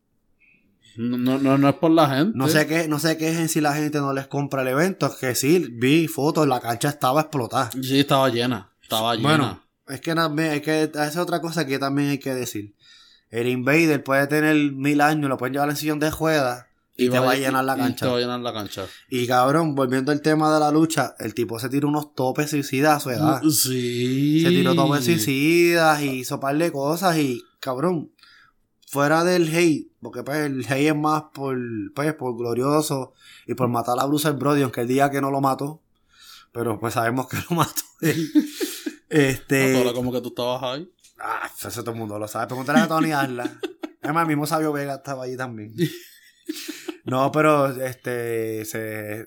No, 0.96 1.18
no, 1.18 1.40
no, 1.40 1.58
no 1.58 1.70
es 1.70 1.76
por 1.76 1.92
la 1.92 2.08
gente. 2.10 2.38
No 2.38 2.48
sé 2.48 2.68
qué, 2.68 2.88
no 2.88 3.00
sé 3.00 3.18
qué 3.18 3.30
es 3.30 3.52
si 3.52 3.62
la 3.62 3.74
gente 3.74 3.98
no 4.00 4.14
les 4.14 4.28
compra 4.28 4.62
el 4.62 4.68
evento. 4.70 5.12
Que 5.20 5.34
sí, 5.36 5.66
vi 5.72 6.08
fotos, 6.08 6.48
la 6.48 6.60
cancha 6.60 6.90
estaba 6.90 7.22
explotada. 7.22 7.72
Sí, 7.72 8.00
estaba 8.00 8.30
llena. 8.30 8.72
Estaba 8.82 9.16
llena. 9.16 9.28
Bueno, 9.28 9.63
es 9.94 10.02
que 10.02 10.16
también 10.16 10.50
hay 10.50 10.62
que, 10.62 10.84
esa 10.84 11.08
es 11.08 11.18
otra 11.18 11.40
cosa 11.40 11.68
que 11.68 11.78
también 11.78 12.10
hay 12.10 12.18
que 12.18 12.34
decir. 12.34 12.74
El 13.30 13.48
Invader 13.48 14.04
puede 14.04 14.26
tener 14.26 14.56
mil 14.72 15.02
años, 15.02 15.30
lo 15.30 15.38
pueden 15.38 15.54
llevar 15.54 15.70
en 15.70 15.76
sillón 15.76 16.00
de 16.00 16.10
juega 16.10 16.68
y, 16.98 17.10
te 17.10 17.20
va 17.20 17.32
a 17.32 17.36
llenar 17.36 17.64
la 17.64 17.76
y 17.76 17.80
cancha. 17.80 18.06
te 18.08 18.12
va 18.12 18.18
a 18.18 18.20
llenar 18.20 18.40
la 18.40 18.54
cancha. 18.54 18.88
Y 19.08 19.28
cabrón, 19.28 19.76
volviendo 19.76 20.12
al 20.12 20.22
tema 20.22 20.52
de 20.52 20.60
la 20.60 20.72
lucha, 20.72 21.14
el 21.20 21.36
tipo 21.36 21.60
se 21.60 21.70
tiró 21.70 21.90
unos 21.90 22.16
topes 22.16 22.50
suicidas 22.50 22.98
a 22.98 23.00
su 23.02 23.12
edad. 23.12 23.42
Sí. 23.44 24.42
Se 24.42 24.50
tiró 24.50 24.74
topes 24.74 25.06
suicidas 25.06 26.02
y 26.02 26.22
hizo 26.22 26.40
par 26.40 26.58
de 26.58 26.72
cosas 26.72 27.16
y 27.18 27.44
cabrón, 27.60 28.12
fuera 28.88 29.24
del 29.24 29.56
hate, 29.56 29.92
porque 30.02 30.24
pues 30.24 30.40
el 30.40 30.66
hate 30.66 30.88
es 30.88 30.96
más 30.96 31.26
por, 31.36 31.56
pues, 31.94 32.16
por 32.16 32.36
glorioso 32.36 33.14
y 33.46 33.54
por 33.54 33.68
matar 33.68 34.00
a 34.00 34.06
Bruce 34.06 34.32
Brody, 34.32 34.64
aunque 34.64 34.82
el 34.82 34.88
día 34.88 35.12
que 35.12 35.22
no 35.22 35.30
lo 35.30 35.40
mató, 35.40 35.82
pero 36.52 36.80
pues 36.80 36.96
sabemos 36.96 37.28
que 37.28 37.38
lo 37.38 37.56
mató 37.56 37.84
él. 38.02 38.32
Este. 39.14 39.84
No, 39.84 39.94
como 39.94 40.12
que 40.12 40.22
tú 40.22 40.30
estabas 40.30 40.62
ahí. 40.64 40.92
Ah, 41.20 41.50
eso 41.66 41.82
todo 41.84 41.92
el 41.94 42.00
mundo 42.00 42.18
lo 42.20 42.28
sabe. 42.28 42.48
Pregúntale 42.48 42.80
a 42.80 42.88
Tony 42.88 43.12
Arla. 43.12 43.50
Además, 44.02 44.24
el 44.24 44.28
mismo 44.28 44.46
Sabio 44.46 44.74
Vega 44.74 44.96
estaba 44.96 45.24
allí 45.24 45.38
también. 45.38 45.74
No, 47.06 47.32
pero 47.32 47.68
este 47.84 48.66
se 48.66 49.26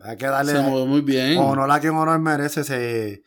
hay 0.00 0.16
que 0.16 0.26
darle 0.26 0.52
Se 0.52 0.60
movió 0.60 0.86
muy 0.86 1.00
bien. 1.00 1.38
honor 1.38 1.70
a 1.70 1.80
quien 1.80 1.94
honor 1.94 2.18
merece 2.18 2.64
se 2.64 3.22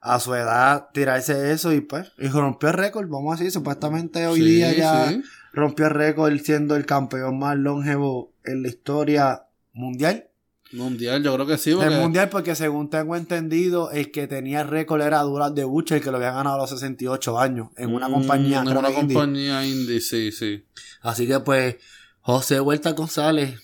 a 0.00 0.20
su 0.20 0.34
edad 0.34 0.88
tirarse 0.94 1.50
eso 1.52 1.72
y 1.72 1.80
pues 1.80 2.12
y 2.18 2.28
rompió 2.28 2.68
el 2.68 2.74
récord, 2.76 3.08
vamos 3.08 3.34
a 3.34 3.36
decir, 3.38 3.50
supuestamente 3.52 4.26
hoy 4.26 4.40
Sí, 4.40 4.44
día 4.46 4.72
ya 4.72 5.08
sí. 5.08 5.22
rompió 5.52 5.86
el 5.86 5.92
récord 5.94 6.38
siendo 6.38 6.76
el 6.76 6.86
campeón 6.86 7.38
más 7.38 7.56
longevo 7.56 8.32
en 8.44 8.62
la 8.62 8.68
historia 8.68 9.42
mundial. 9.72 10.27
Mundial, 10.72 11.22
yo 11.22 11.34
creo 11.34 11.46
que 11.46 11.56
sí. 11.56 11.72
Porque 11.74 11.88
mundial 11.90 12.28
porque 12.28 12.54
según 12.54 12.90
tengo 12.90 13.16
entendido 13.16 13.90
el 13.90 14.10
que 14.10 14.26
tenía 14.26 14.60
el 14.60 14.68
récord 14.68 15.00
era 15.00 15.20
Duras 15.22 15.54
de 15.54 15.64
Butcher 15.64 16.02
que 16.02 16.10
lo 16.10 16.18
había 16.18 16.32
ganado 16.32 16.56
a 16.56 16.58
los 16.58 16.70
68 16.70 17.38
años 17.38 17.68
en 17.76 17.94
una 17.94 18.08
Mm, 18.08 18.12
compañía 18.12 18.60
En 18.60 18.68
una 18.76 18.90
indie. 18.90 18.94
compañía 19.14 19.64
indie, 19.64 20.00
sí, 20.00 20.30
sí. 20.30 20.64
Así 21.00 21.26
que 21.26 21.40
pues, 21.40 21.76
José 22.20 22.60
Huerta 22.60 22.92
González, 22.92 23.58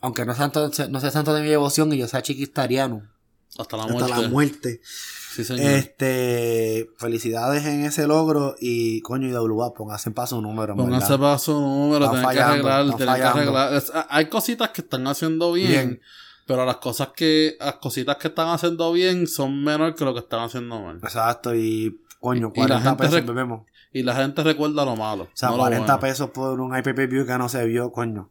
aunque 0.00 0.24
no, 0.24 0.34
santo, 0.34 0.70
no 0.88 1.00
sea 1.00 1.10
santo 1.10 1.34
de 1.34 1.42
mi 1.42 1.48
devoción 1.48 1.92
y 1.92 1.98
yo 1.98 2.08
sea 2.08 2.22
chiquistariano, 2.22 3.02
Hasta 3.58 3.76
la 3.76 3.82
hasta 3.84 3.94
muerte. 3.94 4.22
la 4.22 4.28
muerte. 4.28 4.80
Sí, 5.34 5.44
señor. 5.44 5.70
Este, 5.72 6.88
felicidades 6.96 7.64
en 7.66 7.84
ese 7.84 8.06
logro 8.06 8.56
y 8.58 9.00
coño, 9.02 9.28
IWA, 9.28 9.74
póngase 9.74 10.08
en 10.08 10.14
paso 10.14 10.36
un 10.38 10.44
número, 10.44 10.74
Pónganse 10.74 11.14
su 11.38 11.52
número, 11.52 12.10
tienen 12.10 12.30
que 12.30 12.40
arreglar, 12.40 12.96
tienen 12.96 13.14
que 13.16 13.22
arreglar. 13.22 13.82
Hay 14.08 14.28
cositas 14.30 14.70
que 14.70 14.80
están 14.80 15.06
haciendo 15.06 15.52
bien, 15.52 15.68
Bien. 15.70 16.00
Pero 16.48 16.64
las 16.64 16.78
cosas 16.78 17.08
que, 17.14 17.58
las 17.60 17.74
cositas 17.74 18.16
que 18.16 18.28
están 18.28 18.48
haciendo 18.48 18.90
bien 18.90 19.26
son 19.26 19.62
menor 19.62 19.94
que 19.94 20.02
lo 20.06 20.14
que 20.14 20.20
están 20.20 20.40
haciendo 20.40 20.80
mal. 20.80 20.96
Exacto, 20.96 21.54
y 21.54 22.00
coño, 22.20 22.50
Y 22.54 22.60
la 22.60 22.80
40 22.80 22.80
gente 22.80 23.04
pesos, 23.04 23.26
bebemos. 23.26 23.66
Y 23.92 24.02
la 24.02 24.14
gente 24.16 24.42
recuerda 24.42 24.86
lo 24.86 24.96
malo. 24.96 25.24
O 25.24 25.28
sea, 25.34 25.50
no 25.50 25.56
lo 25.58 25.62
40 25.64 25.84
bueno. 25.84 26.00
pesos 26.00 26.30
por 26.30 26.58
un 26.58 26.74
IPPV 26.74 27.26
que 27.26 27.36
no 27.36 27.50
se 27.50 27.66
vio, 27.66 27.92
coño. 27.92 28.30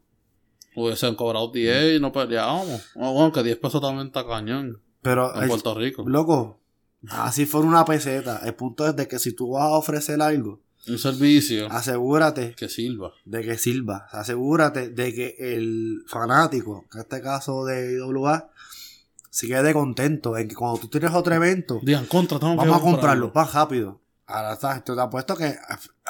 Hubiesen 0.74 1.14
cobrado 1.14 1.52
10 1.52 1.98
y 1.98 2.00
no 2.00 2.10
peleábamos. 2.10 2.90
Bueno, 2.96 3.30
que 3.30 3.44
10 3.44 3.56
pesos 3.58 3.80
también 3.80 4.08
está 4.08 4.26
cañón. 4.26 4.82
Pero, 5.00 5.40
En 5.40 5.48
Puerto 5.48 5.74
Rico. 5.76 6.02
loco, 6.04 6.58
así 7.10 7.46
fuera 7.46 7.68
una 7.68 7.84
peseta. 7.84 8.40
El 8.44 8.56
punto 8.56 8.84
es 8.84 8.96
de 8.96 9.06
que 9.06 9.20
si 9.20 9.32
tú 9.32 9.52
vas 9.52 9.62
a 9.62 9.76
ofrecer 9.76 10.20
algo, 10.20 10.60
Un 10.88 10.98
servicio 10.98 11.70
asegúrate 11.70 12.54
que 12.54 12.68
sirva. 12.68 13.12
de 13.24 13.42
que 13.42 13.58
sirva. 13.58 14.06
Asegúrate 14.10 14.90
de 14.90 15.14
que 15.14 15.36
el 15.38 16.02
fanático, 16.06 16.86
en 16.94 17.00
este 17.00 17.20
caso 17.20 17.64
de 17.64 17.94
IWA, 17.94 18.50
se 19.30 19.46
quede 19.46 19.72
contento 19.72 20.36
en 20.36 20.48
que 20.48 20.54
cuando 20.54 20.80
tú 20.80 20.88
tienes 20.88 21.12
otro 21.12 21.34
evento, 21.34 21.80
Digan, 21.82 22.06
contra, 22.06 22.38
vamos 22.38 22.76
a 22.76 22.80
comprarlo. 22.80 23.30
más 23.34 23.52
rápido. 23.52 24.00
Ahora 24.26 24.54
está, 24.54 24.82
te 24.82 24.92
apuesto 24.92 25.36
que 25.36 25.54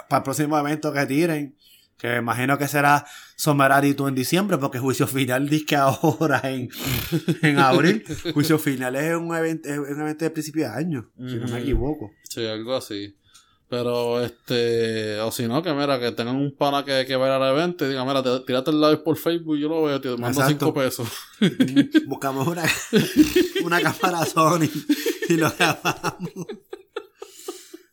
para 0.08 0.18
el 0.18 0.22
próximo 0.24 0.58
evento 0.58 0.92
que 0.92 1.06
tiren, 1.06 1.54
que 1.96 2.08
me 2.08 2.16
imagino 2.18 2.56
que 2.56 2.68
será 2.68 3.04
Somerari 3.36 3.94
tú 3.94 4.08
en 4.08 4.14
diciembre, 4.14 4.56
porque 4.58 4.78
juicio 4.78 5.06
final 5.06 5.48
dice 5.50 5.66
que 5.66 5.76
ahora 5.76 6.40
en, 6.44 6.68
en 7.42 7.58
abril. 7.58 8.04
juicio 8.34 8.58
final 8.58 8.96
es 8.96 9.14
un 9.16 9.34
evento, 9.34 9.68
es 9.68 9.78
un 9.78 10.00
evento 10.00 10.24
de 10.24 10.30
principio 10.30 10.64
de 10.64 10.74
año, 10.74 11.10
si 11.16 11.36
no 11.36 11.48
me 11.48 11.60
equivoco. 11.60 12.12
Sí, 12.28 12.46
algo 12.46 12.74
así. 12.76 13.14
Pero, 13.70 14.22
este, 14.24 15.20
o 15.20 15.30
si 15.30 15.46
no, 15.46 15.62
que 15.62 15.74
mira, 15.74 16.00
que 16.00 16.12
tengan 16.12 16.36
un 16.36 16.56
pana 16.56 16.84
que, 16.86 17.04
que 17.06 17.16
vaya 17.16 17.36
al 17.36 17.54
evento 17.54 17.84
y 17.84 17.90
diga, 17.90 18.02
mira, 18.06 18.22
te- 18.22 18.40
tírate 18.40 18.70
el 18.70 18.80
live 18.80 18.96
por 18.98 19.16
Facebook, 19.18 19.58
yo 19.58 19.68
lo 19.68 19.82
veo, 19.82 20.00
te 20.00 20.08
mando 20.10 20.28
Exacto. 20.40 20.66
5 20.66 20.74
pesos. 20.74 21.08
Buscamos 22.06 22.46
una, 22.48 22.64
una 23.64 23.80
cámara 23.82 24.24
Sony 24.24 24.70
y 25.28 25.34
lo 25.36 25.52
grabamos. 25.58 26.30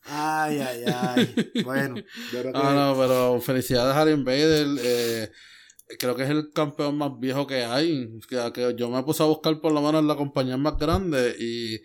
Ay, 0.08 0.60
ay, 0.60 0.84
ay. 0.86 1.52
Bueno, 1.64 1.96
yo 2.32 2.40
creo 2.40 2.52
que. 2.52 2.58
Ah, 2.58 2.72
no, 2.74 2.96
pero 2.98 3.40
felicidades 3.40 3.96
a 3.96 4.08
Invader. 4.10 4.66
Eh, 4.80 5.30
creo 5.98 6.16
que 6.16 6.24
es 6.24 6.30
el 6.30 6.50
campeón 6.50 6.98
más 6.98 7.18
viejo 7.18 7.46
que 7.46 7.64
hay. 7.64 8.18
Que, 8.28 8.74
yo 8.76 8.90
me 8.90 9.02
puse 9.02 9.22
a 9.22 9.26
buscar 9.26 9.60
por 9.60 9.72
lo 9.72 9.80
menos 9.80 10.04
la 10.04 10.16
compañía 10.16 10.56
más 10.56 10.76
grande 10.78 11.36
y 11.38 11.80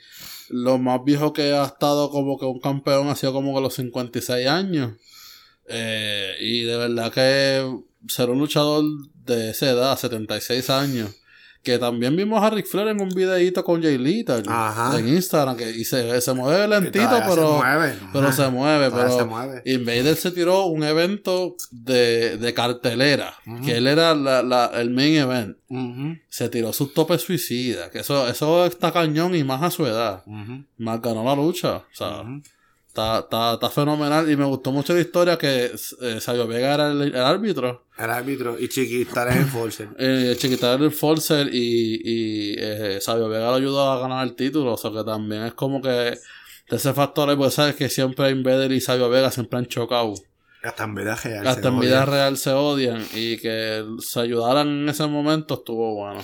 lo 0.49 0.77
más 0.77 1.03
viejo 1.03 1.33
que 1.33 1.53
ha 1.53 1.65
estado 1.65 2.09
como 2.09 2.37
que 2.37 2.45
un 2.45 2.59
campeón 2.59 3.09
ha 3.09 3.15
sido 3.15 3.33
como 3.33 3.53
que 3.55 3.61
los 3.61 3.75
56 3.75 4.47
años. 4.47 4.93
Eh, 5.67 6.35
y 6.39 6.63
de 6.63 6.77
verdad 6.77 7.11
que 7.13 7.81
ser 8.07 8.29
un 8.29 8.39
luchador 8.39 8.83
de 9.25 9.51
esa 9.51 9.69
edad, 9.69 9.97
76 9.97 10.69
años. 10.69 11.20
Que 11.63 11.77
también 11.77 12.15
vimos 12.15 12.41
a 12.43 12.49
Ric 12.49 12.65
Flair 12.65 12.87
en 12.87 13.01
un 13.01 13.09
videíto 13.09 13.63
con 13.63 13.83
Jay 13.83 13.97
Lethal 13.99 14.41
Ajá. 14.47 14.97
en 14.97 15.07
Instagram. 15.09 15.55
Que, 15.57 15.69
y 15.69 15.83
se, 15.85 16.19
se 16.19 16.33
mueve 16.33 16.67
lentito, 16.67 17.07
pero 17.29 17.35
se 17.35 17.57
mueve. 17.63 17.93
pero 18.11 18.31
se 18.31 18.49
mueve, 18.49 18.89
pero 18.91 19.17
se 19.17 19.23
mueve. 19.25 19.61
Invader 19.65 20.15
se 20.15 20.31
tiró 20.31 20.65
un 20.65 20.83
evento 20.83 21.55
de, 21.69 22.37
de 22.37 22.53
cartelera, 22.55 23.35
que 23.63 23.77
él 23.77 23.85
era 23.87 24.15
la, 24.15 24.41
la- 24.41 24.71
el 24.73 24.89
main 24.89 25.15
event. 25.17 25.57
Se 26.29 26.49
tiró 26.49 26.73
sus 26.73 26.93
topes 26.95 27.21
suicidas, 27.21 27.89
que 27.91 27.99
eso, 27.99 28.27
eso 28.27 28.65
está 28.65 28.91
cañón 28.91 29.35
y 29.35 29.43
más 29.43 29.61
a 29.61 29.69
su 29.69 29.85
edad. 29.85 30.23
Más 30.77 30.99
ganó 31.01 31.23
la 31.23 31.35
lucha, 31.35 31.75
o 31.77 31.83
sea. 31.93 32.23
Está, 32.91 33.19
está, 33.19 33.53
está 33.53 33.69
fenomenal 33.69 34.29
y 34.29 34.35
me 34.35 34.43
gustó 34.43 34.71
mucho 34.71 34.93
la 34.93 34.99
historia 34.99 35.37
que 35.37 35.71
eh, 36.01 36.19
Sabio 36.19 36.45
Vega 36.45 36.73
era 36.73 36.91
el, 36.91 37.01
el 37.01 37.15
árbitro. 37.15 37.85
El 37.97 38.09
árbitro 38.09 38.59
y 38.59 38.67
Chiquita 38.67 39.29
es 39.29 39.37
el 39.37 39.45
Forcer. 39.45 39.89
Eh, 39.97 40.35
Chiquita 40.37 40.73
era 40.73 40.83
el 40.83 40.91
Forcer 40.91 41.47
y, 41.53 42.01
y 42.03 42.55
eh, 42.57 42.99
Sabio 42.99 43.29
Vega 43.29 43.49
lo 43.49 43.55
ayudó 43.55 43.89
a 43.89 43.99
ganar 43.99 44.27
el 44.27 44.35
título, 44.35 44.73
o 44.73 44.77
sea 44.77 44.91
que 44.91 45.03
también 45.05 45.43
es 45.43 45.53
como 45.53 45.81
que 45.81 45.89
de 45.89 46.17
ese 46.69 46.93
factor, 46.93 47.35
pues 47.37 47.53
sabes 47.53 47.75
que 47.75 47.89
siempre 47.89 48.29
Invader 48.29 48.71
y 48.73 48.81
Sabio 48.81 49.09
Vega 49.09 49.31
siempre 49.31 49.59
han 49.59 49.67
chocado. 49.67 50.13
Hasta 50.61 50.83
en 50.83 50.93
vida 50.93 51.15
real. 51.15 51.47
hasta 51.47 51.61
se 51.61 51.67
en 51.69 51.79
vida 51.79 52.05
real 52.05 52.37
se 52.37 52.51
odian 52.51 53.03
y 53.13 53.37
que 53.37 53.83
se 53.99 54.19
ayudaran 54.19 54.67
en 54.67 54.89
ese 54.89 55.07
momento 55.07 55.55
estuvo 55.55 55.95
bueno. 55.95 56.23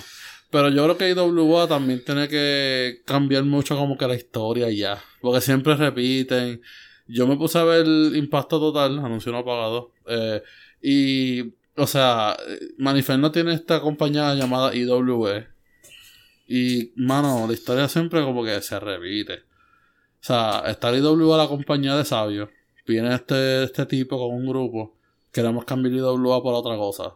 Pero 0.50 0.70
yo 0.70 0.84
creo 0.84 0.96
que 0.96 1.10
IWA 1.10 1.68
también 1.68 2.02
tiene 2.04 2.26
que 2.28 3.02
cambiar 3.04 3.44
mucho 3.44 3.76
como 3.76 3.98
que 3.98 4.06
la 4.06 4.14
historia 4.14 4.70
ya. 4.70 5.02
Porque 5.20 5.40
siempre 5.40 5.74
repiten. 5.76 6.62
Yo 7.06 7.26
me 7.26 7.36
puse 7.36 7.58
a 7.58 7.64
ver 7.64 7.86
Impacto 7.86 8.58
Total, 8.58 8.98
anuncio 8.98 9.32
no 9.32 9.44
pagado. 9.44 9.92
eh, 10.06 10.42
y, 10.80 11.54
o 11.76 11.86
sea, 11.86 12.36
Maniferno 12.78 13.30
tiene 13.32 13.54
esta 13.54 13.80
compañía 13.80 14.34
llamada 14.34 14.74
IWE. 14.74 15.48
Y, 16.46 16.92
mano, 16.96 17.46
la 17.46 17.52
historia 17.52 17.88
siempre 17.88 18.22
como 18.22 18.42
que 18.44 18.60
se 18.62 18.78
repite. 18.80 19.34
O 19.34 20.24
sea, 20.24 20.64
está 20.66 20.90
el 20.90 20.98
IWA 21.02 21.36
la 21.36 21.48
compañía 21.48 21.96
de 21.96 22.04
sabios. 22.04 22.48
Viene 22.86 23.14
este, 23.14 23.64
este 23.64 23.86
tipo 23.86 24.18
con 24.18 24.34
un 24.34 24.46
grupo. 24.46 24.96
Queremos 25.30 25.64
cambiar 25.64 25.94
IWA 25.94 26.42
por 26.42 26.54
otra 26.54 26.76
cosa. 26.76 27.12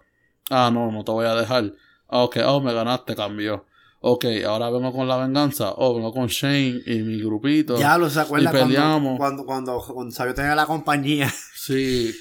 Ah, 0.51 0.71
no, 0.73 0.93
no 0.93 1.03
te 1.03 1.13
voy 1.13 1.27
a 1.27 1.35
dejar. 1.35 1.73
Ah, 2.13 2.25
ok, 2.25 2.37
oh, 2.47 2.61
me 2.61 2.73
ganaste, 2.75 3.17
cambió. 3.17 3.65
ok, 4.01 4.25
ahora 4.47 4.69
vengo 4.69 4.93
con 4.93 5.09
la 5.09 5.17
venganza, 5.17 5.73
o 5.77 5.95
vengo 5.95 6.13
con 6.13 6.27
Shane 6.27 6.83
y 6.87 6.99
mi 7.03 7.21
grupito. 7.23 7.79
Ya 7.79 7.97
lo 7.97 8.11
se 8.11 8.21
acuerda 8.21 8.51
y 8.51 8.53
peleamos. 8.53 9.17
cuando, 9.17 9.45
cuando, 9.47 9.75
cuando, 9.77 9.95
cuando 9.95 10.15
Sabio 10.15 10.35
tenía 10.35 10.55
la 10.55 10.67
compañía. 10.67 11.33
Sí. 11.55 12.15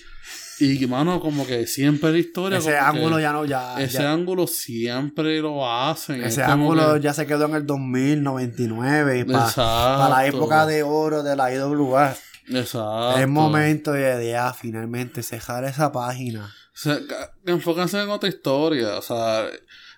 Y 0.59 0.85
mano, 0.85 1.19
como 1.19 1.45
que 1.47 1.65
siempre 1.65 2.11
la 2.11 2.19
historia. 2.19 2.59
Ese 2.59 2.77
ángulo 2.77 3.19
ya 3.19 3.31
no, 3.33 3.45
ya. 3.45 3.81
Ese 3.81 3.97
ya- 3.97 4.11
ángulo 4.13 4.45
siempre 4.45 5.39
lo 5.41 5.67
hacen. 5.67 6.23
ese 6.23 6.43
ángulo 6.43 6.93
que- 6.93 7.01
ya 7.01 7.13
se 7.15 7.25
quedó 7.25 7.45
en 7.47 7.55
el 7.55 7.65
2000, 7.65 8.21
99. 8.21 9.19
Y 9.19 9.23
para 9.23 9.45
Exacto. 9.45 10.09
la 10.15 10.27
época 10.27 10.65
de 10.67 10.83
oro 10.83 11.23
de 11.23 11.35
la 11.35 11.51
IWA. 11.51 12.15
Exacto. 12.47 13.17
Es 13.17 13.27
momento 13.27 13.91
de 13.93 14.29
ya 14.29 14.53
finalmente 14.53 15.23
cejar 15.23 15.63
esa 15.63 15.91
página. 15.91 16.53
O 16.85 17.07
ca- 17.07 17.31
enfóquense 17.45 18.01
en 18.01 18.09
otra 18.09 18.29
historia. 18.29 18.97
O 18.97 19.01
sea, 19.01 19.45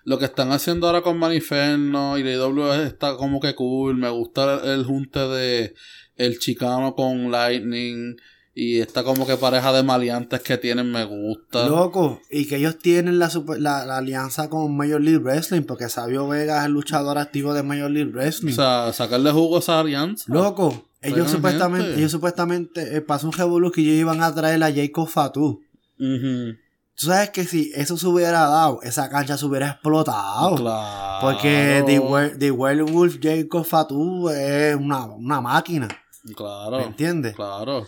lo 0.04 0.18
que 0.18 0.24
están 0.26 0.52
haciendo 0.52 0.86
ahora 0.86 1.02
con 1.02 1.18
Maniferno 1.18 2.18
y 2.18 2.22
la 2.24 2.32
IW 2.32 2.72
está 2.84 3.16
como 3.16 3.40
que 3.40 3.54
cool. 3.54 3.96
Me 3.96 4.08
gusta 4.10 4.60
el, 4.64 4.70
el 4.80 4.84
junte 4.84 5.20
de 5.20 5.74
el 6.16 6.38
chicano 6.38 6.94
con 6.94 7.30
Lightning. 7.30 8.16
Y 8.56 8.78
esta 8.78 9.02
como 9.02 9.26
que 9.26 9.36
pareja 9.36 9.72
de 9.72 9.82
maleantes 9.82 10.40
que 10.40 10.56
tienen 10.58 10.92
me 10.92 11.04
gusta. 11.04 11.68
Loco, 11.68 12.20
y 12.30 12.46
que 12.46 12.54
ellos 12.58 12.78
tienen 12.78 13.18
la, 13.18 13.28
super- 13.28 13.60
la, 13.60 13.84
la 13.84 13.96
alianza 13.96 14.48
con 14.48 14.76
Major 14.76 15.00
League 15.00 15.18
Wrestling, 15.18 15.62
porque 15.62 15.88
Sabio 15.88 16.28
Vega 16.28 16.60
es 16.60 16.66
el 16.66 16.72
luchador 16.72 17.18
activo 17.18 17.52
de 17.52 17.64
Major 17.64 17.90
League 17.90 18.10
O 18.10 18.14
Wrestling. 18.14 18.52
sea, 18.52 18.92
sacarle 18.92 19.32
jugo 19.32 19.56
a 19.56 19.58
esa 19.58 19.80
alianza. 19.80 20.32
Loco, 20.32 20.86
ellos 21.02 21.32
supuestamente, 21.32 21.86
gente. 21.86 21.98
ellos 21.98 22.12
supuestamente, 22.12 22.96
eh, 22.96 23.00
pasó 23.00 23.26
un 23.26 23.32
revolú 23.32 23.72
que 23.72 23.80
ellos 23.80 23.94
iban 23.96 24.22
a 24.22 24.32
traer 24.32 24.62
a 24.62 24.72
Jacob 24.72 25.08
Fatu. 25.08 25.60
Ujú. 25.98 26.54
Tú 26.96 27.06
sabes 27.06 27.30
que 27.30 27.44
si 27.44 27.72
eso 27.74 27.96
se 27.96 28.06
hubiera 28.06 28.46
dado, 28.46 28.80
esa 28.82 29.10
cancha 29.10 29.36
se 29.36 29.44
hubiera 29.44 29.68
explotado. 29.68 30.54
Claro. 30.54 31.18
Porque 31.20 31.82
The, 31.86 32.36
The 32.38 32.50
Werewolf 32.52 33.18
Jacob 33.20 33.64
Fatu 33.64 34.28
es 34.28 34.76
una, 34.76 35.06
una 35.06 35.40
máquina. 35.40 35.88
Claro. 36.36 36.78
¿Me 36.78 36.84
entiendes? 36.84 37.34
Claro. 37.34 37.86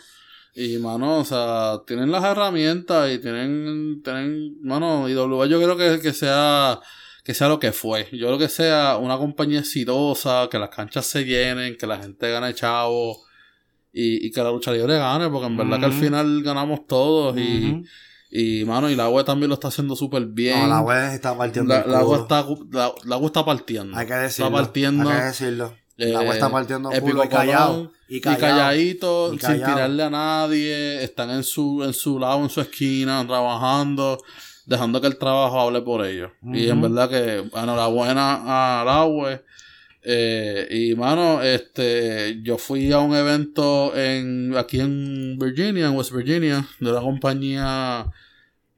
Y, 0.54 0.78
mano, 0.78 1.18
o 1.18 1.24
sea, 1.24 1.82
tienen 1.86 2.10
las 2.10 2.24
herramientas 2.24 3.12
y 3.12 3.18
tienen, 3.18 4.02
tienen, 4.02 4.56
mano, 4.62 5.08
IWA 5.08 5.46
yo 5.46 5.60
creo 5.60 5.76
que, 5.76 6.00
que 6.00 6.12
sea, 6.12 6.80
que 7.22 7.34
sea 7.34 7.48
lo 7.48 7.60
que 7.60 7.70
fue. 7.72 8.08
Yo 8.10 8.26
creo 8.26 8.38
que 8.38 8.48
sea 8.48 8.96
una 8.96 9.18
compañía 9.18 9.60
exitosa, 9.60 10.48
que 10.50 10.58
las 10.58 10.70
canchas 10.70 11.06
se 11.06 11.24
llenen, 11.24 11.76
que 11.76 11.86
la 11.86 11.98
gente 11.98 12.30
gane 12.30 12.54
chavo 12.54 13.18
y, 13.92 14.26
y 14.26 14.30
que 14.32 14.42
la 14.42 14.50
lucha 14.50 14.72
libre 14.72 14.98
gane, 14.98 15.28
porque 15.28 15.46
en 15.46 15.56
verdad 15.58 15.78
que 15.78 15.86
al 15.86 15.92
final 15.92 16.42
ganamos 16.42 16.86
todos 16.88 17.38
y. 17.38 17.84
y, 18.30 18.64
mano, 18.64 18.90
y 18.90 18.96
la 18.96 19.08
web 19.08 19.24
también 19.24 19.48
lo 19.48 19.54
está 19.54 19.68
haciendo 19.68 19.96
súper 19.96 20.26
bien. 20.26 20.58
No, 20.60 20.66
la 20.68 20.80
web 20.80 21.12
está 21.14 21.36
partiendo 21.36 21.74
La, 21.74 21.80
el 21.82 21.90
la 21.92 22.04
web 22.04 22.20
está, 22.22 22.44
la, 22.70 22.92
la 23.04 23.16
web 23.16 23.26
está 23.26 23.44
partiendo. 23.44 23.96
Hay 23.96 24.06
que 24.06 24.14
decirlo. 24.14 24.46
Está 24.48 24.58
partiendo. 24.62 25.08
Hay 25.08 25.18
que 25.18 25.24
decirlo. 25.24 25.74
la 25.96 26.20
web 26.20 26.30
Eh, 26.30 26.34
está 26.34 26.50
partiendo 26.50 26.90
el 26.90 27.00
culo 27.00 27.24
y 27.24 27.28
callado. 27.28 27.92
Y 28.08 28.16
y 28.16 28.20
callado. 28.20 28.40
calladito, 28.40 29.26
Y 29.28 29.30
sin 29.30 29.38
callado. 29.38 29.74
tirarle 29.74 30.02
a 30.02 30.10
nadie, 30.10 31.02
están 31.04 31.30
en 31.30 31.44
su, 31.44 31.82
en 31.84 31.92
su 31.92 32.18
lado, 32.18 32.42
en 32.42 32.50
su 32.50 32.60
esquina, 32.60 33.24
trabajando, 33.26 34.18
dejando 34.66 35.00
que 35.00 35.06
el 35.06 35.18
trabajo 35.18 35.60
hable 35.60 35.82
por 35.82 36.04
ellos. 36.04 36.30
Y 36.52 36.68
en 36.68 36.80
verdad 36.80 37.08
que, 37.08 37.48
enhorabuena 37.54 38.80
al 38.82 38.88
agua. 38.88 39.40
Eh, 40.08 40.68
y 40.70 40.94
mano, 40.94 41.42
este, 41.42 42.40
yo 42.42 42.58
fui 42.58 42.92
a 42.92 43.00
un 43.00 43.16
evento 43.16 43.92
en, 43.96 44.56
aquí 44.56 44.78
en 44.78 45.36
Virginia, 45.36 45.86
en 45.86 45.96
West 45.96 46.12
Virginia, 46.12 46.64
de 46.78 46.92
una 46.92 47.00
compañía 47.00 48.06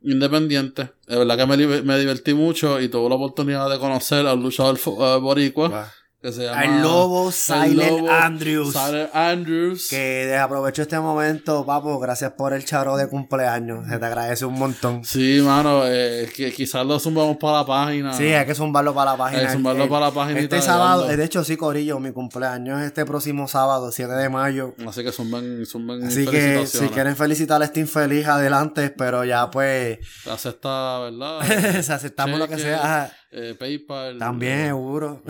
independiente. 0.01 0.91
De 1.07 1.19
verdad 1.19 1.37
que 1.37 1.47
me, 1.47 1.83
me 1.83 1.99
divertí 1.99 2.33
mucho 2.33 2.81
y 2.81 2.89
tuve 2.89 3.11
la 3.11 3.17
oportunidad 3.17 3.69
de 3.69 3.79
conocer 3.79 4.27
al 4.27 4.41
luchador 4.41 4.79
eh, 4.79 5.19
boricua 5.21 5.93
que 6.29 6.33
se 6.35 6.45
llama 6.45 6.65
El 6.65 6.83
lobo 6.83 7.29
el 7.29 7.33
Silent 7.35 7.91
Lobo 7.91 8.11
Andrews. 8.11 8.73
Silent 8.73 9.15
Andrews. 9.15 9.89
Que 9.89 10.37
aprovecho 10.37 10.83
este 10.83 10.99
momento, 11.01 11.65
papo. 11.67 11.99
Gracias 11.99 12.33
por 12.33 12.53
el 12.53 12.65
charo 12.65 12.97
de 12.97 13.09
cumpleaños. 13.09 13.87
Se 13.89 13.99
te 13.99 14.07
agradece 14.07 14.45
un 14.45 14.55
montón. 14.55 15.05
Sí, 15.05 15.41
mano, 15.43 15.83
eh, 15.87 16.31
que 16.35 16.53
quizás 16.53 16.85
lo 16.87 16.99
zumbamos 16.99 17.37
para 17.39 17.59
la 17.59 17.67
página. 17.67 18.13
Sí, 18.15 18.25
hay 18.33 18.47
que 18.47 18.55
zumbarlo 18.55 18.95
para 18.95 19.13
la 19.13 19.17
página. 19.17 19.41
Hay 19.41 19.47
que 19.47 19.53
zumbarlo 19.53 19.85
El- 19.85 19.89
para 19.91 20.07
la 20.07 20.13
página 20.13 20.41
Este 20.41 20.63
sábado, 20.63 21.11
eh, 21.11 21.17
de 21.17 21.25
hecho, 21.25 21.45
sí, 21.45 21.57
Corillo, 21.57 21.99
mi 22.01 22.13
cumpleaños 22.13 22.81
es 22.81 22.87
este 22.87 23.05
próximo 23.05 23.49
sábado, 23.49 23.91
7 23.93 24.13
de 24.13 24.29
mayo. 24.29 24.75
Así 24.87 25.03
que 25.03 25.13
zumben, 25.13 25.65
zumben 25.67 26.07
Así 26.07 26.27
que 26.27 26.67
si 26.67 26.89
quieren 26.89 27.17
felicitar 27.17 27.61
a 27.63 27.65
este 27.65 27.81
infeliz, 27.81 28.27
adelante, 28.27 28.91
pero 28.91 29.25
ya 29.25 29.51
pues 29.51 29.99
Acepta, 30.31 31.01
¿verdad? 31.01 31.41
si 31.83 31.93
aceptamos 31.93 32.39
lo 32.39 32.49
que 32.49 32.59
sea. 32.59 33.11
Eh, 33.31 33.55
PayPal. 33.59 34.19
También, 34.19 34.69
seguro. 34.69 35.23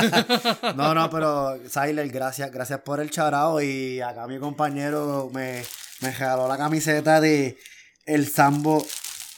no, 0.76 0.94
no, 0.94 1.10
pero 1.10 1.58
Siler, 1.68 2.08
gracias, 2.08 2.52
gracias 2.52 2.80
por 2.80 3.00
el 3.00 3.10
charao. 3.10 3.60
Y 3.60 4.00
acá 4.00 4.26
mi 4.26 4.38
compañero 4.38 5.30
me, 5.32 5.62
me 6.00 6.12
regaló 6.12 6.46
la 6.46 6.56
camiseta 6.56 7.20
de 7.20 7.58
el 8.06 8.28
Sambo. 8.28 8.86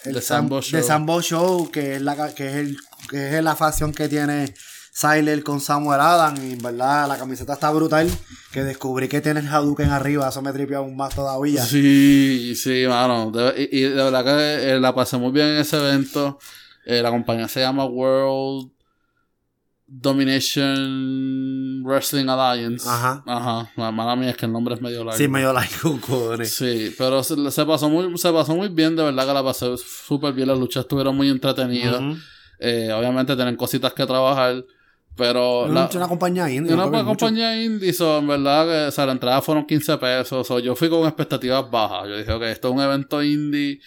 El 0.05 0.20
Sambo 0.20 0.60
Show. 0.60 0.78
de 0.78 0.86
Sambo 0.86 1.22
Show, 1.22 1.70
que 1.70 1.97
es 1.97 2.02
la 2.02 2.35
que 2.35 2.47
es 2.47 2.55
el, 2.56 2.76
que 3.09 3.39
es 3.39 3.43
la 3.43 3.56
facción 3.56 3.94
que 3.94 4.06
tiene 4.06 4.52
Siler 4.93 5.43
con 5.43 5.62
Samuel 5.62 6.01
Adam. 6.01 6.36
Y 6.47 6.52
en 6.52 6.59
verdad 6.59 7.09
la 7.09 7.16
camiseta 7.16 7.55
está 7.55 7.70
brutal. 7.70 8.10
Que 8.52 8.64
descubrí 8.64 9.09
que 9.09 9.22
tiene 9.22 9.40
el 9.40 9.48
Hadouken 9.48 9.89
arriba. 9.89 10.28
Eso 10.28 10.43
me 10.43 10.52
tripió 10.52 10.78
aún 10.78 10.94
más 10.94 11.14
todavía. 11.14 11.64
Sí, 11.64 12.55
sí, 12.55 12.85
mano. 12.86 13.32
Y, 13.56 13.78
y 13.78 13.82
de 13.85 13.94
verdad 13.94 14.24
que 14.24 14.72
eh, 14.72 14.78
la 14.78 14.94
pasé 14.94 15.16
muy 15.16 15.32
bien 15.32 15.47
en 15.47 15.56
ese 15.56 15.78
evento. 15.78 16.39
Eh, 16.86 17.02
la 17.02 17.11
compañía 17.11 17.48
se 17.48 17.61
llama 17.61 17.85
World 17.85 18.70
Domination 19.86 21.82
Wrestling 21.85 22.28
Alliance. 22.28 22.89
Ajá. 22.89 23.23
Ajá. 23.27 23.70
La 23.77 23.90
mala 23.90 24.16
mía 24.16 24.31
es 24.31 24.36
que 24.36 24.47
el 24.47 24.52
nombre 24.52 24.74
es 24.74 24.81
medio 24.81 25.05
largo. 25.05 25.19
Sí, 25.19 25.28
medio 25.28 25.52
like, 25.52 25.74
cojones. 25.82 26.55
Sí, 26.55 26.94
pero 26.97 27.23
se, 27.23 27.51
se 27.51 27.66
pasó 27.66 27.89
muy, 27.89 28.16
se 28.19 28.32
pasó 28.32 28.56
muy 28.56 28.69
bien, 28.69 28.97
de 28.97 29.05
verdad 29.05 29.27
que 29.27 29.35
la 29.35 29.44
pasé 29.44 29.77
súper 29.77 30.32
bien. 30.32 30.48
Las 30.48 30.59
luchas 30.59 30.85
estuvieron 30.85 31.16
muy 31.16 31.28
entretenidas. 31.28 32.02
Eh, 32.59 32.93
obviamente 32.93 33.36
tienen 33.36 33.56
cositas 33.56 33.93
que 33.93 34.06
trabajar. 34.06 34.65
Pero 35.16 35.69
la, 35.69 35.89
una 35.94 36.09
compañía 36.09 36.51
indie. 36.51 36.74
una 36.74 36.86
no 36.86 37.05
compañía 37.05 37.62
indie, 37.62 37.93
so, 37.93 38.19
en 38.19 38.27
verdad, 38.27 38.66
que, 38.66 38.89
o 38.89 38.90
sea, 38.90 39.06
la 39.06 39.12
entrada 39.12 39.40
fueron 39.43 39.65
15 39.65 39.97
pesos. 39.98 40.44
so, 40.44 40.59
yo 40.59 40.74
fui 40.74 40.89
con 40.89 41.06
expectativas 41.06 41.70
bajas. 41.70 42.09
Yo 42.09 42.19
dije, 42.19 42.32
ok, 42.32 42.43
esto 42.44 42.69
es 42.69 42.74
un 42.74 42.81
evento 42.81 43.23
indie 43.23 43.81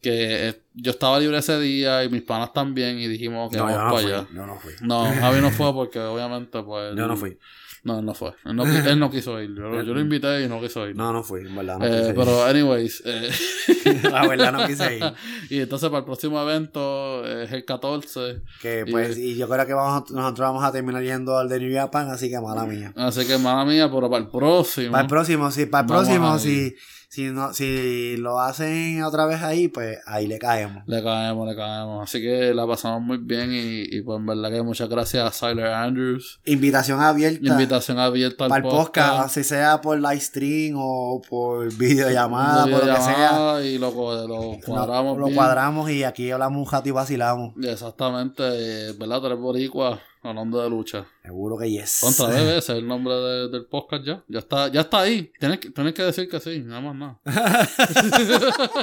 que 0.00 0.48
yo 0.76 0.90
estaba 0.92 1.18
libre 1.18 1.38
ese 1.38 1.58
día 1.58 2.04
y 2.04 2.08
mis 2.08 2.22
panas 2.22 2.52
también. 2.52 2.98
Y 2.98 3.08
dijimos 3.08 3.50
que 3.50 3.56
No, 3.56 3.64
vamos 3.64 3.78
no 3.78 3.90
para 3.94 4.06
allá. 4.06 4.28
Yo 4.34 4.46
no 4.46 4.56
fui. 4.58 4.72
No, 4.82 5.04
Javi 5.06 5.40
no 5.40 5.50
fue 5.50 5.72
porque 5.72 5.98
obviamente, 6.00 6.62
pues. 6.62 6.94
Yo 6.96 7.06
no 7.06 7.16
fui. 7.16 7.36
No, 7.82 8.00
él 8.00 8.04
no 8.04 8.14
fue. 8.14 8.30
Él 8.44 8.56
no, 8.56 8.64
qui- 8.64 8.84
él 8.84 8.98
no 8.98 9.08
quiso 9.12 9.40
ir. 9.40 9.54
Yo, 9.54 9.62
lo- 9.68 9.80
yo 9.80 9.94
lo 9.94 10.00
invité 10.00 10.42
y 10.42 10.48
no 10.48 10.60
quiso 10.60 10.88
ir. 10.88 10.96
No, 10.96 11.12
no 11.12 11.22
fui, 11.22 11.42
en 11.42 11.54
verdad. 11.54 11.78
No 11.78 11.86
Eh, 11.86 12.12
pero, 12.16 12.44
anyways. 12.44 13.00
eh, 13.06 13.30
La 14.10 14.26
verdad 14.26 14.50
no 14.52 14.66
quise 14.66 14.96
ir. 14.96 15.04
y 15.50 15.60
entonces 15.60 15.88
para 15.88 16.00
el 16.00 16.04
próximo 16.04 16.40
evento 16.42 17.24
eh, 17.24 17.44
es 17.44 17.52
el 17.52 17.64
14. 17.64 18.42
Que 18.60 18.84
pues, 18.90 19.16
y 19.16 19.36
yo 19.36 19.48
creo 19.48 19.64
que 19.66 19.72
vamos 19.74 20.10
a- 20.10 20.14
nosotros 20.14 20.48
vamos 20.48 20.64
a 20.64 20.72
terminar 20.72 21.00
yendo 21.04 21.38
al 21.38 21.48
de 21.48 21.60
New 21.60 21.72
Japan, 21.72 22.10
así 22.10 22.28
que 22.28 22.40
mala 22.40 22.64
mía. 22.64 22.92
Así 22.96 23.24
que, 23.24 23.38
mala 23.38 23.64
mía, 23.64 23.88
pero 23.88 24.10
para 24.10 24.24
el 24.24 24.30
próximo. 24.30 24.90
Para 24.90 25.02
el 25.02 25.08
próximo, 25.08 25.48
sí, 25.52 25.66
para 25.66 25.82
el 25.82 25.86
próximo, 25.86 26.38
si, 26.40 26.74
si 27.08 27.26
no, 27.26 27.54
si 27.54 28.16
lo 28.16 28.40
hacen 28.40 29.04
otra 29.04 29.26
vez 29.26 29.42
ahí, 29.42 29.68
pues 29.68 29.98
ahí 30.06 30.26
le 30.26 30.40
caemos. 30.66 30.82
Le 30.86 31.02
caemos, 31.02 31.48
le 31.48 31.56
caemos. 31.56 32.02
Así 32.02 32.20
que 32.20 32.54
la 32.54 32.66
pasamos 32.66 33.02
muy 33.02 33.18
bien 33.18 33.52
y, 33.52 33.96
y 33.96 34.02
pues 34.02 34.18
en 34.18 34.26
verdad 34.26 34.50
que 34.50 34.62
muchas 34.62 34.88
gracias 34.88 35.42
a 35.42 35.48
Siler 35.48 35.66
Andrews. 35.66 36.40
Invitación 36.44 37.00
abierta 37.00 37.46
Invitación 37.46 37.98
abierta 37.98 38.44
al 38.46 38.62
podcast, 38.62 38.76
podcast. 38.86 39.24
así 39.26 39.44
sea 39.44 39.80
por 39.80 39.98
live 39.98 40.20
stream 40.20 40.74
o 40.78 41.20
por 41.28 41.72
videollamada, 41.76 42.64
por 42.64 42.86
lo 42.86 42.94
que 42.94 43.00
sea. 43.00 43.62
Y 43.62 43.78
lo, 43.78 43.90
lo 44.26 44.58
cuadramos 44.64 45.18
lo 45.18 45.24
bien. 45.26 45.36
cuadramos 45.36 45.90
y 45.90 46.04
aquí 46.04 46.30
hablamos 46.30 46.66
un 46.66 46.72
rato 46.72 46.88
y 46.88 46.92
vacilamos. 46.92 47.54
Exactamente, 47.62 48.42
eh, 48.44 48.92
¿verdad? 48.98 49.20
Tres 49.22 49.38
boricuas 49.38 50.00
hablando 50.26 50.62
de 50.62 50.70
lucha. 50.70 51.06
Seguro 51.22 51.56
que 51.58 51.70
yes. 51.70 51.98
Contra 52.00 52.28
debe 52.34 52.60
ser 52.62 52.76
el 52.76 52.86
nombre 52.86 53.14
de- 53.14 53.48
del 53.48 53.66
podcast 53.66 54.04
ya. 54.04 54.24
Ya 54.28 54.38
está, 54.40 54.68
ya 54.68 54.82
está 54.82 55.00
ahí. 55.00 55.32
Tienes 55.38 55.58
que, 55.60 55.70
tienes 55.70 55.94
que 55.94 56.02
decir 56.02 56.28
que 56.28 56.40
sí, 56.40 56.60
nada 56.60 56.80
más 56.80 56.94
nada. 56.94 57.20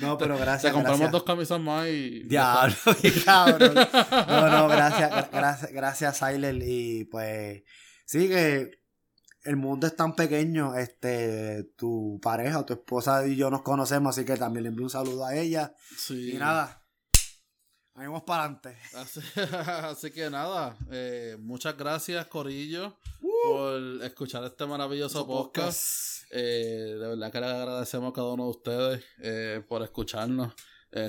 No, 0.00 0.18
pero 0.18 0.34
Te 0.36 0.40
gracias. 0.42 0.72
compramos 0.72 1.00
gracias. 1.00 1.12
dos 1.12 1.22
camisas 1.24 1.60
más 1.60 1.86
y. 1.88 2.22
Diablo, 2.24 2.74
qué 3.00 3.12
cabrón. 3.24 3.74
No, 3.74 4.50
no, 4.50 4.68
gracias, 4.68 5.10
gra- 5.10 5.28
gracias, 5.32 5.72
gracias, 5.72 6.18
Siler. 6.18 6.56
Y 6.62 7.04
pues, 7.04 7.62
sí 8.04 8.28
que 8.28 8.70
el 9.44 9.56
mundo 9.56 9.86
es 9.86 9.96
tan 9.96 10.14
pequeño. 10.14 10.74
Este, 10.74 11.64
tu 11.76 12.18
pareja, 12.22 12.64
tu 12.66 12.72
esposa 12.74 13.26
y 13.26 13.36
yo 13.36 13.50
nos 13.50 13.62
conocemos, 13.62 14.16
así 14.16 14.26
que 14.26 14.36
también 14.36 14.64
le 14.64 14.68
envío 14.70 14.84
un 14.84 14.90
saludo 14.90 15.24
a 15.26 15.34
ella. 15.36 15.74
Sí. 15.96 16.32
Y 16.32 16.38
nada, 16.38 16.82
ahí 17.94 18.06
vamos 18.06 18.22
para 18.22 18.44
adelante. 18.44 18.76
Así, 18.94 19.20
así 19.82 20.10
que 20.10 20.30
nada, 20.30 20.76
eh, 20.90 21.36
muchas 21.40 21.76
gracias 21.76 22.26
Corillo 22.26 22.96
Uh. 23.22 23.48
por 23.48 24.04
escuchar 24.04 24.44
este 24.44 24.66
maravilloso 24.66 25.26
podcast. 25.26 26.24
Eh, 26.30 26.96
de 26.98 27.08
verdad 27.08 27.30
que 27.32 27.40
le 27.40 27.46
agradecemos 27.46 28.10
a 28.10 28.12
cada 28.14 28.28
uno 28.32 28.44
de 28.44 28.50
ustedes 28.50 29.04
eh, 29.20 29.62
por 29.68 29.82
escucharnos. 29.82 30.52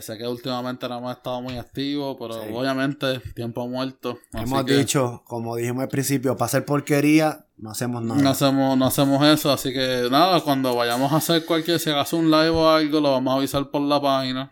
Sé 0.01 0.17
que 0.17 0.27
últimamente 0.27 0.89
no 0.89 0.97
hemos 0.97 1.15
estado 1.15 1.41
muy 1.43 1.57
activos, 1.59 2.17
pero 2.19 2.33
Sí. 2.41 2.49
obviamente 2.51 3.19
tiempo 3.35 3.67
muerto. 3.67 4.17
Hemos 4.33 4.63
que 4.65 4.77
dicho, 4.77 5.21
como 5.27 5.55
dijimos 5.57 5.83
al 5.83 5.89
principio, 5.89 6.35
para 6.35 6.47
hacer 6.47 6.65
porquería, 6.65 7.45
no 7.57 7.69
hacemos 7.69 8.01
nada. 8.01 8.19
No 8.19 8.29
hacemos, 8.31 8.75
no 8.79 8.85
hacemos 8.87 9.23
eso, 9.27 9.51
así 9.51 9.71
que 9.71 10.07
nada, 10.09 10.41
cuando 10.41 10.73
vayamos 10.75 11.11
a 11.13 11.17
hacer 11.17 11.45
cualquier, 11.45 11.79
si 11.79 11.91
hagas 11.91 12.13
un 12.13 12.31
live 12.31 12.49
o 12.49 12.67
algo, 12.67 12.99
lo 12.99 13.11
vamos 13.11 13.31
a 13.35 13.37
avisar 13.37 13.69
por 13.69 13.81
la 13.81 14.01
página. 14.01 14.49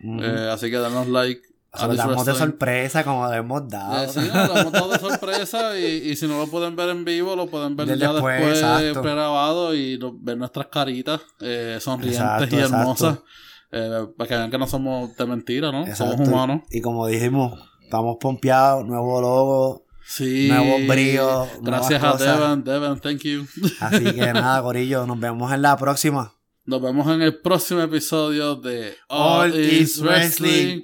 Así 0.52 0.70
que 0.70 0.78
denos 0.78 1.08
like. 1.08 1.42
Se 1.76 1.88
lo 1.88 1.96
damos 1.96 2.26
de 2.26 2.36
sorpresa, 2.36 3.04
como 3.04 3.30
le 3.32 3.38
hemos 3.38 3.68
dado. 3.70 4.04
Eh, 4.04 4.08
sí, 4.08 4.20
no, 4.34 4.46
lo 4.48 4.58
hemos 4.58 4.72
dado 4.72 4.90
de 4.92 5.00
sorpresa 5.00 5.80
y, 5.80 5.86
y 6.12 6.16
si 6.16 6.28
no 6.28 6.38
lo 6.38 6.48
pueden 6.48 6.76
ver 6.76 6.90
en 6.90 7.04
vivo, 7.04 7.36
lo 7.36 7.48
pueden 7.48 7.76
ver 7.76 7.88
ya 7.98 8.14
después, 8.14 8.36
después, 8.40 8.60
exacto. 8.60 9.02
pregrabado 9.02 9.74
y 9.74 9.98
lo- 9.98 10.14
ver 10.20 10.38
nuestras 10.38 10.68
caritas 10.68 11.22
eh, 11.42 11.80
sonrientes 11.82 12.22
Exacto, 12.22 12.56
y 12.56 12.60
hermosas. 12.60 13.20
Eh, 13.72 14.06
para 14.16 14.28
que 14.28 14.36
vean 14.36 14.52
que 14.52 14.58
no 14.60 14.68
somos 14.68 15.16
de 15.18 15.26
mentira, 15.26 15.72
¿no? 15.72 15.82
Exacto. 15.88 16.14
Somos 16.14 16.28
humanos. 16.30 16.62
Y 16.70 16.80
como 16.82 17.08
dijimos, 17.08 17.60
estamos 17.82 18.18
pompeados, 18.20 18.86
nuevo 18.86 19.20
logo. 19.20 19.86
Sí. 20.06 20.50
Nuevos 20.50 20.86
bríos, 20.86 21.48
Gracias 21.62 22.04
a 22.04 22.12
cosas. 22.12 22.40
Devin, 22.40 22.64
Devin, 22.64 23.00
thank 23.00 23.22
you. 23.22 23.48
Así 23.80 24.04
que 24.04 24.34
nada, 24.34 24.62
Corillo, 24.62 25.08
nos 25.08 25.20
vemos 25.20 25.52
en 25.52 25.64
la 25.64 25.76
próxima. 25.78 26.34
Nos 26.66 26.82
vemos 26.82 27.08
en 27.08 27.22
el 27.24 27.40
próximo 27.42 27.82
episodio 27.82 28.56
de 28.58 28.96
All 29.08 29.52
All, 29.52 29.60
is 29.60 29.96
is 29.98 30.02
Wrestling. 30.02 30.50
Wrestling. 30.52 30.84